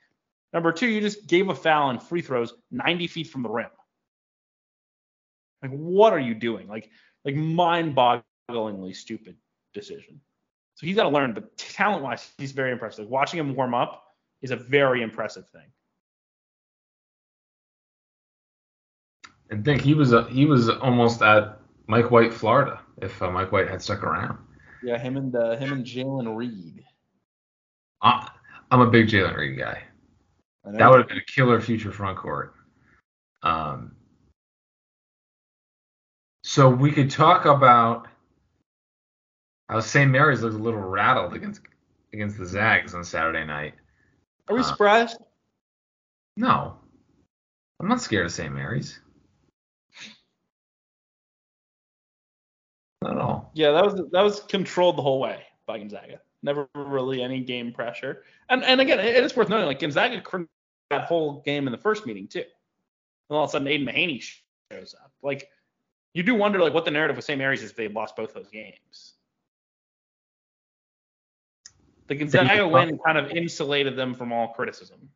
Number 0.54 0.72
two, 0.72 0.88
you 0.88 1.02
just 1.02 1.28
gave 1.28 1.50
a 1.50 1.56
foul 1.56 1.90
in 1.90 2.00
free 2.00 2.22
throws 2.22 2.54
90 2.72 3.08
feet 3.08 3.28
from 3.28 3.44
the 3.44 3.50
rim. 3.50 3.70
Like, 5.62 5.72
what 5.72 6.14
are 6.14 6.20
you 6.20 6.36
doing? 6.36 6.68
Like, 6.68 6.90
like 7.24 7.36
mind-bogglingly 7.36 8.96
stupid 8.96 9.36
decision. 9.74 10.22
So 10.76 10.86
he's 10.86 10.96
got 10.96 11.04
to 11.04 11.10
learn. 11.10 11.34
But 11.34 11.58
talent-wise, 11.58 12.32
he's 12.38 12.52
very 12.52 12.72
impressive. 12.72 13.06
Like, 13.06 13.12
watching 13.12 13.40
him 13.40 13.56
warm 13.56 13.74
up 13.74 14.04
is 14.42 14.52
a 14.52 14.56
very 14.56 15.02
impressive 15.02 15.48
thing. 15.50 15.68
And 19.50 19.64
think 19.64 19.82
he 19.82 19.94
was 19.94 20.14
a, 20.14 20.24
he 20.30 20.46
was 20.46 20.70
almost 20.70 21.22
at 21.22 21.60
Mike 21.88 22.12
White, 22.12 22.34
Florida, 22.34 22.80
if 23.02 23.22
uh, 23.22 23.30
Mike 23.30 23.52
White 23.52 23.70
had 23.70 23.82
stuck 23.82 24.04
around. 24.04 24.38
Yeah, 24.84 24.98
him 24.98 25.18
and 25.18 25.36
uh, 25.36 25.56
him 25.56 25.72
and 25.72 25.86
Jalen 25.86 26.36
Reed. 26.36 26.84
I'm 28.02 28.82
a 28.82 28.88
big 28.90 29.08
Jalen 29.08 29.36
Reed 29.36 29.58
guy. 29.58 29.84
That 30.66 30.90
would 30.90 31.00
have 31.00 31.08
been 31.08 31.18
a 31.18 31.26
killer 31.26 31.62
future 31.62 31.92
front 31.92 32.18
court. 32.18 32.56
Um, 33.44 33.96
so 36.44 36.70
we 36.70 36.92
could 36.92 37.12
talk 37.12 37.46
about 37.46 38.08
how 39.70 39.80
St. 39.80 40.10
Mary's 40.10 40.42
looked 40.42 40.56
a 40.56 40.60
little 40.60 40.80
rattled 40.80 41.34
against 41.34 41.62
against 42.14 42.38
the 42.38 42.46
Zags 42.46 42.96
on 42.96 43.04
Saturday 43.04 43.46
night. 43.46 43.74
Are 44.48 44.56
we 44.56 44.62
uh, 44.62 44.64
surprised? 44.64 45.18
No, 46.38 46.78
I'm 47.80 47.88
not 47.88 48.02
scared 48.02 48.26
of 48.26 48.32
St. 48.32 48.54
Mary's. 48.54 49.00
Not 53.02 53.12
at 53.12 53.18
all. 53.18 53.52
Yeah, 53.54 53.72
that 53.72 53.86
was 53.86 53.96
that 54.12 54.22
was 54.22 54.40
controlled 54.42 54.98
the 54.98 55.02
whole 55.04 55.20
way 55.20 55.44
by 55.68 55.78
Gonzaga. 55.78 56.22
Never 56.42 56.68
really 56.76 57.22
any 57.22 57.40
game 57.40 57.72
pressure. 57.72 58.24
And 58.50 58.64
and 58.64 58.82
again, 58.82 59.00
it 59.00 59.24
is 59.24 59.36
worth 59.36 59.50
noting 59.50 59.68
like 59.68 59.80
Gonzaga 59.80 60.22
that 60.90 61.06
whole 61.06 61.42
game 61.42 61.68
in 61.68 61.72
the 61.72 61.78
first 61.78 62.06
meeting 62.06 62.28
too. 62.28 62.44
And 63.30 63.38
all 63.38 63.44
of 63.44 63.50
a 63.50 63.52
sudden, 63.52 63.68
Aidan 63.68 63.88
Mahaney 63.88 64.24
shows 64.72 64.96
up. 65.02 65.12
Like, 65.22 65.50
you 66.14 66.24
do 66.24 66.36
wonder 66.36 66.60
like 66.60 66.74
what 66.74 66.86
the 66.86 66.92
narrative 66.92 67.16
with 67.16 67.26
St. 67.26 67.38
Mary's 67.38 67.64
is 67.64 67.72
if 67.72 67.76
they 67.76 67.88
lost 67.88 68.16
both 68.16 68.34
those 68.34 68.50
games. 68.50 69.14
The 72.08 72.16
Gonzaga 72.16 72.68
win 72.68 73.00
kind 73.04 73.18
of 73.18 73.32
insulated 73.32 73.96
them 73.96 74.14
from 74.14 74.32
all 74.32 74.50
criticism. 74.50 75.10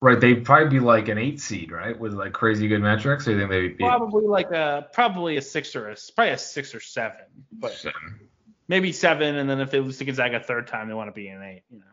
Right, 0.00 0.20
they'd 0.20 0.44
probably 0.44 0.68
be 0.68 0.80
like 0.80 1.06
an 1.08 1.18
eight 1.18 1.38
seed, 1.38 1.70
right, 1.70 1.96
with 1.96 2.14
like 2.14 2.32
crazy 2.32 2.66
good 2.66 2.80
metrics. 2.80 3.28
Or 3.28 3.32
you 3.32 3.38
think 3.38 3.50
they'd 3.50 3.76
be 3.76 3.84
probably 3.84 4.26
like 4.26 4.50
a 4.50 4.88
probably 4.92 5.36
a 5.36 5.42
six 5.42 5.76
or 5.76 5.90
a 5.90 5.96
probably 6.16 6.32
a 6.32 6.38
six 6.38 6.74
or 6.74 6.80
seven, 6.80 7.20
but 7.52 7.72
seven. 7.72 8.28
maybe 8.66 8.90
seven, 8.90 9.36
and 9.36 9.48
then 9.48 9.60
if 9.60 9.70
they 9.70 9.78
lose 9.78 9.98
to 9.98 10.04
Gonzaga 10.04 10.38
a 10.38 10.40
third 10.40 10.66
time, 10.66 10.88
they 10.88 10.94
want 10.94 11.06
to 11.06 11.12
be 11.12 11.28
an 11.28 11.40
eight, 11.42 11.62
you 11.70 11.78
know. 11.78 11.84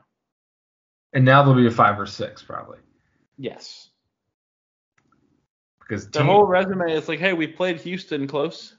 And 1.13 1.25
now 1.25 1.43
they'll 1.43 1.55
be 1.55 1.67
a 1.67 1.71
five 1.71 1.99
or 1.99 2.05
six 2.05 2.43
probably. 2.43 2.79
Yes. 3.37 3.89
Because 5.79 6.09
the 6.09 6.23
whole 6.23 6.45
resume 6.45 6.91
is 6.91 7.07
like, 7.07 7.19
hey, 7.19 7.33
we 7.33 7.47
played 7.47 7.79
Houston 7.81 8.27
close. 8.27 8.75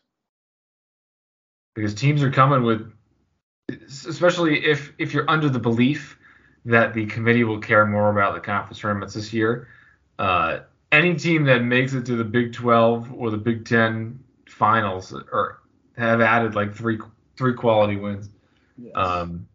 Because 1.74 1.94
teams 1.94 2.22
are 2.22 2.30
coming 2.30 2.62
with, 2.62 2.92
especially 3.88 4.64
if 4.64 4.92
if 4.98 5.12
you're 5.12 5.28
under 5.28 5.48
the 5.48 5.58
belief 5.58 6.18
that 6.64 6.94
the 6.94 7.06
committee 7.06 7.42
will 7.42 7.58
care 7.58 7.86
more 7.86 8.10
about 8.10 8.34
the 8.34 8.40
conference 8.40 8.78
tournaments 8.78 9.14
this 9.14 9.32
year. 9.32 9.68
Uh, 10.18 10.60
any 10.92 11.14
team 11.14 11.44
that 11.44 11.64
makes 11.64 11.94
it 11.94 12.04
to 12.06 12.16
the 12.16 12.24
Big 12.24 12.52
12 12.52 13.12
or 13.14 13.30
the 13.30 13.36
Big 13.36 13.64
10 13.64 14.18
finals 14.46 15.12
or 15.12 15.62
have 15.96 16.20
added 16.20 16.54
like 16.54 16.74
three 16.74 16.98
three 17.36 17.54
quality 17.54 17.96
wins. 17.96 18.28
Yes. 18.76 18.92
Um, 18.94 19.46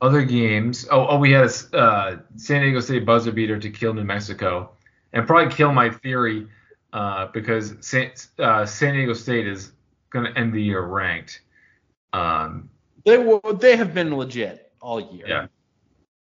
other 0.00 0.22
games. 0.22 0.86
Oh, 0.90 1.06
oh, 1.06 1.18
we 1.18 1.32
had 1.32 1.44
a 1.44 1.76
uh, 1.76 2.18
San 2.36 2.62
Diego 2.62 2.80
State 2.80 3.04
buzzer 3.06 3.32
beater 3.32 3.58
to 3.58 3.70
kill 3.70 3.94
New 3.94 4.04
Mexico, 4.04 4.72
and 5.12 5.26
probably 5.26 5.54
kill 5.54 5.72
my 5.72 5.90
theory 5.90 6.46
uh, 6.92 7.26
because 7.32 7.74
San, 7.80 8.12
uh, 8.38 8.66
San 8.66 8.94
Diego 8.94 9.14
State 9.14 9.46
is 9.46 9.72
going 10.10 10.26
to 10.26 10.38
end 10.38 10.52
the 10.52 10.62
year 10.62 10.82
ranked. 10.82 11.40
Um, 12.12 12.70
they 13.04 13.18
will, 13.18 13.40
they 13.40 13.76
have 13.76 13.94
been 13.94 14.16
legit 14.16 14.72
all 14.80 15.00
year. 15.00 15.26
Yeah. 15.26 15.46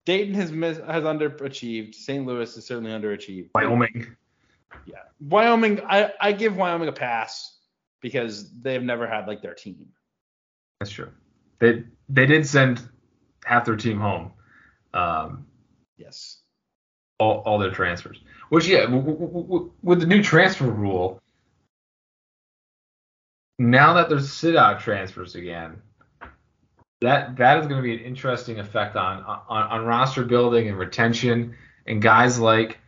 Dayton 0.04 0.34
has 0.34 0.50
mis- 0.50 0.78
has 0.78 1.04
underachieved. 1.04 1.94
St. 1.94 2.26
Louis 2.26 2.56
is 2.56 2.64
certainly 2.64 2.90
underachieved. 2.90 3.50
Wyoming. 3.54 4.16
Yeah. 4.86 4.96
Wyoming, 5.20 5.80
I, 5.86 6.12
I 6.20 6.32
give 6.32 6.56
Wyoming 6.56 6.88
a 6.88 6.92
pass 6.92 7.58
because 8.00 8.50
they've 8.60 8.82
never 8.82 9.06
had 9.06 9.26
like 9.26 9.42
their 9.42 9.54
team. 9.54 9.88
That's 10.80 10.90
true. 10.90 11.10
They 11.58 11.84
they 12.08 12.26
did 12.26 12.46
send 12.46 12.82
half 13.44 13.64
their 13.64 13.76
team 13.76 13.98
home. 13.98 14.32
Um, 14.94 15.46
Yes. 15.96 16.38
all, 17.18 17.42
all 17.44 17.58
their 17.58 17.70
transfers. 17.70 18.20
Which 18.48 18.66
yeah, 18.66 18.82
w- 18.86 19.02
w- 19.02 19.42
w- 19.42 19.72
with 19.82 20.00
the 20.00 20.06
new 20.06 20.22
transfer 20.22 20.64
rule, 20.64 21.20
now 23.58 23.92
that 23.94 24.08
there's 24.08 24.32
sit 24.32 24.56
out 24.56 24.80
transfers 24.80 25.34
again, 25.34 25.80
that 27.00 27.36
that 27.36 27.58
is 27.58 27.66
going 27.66 27.78
to 27.78 27.82
be 27.82 27.94
an 27.94 28.00
interesting 28.00 28.58
effect 28.58 28.96
on, 28.96 29.22
on 29.22 29.42
on 29.48 29.84
roster 29.84 30.24
building 30.24 30.68
and 30.68 30.78
retention 30.78 31.54
and 31.86 32.02
guys 32.02 32.38
like 32.38 32.78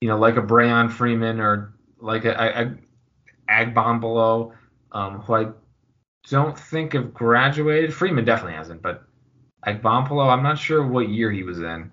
you 0.00 0.08
know 0.08 0.18
like 0.18 0.36
a 0.36 0.42
Brayon 0.42 0.90
Freeman 0.90 1.40
or 1.40 1.74
like 2.00 2.24
a, 2.24 2.32
a, 2.32 2.62
a 2.64 2.74
Agbombolo, 3.66 4.52
um, 4.92 5.20
who 5.20 5.34
I 5.34 5.46
don't 6.28 6.58
think 6.58 6.92
have 6.94 7.14
graduated. 7.14 7.94
Freeman 7.94 8.24
definitely 8.24 8.54
hasn't, 8.54 8.82
but 8.82 9.07
Agbombolo, 9.66 10.32
I'm 10.32 10.42
not 10.42 10.58
sure 10.58 10.86
what 10.86 11.08
year 11.08 11.30
he 11.30 11.42
was 11.42 11.58
in. 11.58 11.90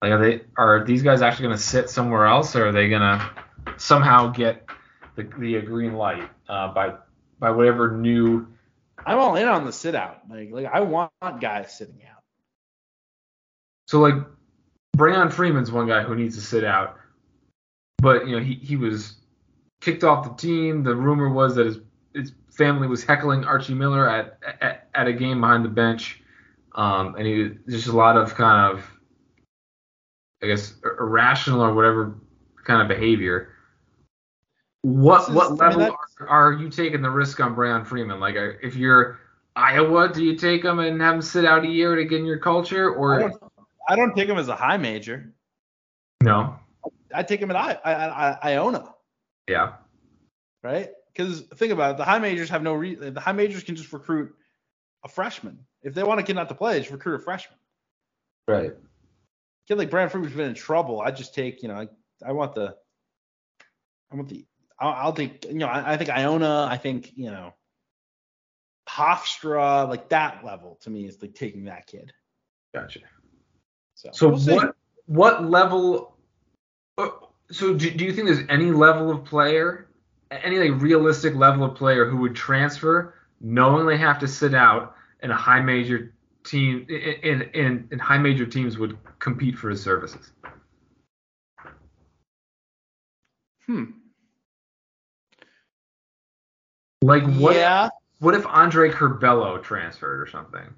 Like, 0.00 0.12
are 0.12 0.18
they 0.18 0.40
are 0.56 0.84
these 0.84 1.02
guys 1.02 1.22
actually 1.22 1.46
going 1.46 1.56
to 1.56 1.62
sit 1.62 1.90
somewhere 1.90 2.26
else, 2.26 2.56
or 2.56 2.68
are 2.68 2.72
they 2.72 2.88
going 2.88 3.02
to 3.02 3.30
somehow 3.76 4.28
get 4.28 4.66
the, 5.14 5.22
the 5.22 5.60
green 5.60 5.94
light 5.94 6.28
uh, 6.48 6.72
by 6.72 6.94
by 7.38 7.50
whatever 7.50 7.96
new? 7.96 8.48
I'm 9.04 9.18
all 9.18 9.36
in 9.36 9.48
on 9.48 9.64
the 9.64 9.72
sit 9.72 9.94
out. 9.94 10.22
Like 10.28 10.50
like 10.50 10.66
I 10.66 10.80
want 10.80 11.12
guys 11.40 11.76
sitting 11.76 12.00
out. 12.10 12.22
So 13.86 14.00
like, 14.00 14.14
Brayon 14.96 15.32
Freeman's 15.32 15.70
one 15.70 15.86
guy 15.86 16.02
who 16.02 16.14
needs 16.14 16.36
to 16.36 16.42
sit 16.42 16.64
out, 16.64 16.96
but 17.98 18.26
you 18.26 18.36
know 18.36 18.42
he 18.42 18.54
he 18.54 18.76
was 18.76 19.16
kicked 19.80 20.04
off 20.04 20.24
the 20.24 20.34
team. 20.34 20.82
The 20.82 20.96
rumor 20.96 21.28
was 21.28 21.54
that 21.56 21.66
his 21.66 21.78
his 22.14 22.32
family 22.50 22.88
was 22.88 23.04
heckling 23.04 23.44
Archie 23.44 23.74
Miller 23.74 24.08
at 24.08 24.38
at, 24.60 24.88
at 24.94 25.08
a 25.08 25.12
game 25.12 25.40
behind 25.40 25.64
the 25.64 25.68
bench, 25.68 26.21
um, 26.74 27.14
and 27.16 27.26
he 27.26 27.50
just 27.68 27.88
a 27.88 27.92
lot 27.92 28.16
of 28.16 28.34
kind 28.34 28.72
of 28.72 28.84
I 30.42 30.46
guess 30.46 30.74
irrational 30.84 31.62
or 31.62 31.74
whatever 31.74 32.18
kind 32.64 32.82
of 32.82 32.88
behavior. 32.88 33.54
What 34.82 35.28
is- 35.28 35.34
what 35.34 35.46
I 35.46 35.50
mean, 35.50 35.78
level 35.78 35.96
are, 36.20 36.28
are 36.28 36.52
you 36.54 36.68
taking 36.68 37.02
the 37.02 37.10
risk 37.10 37.38
on 37.40 37.54
Brayon 37.54 37.86
Freeman? 37.86 38.18
Like, 38.18 38.34
if 38.62 38.74
you're 38.74 39.20
Iowa, 39.54 40.12
do 40.12 40.24
you 40.24 40.36
take 40.36 40.64
him 40.64 40.78
and 40.80 41.00
have 41.00 41.14
him 41.16 41.22
sit 41.22 41.44
out 41.44 41.64
a 41.64 41.68
year 41.68 41.94
to 41.94 42.04
get 42.04 42.18
in 42.20 42.26
your 42.26 42.38
culture, 42.38 42.92
I 42.92 42.96
or 42.96 43.18
don't, 43.20 43.42
I 43.88 43.96
don't 43.96 44.16
take 44.16 44.28
him 44.28 44.38
as 44.38 44.48
a 44.48 44.56
high 44.56 44.78
major. 44.78 45.32
no? 46.22 46.58
I 47.14 47.22
take 47.22 47.40
him 47.40 47.50
at 47.50 47.56
I, 47.56 47.78
I, 47.84 48.30
I, 48.32 48.52
Iona, 48.54 48.94
Yeah, 49.46 49.74
right? 50.62 50.90
Because 51.12 51.42
think 51.42 51.72
about 51.72 51.92
it, 51.92 51.96
the 51.98 52.04
high 52.04 52.18
majors 52.18 52.48
have 52.48 52.62
no 52.62 52.72
re- 52.72 52.94
the 52.94 53.20
high 53.20 53.32
majors 53.32 53.62
can 53.62 53.76
just 53.76 53.92
recruit 53.92 54.34
a 55.04 55.08
freshman 55.08 55.58
if 55.82 55.94
they 55.94 56.02
want 56.02 56.20
to 56.20 56.24
get 56.26 56.38
out 56.38 56.48
to 56.48 56.54
play. 56.54 56.78
Just 56.78 56.90
recruit 56.90 57.16
a 57.16 57.18
freshman. 57.18 57.58
right. 58.46 58.72
kid 59.68 59.78
like 59.78 59.90
Brad 59.90 60.10
Freeman's 60.12 60.34
been 60.34 60.48
in 60.48 60.54
trouble. 60.54 61.00
I 61.00 61.10
just 61.10 61.34
take, 61.34 61.62
you 61.62 61.68
know, 61.68 61.74
I, 61.74 61.88
I 62.24 62.32
want 62.32 62.54
the, 62.54 62.76
I 64.10 64.16
want 64.16 64.28
the, 64.28 64.44
I'll, 64.78 64.92
I'll 64.92 65.12
take, 65.12 65.44
you 65.46 65.54
know, 65.54 65.66
I, 65.68 65.94
I 65.94 65.96
think 65.96 66.10
Iona, 66.10 66.66
I 66.70 66.76
think, 66.76 67.12
you 67.16 67.30
know, 67.30 67.54
Hofstra, 68.88 69.88
like 69.88 70.08
that 70.10 70.44
level 70.44 70.78
to 70.82 70.90
me 70.90 71.06
is 71.06 71.20
like 71.22 71.34
taking 71.34 71.64
that 71.64 71.86
kid. 71.86 72.12
Gotcha. 72.74 73.00
So, 73.94 74.10
So 74.12 74.28
we'll 74.28 74.56
what 74.56 74.76
what 75.06 75.44
level? 75.44 76.16
uh, 76.98 77.08
So 77.50 77.74
do, 77.74 77.90
do 77.90 78.04
you 78.04 78.12
think 78.12 78.26
there's 78.26 78.46
any 78.48 78.70
level 78.70 79.10
of 79.10 79.24
player, 79.24 79.88
any 80.30 80.58
like 80.58 80.80
realistic 80.80 81.34
level 81.34 81.64
of 81.64 81.74
player 81.76 82.06
who 82.08 82.16
would 82.18 82.34
transfer 82.34 83.14
knowing 83.42 83.86
they 83.86 83.98
have 83.98 84.18
to 84.20 84.28
sit 84.28 84.54
out, 84.54 84.94
and 85.20 85.30
a 85.30 85.36
high 85.36 85.60
major 85.60 86.14
team 86.44 86.86
in 86.88 87.42
in 87.54 87.88
in 87.90 87.98
high 87.98 88.18
major 88.18 88.46
teams 88.46 88.78
would 88.78 88.96
compete 89.18 89.58
for 89.58 89.70
his 89.70 89.82
services? 89.82 90.30
Hmm. 93.66 93.84
Like 97.02 97.24
what? 97.34 97.56
Yeah. 97.56 97.88
What 98.20 98.34
if 98.34 98.46
Andre 98.46 98.90
Curbelo 98.90 99.60
transferred 99.62 100.20
or 100.20 100.28
something? 100.28 100.74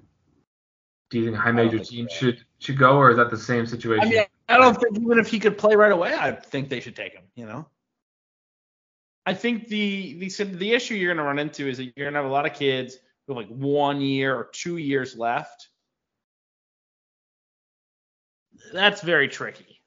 Do 1.11 1.19
you 1.19 1.25
think 1.25 1.37
a 1.37 1.39
high 1.39 1.51
major 1.51 1.77
think 1.77 1.87
team 1.87 2.07
so. 2.09 2.15
should 2.15 2.45
should 2.59 2.77
go, 2.77 2.97
or 2.97 3.11
is 3.11 3.17
that 3.17 3.29
the 3.29 3.37
same 3.37 3.67
situation? 3.67 4.07
I 4.07 4.09
mean, 4.09 4.25
I 4.49 4.57
don't 4.57 4.79
think 4.79 4.97
even 4.97 5.19
if 5.19 5.27
he 5.27 5.39
could 5.39 5.57
play 5.57 5.75
right 5.75 5.91
away, 5.91 6.15
I 6.15 6.31
think 6.31 6.69
they 6.69 6.79
should 6.79 6.95
take 6.95 7.13
him. 7.13 7.23
You 7.35 7.45
know. 7.45 7.67
I 9.25 9.33
think 9.33 9.67
the 9.67 10.13
the 10.19 10.43
the 10.43 10.73
issue 10.73 10.93
you're 10.93 11.13
going 11.13 11.23
to 11.23 11.27
run 11.27 11.39
into 11.39 11.67
is 11.67 11.77
that 11.77 11.85
you're 11.85 12.05
going 12.05 12.13
to 12.13 12.21
have 12.21 12.29
a 12.29 12.33
lot 12.33 12.45
of 12.45 12.53
kids 12.53 12.97
with 13.27 13.37
like 13.37 13.47
one 13.47 14.01
year 14.01 14.35
or 14.35 14.49
two 14.51 14.77
years 14.77 15.17
left. 15.17 15.69
That's 18.71 19.01
very 19.01 19.27
tricky. 19.27 19.81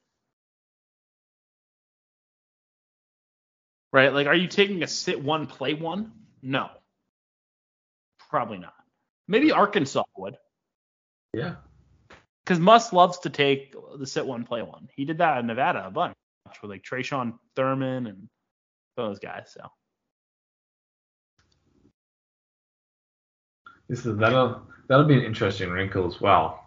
Right? 3.93 4.13
Like, 4.13 4.27
are 4.27 4.35
you 4.35 4.49
taking 4.49 4.83
a 4.83 4.87
sit 4.87 5.23
one, 5.23 5.47
play 5.47 5.75
one? 5.75 6.13
No. 6.43 6.69
Probably 8.29 8.59
not. 8.59 8.75
Maybe 9.27 9.53
Arkansas 9.53 10.05
would. 10.17 10.37
yeah. 11.33 11.57
Because 12.45 12.61
Muss 12.61 12.93
loves 12.95 13.19
to 13.21 13.31
take 13.31 13.75
the 13.99 14.07
sit 14.07 14.27
one, 14.27 14.45
play 14.45 14.63
one. 14.63 14.89
He 14.95 15.05
did 15.05 15.19
that 15.19 15.39
in 15.39 15.47
Nevada 15.47 15.87
a 15.87 15.91
bunch 15.91 16.15
with 16.63 16.71
like 16.71 16.83
Tre'Shawn 16.83 17.39
Thurman 17.55 18.07
and 18.07 18.29
those 18.99 19.19
guys. 19.19 19.51
So 19.55 19.67
This 23.89 24.05
is 24.05 24.17
that'll 24.19 24.63
that'll 24.89 25.07
be 25.07 25.15
an 25.15 25.25
interesting 25.25 25.71
wrinkle 25.71 26.07
as 26.07 26.21
well. 26.21 26.65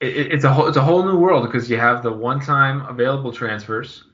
It, 0.00 0.16
it- 0.16 0.32
it's 0.32 0.44
a 0.44 0.52
whole 0.52 0.66
it's 0.66 0.76
a 0.76 0.82
whole 0.82 1.04
new 1.04 1.16
world 1.18 1.46
because 1.46 1.70
you 1.70 1.78
have 1.78 2.02
the 2.02 2.12
one-time 2.12 2.82
available 2.86 3.32
transfers. 3.32 4.04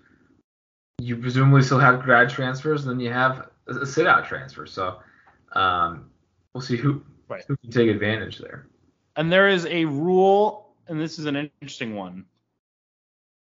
You 0.98 1.16
presumably 1.16 1.62
still 1.62 1.78
have 1.80 2.02
grad 2.02 2.28
transfers, 2.28 2.82
and 2.84 2.90
then 2.92 3.00
you 3.00 3.10
have 3.12 3.48
a, 3.66 3.72
a 3.80 3.86
sit-out 3.86 4.26
transfer. 4.26 4.66
So 4.66 4.98
um, 5.52 6.10
we'll 6.54 6.60
see 6.62 6.76
who 6.76 7.02
Right. 7.28 7.42
who 7.48 7.56
can 7.56 7.70
take 7.70 7.88
advantage 7.88 8.38
there. 8.38 8.66
and 9.16 9.32
there 9.32 9.48
is 9.48 9.64
a 9.66 9.86
rule, 9.86 10.74
and 10.88 11.00
this 11.00 11.18
is 11.18 11.24
an 11.24 11.36
interesting 11.62 11.94
one. 11.94 12.26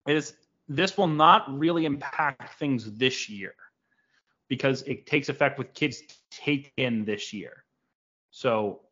It 0.07 0.15
is 0.17 0.35
this 0.71 0.97
will 0.97 1.09
not 1.09 1.59
really 1.59 1.85
impact 1.85 2.57
things 2.61 2.93
this 2.93 3.29
year 3.29 3.55
because 4.49 4.83
it 4.83 5.05
takes 5.05 5.29
effect 5.29 5.59
with 5.59 5.75
kids 5.75 6.01
taken 6.31 7.05
this 7.05 7.33
year. 7.33 7.65
So 8.31 8.83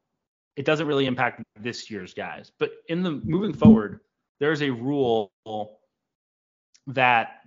it 0.57 0.65
doesn't 0.65 0.89
really 0.89 1.07
impact 1.07 1.41
this 1.61 1.89
year's 1.89 2.13
guys. 2.13 2.51
But 2.59 2.73
in 2.89 3.05
the 3.05 3.13
moving 3.13 3.53
forward, 3.53 4.01
there's 4.41 4.61
a 4.61 4.71
rule 4.71 5.31
that 6.89 7.43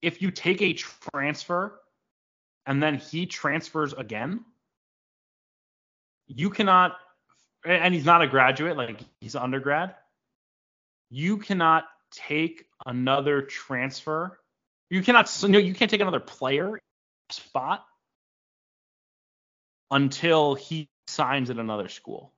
if 0.00 0.22
you 0.22 0.30
take 0.30 0.62
a 0.62 0.72
transfer 0.72 1.80
and 2.64 2.82
then 2.82 2.94
he 2.94 3.26
transfers 3.26 3.92
again, 3.92 4.42
you 6.28 6.48
cannot 6.48 6.96
and 7.66 7.92
he's 7.92 8.06
not 8.06 8.22
a 8.22 8.26
graduate, 8.26 8.78
like 8.78 9.00
he's 9.20 9.34
an 9.34 9.42
undergrad, 9.42 9.94
you 11.10 11.36
cannot 11.36 11.84
take 12.14 12.66
another 12.86 13.42
transfer. 13.42 14.38
You 14.90 15.02
cannot 15.02 15.30
no, 15.48 15.58
you 15.58 15.74
can't 15.74 15.90
take 15.90 16.00
another 16.00 16.20
player 16.20 16.80
spot 17.30 17.84
until 19.90 20.54
he 20.54 20.88
signs 21.06 21.50
at 21.50 21.58
another 21.58 21.88
school. 21.88 22.32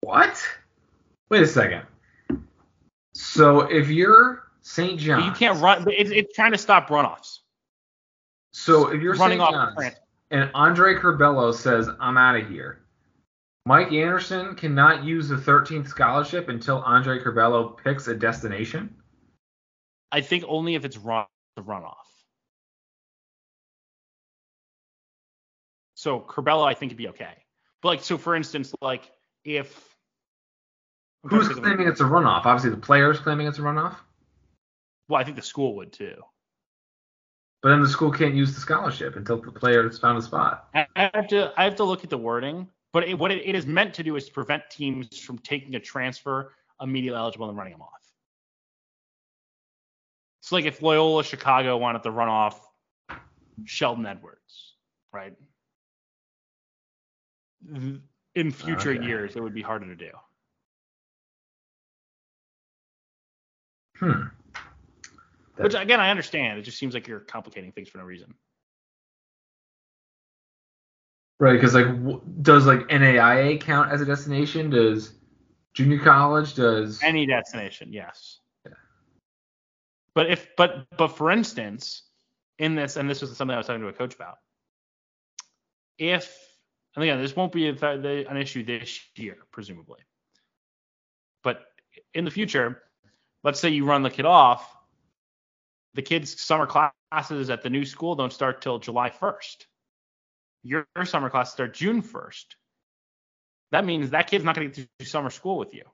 What? 0.00 0.42
Wait 1.28 1.42
a 1.42 1.46
second. 1.46 1.82
So 3.14 3.60
if 3.60 3.88
you're 3.88 4.42
St. 4.62 4.92
But 4.96 5.00
John's, 5.00 5.24
you 5.26 5.32
can't 5.32 5.60
run. 5.60 5.86
It's, 5.90 6.10
it's 6.10 6.34
trying 6.34 6.52
to 6.52 6.58
stop 6.58 6.88
runoffs. 6.88 7.38
So 8.52 8.88
if 8.88 9.00
you're 9.02 9.14
running 9.14 9.38
St. 9.38 9.42
off 9.42 9.52
John's 9.52 9.74
transfer. 9.76 10.00
and 10.30 10.50
Andre 10.54 10.94
Curbelo 10.94 11.54
says, 11.54 11.88
"I'm 12.00 12.16
out 12.16 12.36
of 12.36 12.48
here," 12.48 12.81
Mike 13.64 13.92
Anderson 13.92 14.54
cannot 14.56 15.04
use 15.04 15.28
the 15.28 15.36
13th 15.36 15.88
scholarship 15.88 16.48
until 16.48 16.78
Andre 16.78 17.18
Curbelo 17.20 17.76
picks 17.76 18.08
a 18.08 18.14
destination. 18.14 18.94
I 20.10 20.20
think 20.20 20.44
only 20.48 20.74
if 20.74 20.84
it's 20.84 20.96
run 20.98 21.26
the 21.56 21.62
runoff. 21.62 21.94
So 25.94 26.20
Curbelo, 26.20 26.66
I 26.66 26.74
think, 26.74 26.90
would 26.90 26.96
be 26.98 27.08
okay. 27.08 27.34
But 27.82 27.88
like, 27.88 28.02
so 28.02 28.18
for 28.18 28.34
instance, 28.34 28.74
like 28.80 29.10
if 29.44 29.94
Who's 31.24 31.46
to 31.48 31.54
think 31.54 31.58
of- 31.58 31.62
claiming 31.64 31.86
it's 31.88 32.00
a 32.00 32.04
runoff? 32.04 32.44
Obviously, 32.46 32.70
the 32.70 32.76
player's 32.76 33.20
claiming 33.20 33.46
it's 33.46 33.58
a 33.58 33.62
runoff, 33.62 33.96
well, 35.08 35.20
I 35.20 35.24
think 35.24 35.36
the 35.36 35.42
school 35.42 35.76
would 35.76 35.92
too. 35.92 36.16
but 37.62 37.68
then 37.68 37.80
the 37.80 37.88
school 37.88 38.10
can't 38.10 38.34
use 38.34 38.54
the 38.54 38.60
scholarship 38.60 39.14
until 39.14 39.40
the 39.40 39.52
player 39.52 39.84
has 39.84 39.98
found 39.98 40.18
a 40.18 40.22
spot. 40.22 40.68
I 40.74 40.86
have 41.14 41.28
to 41.28 41.52
I 41.56 41.62
have 41.64 41.76
to 41.76 41.84
look 41.84 42.02
at 42.02 42.10
the 42.10 42.18
wording, 42.18 42.68
but 42.92 43.08
it, 43.08 43.18
what 43.18 43.30
it, 43.30 43.42
it 43.46 43.54
is 43.54 43.66
meant 43.66 43.94
to 43.94 44.02
do 44.02 44.16
is 44.16 44.26
to 44.26 44.32
prevent 44.32 44.62
teams 44.70 45.18
from 45.18 45.38
taking 45.38 45.74
a 45.74 45.80
transfer 45.80 46.54
immediately 46.80 47.18
eligible 47.18 47.48
and 47.48 47.56
running 47.56 47.72
them 47.72 47.82
off. 47.82 47.88
So 50.40 50.56
like 50.56 50.64
if 50.64 50.82
Loyola 50.82 51.24
Chicago 51.24 51.76
wanted 51.76 52.02
to 52.02 52.10
run 52.10 52.28
off 52.28 52.60
Sheldon 53.64 54.06
Edwards, 54.06 54.74
right? 55.12 55.34
In 58.34 58.50
future 58.50 58.92
Okay. 58.92 59.04
years, 59.04 59.36
it 59.36 59.42
would 59.42 59.54
be 59.54 59.62
harder 59.62 59.86
to 59.86 59.96
do. 59.96 60.10
Hmm. 63.98 64.22
Which 65.58 65.74
again, 65.74 66.00
I 66.00 66.10
understand. 66.10 66.58
It 66.58 66.62
just 66.62 66.78
seems 66.78 66.92
like 66.92 67.06
you're 67.06 67.20
complicating 67.20 67.70
things 67.70 67.88
for 67.88 67.98
no 67.98 68.04
reason. 68.04 68.34
Right, 71.42 71.54
because 71.54 71.74
like, 71.74 71.86
w- 71.86 72.20
does 72.42 72.66
like 72.66 72.86
NAIA 72.86 73.60
count 73.60 73.90
as 73.90 74.00
a 74.00 74.04
destination? 74.04 74.70
Does 74.70 75.14
junior 75.74 75.98
college? 75.98 76.54
Does 76.54 77.02
Any 77.02 77.26
destination, 77.26 77.92
yes. 77.92 78.38
Yeah. 78.64 78.74
But 80.14 80.30
if 80.30 80.46
but 80.56 80.86
but 80.96 81.08
for 81.08 81.32
instance, 81.32 82.04
in 82.60 82.76
this 82.76 82.96
and 82.96 83.10
this 83.10 83.22
was 83.22 83.36
something 83.36 83.52
I 83.52 83.58
was 83.58 83.66
talking 83.66 83.82
to 83.82 83.88
a 83.88 83.92
coach 83.92 84.14
about. 84.14 84.36
If 85.98 86.32
and 86.94 87.02
again, 87.02 87.20
this 87.20 87.34
won't 87.34 87.50
be 87.50 87.66
an 87.66 88.36
issue 88.36 88.64
this 88.64 89.00
year, 89.16 89.38
presumably. 89.50 89.98
But 91.42 91.64
in 92.14 92.24
the 92.24 92.30
future, 92.30 92.82
let's 93.42 93.58
say 93.58 93.70
you 93.70 93.84
run 93.84 94.04
the 94.04 94.10
kid 94.10 94.26
off, 94.26 94.76
the 95.94 96.02
kid's 96.02 96.40
summer 96.40 96.68
classes 96.68 97.50
at 97.50 97.62
the 97.62 97.70
new 97.70 97.84
school 97.84 98.14
don't 98.14 98.32
start 98.32 98.62
till 98.62 98.78
July 98.78 99.10
1st. 99.10 99.66
Your, 100.64 100.86
summer 101.04 101.28
classes 101.28 101.54
start 101.54 101.74
June 101.74 102.02
1st. 102.02 102.44
That 103.72 103.84
means 103.84 104.10
that 104.10 104.28
kid's 104.28 104.44
not 104.44 104.54
going 104.54 104.70
to 104.70 104.80
get 104.80 104.88
to 104.88 104.90
do 104.98 105.04
summer 105.04 105.30
school 105.30 105.58
with 105.58 105.74
you 105.74 105.84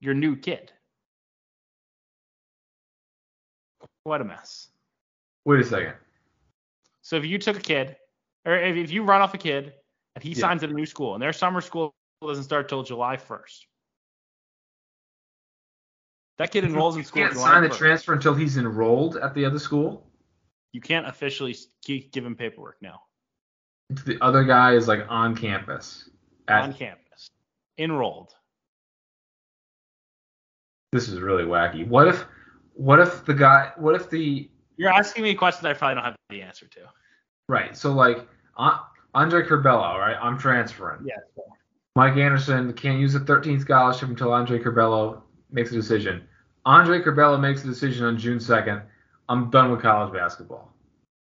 your 0.00 0.14
new 0.14 0.36
kid. 0.36 0.72
What 4.04 4.20
a 4.20 4.24
mess. 4.24 4.68
wait 5.44 5.60
a 5.60 5.64
second. 5.64 5.94
So 7.02 7.16
if 7.16 7.24
you 7.24 7.38
took 7.38 7.56
a 7.56 7.60
kid, 7.60 7.96
or 8.44 8.56
if, 8.56 8.76
if 8.76 8.90
you 8.90 9.02
run 9.02 9.20
off 9.20 9.34
a 9.34 9.38
kid 9.38 9.74
and 10.14 10.22
he 10.22 10.30
Yeah. 10.30 10.40
signs 10.42 10.62
at 10.62 10.70
a 10.70 10.72
new 10.72 10.86
school 10.86 11.14
and 11.14 11.22
their 11.22 11.32
summer 11.32 11.60
school 11.60 11.94
doesn't 12.22 12.44
start 12.44 12.68
till 12.68 12.82
July 12.82 13.16
1st, 13.16 13.66
that 16.38 16.50
kid 16.52 16.64
enrolls 16.64 16.96
in 16.96 17.04
school. 17.04 17.22
can't 17.22 17.32
July 17.32 17.54
sign 17.54 17.62
the 17.62 17.74
transfer 17.74 18.12
until 18.12 18.34
he's 18.34 18.56
enrolled 18.56 19.16
at 19.16 19.34
the 19.34 19.44
other 19.44 19.58
school. 19.58 20.05
You 20.72 20.80
can't 20.80 21.06
officially 21.06 21.56
give 21.86 22.24
him 22.24 22.34
paperwork 22.34 22.76
now 22.82 23.02
The 23.88 24.18
other 24.20 24.44
guy 24.44 24.74
is 24.74 24.88
like 24.88 25.06
on 25.08 25.36
campus. 25.36 26.10
At, 26.48 26.62
on 26.62 26.74
campus, 26.74 27.30
enrolled. 27.78 28.32
This 30.92 31.08
is 31.08 31.20
really 31.20 31.44
wacky. 31.44 31.86
What 31.86 32.08
if 32.08 32.24
what 32.74 33.00
if 33.00 33.24
the 33.24 33.34
guy 33.34 33.72
what 33.76 33.94
if 33.94 34.10
the 34.10 34.48
You're 34.76 34.92
asking 34.92 35.24
me 35.24 35.34
questions 35.34 35.66
I 35.66 35.72
probably 35.72 35.96
don't 35.96 36.04
have 36.04 36.16
the 36.30 36.42
answer 36.42 36.66
to. 36.66 36.80
right, 37.48 37.76
so 37.76 37.92
like 37.92 38.26
uh, 38.56 38.78
Andre 39.14 39.42
Curbelo, 39.42 39.98
right? 39.98 40.16
I'm 40.20 40.38
transferring. 40.38 41.06
Yes. 41.06 41.18
Mike 41.96 42.16
Anderson 42.16 42.74
can't 42.74 43.00
use 43.00 43.14
the 43.14 43.20
13th 43.20 43.62
scholarship 43.62 44.10
until 44.10 44.32
Andre 44.32 44.58
Curbelo 44.58 45.22
makes 45.50 45.70
a 45.72 45.74
decision. 45.74 46.22
Andre 46.66 47.00
Curbelo 47.00 47.40
makes 47.40 47.64
a 47.64 47.66
decision 47.66 48.04
on 48.04 48.18
June 48.18 48.38
2nd. 48.38 48.82
I'm 49.28 49.50
done 49.50 49.70
with 49.70 49.82
college 49.82 50.12
basketball. 50.12 50.72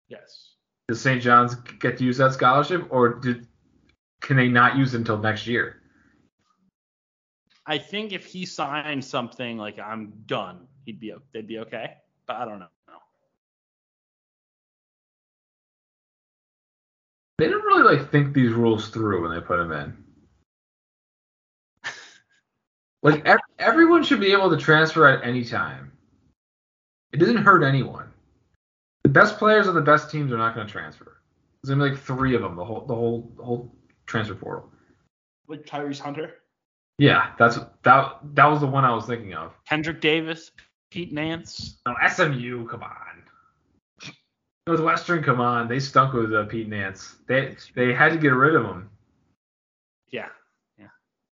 Yes. 0.09 0.55
Does 0.89 1.01
St. 1.01 1.21
John's 1.21 1.55
get 1.55 1.99
to 1.99 2.05
use 2.05 2.19
that 2.19 2.33
scholarship, 2.33 2.87
or 2.91 3.15
did, 3.15 3.47
can 4.21 4.37
they 4.37 4.49
not 4.49 4.77
use 4.77 4.95
it 4.95 4.99
until 4.99 5.19
next 5.19 5.47
year? 5.47 5.83
I 7.67 7.79
think 7.79 8.13
if 8.13 8.25
he 8.25 8.47
signed 8.47 9.05
something 9.05 9.59
like 9.59 9.79
I'm 9.81 10.13
done, 10.27 10.69
he'd 10.85 11.01
be 11.01 11.13
they'd 11.35 11.49
be 11.49 11.59
okay. 11.61 11.95
But 12.27 12.37
I 12.37 12.45
don't 12.45 12.61
know. 12.61 12.67
They 17.39 17.47
didn't 17.47 17.65
really 17.65 17.97
like 17.97 18.11
think 18.11 18.33
these 18.33 18.53
rules 18.53 18.89
through 18.89 19.23
when 19.23 19.33
they 19.33 19.45
put 19.45 19.59
them 19.59 19.73
in. 19.73 20.05
Like 23.03 23.25
ev- 23.27 23.39
everyone 23.61 24.03
should 24.03 24.19
be 24.19 24.33
able 24.33 24.51
to 24.51 24.57
transfer 24.57 25.07
at 25.07 25.25
any 25.25 25.45
time. 25.45 25.93
It 27.13 27.19
doesn't 27.19 27.37
hurt 27.37 27.63
anyone. 27.63 28.09
The 29.03 29.09
best 29.09 29.39
players 29.39 29.69
on 29.69 29.75
the 29.75 29.81
best 29.81 30.11
teams 30.11 30.33
are 30.33 30.39
not 30.39 30.55
going 30.55 30.67
to 30.67 30.73
transfer. 30.73 31.17
There's 31.63 31.77
gonna 31.77 31.91
be 31.91 31.97
like 31.97 32.05
three 32.05 32.35
of 32.35 32.43
them. 32.43 32.57
The 32.57 32.65
whole 32.65 32.87
the 32.87 32.95
whole 32.95 33.33
the 33.37 33.43
whole 33.43 33.75
transfer 34.07 34.35
portal. 34.35 34.71
Like 35.49 35.65
Tyrese 35.65 36.01
Hunter, 36.01 36.35
Yeah, 36.99 37.33
that's 37.39 37.59
that 37.83 38.19
that 38.35 38.47
was 38.47 38.61
the 38.61 38.67
one 38.67 38.85
I 38.85 38.95
was 38.95 39.07
thinking 39.07 39.35
of. 39.35 39.53
Kendrick 39.69 40.01
Davis, 40.01 40.51
Pete 40.91 41.13
Nance. 41.13 41.79
No, 41.87 41.95
SMU, 42.09 42.67
come 42.67 42.83
on. 42.83 42.93
Northwestern, 44.67 45.23
come 45.23 45.41
on. 45.41 45.69
They 45.69 45.79
stunk 45.79 46.13
with 46.13 46.35
uh, 46.35 46.45
Pete 46.45 46.69
Nance. 46.69 47.17
They 47.29 47.57
they 47.75 47.93
had 47.93 48.13
to 48.13 48.19
get 48.19 48.29
rid 48.33 48.55
of 48.57 48.65
him. 48.65 48.91
Yeah. 50.11 50.29
Yeah. 50.79 50.89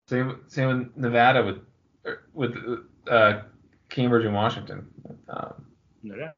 Same 0.07 0.41
same 0.47 0.67
with 0.67 0.97
Nevada 0.97 1.43
with 1.45 1.59
er, 2.05 2.23
with 2.33 2.55
uh, 3.09 3.41
Cambridge 3.89 4.25
and 4.25 4.33
Washington. 4.33 4.87
Um, 5.29 5.65
No 6.03 6.15
doubt. 6.15 6.33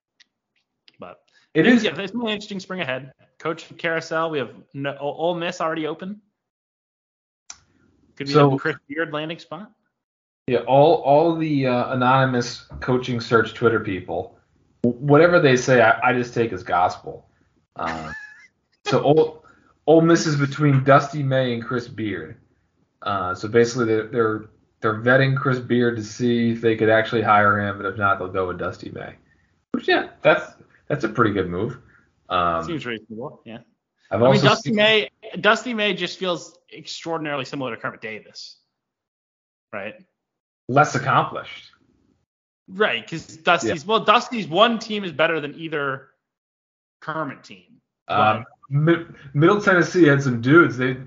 But 0.99 1.19
it 1.53 1.65
is. 1.68 1.84
Yeah, 1.84 1.99
it's 1.99 2.14
an 2.14 2.22
interesting 2.22 2.60
spring 2.60 2.82
ahead. 2.82 3.11
Coach 3.40 3.65
Carousel, 3.78 4.30
we 4.32 4.40
have 4.40 4.52
no, 4.74 4.95
Ole 4.99 5.36
Miss 5.36 5.61
already 5.61 5.86
open. 5.88 6.22
Could 8.15 8.28
be 8.28 8.34
So- 8.34 8.53
a 8.53 8.60
Chris 8.60 8.78
Beard 8.88 9.14
landing 9.14 9.40
spot. 9.40 9.72
yeah. 10.48 10.60
All 10.60 10.95
all 11.03 11.36
the 11.36 11.68
uh, 11.68 11.94
anonymous 11.94 12.65
coaching 12.80 13.19
search 13.22 13.53
Twitter 13.53 13.80
people, 13.80 14.40
whatever 14.82 15.40
they 15.40 15.56
say, 15.57 15.82
I, 15.82 16.10
I 16.10 16.14
just 16.14 16.34
take 16.34 16.52
as 16.53 16.64
gospel. 16.64 17.30
Um, 17.76 18.14
so 18.88 19.03
Ole, 19.03 19.45
Ole 19.86 20.02
Miss 20.02 20.26
is 20.26 20.36
between 20.36 20.84
Dusty 20.84 21.22
May 21.22 21.53
and 21.53 21.64
Chris 21.64 21.88
Beard. 21.88 22.38
Uh, 23.03 23.36
so 23.36 23.48
basically, 23.48 23.86
they're, 23.86 24.07
they're 24.07 24.45
they're 24.81 25.01
vetting 25.01 25.35
Chris 25.37 25.59
Beard 25.59 25.95
to 25.97 26.03
see 26.03 26.51
if 26.51 26.61
they 26.61 26.75
could 26.75 26.89
actually 26.89 27.21
hire 27.21 27.59
him, 27.59 27.77
but 27.77 27.85
if 27.85 27.97
not, 27.97 28.19
they'll 28.19 28.27
go 28.27 28.47
with 28.47 28.59
Dusty 28.59 28.91
May. 28.91 29.15
Which 29.71 29.87
yeah, 29.87 30.09
that's 30.21 30.53
that's 30.87 31.03
a 31.03 31.09
pretty 31.09 31.31
good 31.31 31.49
move. 31.49 31.77
Um, 32.29 32.63
Seems 32.63 32.85
reasonable. 32.85 33.41
Yeah. 33.45 33.59
I've 34.11 34.21
I 34.23 34.31
mean, 34.31 34.41
Dusty 34.41 34.69
seen- 34.69 34.75
May. 34.75 35.09
Dusty 35.41 35.73
May 35.73 35.93
just 35.93 36.17
feels 36.17 36.57
extraordinarily 36.73 37.45
similar 37.45 37.75
to 37.75 37.81
Kermit 37.81 38.01
Davis. 38.01 38.57
Right. 39.73 39.95
less 40.69 40.95
accomplished. 40.95 41.71
Right, 42.69 43.01
because 43.03 43.37
Dusty's 43.37 43.85
well, 43.85 44.01
Dusty's 44.01 44.47
one 44.47 44.79
team 44.79 45.03
is 45.03 45.11
better 45.11 45.39
than 45.39 45.55
either 45.55 46.09
Kermit 47.01 47.43
team. 47.43 47.81
Um, 48.09 48.45
Mid- 48.69 49.13
Middle 49.33 49.61
Tennessee 49.61 50.05
had 50.05 50.21
some 50.21 50.41
dudes. 50.41 50.77
They 50.77 50.97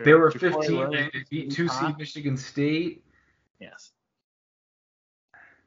Sure. 0.00 0.04
they 0.04 0.14
were 0.14 0.30
Ja'Cory 0.30 0.66
15. 0.66 0.90
They 0.90 1.10
beat 1.30 1.52
two 1.52 1.64
Utah. 1.64 1.86
seed 1.88 1.98
Michigan 1.98 2.36
State. 2.36 3.04
Yes. 3.60 3.92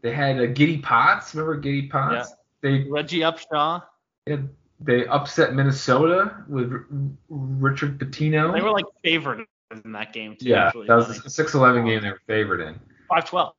They 0.02 0.14
had 0.14 0.40
a 0.40 0.48
Giddy 0.48 0.80
Potts. 0.80 1.34
Remember 1.36 1.56
Giddy 1.58 1.88
Potts? 1.88 2.34
They 2.62 2.84
Reggie 2.90 3.20
Upshaw. 3.20 3.84
they 4.26 4.40
they 4.80 5.06
upset 5.08 5.54
Minnesota 5.54 6.44
with 6.48 6.72
R- 6.74 6.86
Richard 7.30 8.00
Pitino. 8.00 8.54
They 8.54 8.62
were 8.62 8.72
like 8.72 8.86
favored 9.04 9.46
in 9.84 9.92
that 9.94 10.12
game 10.14 10.36
too. 10.36 10.50
yeah, 10.50 10.68
actually. 10.68 10.88
that 10.88 10.96
was 10.96 11.10
a 11.10 11.14
6-11 11.44 11.86
game 11.88 12.02
they 12.02 12.10
were 12.10 12.22
favored 12.28 12.62
in. 12.62 12.80
five 13.10 13.26
twelve. 13.26 13.54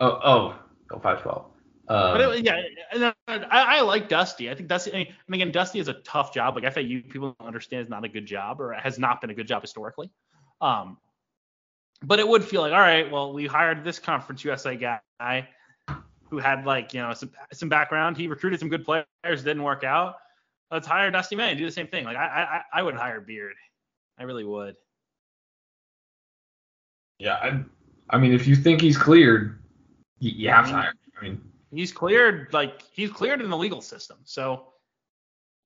Oh 0.00 0.20
oh 0.22 0.58
oh 0.92 0.98
5-12. 0.98 1.44
But 1.88 2.20
Um, 2.20 2.32
it, 2.32 2.44
yeah, 2.44 2.60
and 2.92 3.14
I, 3.26 3.44
I 3.48 3.80
like 3.80 4.10
Dusty. 4.10 4.50
I 4.50 4.54
think 4.54 4.68
Dusty. 4.68 4.92
I 4.92 4.96
mean, 4.98 5.14
and 5.26 5.34
again, 5.34 5.50
Dusty 5.50 5.78
is 5.78 5.88
a 5.88 5.94
tough 5.94 6.34
job. 6.34 6.54
Like 6.54 6.70
FAU, 6.74 7.00
people 7.08 7.34
don't 7.40 7.46
understand 7.46 7.82
is 7.82 7.88
not 7.88 8.04
a 8.04 8.08
good 8.08 8.26
job 8.26 8.60
or 8.60 8.72
has 8.74 8.98
not 8.98 9.22
been 9.22 9.30
a 9.30 9.34
good 9.34 9.48
job 9.48 9.62
historically. 9.62 10.10
Um, 10.60 10.98
but 12.02 12.18
it 12.18 12.28
would 12.28 12.44
feel 12.44 12.60
like, 12.60 12.72
all 12.72 12.78
right, 12.78 13.10
well, 13.10 13.32
we 13.32 13.46
hired 13.46 13.84
this 13.84 13.98
Conference 13.98 14.44
USA 14.44 14.76
guy 14.76 15.48
who 16.30 16.38
had 16.38 16.66
like 16.66 16.92
you 16.92 17.00
know 17.00 17.14
some 17.14 17.30
some 17.52 17.70
background. 17.70 18.18
He 18.18 18.26
recruited 18.28 18.60
some 18.60 18.68
good 18.68 18.84
players, 18.84 19.06
didn't 19.24 19.62
work 19.62 19.82
out. 19.82 20.16
let's 20.70 20.86
hire 20.86 21.10
Dusty 21.10 21.36
May 21.36 21.50
and 21.50 21.58
do 21.58 21.64
the 21.64 21.72
same 21.72 21.86
thing. 21.86 22.04
Like 22.04 22.18
I 22.18 22.62
I 22.72 22.80
I 22.80 22.82
would 22.82 22.94
hire 22.96 23.20
Beard. 23.20 23.54
I 24.18 24.24
really 24.24 24.44
would. 24.44 24.76
Yeah, 27.18 27.34
I, 27.34 27.64
I 28.10 28.18
mean, 28.18 28.32
if 28.32 28.46
you 28.46 28.54
think 28.56 28.80
he's 28.80 28.98
cleared, 28.98 29.58
you, 30.20 30.32
you 30.32 30.50
have 30.50 30.66
to 30.66 30.72
hire. 30.72 30.92
I 31.18 31.24
mean, 31.24 31.40
He's 31.70 31.92
cleared 31.92 32.48
like 32.52 32.82
he's 32.92 33.10
cleared 33.10 33.40
in 33.40 33.50
the 33.50 33.56
legal 33.56 33.80
system. 33.80 34.18
So 34.24 34.68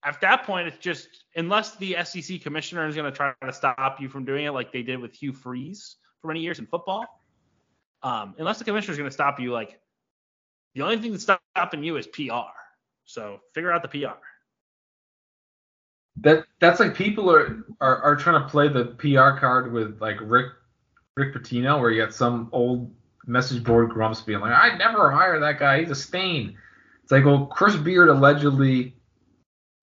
at 0.04 0.20
that 0.20 0.44
point, 0.44 0.66
it's 0.66 0.78
just 0.78 1.08
unless 1.36 1.76
the 1.76 1.96
SEC 2.04 2.40
commissioner 2.40 2.86
is 2.86 2.96
going 2.96 3.10
to 3.10 3.16
try 3.16 3.32
to 3.44 3.52
stop 3.52 4.00
you 4.00 4.08
from 4.08 4.24
doing 4.24 4.46
it, 4.46 4.50
like 4.50 4.72
they 4.72 4.82
did 4.82 4.98
with 4.98 5.14
Hugh 5.14 5.32
Freeze 5.32 5.96
for 6.20 6.28
many 6.28 6.40
years 6.40 6.58
in 6.58 6.66
football. 6.66 7.06
Um, 8.02 8.34
unless 8.38 8.58
the 8.58 8.64
commissioner 8.64 8.92
is 8.92 8.98
going 8.98 9.08
to 9.08 9.14
stop 9.14 9.38
you, 9.38 9.52
like 9.52 9.78
the 10.74 10.82
only 10.82 10.98
thing 10.98 11.12
that's 11.12 11.22
stopping 11.54 11.84
you 11.84 11.96
is 11.96 12.06
PR. 12.08 12.50
So 13.04 13.38
figure 13.54 13.70
out 13.70 13.82
the 13.82 13.88
PR. 13.88 14.18
that 16.16 16.44
that's 16.60 16.80
like 16.80 16.94
people 16.94 17.30
are, 17.30 17.64
are 17.80 17.98
are 18.02 18.16
trying 18.16 18.42
to 18.42 18.48
play 18.48 18.68
the 18.68 18.86
PR 18.98 19.38
card 19.38 19.72
with 19.72 20.00
like 20.00 20.16
Rick 20.20 20.46
Rick 21.16 21.34
Pitino, 21.34 21.80
where 21.80 21.90
you 21.90 22.02
got 22.02 22.14
some 22.14 22.48
old 22.52 22.92
message 23.26 23.62
board 23.62 23.90
grumps 23.90 24.20
being 24.20 24.40
like, 24.40 24.52
"I'd 24.52 24.78
never 24.78 25.10
hire 25.10 25.38
that 25.40 25.58
guy. 25.58 25.80
He's 25.80 25.90
a 25.90 25.94
stain." 25.94 26.56
It's 27.02 27.12
like, 27.12 27.24
well, 27.24 27.46
Chris 27.46 27.76
Beard 27.76 28.08
allegedly, 28.08 28.94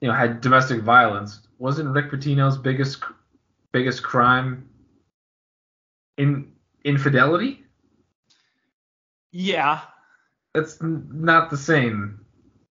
you 0.01 0.07
know, 0.07 0.13
had 0.13 0.41
domestic 0.41 0.81
violence. 0.81 1.41
Wasn't 1.57 1.89
Rick 1.89 2.11
Pitino's 2.11 2.57
biggest 2.57 3.03
biggest 3.71 4.03
crime 4.03 4.67
in 6.17 6.51
infidelity? 6.83 7.65
Yeah. 9.31 9.81
That's 10.53 10.77
not 10.81 11.49
the 11.49 11.57
same. 11.57 12.25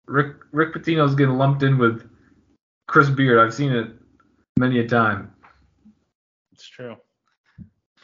Rick 0.08 0.36
Rick 0.52 0.74
Pitino's 0.74 1.16
getting 1.16 1.38
lumped 1.38 1.64
in 1.64 1.78
with 1.78 2.08
Chris 2.88 3.10
Beard. 3.10 3.40
I've 3.40 3.54
seen 3.54 3.72
it 3.72 3.92
many 4.58 4.80
a 4.80 4.88
time. 4.88 5.34
It's 6.54 6.68
true. 6.68 6.96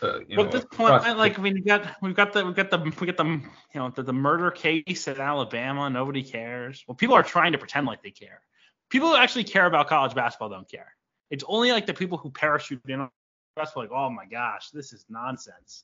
Uh, 0.02 0.20
you 0.28 0.38
Well, 0.38 0.38
know, 0.38 0.44
at 0.46 0.52
this 0.52 0.66
point, 0.66 0.92
I, 0.92 1.12
like, 1.14 1.38
I 1.38 1.42
mean, 1.42 1.54
we 1.56 1.62
got, 1.62 1.96
we've 2.02 2.16
got 2.16 2.34
the, 2.34 2.44
we've 2.46 2.56
got 2.56 2.72
the, 2.72 2.80
we 2.80 3.08
got 3.08 3.18
the, 3.18 3.26
you 3.26 3.42
know, 3.76 3.90
the, 3.90 4.04
the 4.04 4.14
murder 4.14 4.50
case 4.50 5.08
at 5.08 5.20
Alabama. 5.20 5.90
Nobody 5.90 6.24
cares. 6.24 6.84
Well, 6.88 6.96
people 6.96 7.16
are 7.16 7.24
trying 7.24 7.52
to 7.52 7.58
pretend 7.58 7.86
like 7.86 8.02
they 8.02 8.12
care. 8.12 8.42
People 8.90 9.10
who 9.10 9.16
actually 9.16 9.44
care 9.44 9.66
about 9.68 9.88
college 9.88 10.16
basketball 10.16 10.50
don't 10.50 10.70
care. 10.70 10.96
It's 11.30 11.44
only 11.48 11.72
like 11.72 11.86
the 11.86 11.94
people 11.94 12.18
who 12.18 12.32
parachute 12.32 12.82
in 12.88 13.00
on 13.00 13.10
basketball, 13.56 13.84
like, 13.84 13.92
oh 13.92 14.10
my 14.10 14.26
gosh, 14.26 14.70
this 14.72 14.92
is 14.92 15.06
nonsense. 15.10 15.84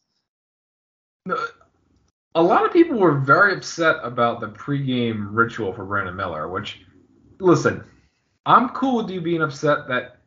No, 1.26 1.38
a 2.36 2.42
lot 2.42 2.66
of 2.66 2.74
people 2.74 2.98
were 2.98 3.20
very 3.20 3.54
upset 3.54 3.98
about 4.04 4.40
the 4.40 4.48
pregame 4.48 5.28
ritual 5.32 5.74
for 5.74 5.86
Brandon 5.86 6.16
Miller, 6.16 6.50
which, 6.50 6.82
listen, 7.40 7.84
I'm 8.46 8.70
cool 8.70 8.98
with 8.98 9.10
you 9.10 9.22
being 9.22 9.42
upset 9.42 9.88
that 9.90 10.18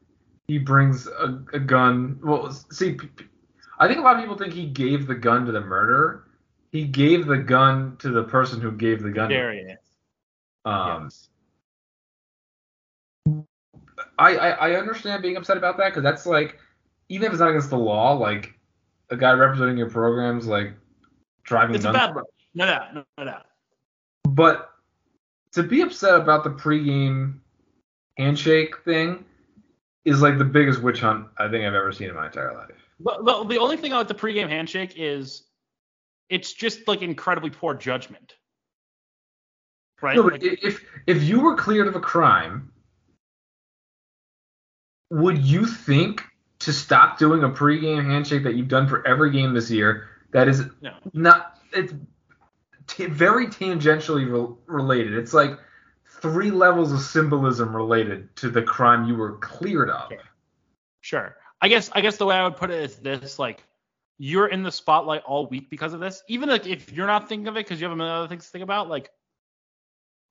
he 0.49 0.59
brings 0.59 1.07
a, 1.07 1.43
a 1.53 1.59
gun. 1.59 2.19
Well, 2.23 2.53
see, 2.53 2.93
p- 2.93 3.07
p- 3.07 3.25
I 3.81 3.89
think 3.89 3.99
a 3.99 4.03
lot 4.03 4.17
of 4.17 4.21
people 4.21 4.37
think 4.37 4.53
he 4.53 4.67
gave 4.67 5.07
the 5.07 5.15
gun 5.15 5.47
to 5.47 5.53
the 5.53 5.63
murderer. 5.63 6.29
He 6.71 6.85
gave 6.85 7.27
the 7.27 7.39
gun 7.39 7.97
to 8.01 8.11
the 8.11 8.23
person 8.23 8.61
who 8.61 8.71
gave 8.71 9.03
the 9.03 9.11
gun. 9.11 9.31
to 9.31 9.35
There 9.35 9.53
it 9.53 9.67
is. 9.73 9.79
Um, 10.67 11.05
yes. 11.05 11.29
I, 14.19 14.37
I 14.37 14.51
I 14.51 14.73
understand 14.75 15.23
being 15.23 15.39
upset 15.39 15.57
about 15.57 15.79
that 15.79 15.89
because 15.89 16.03
that's 16.03 16.27
like, 16.27 16.59
even 17.09 17.27
if 17.27 17.33
it's 17.33 17.41
not 17.41 17.49
against 17.49 17.71
the 17.71 17.79
law, 17.79 18.13
like 18.13 18.55
a 19.09 19.17
guy 19.17 19.33
representing 19.33 19.79
your 19.79 19.89
programs 19.89 20.47
like 20.47 20.75
driving 21.43 21.75
It's 21.75 21.87
a 21.87 21.93
bad 21.93 22.15
look. 22.15 22.27
No, 22.55 22.67
no, 22.67 22.79
no, 22.93 23.05
no, 23.17 23.25
no. 23.25 23.39
But 24.29 24.71
to 25.53 25.63
be 25.63 25.81
upset 25.81 26.21
about 26.21 26.45
the 26.45 26.51
pregame 26.51 27.39
handshake 28.19 28.75
thing 28.85 29.25
is 30.05 30.21
like 30.21 30.37
the 30.37 30.45
biggest 30.45 30.83
witch 30.83 31.01
hunt 31.01 31.29
I 31.39 31.49
think 31.49 31.65
I've 31.65 31.75
ever 31.75 31.93
seen 31.93 32.11
in 32.11 32.15
my 32.15 32.27
entire 32.27 32.55
life. 32.55 32.80
But 33.03 33.49
the 33.49 33.59
only 33.59 33.77
thing 33.77 33.93
about 33.93 34.09
the 34.09 34.15
pregame 34.15 34.49
handshake 34.49 34.95
is 34.97 35.45
it's 36.29 36.53
just 36.53 36.87
like 36.87 37.03
incredibly 37.03 37.51
poor 37.51 37.75
judgment. 37.75 38.35
Right? 40.03 40.17
No, 40.17 40.23
Like, 40.23 40.43
if 40.43 40.85
if 41.07 41.23
you 41.23 41.41
were 41.41 41.57
cleared 41.57 41.89
of 41.89 41.97
a 41.97 42.01
crime, 42.01 42.73
would 45.11 45.39
you 45.39 45.67
think 45.67 46.23
to 46.61 46.73
stop 46.73 47.19
doing 47.19 47.43
a 47.43 47.49
pregame 47.49 48.05
handshake 48.05 48.45
that 48.45 48.55
you've 48.55 48.69
done 48.69 48.87
for 48.87 49.07
every 49.07 49.31
game 49.31 49.55
this 49.55 49.71
year 49.71 50.09
that 50.33 50.47
is 50.47 50.65
no. 50.81 50.95
not 51.13 51.59
it's 51.73 51.93
t- 52.87 53.07
very 53.07 53.47
tangentially 53.47 54.31
re- 54.31 54.57
related. 54.67 55.15
It's 55.15 55.33
like 55.33 55.59
three 56.21 56.51
levels 56.51 56.93
of 56.93 57.01
symbolism 57.01 57.75
related 57.75 58.35
to 58.37 58.51
the 58.51 58.63
crime 58.63 59.07
you 59.07 59.17
were 59.17 59.39
cleared 59.39 59.91
of. 59.91 60.09
Sure. 60.11 60.19
Sure. 61.01 61.37
I 61.61 61.69
guess 61.69 61.91
I 61.93 62.01
guess 62.01 62.17
the 62.17 62.27
way 62.27 62.37
I 62.37 62.45
would 62.45 62.57
put 62.57 62.71
it 62.71 62.83
is 62.83 62.97
this: 62.97 63.39
like 63.39 63.65
you're 64.19 64.47
in 64.47 64.63
the 64.63 64.73
spotlight 64.73 65.23
all 65.23 65.47
week 65.47 65.71
because 65.71 65.93
of 65.93 66.01
this. 66.01 66.23
Even 66.29 66.49
like 66.49 66.67
if 66.67 66.93
you're 66.93 67.07
not 67.07 67.29
thinking 67.29 67.49
of 67.49 67.57
it 67.57 67.65
because 67.65 67.81
you 67.81 67.87
have 67.87 67.93
a 67.93 67.97
million 67.97 68.15
other 68.15 68.29
things 68.29 68.45
to 68.45 68.51
think 68.51 68.63
about, 68.63 68.89
like 68.89 69.11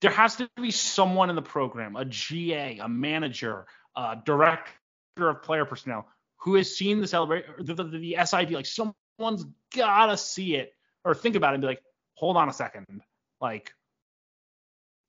there 0.01 0.11
has 0.11 0.35
to 0.37 0.49
be 0.57 0.71
someone 0.71 1.29
in 1.29 1.35
the 1.35 1.41
program, 1.41 1.95
a 1.95 2.05
GA, 2.05 2.79
a 2.79 2.87
manager, 2.87 3.65
a 3.95 4.17
director 4.25 4.71
of 5.17 5.41
player 5.43 5.65
personnel, 5.65 6.07
who 6.37 6.55
has 6.55 6.75
seen 6.75 7.01
the 7.01 7.07
celebrate 7.07 7.45
the, 7.59 7.73
the, 7.73 7.83
the 7.83 8.17
SID. 8.23 8.51
Like 8.51 8.65
someone's 8.65 9.45
gotta 9.75 10.17
see 10.17 10.55
it 10.55 10.73
or 11.03 11.13
think 11.13 11.35
about 11.35 11.53
it 11.53 11.55
and 11.55 11.61
be 11.61 11.67
like, 11.67 11.81
hold 12.13 12.37
on 12.37 12.49
a 12.49 12.53
second, 12.53 12.85
like 13.41 13.73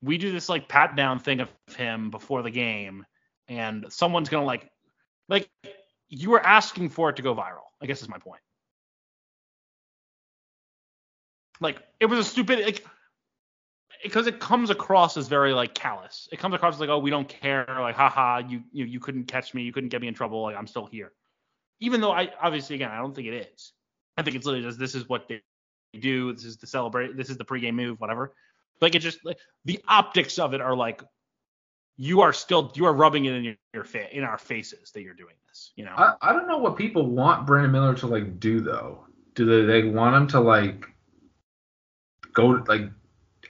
we 0.02 0.18
do 0.18 0.32
this 0.32 0.48
like 0.48 0.68
pat 0.68 0.97
down 0.97 1.18
thing 1.18 1.40
of 1.40 1.51
him 1.76 2.10
before 2.10 2.42
the 2.42 2.51
game, 2.51 3.05
and 3.48 3.86
someone's 3.90 4.28
gonna 4.28 4.47
like 4.47 4.70
like 5.28 5.48
you 6.11 6.31
were 6.31 6.45
asking 6.45 6.91
for 6.91 7.09
it 7.11 7.16
to 7.16 7.23
go 7.23 7.35
viral. 7.35 7.70
I 7.81 7.87
guess 7.87 8.03
is 8.03 8.09
my 8.09 8.19
point. 8.19 8.43
Like 11.61 11.81
it 12.01 12.07
was 12.07 12.19
a 12.19 12.24
stupid 12.24 12.61
like 12.61 12.85
because 14.03 14.27
it 14.27 14.41
comes 14.41 14.70
across 14.70 15.16
as 15.16 15.28
very 15.28 15.53
like 15.53 15.74
callous. 15.74 16.28
It 16.32 16.39
comes 16.39 16.55
across 16.55 16.74
as 16.74 16.81
like 16.81 16.89
oh 16.91 16.99
we 16.99 17.11
don't 17.11 17.28
care 17.28 17.66
like 17.69 17.97
haha 17.97 18.43
you 18.47 18.62
you 18.73 18.85
you 18.85 19.01
couldn't 19.01 19.24
catch 19.24 19.55
me 19.55 19.62
you 19.62 19.73
couldn't 19.73 19.91
get 19.91 20.01
me 20.01 20.09
in 20.09 20.15
trouble 20.15 20.43
like 20.43 20.57
I'm 20.57 20.66
still 20.66 20.87
here. 20.87 21.12
Even 21.78 22.01
though 22.01 22.12
I 22.12 22.31
obviously 22.43 22.77
again 22.77 22.91
I 22.91 22.99
don't 22.99 23.15
think 23.15 23.28
it 23.28 23.49
is. 23.55 23.73
I 24.16 24.23
think 24.23 24.37
it's 24.37 24.47
literally 24.47 24.66
just 24.66 24.78
this 24.78 24.95
is 24.95 25.09
what 25.09 25.28
they 25.28 25.43
do. 25.99 26.32
This 26.32 26.45
is 26.45 26.57
the 26.57 26.66
celebrate. 26.66 27.16
This 27.16 27.31
is 27.31 27.37
the 27.37 27.45
pregame 27.45 27.74
move. 27.74 28.01
Whatever. 28.01 28.35
Like 28.81 28.95
it 28.95 29.01
just 29.01 29.24
like 29.24 29.39
the 29.65 29.81
optics 29.87 30.39
of 30.39 30.55
it 30.55 30.61
are 30.61 30.74
like 30.74 31.03
you 32.01 32.22
are 32.22 32.32
still 32.32 32.72
you 32.74 32.86
are 32.86 32.94
rubbing 32.94 33.27
it 33.27 33.35
in 33.35 33.44
your, 33.44 33.55
your 33.74 33.85
fa- 33.85 34.16
in 34.16 34.24
our 34.24 34.39
faces 34.39 34.90
that 34.93 35.02
you're 35.02 35.12
doing 35.12 35.35
this. 35.47 35.72
You 35.77 35.85
know. 35.85 35.93
I, 35.94 36.14
I 36.22 36.32
don't 36.32 36.48
know 36.48 36.56
what 36.56 36.78
people 36.78 37.06
want 37.06 37.47
Brandon 37.47 37.70
Miller 37.70 37.94
to 37.97 38.06
like 38.06 38.40
do 38.40 38.60
though. 38.60 39.05
Do 39.35 39.44
they, 39.44 39.66
they 39.66 39.86
want 39.86 40.16
him 40.16 40.27
to 40.28 40.40
like 40.40 40.86
go 42.32 42.64
like 42.66 42.90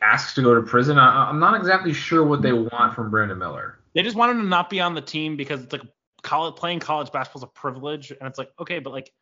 ask 0.02 0.34
to 0.34 0.42
go 0.42 0.56
to 0.56 0.62
prison? 0.62 0.98
I, 0.98 1.28
I'm 1.28 1.38
not 1.38 1.54
exactly 1.54 1.92
sure 1.92 2.24
what 2.24 2.42
they 2.42 2.52
want 2.52 2.96
from 2.96 3.08
Brandon 3.08 3.38
Miller. 3.38 3.78
They 3.94 4.02
just 4.02 4.16
want 4.16 4.32
him 4.32 4.42
to 4.42 4.48
not 4.48 4.68
be 4.68 4.80
on 4.80 4.94
the 4.94 5.00
team 5.00 5.36
because 5.36 5.62
it's 5.62 5.72
like 5.72 5.82
college 6.22 6.56
playing 6.56 6.80
college 6.80 7.12
basketball 7.12 7.40
is 7.40 7.44
a 7.44 7.60
privilege, 7.60 8.10
and 8.10 8.22
it's 8.22 8.38
like 8.38 8.50
okay, 8.58 8.80
but 8.80 8.92
like 8.92 9.12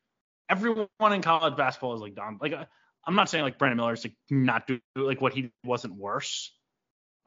everyone 0.49 0.89
in 1.13 1.21
college 1.21 1.55
basketball 1.55 1.95
is 1.95 2.01
like 2.01 2.15
Don. 2.15 2.39
Like 2.41 2.55
uh, 2.55 2.65
I'm 3.05 3.15
not 3.15 3.29
saying 3.29 3.45
like 3.45 3.59
Brandon 3.59 3.77
Miller 3.77 3.93
is 3.93 4.07
like 4.07 4.17
not 4.31 4.67
do 4.67 4.81
like 4.97 5.21
what 5.21 5.35
he 5.35 5.53
wasn't 5.65 5.97
worse, 5.97 6.51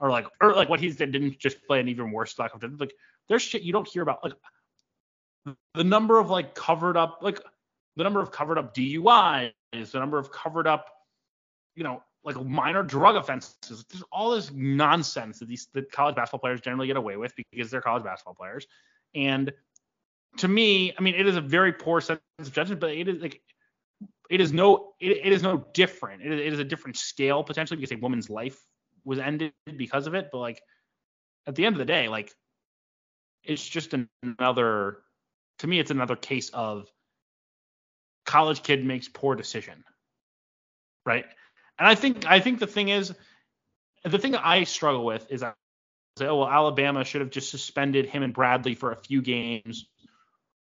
or 0.02 0.10
like 0.10 0.26
or 0.41 0.53
like 0.53 0.68
what 0.68 0.80
he 0.82 0.90
did 0.90 1.11
didn't 1.11 1.40
just 1.40 1.65
play 1.65 1.80
an 1.80 1.88
even 1.88 2.11
worse 2.11 2.38
lack 2.38 2.53
of 2.53 2.80
like 2.80 2.94
there's 3.30 3.41
shit 3.41 3.61
you 3.61 3.72
don't 3.72 3.88
hear 3.88 4.02
about 4.02 4.22
like 4.23 4.34
the 5.76 5.84
number 5.84 6.19
of 6.19 6.30
like 6.30 6.53
covered 6.56 6.98
up 6.98 7.19
like 7.22 7.40
the 7.95 8.03
number 8.03 8.19
of 8.19 8.32
covered 8.32 8.57
up 8.57 8.76
DUIs, 8.76 9.52
the 9.72 9.99
number 9.99 10.18
of 10.18 10.32
covered 10.32 10.68
up 10.68 10.90
you 11.76 11.84
know 11.84 12.03
like 12.23 12.36
minor 12.44 12.84
drug 12.84 13.15
offenses. 13.15 13.86
There's 13.90 14.03
all 14.11 14.32
this 14.32 14.52
nonsense 14.52 15.40
that 15.40 15.48
these 15.48 15.68
that 15.73 15.91
college 15.91 16.15
basketball 16.15 16.40
players 16.40 16.61
generally 16.61 16.88
get 16.88 16.98
away 16.98 17.18
with 17.18 17.34
because 17.52 17.72
they're 17.72 17.82
college 17.82 18.03
basketball 18.03 18.36
players. 18.36 18.68
And 19.15 19.52
to 20.38 20.48
me, 20.48 20.94
I 20.98 21.02
mean, 21.02 21.15
it 21.15 21.28
is 21.28 21.36
a 21.36 21.41
very 21.41 21.73
poor 21.73 21.99
sense 22.02 22.22
of 22.40 22.52
judgment, 22.52 22.80
but 22.80 22.91
it 22.91 23.07
is 23.07 23.22
like 23.22 23.41
it 24.30 24.40
is 24.40 24.53
no 24.53 24.94
it, 24.99 25.26
it 25.26 25.34
is 25.34 25.44
no 25.44 25.65
different. 25.73 26.22
It 26.22 26.32
is, 26.32 26.40
it 26.40 26.53
is 26.53 26.60
a 26.60 26.64
different 26.64 26.98
scale 26.98 27.44
potentially 27.44 27.78
because 27.78 27.91
a 27.91 27.99
woman's 27.99 28.30
life 28.30 28.60
was 29.03 29.19
ended 29.19 29.53
because 29.78 30.07
of 30.07 30.15
it. 30.15 30.30
But 30.32 30.40
like 30.40 30.61
at 31.48 31.56
the 31.56 31.65
end 31.65 31.76
of 31.76 31.80
the 31.80 31.86
day, 31.86 32.07
like 32.07 32.34
it's 33.44 33.65
just 33.68 33.94
another 34.23 34.98
to 35.60 35.68
me, 35.68 35.80
it's 35.80 35.91
another 35.91 36.15
case 36.15 36.49
of 36.49 36.91
college 38.26 38.64
kid 38.64 38.86
makes 38.86 39.07
poor 39.07 39.36
decision, 39.36 39.84
right? 41.06 41.26
And 41.78 41.88
I 41.88 41.95
think 41.95 42.26
I 42.26 42.40
think 42.40 42.60
the 42.60 42.68
thing 42.68 42.90
is, 42.90 43.14
the 44.03 44.19
thing 44.19 44.36
I 44.36 44.64
struggle 44.64 45.06
with 45.06 45.32
is 45.32 45.41
that 45.41 45.56
say, 46.18 46.28
oh 46.28 46.38
well, 46.38 46.49
Alabama 46.49 47.03
should 47.03 47.22
have 47.22 47.30
just 47.30 47.49
suspended 47.49 48.06
him 48.06 48.23
and 48.23 48.34
Bradley 48.34 48.76
for 48.76 48.91
a 48.91 48.95
few 48.95 49.22
games 49.22 49.88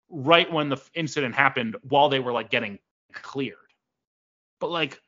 right 0.08 0.50
when 0.50 0.68
the 0.68 0.80
incident 0.94 1.34
happened 1.34 1.76
while 1.82 2.08
they 2.08 2.20
were 2.20 2.32
like 2.32 2.50
getting 2.50 2.78
cleared. 3.12 3.56
But 4.60 4.70
like, 4.70 5.00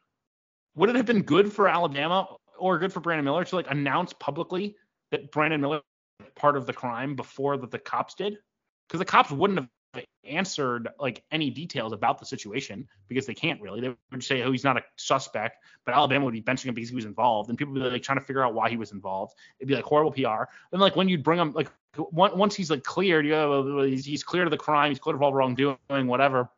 would 0.74 0.90
it 0.90 0.96
have 0.96 1.06
been 1.06 1.22
good 1.22 1.52
for 1.52 1.68
Alabama 1.68 2.28
or 2.58 2.78
good 2.78 2.92
for 2.92 3.00
Brandon 3.00 3.24
Miller 3.24 3.44
to 3.44 3.56
like 3.56 3.70
announce 3.70 4.12
publicly 4.12 4.76
that 5.10 5.30
Brandon 5.32 5.60
Miller 5.60 5.80
part 6.34 6.56
of 6.56 6.66
the 6.66 6.72
crime 6.72 7.14
before 7.14 7.56
that 7.56 7.70
the 7.70 7.78
cops 7.78 8.14
did, 8.14 8.38
because 8.88 8.98
the 8.98 9.04
cops 9.04 9.30
wouldn't 9.30 9.58
have 9.58 9.68
answered 10.24 10.88
like 11.00 11.22
any 11.30 11.50
details 11.50 11.92
about 11.92 12.18
the 12.18 12.26
situation 12.26 12.86
because 13.08 13.26
they 13.26 13.34
can't 13.34 13.60
really. 13.60 13.80
They 13.80 13.94
would 14.10 14.22
say, 14.22 14.42
oh, 14.42 14.52
he's 14.52 14.64
not 14.64 14.76
a 14.76 14.82
suspect, 14.96 15.64
but 15.84 15.94
Alabama 15.94 16.24
would 16.26 16.34
be 16.34 16.42
benching 16.42 16.66
him 16.66 16.74
because 16.74 16.90
he 16.90 16.94
was 16.94 17.04
involved, 17.04 17.48
and 17.48 17.58
people 17.58 17.74
would 17.74 17.82
be 17.82 17.90
like 17.90 18.02
trying 18.02 18.18
to 18.18 18.24
figure 18.24 18.44
out 18.44 18.54
why 18.54 18.68
he 18.68 18.76
was 18.76 18.92
involved. 18.92 19.34
It'd 19.58 19.68
be 19.68 19.74
like 19.74 19.84
horrible 19.84 20.12
PR. 20.12 20.50
Then 20.70 20.80
like 20.80 20.96
when 20.96 21.08
you'd 21.08 21.22
bring 21.22 21.38
him 21.38 21.52
like 21.52 21.70
once 22.10 22.54
he's 22.54 22.70
like 22.70 22.84
cleared, 22.84 23.24
you 23.24 23.32
know, 23.32 23.82
he's, 23.82 24.22
cleared 24.22 24.46
of 24.46 24.50
the 24.50 24.58
crime, 24.58 24.90
he's 24.90 24.98
cleared 24.98 25.16
of 25.16 25.22
all 25.22 25.32
wrongdoing, 25.32 25.78
whatever. 25.88 26.48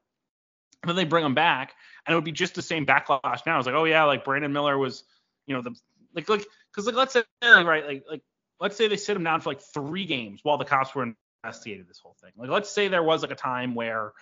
then 0.84 0.96
they 0.96 1.04
bring 1.04 1.24
him 1.24 1.34
back, 1.34 1.74
and 2.06 2.12
it 2.12 2.16
would 2.16 2.24
be 2.24 2.32
just 2.32 2.54
the 2.54 2.62
same 2.62 2.84
backlash 2.84 3.46
now. 3.46 3.58
It's 3.58 3.66
like, 3.66 3.74
oh 3.74 3.84
yeah, 3.84 4.04
like 4.04 4.24
Brandon 4.24 4.52
Miller 4.52 4.76
was, 4.76 5.04
you 5.46 5.54
know, 5.54 5.62
the 5.62 5.74
like 6.14 6.28
like 6.28 6.44
because 6.70 6.86
like 6.86 6.94
let's 6.94 7.12
say 7.12 7.22
like, 7.42 7.66
right 7.66 7.86
like 7.86 8.04
like 8.10 8.22
let's 8.60 8.76
say 8.76 8.88
they 8.88 8.96
sit 8.96 9.16
him 9.16 9.24
down 9.24 9.40
for 9.40 9.50
like 9.50 9.60
three 9.60 10.06
games 10.06 10.40
while 10.42 10.58
the 10.58 10.64
cops 10.64 10.94
were 10.94 11.12
investigating 11.42 11.86
this 11.88 11.98
whole 11.98 12.16
thing. 12.22 12.32
Like 12.36 12.50
let's 12.50 12.70
say 12.70 12.88
there 12.88 13.02
was 13.02 13.22
like 13.22 13.30
a 13.30 13.36
time 13.36 13.74
where 13.74 14.12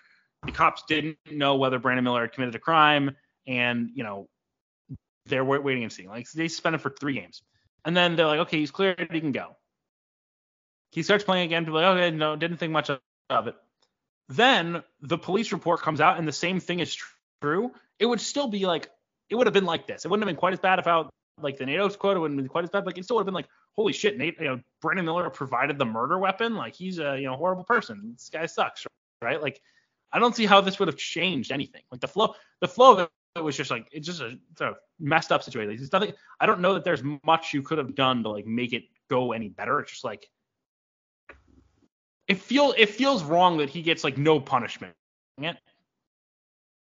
the 0.44 0.52
cops 0.52 0.84
didn't 0.88 1.18
know 1.30 1.56
whether 1.56 1.78
Brandon 1.78 2.04
Miller 2.04 2.22
had 2.22 2.32
committed 2.32 2.54
a 2.54 2.60
crime, 2.60 3.16
and 3.46 3.90
you 3.94 4.04
know 4.04 4.28
they're 5.26 5.44
waiting 5.44 5.82
and 5.82 5.92
seeing. 5.92 6.08
Like 6.08 6.30
they 6.30 6.48
spend 6.48 6.74
him 6.74 6.80
for 6.80 6.90
three 6.90 7.14
games, 7.14 7.42
and 7.84 7.96
then 7.96 8.16
they're 8.16 8.26
like, 8.26 8.40
okay, 8.40 8.58
he's 8.58 8.70
cleared, 8.70 9.08
he 9.12 9.20
can 9.20 9.32
go. 9.32 9.56
He 10.92 11.02
starts 11.02 11.24
playing 11.24 11.46
again. 11.46 11.64
People 11.64 11.80
like, 11.80 11.96
okay, 11.96 12.10
no, 12.10 12.36
didn't 12.36 12.58
think 12.58 12.72
much 12.72 12.90
of 12.90 13.46
it. 13.46 13.54
Then 14.30 14.82
the 15.00 15.18
police 15.18 15.52
report 15.52 15.82
comes 15.82 16.00
out, 16.00 16.18
and 16.18 16.26
the 16.26 16.32
same 16.32 16.60
thing 16.60 16.80
is 16.80 16.96
true. 17.42 17.72
It 17.98 18.06
would 18.06 18.20
still 18.20 18.48
be 18.48 18.66
like, 18.66 18.88
it 19.28 19.34
would 19.34 19.46
have 19.46 19.54
been 19.54 19.64
like 19.64 19.86
this. 19.86 20.04
It 20.04 20.08
wouldn't 20.08 20.26
have 20.26 20.34
been 20.34 20.38
quite 20.38 20.52
as 20.52 20.60
bad 20.60 20.78
if 20.78 20.86
out 20.86 21.10
like 21.40 21.56
the 21.56 21.66
Nate 21.66 21.80
Oats's 21.80 21.96
quote, 21.96 22.18
wouldn't 22.18 22.38
been 22.38 22.48
quite 22.48 22.64
as 22.64 22.70
bad. 22.70 22.86
Like 22.86 22.98
it 22.98 23.04
still 23.04 23.16
would 23.16 23.22
have 23.22 23.26
been 23.26 23.34
like, 23.34 23.48
holy 23.76 23.92
shit, 23.92 24.18
Nate, 24.18 24.38
you 24.38 24.46
know, 24.46 24.60
Brandon 24.80 25.04
Miller 25.04 25.28
provided 25.30 25.78
the 25.78 25.84
murder 25.84 26.18
weapon. 26.18 26.54
Like 26.54 26.74
he's 26.74 26.98
a 26.98 27.16
you 27.16 27.26
know 27.26 27.36
horrible 27.36 27.64
person. 27.64 28.12
This 28.14 28.30
guy 28.30 28.46
sucks, 28.46 28.86
right? 29.22 29.40
Like 29.40 29.60
I 30.12 30.18
don't 30.18 30.34
see 30.34 30.46
how 30.46 30.60
this 30.60 30.78
would 30.78 30.88
have 30.88 30.96
changed 30.96 31.52
anything. 31.52 31.82
Like 31.90 32.00
the 32.00 32.08
flow, 32.08 32.34
the 32.60 32.68
flow 32.68 32.98
of 32.98 33.10
it 33.36 33.40
was 33.40 33.56
just 33.56 33.70
like 33.70 33.86
it's 33.92 34.06
just 34.06 34.20
a, 34.20 34.38
it's 34.52 34.60
a 34.60 34.74
messed 34.98 35.32
up 35.32 35.42
situation. 35.42 35.72
It's 35.72 35.92
nothing. 35.92 36.12
I 36.40 36.46
don't 36.46 36.60
know 36.60 36.74
that 36.74 36.84
there's 36.84 37.02
much 37.24 37.52
you 37.52 37.62
could 37.62 37.78
have 37.78 37.94
done 37.94 38.22
to 38.22 38.30
like 38.30 38.46
make 38.46 38.72
it 38.72 38.84
go 39.08 39.32
any 39.32 39.48
better. 39.48 39.80
It's 39.80 39.92
just 39.92 40.04
like 40.04 40.28
it 42.26 42.38
feel 42.38 42.74
it 42.76 42.90
feels 42.90 43.22
wrong 43.22 43.58
that 43.58 43.70
he 43.70 43.82
gets 43.82 44.04
like 44.04 44.18
no 44.18 44.40
punishment. 44.40 44.94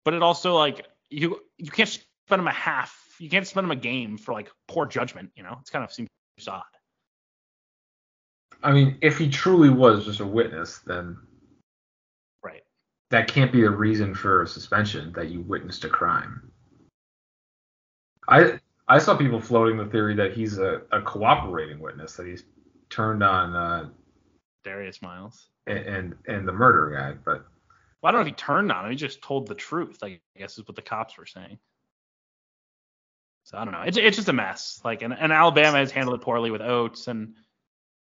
But 0.05 0.15
it 0.15 0.23
also 0.23 0.55
like 0.55 0.87
you 1.11 1.41
you 1.59 1.71
can't 1.71 1.89
spend 1.89 2.41
him 2.41 2.49
a 2.49 2.53
half 2.53 3.06
you 3.19 3.29
can't 3.29 3.47
spend 3.47 3.65
him 3.65 3.71
a 3.71 3.77
game 3.77 4.19
for 4.19 4.33
like 4.33 4.51
poor 4.69 4.87
judgment. 4.87 5.31
You 5.37 5.43
know, 5.43 5.57
it's 5.61 5.71
kind 5.71 5.85
of 5.85 5.93
seems 5.93 6.09
odd. 6.49 6.63
I 8.63 8.73
mean, 8.73 8.99
if 9.01 9.19
he 9.19 9.29
truly 9.29 9.71
was 9.71 10.05
just 10.05 10.21
a 10.21 10.27
witness, 10.27 10.79
then 10.87 11.17
right, 12.43 12.63
that 13.11 13.29
can't 13.29 13.53
be 13.53 13.63
the 13.63 13.71
reason 13.71 14.15
for 14.15 14.43
a 14.43 14.49
suspension 14.49 15.13
that 15.13 15.29
you 15.29 15.41
witnessed 15.43 15.85
a 15.85 15.89
crime. 15.89 16.51
I 18.29 18.59
I 18.89 18.99
saw 18.99 19.17
people 19.17 19.41
floating 19.41 19.77
the 19.77 19.87
theory 19.87 20.15
that 20.15 20.33
he's 20.33 20.59
a, 20.59 20.83
a 20.93 21.03
cooperating 21.03 21.81
witness, 21.81 22.15
that 22.17 22.27
he's 22.27 22.45
turned 22.89 23.23
on 23.23 23.55
uh, 23.55 23.89
Darius 24.65 25.03
Miles 25.03 25.49
and, 25.67 25.79
and, 25.79 26.15
and 26.27 26.49
the 26.49 26.53
murder 26.53 26.91
guy, 26.97 27.19
but 27.25 27.47
well, 28.01 28.11
I 28.11 28.13
don't 28.13 28.21
know 28.21 28.27
if 28.27 28.35
he 28.35 28.35
turned 28.35 28.71
on 28.71 28.85
him. 28.85 28.91
He 28.91 28.97
just 28.97 29.23
told 29.23 29.49
the 29.49 29.55
truth. 29.55 29.99
I 30.03 30.21
guess 30.37 30.59
is 30.59 30.67
what 30.67 30.77
the 30.77 30.83
cops 30.83 31.17
were 31.17 31.27
saying. 31.27 31.59
So 33.47 33.57
I 33.57 33.65
don't 33.65 33.73
know. 33.73 33.83
It's 33.83 33.97
it's 33.97 34.17
just 34.17 34.29
a 34.29 34.33
mess. 34.33 34.81
Like 34.85 35.03
and, 35.03 35.15
and 35.15 35.33
Alabama 35.33 35.79
has 35.79 35.93
handled 35.93 36.21
it 36.21 36.25
poorly 36.25 36.51
with 36.51 36.61
Oats 36.61 37.07
and 37.07 37.35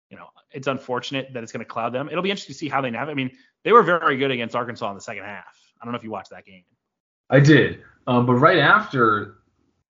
you 0.10 0.18
know, 0.18 0.26
it's 0.52 0.66
unfortunate 0.66 1.34
that 1.34 1.44
it's 1.44 1.52
going 1.52 1.64
to 1.64 1.70
cloud 1.70 1.94
them. 1.94 2.10
It'll 2.10 2.24
be 2.24 2.32
interesting 2.32 2.54
to 2.54 2.58
see 2.58 2.68
how 2.68 2.82
they 2.82 2.90
navigate. 2.90 3.12
I 3.12 3.16
mean, 3.16 3.38
they 3.64 3.72
were 3.72 3.84
very 3.84 4.18
good 4.18 4.32
against 4.32 4.56
Arkansas 4.56 4.90
in 4.90 4.96
the 4.96 5.02
second 5.02 5.26
half. 5.26 5.56
I 5.80 5.86
don't 5.86 5.92
know 5.92 5.98
if 5.98 6.04
you 6.04 6.10
watched 6.10 6.32
that 6.32 6.46
game. 6.48 6.64
I 7.30 7.42
did. 7.42 7.84
Um, 8.08 8.26
but 8.26 8.34
right 8.34 8.58
after 8.58 9.36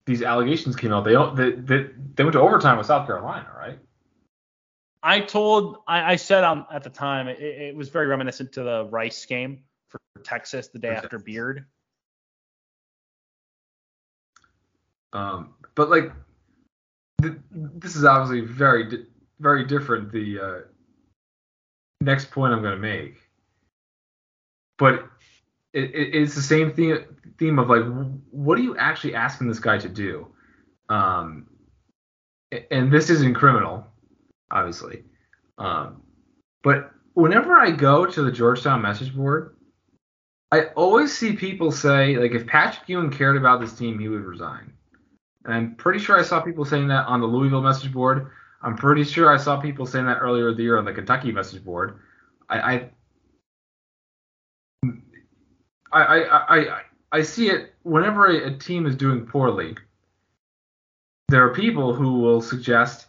these 0.06 0.22
allegations 0.22 0.74
came 0.74 0.90
out, 0.90 1.04
they 1.04 1.14
they 1.34 1.50
they, 1.50 1.90
they 2.14 2.24
went 2.24 2.32
to 2.32 2.40
overtime 2.40 2.78
with 2.78 2.86
South 2.86 3.06
Carolina, 3.06 3.50
right? 3.54 3.78
I 5.02 5.20
told 5.20 5.76
I, 5.86 6.12
I 6.12 6.16
said 6.16 6.44
um, 6.44 6.64
at 6.72 6.82
the 6.82 6.88
time 6.88 7.28
it, 7.28 7.40
it, 7.40 7.76
was 7.76 7.90
very 7.90 8.06
reminiscent 8.06 8.52
to 8.52 8.62
the 8.62 8.86
Rice 8.86 9.26
game 9.26 9.64
for 9.90 10.00
Texas 10.24 10.68
the 10.68 10.78
day 10.78 10.88
after 10.88 11.18
Beard. 11.18 11.66
Um, 15.12 15.54
but 15.74 15.90
like, 15.90 16.12
th- 17.22 17.34
this 17.50 17.96
is 17.96 18.04
obviously 18.04 18.40
very, 18.40 18.88
di- 18.88 19.06
very 19.40 19.64
different. 19.64 20.12
The 20.12 20.40
uh, 20.40 20.58
next 22.00 22.30
point 22.30 22.52
I'm 22.52 22.62
going 22.62 22.74
to 22.74 22.80
make, 22.80 23.16
but 24.78 25.08
it, 25.72 25.94
it, 25.94 26.14
it's 26.14 26.34
the 26.34 26.42
same 26.42 26.72
theme 26.72 27.04
theme 27.38 27.58
of 27.58 27.68
like, 27.68 27.84
what 28.30 28.58
are 28.58 28.62
you 28.62 28.76
actually 28.76 29.14
asking 29.14 29.48
this 29.48 29.58
guy 29.58 29.78
to 29.78 29.88
do? 29.88 30.28
Um, 30.88 31.46
and 32.70 32.92
this 32.92 33.10
isn't 33.10 33.34
criminal, 33.34 33.86
obviously. 34.50 35.04
Um, 35.58 36.02
but 36.62 36.92
whenever 37.14 37.56
I 37.56 37.70
go 37.70 38.06
to 38.06 38.22
the 38.22 38.30
Georgetown 38.30 38.82
message 38.82 39.14
board, 39.14 39.56
I 40.52 40.66
always 40.76 41.16
see 41.16 41.32
people 41.32 41.72
say 41.72 42.16
like, 42.16 42.32
if 42.32 42.46
Patrick 42.46 42.88
Ewing 42.88 43.10
cared 43.10 43.36
about 43.36 43.60
this 43.60 43.72
team, 43.72 43.98
he 43.98 44.08
would 44.08 44.22
resign. 44.22 44.72
And 45.47 45.55
I'm 45.55 45.74
pretty 45.77 46.01
sure 46.01 46.18
I 46.18 46.23
saw 46.23 46.40
people 46.40 46.64
saying 46.64 46.89
that 46.89 47.06
on 47.06 47.20
the 47.20 47.27
Louisville 47.27 47.62
message 47.62 47.93
board. 47.93 48.31
I'm 48.62 48.77
pretty 48.77 49.05
sure 49.05 49.32
I 49.32 49.36
saw 49.36 49.60
people 49.60 49.86
saying 49.86 50.06
that 50.06 50.18
earlier 50.18 50.48
in 50.48 50.56
the 50.56 50.62
year 50.64 50.77
on 50.77 50.85
the 50.85 50.93
Kentucky 50.93 51.31
message 51.31 51.64
board. 51.64 52.01
I 52.48 52.59
I 52.59 52.90
I 55.93 56.02
I, 56.02 56.59
I, 56.59 56.81
I 57.12 57.23
see 57.23 57.48
it 57.48 57.74
whenever 57.85 58.27
a, 58.27 58.59
team 58.59 58.86
is 58.86 58.97
doing 58.97 59.24
poorly. 59.24 59.77
There 61.28 61.44
are 61.47 61.55
people 61.55 61.94
who 61.94 62.18
will 62.18 62.40
suggest 62.40 63.06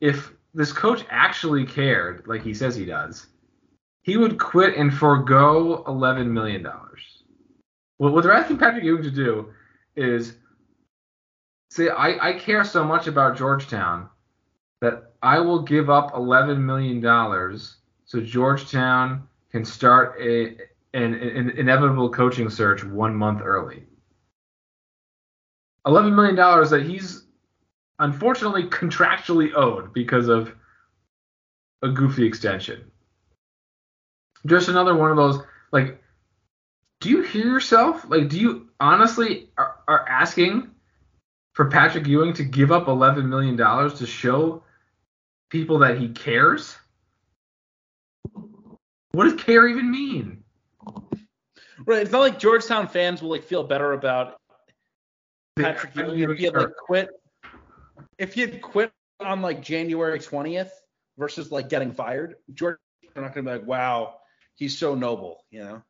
if 0.00 0.32
this 0.52 0.72
coach 0.72 1.04
actually 1.08 1.64
cared, 1.64 2.26
like 2.26 2.42
he 2.42 2.52
says 2.52 2.76
he 2.76 2.84
does, 2.84 3.28
he 4.02 4.18
would 4.18 4.38
quit 4.38 4.76
and 4.76 4.92
forego 4.92 5.82
eleven 5.86 6.30
million 6.30 6.62
dollars. 6.62 7.22
Well, 7.98 8.12
what 8.12 8.22
they're 8.22 8.32
asking 8.34 8.58
Patrick 8.58 8.84
Ewing 8.84 9.02
to 9.02 9.10
do 9.10 9.54
is 9.96 10.36
See, 11.70 11.88
I, 11.88 12.30
I 12.30 12.32
care 12.32 12.64
so 12.64 12.84
much 12.84 13.06
about 13.06 13.36
Georgetown 13.36 14.08
that 14.80 15.12
I 15.22 15.38
will 15.38 15.62
give 15.62 15.88
up 15.88 16.12
$11 16.14 16.58
million 16.58 17.00
so 18.04 18.20
Georgetown 18.20 19.28
can 19.52 19.64
start 19.64 20.16
a 20.20 20.56
an, 20.92 21.14
an 21.14 21.50
inevitable 21.50 22.10
coaching 22.10 22.50
search 22.50 22.82
one 22.82 23.14
month 23.14 23.42
early. 23.44 23.84
$11 25.86 26.14
million 26.14 26.34
that 26.34 26.82
he's 26.82 27.26
unfortunately 28.00 28.64
contractually 28.64 29.54
owed 29.54 29.92
because 29.92 30.26
of 30.26 30.52
a 31.82 31.88
goofy 31.88 32.26
extension. 32.26 32.90
Just 34.46 34.68
another 34.68 34.96
one 34.96 35.12
of 35.12 35.16
those, 35.16 35.40
like, 35.70 36.02
do 37.00 37.08
you 37.10 37.22
hear 37.22 37.46
yourself? 37.46 38.04
Like, 38.08 38.28
do 38.28 38.40
you 38.40 38.68
honestly 38.80 39.50
are, 39.56 39.76
are 39.86 40.08
asking 40.08 40.70
for 41.60 41.66
Patrick 41.66 42.06
Ewing 42.06 42.32
to 42.32 42.42
give 42.42 42.72
up 42.72 42.86
$11 42.86 43.26
million 43.26 43.54
to 43.54 44.06
show 44.06 44.62
people 45.50 45.78
that 45.80 45.98
he 45.98 46.08
cares? 46.08 46.74
What 49.12 49.24
does 49.24 49.34
care 49.34 49.68
even 49.68 49.90
mean? 49.90 50.42
Right. 51.84 52.00
It's 52.00 52.12
not 52.12 52.20
like 52.20 52.38
Georgetown 52.38 52.88
fans 52.88 53.20
will 53.20 53.28
like 53.28 53.44
feel 53.44 53.62
better 53.62 53.92
about 53.92 54.40
Patrick 55.58 55.94
Ewing 55.96 56.30
if 56.30 56.38
he 56.38 56.46
had 56.46 56.54
like 56.54 56.74
quit. 56.78 57.10
If 58.16 58.32
he 58.32 58.40
had 58.40 58.62
quit 58.62 58.90
on 59.20 59.42
like 59.42 59.60
January 59.60 60.18
20th 60.18 60.70
versus 61.18 61.52
like 61.52 61.68
getting 61.68 61.92
fired, 61.92 62.36
George 62.54 62.78
are 63.14 63.20
not 63.20 63.34
gonna 63.34 63.44
be 63.44 63.58
like, 63.58 63.66
wow, 63.66 64.14
he's 64.54 64.78
so 64.78 64.94
noble, 64.94 65.44
you 65.50 65.60
know. 65.62 65.82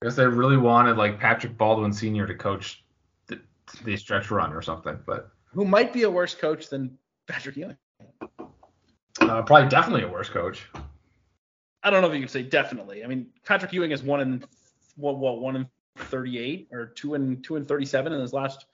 I 0.00 0.06
guess 0.06 0.16
they 0.16 0.24
really 0.24 0.56
wanted 0.56 0.96
like 0.96 1.20
Patrick 1.20 1.58
Baldwin 1.58 1.92
Sr. 1.92 2.26
to 2.26 2.34
coach 2.34 2.82
the 3.84 3.96
stretch 3.96 4.30
run 4.30 4.52
or 4.52 4.62
something. 4.62 4.98
But 5.06 5.30
who 5.46 5.64
might 5.64 5.92
be 5.92 6.02
a 6.04 6.10
worse 6.10 6.34
coach 6.34 6.68
than 6.68 6.98
Patrick 7.26 7.56
Ewing? 7.56 7.76
Uh, 9.20 9.42
probably 9.42 9.68
definitely 9.68 10.02
a 10.02 10.08
worse 10.08 10.28
coach. 10.28 10.66
I 11.82 11.90
don't 11.90 12.02
know 12.02 12.08
if 12.08 12.14
you 12.14 12.20
can 12.20 12.28
say 12.28 12.42
definitely. 12.42 13.04
I 13.04 13.06
mean, 13.06 13.26
Patrick 13.44 13.72
Ewing 13.72 13.90
is 13.90 14.02
one 14.02 14.20
in 14.20 14.44
what 14.96 15.18
what 15.18 15.40
one 15.40 15.56
in 15.56 15.66
38 15.96 16.68
or 16.72 16.86
two 16.86 17.14
and 17.14 17.42
two 17.42 17.56
and 17.56 17.66
37 17.66 18.12
in 18.12 18.20
his 18.20 18.32
last, 18.32 18.66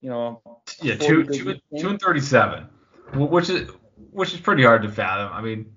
you 0.00 0.10
know. 0.10 0.42
Yeah, 0.82 0.96
two 0.96 1.24
two, 1.24 1.58
two 1.78 1.88
and 1.88 2.00
37, 2.00 2.68
which 3.14 3.50
is 3.50 3.70
which 4.10 4.34
is 4.34 4.40
pretty 4.40 4.64
hard 4.64 4.82
to 4.82 4.90
fathom. 4.90 5.32
I 5.32 5.42
mean, 5.42 5.72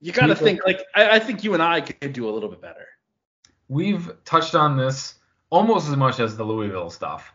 you 0.00 0.12
got 0.12 0.26
to 0.26 0.36
think 0.36 0.60
like 0.66 0.82
I, 0.94 1.16
I 1.16 1.18
think 1.18 1.44
you 1.44 1.54
and 1.54 1.62
I 1.62 1.80
could 1.80 2.12
do 2.12 2.28
a 2.28 2.32
little 2.32 2.48
bit 2.48 2.60
better. 2.60 2.86
We've 3.68 4.12
touched 4.24 4.54
on 4.54 4.76
this 4.76 5.14
almost 5.50 5.88
as 5.88 5.96
much 5.96 6.20
as 6.20 6.36
the 6.36 6.44
Louisville 6.44 6.90
stuff. 6.90 7.32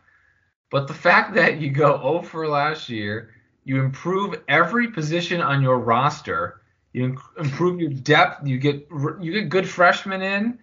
But 0.70 0.86
the 0.86 0.94
fact 0.94 1.34
that 1.34 1.60
you 1.60 1.70
go 1.70 1.98
0 1.98 2.22
for 2.22 2.46
last 2.48 2.88
year, 2.88 3.34
you 3.64 3.82
improve 3.82 4.40
every 4.48 4.88
position 4.88 5.40
on 5.40 5.62
your 5.62 5.78
roster, 5.78 6.62
You 6.92 7.16
improve 7.38 7.80
your 7.80 7.90
depth. 7.90 8.46
You 8.46 8.58
get 8.58 8.88
you 9.20 9.32
get 9.32 9.48
good 9.48 9.68
freshmen 9.68 10.22
in. 10.22 10.58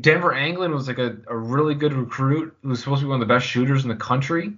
Denver 0.00 0.32
Anglin 0.32 0.72
was 0.72 0.88
like 0.88 0.98
a, 0.98 1.18
a 1.28 1.36
really 1.36 1.74
good 1.74 1.92
recruit 1.92 2.56
who 2.62 2.70
was 2.70 2.80
supposed 2.80 3.00
to 3.00 3.06
be 3.06 3.10
one 3.10 3.20
of 3.20 3.28
the 3.28 3.34
best 3.34 3.46
shooters 3.46 3.82
in 3.82 3.90
the 3.90 3.96
country. 3.96 4.54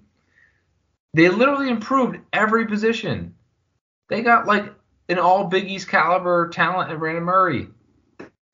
They 1.15 1.29
literally 1.29 1.69
improved 1.69 2.19
every 2.33 2.67
position. 2.67 3.35
They 4.09 4.23
got 4.23 4.47
like 4.47 4.73
an 5.09 5.19
all 5.19 5.45
Big 5.45 5.69
East 5.69 5.89
caliber 5.89 6.49
talent 6.49 6.93
in 6.93 6.99
Brandon 6.99 7.25
Murray. 7.25 7.69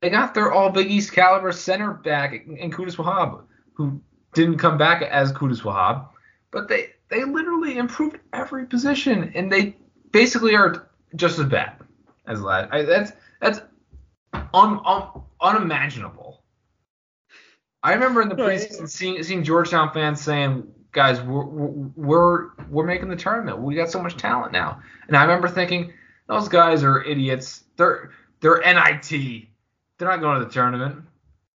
They 0.00 0.10
got 0.10 0.34
their 0.34 0.50
all 0.50 0.70
Big 0.70 0.90
East 0.90 1.12
caliber 1.12 1.52
center 1.52 1.92
back 1.92 2.32
in 2.32 2.70
Qudus 2.70 2.96
Wahab, 2.96 3.42
who 3.74 4.00
didn't 4.34 4.58
come 4.58 4.78
back 4.78 5.02
as 5.02 5.32
Qudus 5.32 5.60
Wahab, 5.60 6.08
but 6.52 6.68
they 6.68 6.90
they 7.08 7.24
literally 7.24 7.78
improved 7.78 8.18
every 8.32 8.66
position, 8.66 9.32
and 9.34 9.50
they 9.50 9.76
basically 10.12 10.54
are 10.54 10.88
just 11.16 11.38
as 11.38 11.46
bad 11.46 11.76
as 12.26 12.40
last. 12.40 12.72
I, 12.72 12.82
that's 12.82 13.12
that's 13.40 13.60
un, 14.54 14.80
un, 14.84 15.22
unimaginable. 15.40 16.44
I 17.82 17.94
remember 17.94 18.22
in 18.22 18.28
the 18.28 18.36
preseason 18.36 18.88
seeing 18.88 19.20
seeing 19.24 19.42
Georgetown 19.42 19.92
fans 19.92 20.20
saying, 20.20 20.68
"Guys, 20.92 21.20
we're 21.20 21.44
we're 21.44 22.50
we're 22.70 22.86
making 22.86 23.08
the 23.08 23.16
tournament. 23.16 23.58
We 23.58 23.74
got 23.74 23.90
so 23.90 24.00
much 24.00 24.16
talent 24.16 24.52
now." 24.52 24.80
And 25.08 25.16
I 25.16 25.22
remember 25.22 25.48
thinking, 25.48 25.92
those 26.28 26.48
guys 26.48 26.84
are 26.84 27.02
idiots. 27.02 27.64
They're 27.76 28.12
they're 28.40 28.60
NIT. 28.60 29.48
They're 29.98 30.08
not 30.08 30.20
going 30.20 30.38
to 30.38 30.44
the 30.44 30.52
tournament. 30.52 31.04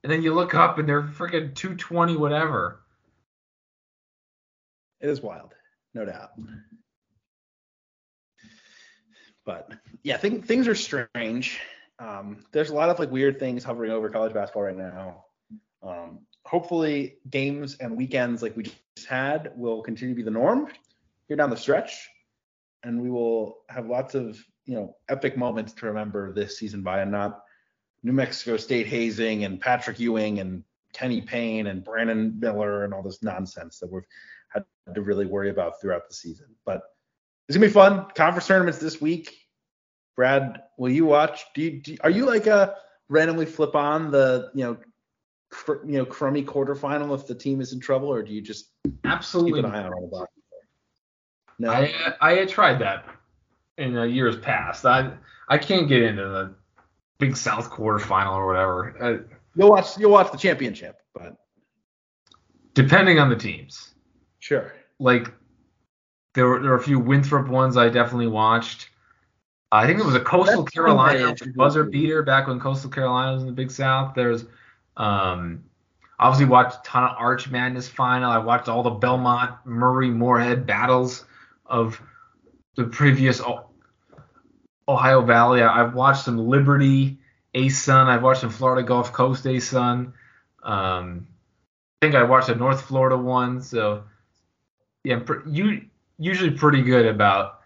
And 0.04 0.12
then 0.12 0.22
you 0.22 0.34
look 0.34 0.54
up 0.54 0.78
and 0.78 0.88
they're 0.88 1.04
freaking 1.04 1.54
220 1.56 2.16
whatever. 2.18 2.82
It 5.02 5.10
is 5.10 5.22
wild, 5.22 5.54
no 5.94 6.06
doubt. 6.06 6.32
But 9.46 9.72
yeah, 10.04 10.18
think, 10.18 10.46
things 10.46 10.68
are 10.68 10.76
strange. 10.76 11.60
Um, 12.00 12.44
there's 12.52 12.70
a 12.70 12.76
lot 12.76 12.90
of 12.90 13.00
like 13.00 13.12
weird 13.12 13.40
things 13.40 13.64
hovering 13.64 13.92
over 13.92 14.10
college 14.10 14.34
basketball 14.34 14.64
right 14.64 14.78
now. 14.78 15.26
Um, 15.82 16.20
hopefully, 16.46 17.18
games 17.30 17.78
and 17.80 17.96
weekends 17.96 18.42
like 18.42 18.58
we 18.58 18.64
just 18.64 19.08
had 19.08 19.52
will 19.56 19.82
continue 19.82 20.14
to 20.14 20.18
be 20.18 20.24
the 20.24 20.32
norm 20.32 20.68
here 21.28 21.38
down 21.38 21.50
the 21.50 21.58
stretch, 21.58 22.10
and 22.84 23.02
we 23.02 23.10
will 23.10 23.60
have 23.70 23.88
lots 23.88 24.16
of 24.16 24.44
you 24.66 24.76
know 24.76 24.96
epic 25.10 25.38
moments 25.38 25.74
to 25.74 25.86
remember 25.86 26.34
this 26.34 26.58
season 26.58 26.82
by, 26.84 27.02
and 27.02 27.12
not 27.12 27.42
New 28.04 28.14
Mexico 28.14 28.58
State 28.58 28.88
hazing 28.88 29.44
and 29.44 29.60
Patrick 29.60 30.00
Ewing 30.00 30.40
and 30.40 30.64
Kenny 30.94 31.22
Payne 31.22 31.68
and 31.68 31.84
Brandon 31.84 32.38
Miller 32.40 32.84
and 32.84 32.94
all 32.94 33.04
this 33.04 33.22
nonsense 33.24 33.80
that 33.80 33.92
we've 33.92 34.04
had 34.54 34.66
to 34.96 35.02
really 35.02 35.26
worry 35.26 35.50
about 35.50 35.82
throughout 35.82 36.08
the 36.08 36.14
season. 36.14 36.48
But 36.66 36.82
it's 37.48 37.58
gonna 37.58 37.68
be 37.68 37.74
fun. 37.74 38.08
Conference 38.16 38.48
tournaments 38.48 38.80
this 38.80 39.00
week. 39.02 39.36
Brad, 40.16 40.64
will 40.78 40.92
you 40.92 41.06
watch? 41.06 41.46
Do 41.54 41.62
you, 41.62 41.82
do, 41.82 41.98
are 42.02 42.10
you 42.10 42.26
like 42.26 42.48
a 42.48 42.76
randomly 43.10 43.46
flip 43.46 43.76
on 43.76 44.12
the 44.12 44.50
you 44.54 44.64
know 44.64 44.78
cr- 45.50 45.86
you 45.86 45.98
know 45.98 46.06
crummy 46.06 46.44
quarterfinal 46.44 47.14
if 47.16 47.28
the 47.28 47.36
team 47.36 47.62
is 47.62 47.74
in 47.74 47.80
trouble, 47.80 48.10
or 48.10 48.24
do 48.24 48.34
you 48.34 48.42
just 48.42 48.72
absolutely 49.04 49.62
keep 49.62 49.66
an 49.66 49.76
eye 49.76 49.84
on 49.84 49.94
all 49.94 50.02
the 50.02 50.08
boxes? 50.08 50.44
No, 51.60 51.72
I 51.72 51.94
I 52.22 52.34
had 52.34 52.50
tried 52.50 52.80
that 52.80 53.06
in 53.78 53.98
uh, 53.98 54.04
years 54.04 54.38
past. 54.38 54.86
I 54.86 55.14
I 55.48 55.58
can't 55.58 55.88
get 55.88 56.04
into 56.04 56.24
the 56.24 56.56
Big 57.20 57.36
South 57.36 57.70
quarterfinal 57.70 58.34
or 58.34 58.48
whatever. 58.48 59.04
Uh, 59.04 59.36
you'll 59.56 59.70
watch 59.70 59.98
you'll 59.98 60.12
watch 60.12 60.32
the 60.32 60.38
championship, 60.38 60.98
but 61.14 61.36
depending 62.74 63.20
on 63.20 63.30
the 63.30 63.36
teams. 63.36 63.94
Sure. 64.48 64.72
Like 64.98 65.34
there 66.34 66.48
were 66.48 66.62
there 66.62 66.72
were 66.72 66.78
a 66.78 66.82
few 66.82 67.00
Winthrop 67.00 67.50
ones 67.50 67.76
I 67.76 67.90
definitely 67.90 68.28
watched. 68.28 68.90
I 69.74 69.86
think 69.86 70.00
it 70.00 70.06
was 70.06 70.16
a 70.16 70.22
Coastal 70.22 70.64
That's 70.64 70.74
Carolina 70.74 71.36
buzzer 71.54 71.84
beater 71.84 72.24
back 72.24 72.48
when 72.48 72.58
Coastal 72.58 72.90
Carolina 72.90 73.34
was 73.34 73.42
in 73.42 73.48
the 73.48 73.54
Big 73.54 73.70
South. 73.72 74.16
There's 74.16 74.46
um 74.96 75.66
obviously 76.18 76.46
watched 76.46 76.78
a 76.78 76.82
ton 76.84 77.04
of 77.04 77.18
Arch 77.18 77.50
Madness 77.50 77.90
final. 77.90 78.32
I 78.32 78.38
watched 78.38 78.70
all 78.70 78.84
the 78.84 78.92
Belmont 78.92 79.54
Murray 79.66 80.12
Morehead 80.12 80.66
battles 80.66 81.26
of 81.66 82.02
the 82.78 82.86
previous 82.86 83.42
Ohio 84.88 85.22
Valley. 85.24 85.62
I've 85.62 85.94
watched 85.94 86.24
some 86.24 86.38
Liberty 86.38 87.20
ASUN. 87.54 88.06
I've 88.06 88.24
watched 88.24 88.42
some 88.42 88.50
Florida 88.50 88.88
Gulf 88.88 89.12
Coast 89.12 89.44
ASUN. 89.44 90.14
Um, 90.64 91.28
I 92.02 92.06
think 92.06 92.16
I 92.16 92.24
watched 92.24 92.48
a 92.48 92.56
North 92.56 92.84
Florida 92.84 93.18
one. 93.18 93.62
So 93.62 94.06
yeah, 95.08 95.22
you 95.48 95.86
usually 96.20 96.52
pretty 96.52 96.82
good 96.82 97.06
about 97.06 97.62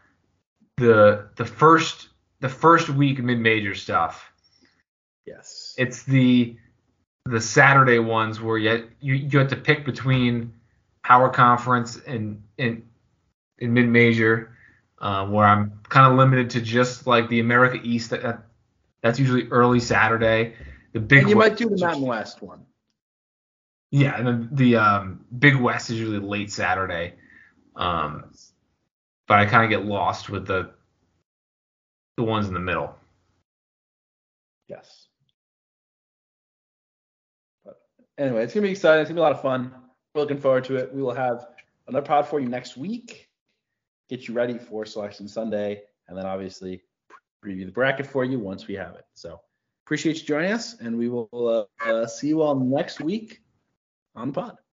the 0.77 1.29
the 1.37 1.45
first 1.45 2.09
the 2.39 2.49
first 2.49 2.87
week 2.89 3.17
mid 3.19 3.39
major 3.39 3.73
stuff. 3.73 4.31
Yes. 5.25 5.73
It's 5.77 6.03
the 6.03 6.55
the 7.25 7.41
Saturday 7.41 7.97
ones 7.97 8.39
where 8.39 8.59
you 8.59 8.89
you, 8.99 9.15
you 9.15 9.39
have 9.39 9.47
to 9.49 9.55
pick 9.55 9.85
between 9.85 10.53
power 11.03 11.29
conference 11.29 11.99
and 12.05 12.43
and, 12.59 12.87
and 13.59 13.73
mid 13.73 13.87
major 13.87 14.55
uh, 14.99 15.25
where 15.25 15.45
I'm 15.45 15.79
kind 15.89 16.11
of 16.11 16.19
limited 16.19 16.51
to 16.51 16.61
just 16.61 17.07
like 17.07 17.27
the 17.27 17.39
America 17.39 17.79
East. 17.81 18.11
That, 18.11 18.43
that's 19.01 19.17
usually 19.17 19.47
early 19.47 19.79
Saturday. 19.79 20.53
The 20.93 20.99
Big 20.99 21.21
and 21.21 21.29
you 21.31 21.37
West, 21.37 21.51
might 21.51 21.57
do 21.57 21.69
the 21.69 21.83
Mountain 21.83 22.03
West 22.03 22.43
one. 22.43 22.65
Yeah, 23.89 24.15
and 24.15 24.27
then 24.27 24.49
the 24.51 24.75
um, 24.75 25.25
Big 25.39 25.55
West 25.55 25.89
is 25.89 25.99
usually 25.99 26.19
late 26.19 26.51
Saturday. 26.51 27.15
Um, 27.75 28.33
but 29.27 29.39
I 29.39 29.45
kind 29.45 29.63
of 29.63 29.69
get 29.69 29.85
lost 29.87 30.29
with 30.29 30.45
the 30.45 30.71
the 32.17 32.23
ones 32.23 32.47
in 32.47 32.53
the 32.53 32.59
middle. 32.59 32.93
Yes. 34.67 35.07
But 37.63 37.79
anyway, 38.17 38.43
it's 38.43 38.53
gonna 38.53 38.67
be 38.67 38.71
exciting. 38.71 39.01
It's 39.01 39.09
gonna 39.09 39.19
be 39.19 39.21
a 39.21 39.23
lot 39.23 39.31
of 39.31 39.41
fun. 39.41 39.73
We're 40.13 40.21
looking 40.21 40.37
forward 40.37 40.65
to 40.65 40.75
it. 40.75 40.93
We 40.93 41.01
will 41.01 41.13
have 41.13 41.47
another 41.87 42.05
pod 42.05 42.27
for 42.27 42.39
you 42.39 42.49
next 42.49 42.75
week 42.77 43.29
get 44.11 44.27
you 44.27 44.33
ready 44.33 44.57
for 44.57 44.85
Selection 44.85 45.25
Sunday, 45.25 45.83
and 46.09 46.17
then 46.17 46.25
obviously 46.25 46.81
preview 47.43 47.65
the 47.65 47.71
bracket 47.71 48.05
for 48.05 48.25
you 48.25 48.37
once 48.37 48.67
we 48.67 48.75
have 48.75 48.93
it. 48.95 49.05
So 49.13 49.39
appreciate 49.85 50.17
you 50.17 50.23
joining 50.23 50.51
us, 50.51 50.77
and 50.81 50.97
we 50.97 51.07
will 51.07 51.29
uh, 51.33 51.89
uh, 51.89 52.05
see 52.05 52.27
you 52.27 52.41
all 52.41 52.53
next 52.53 52.99
week 52.99 53.41
on 54.13 54.27
the 54.27 54.33
pod. 54.33 54.57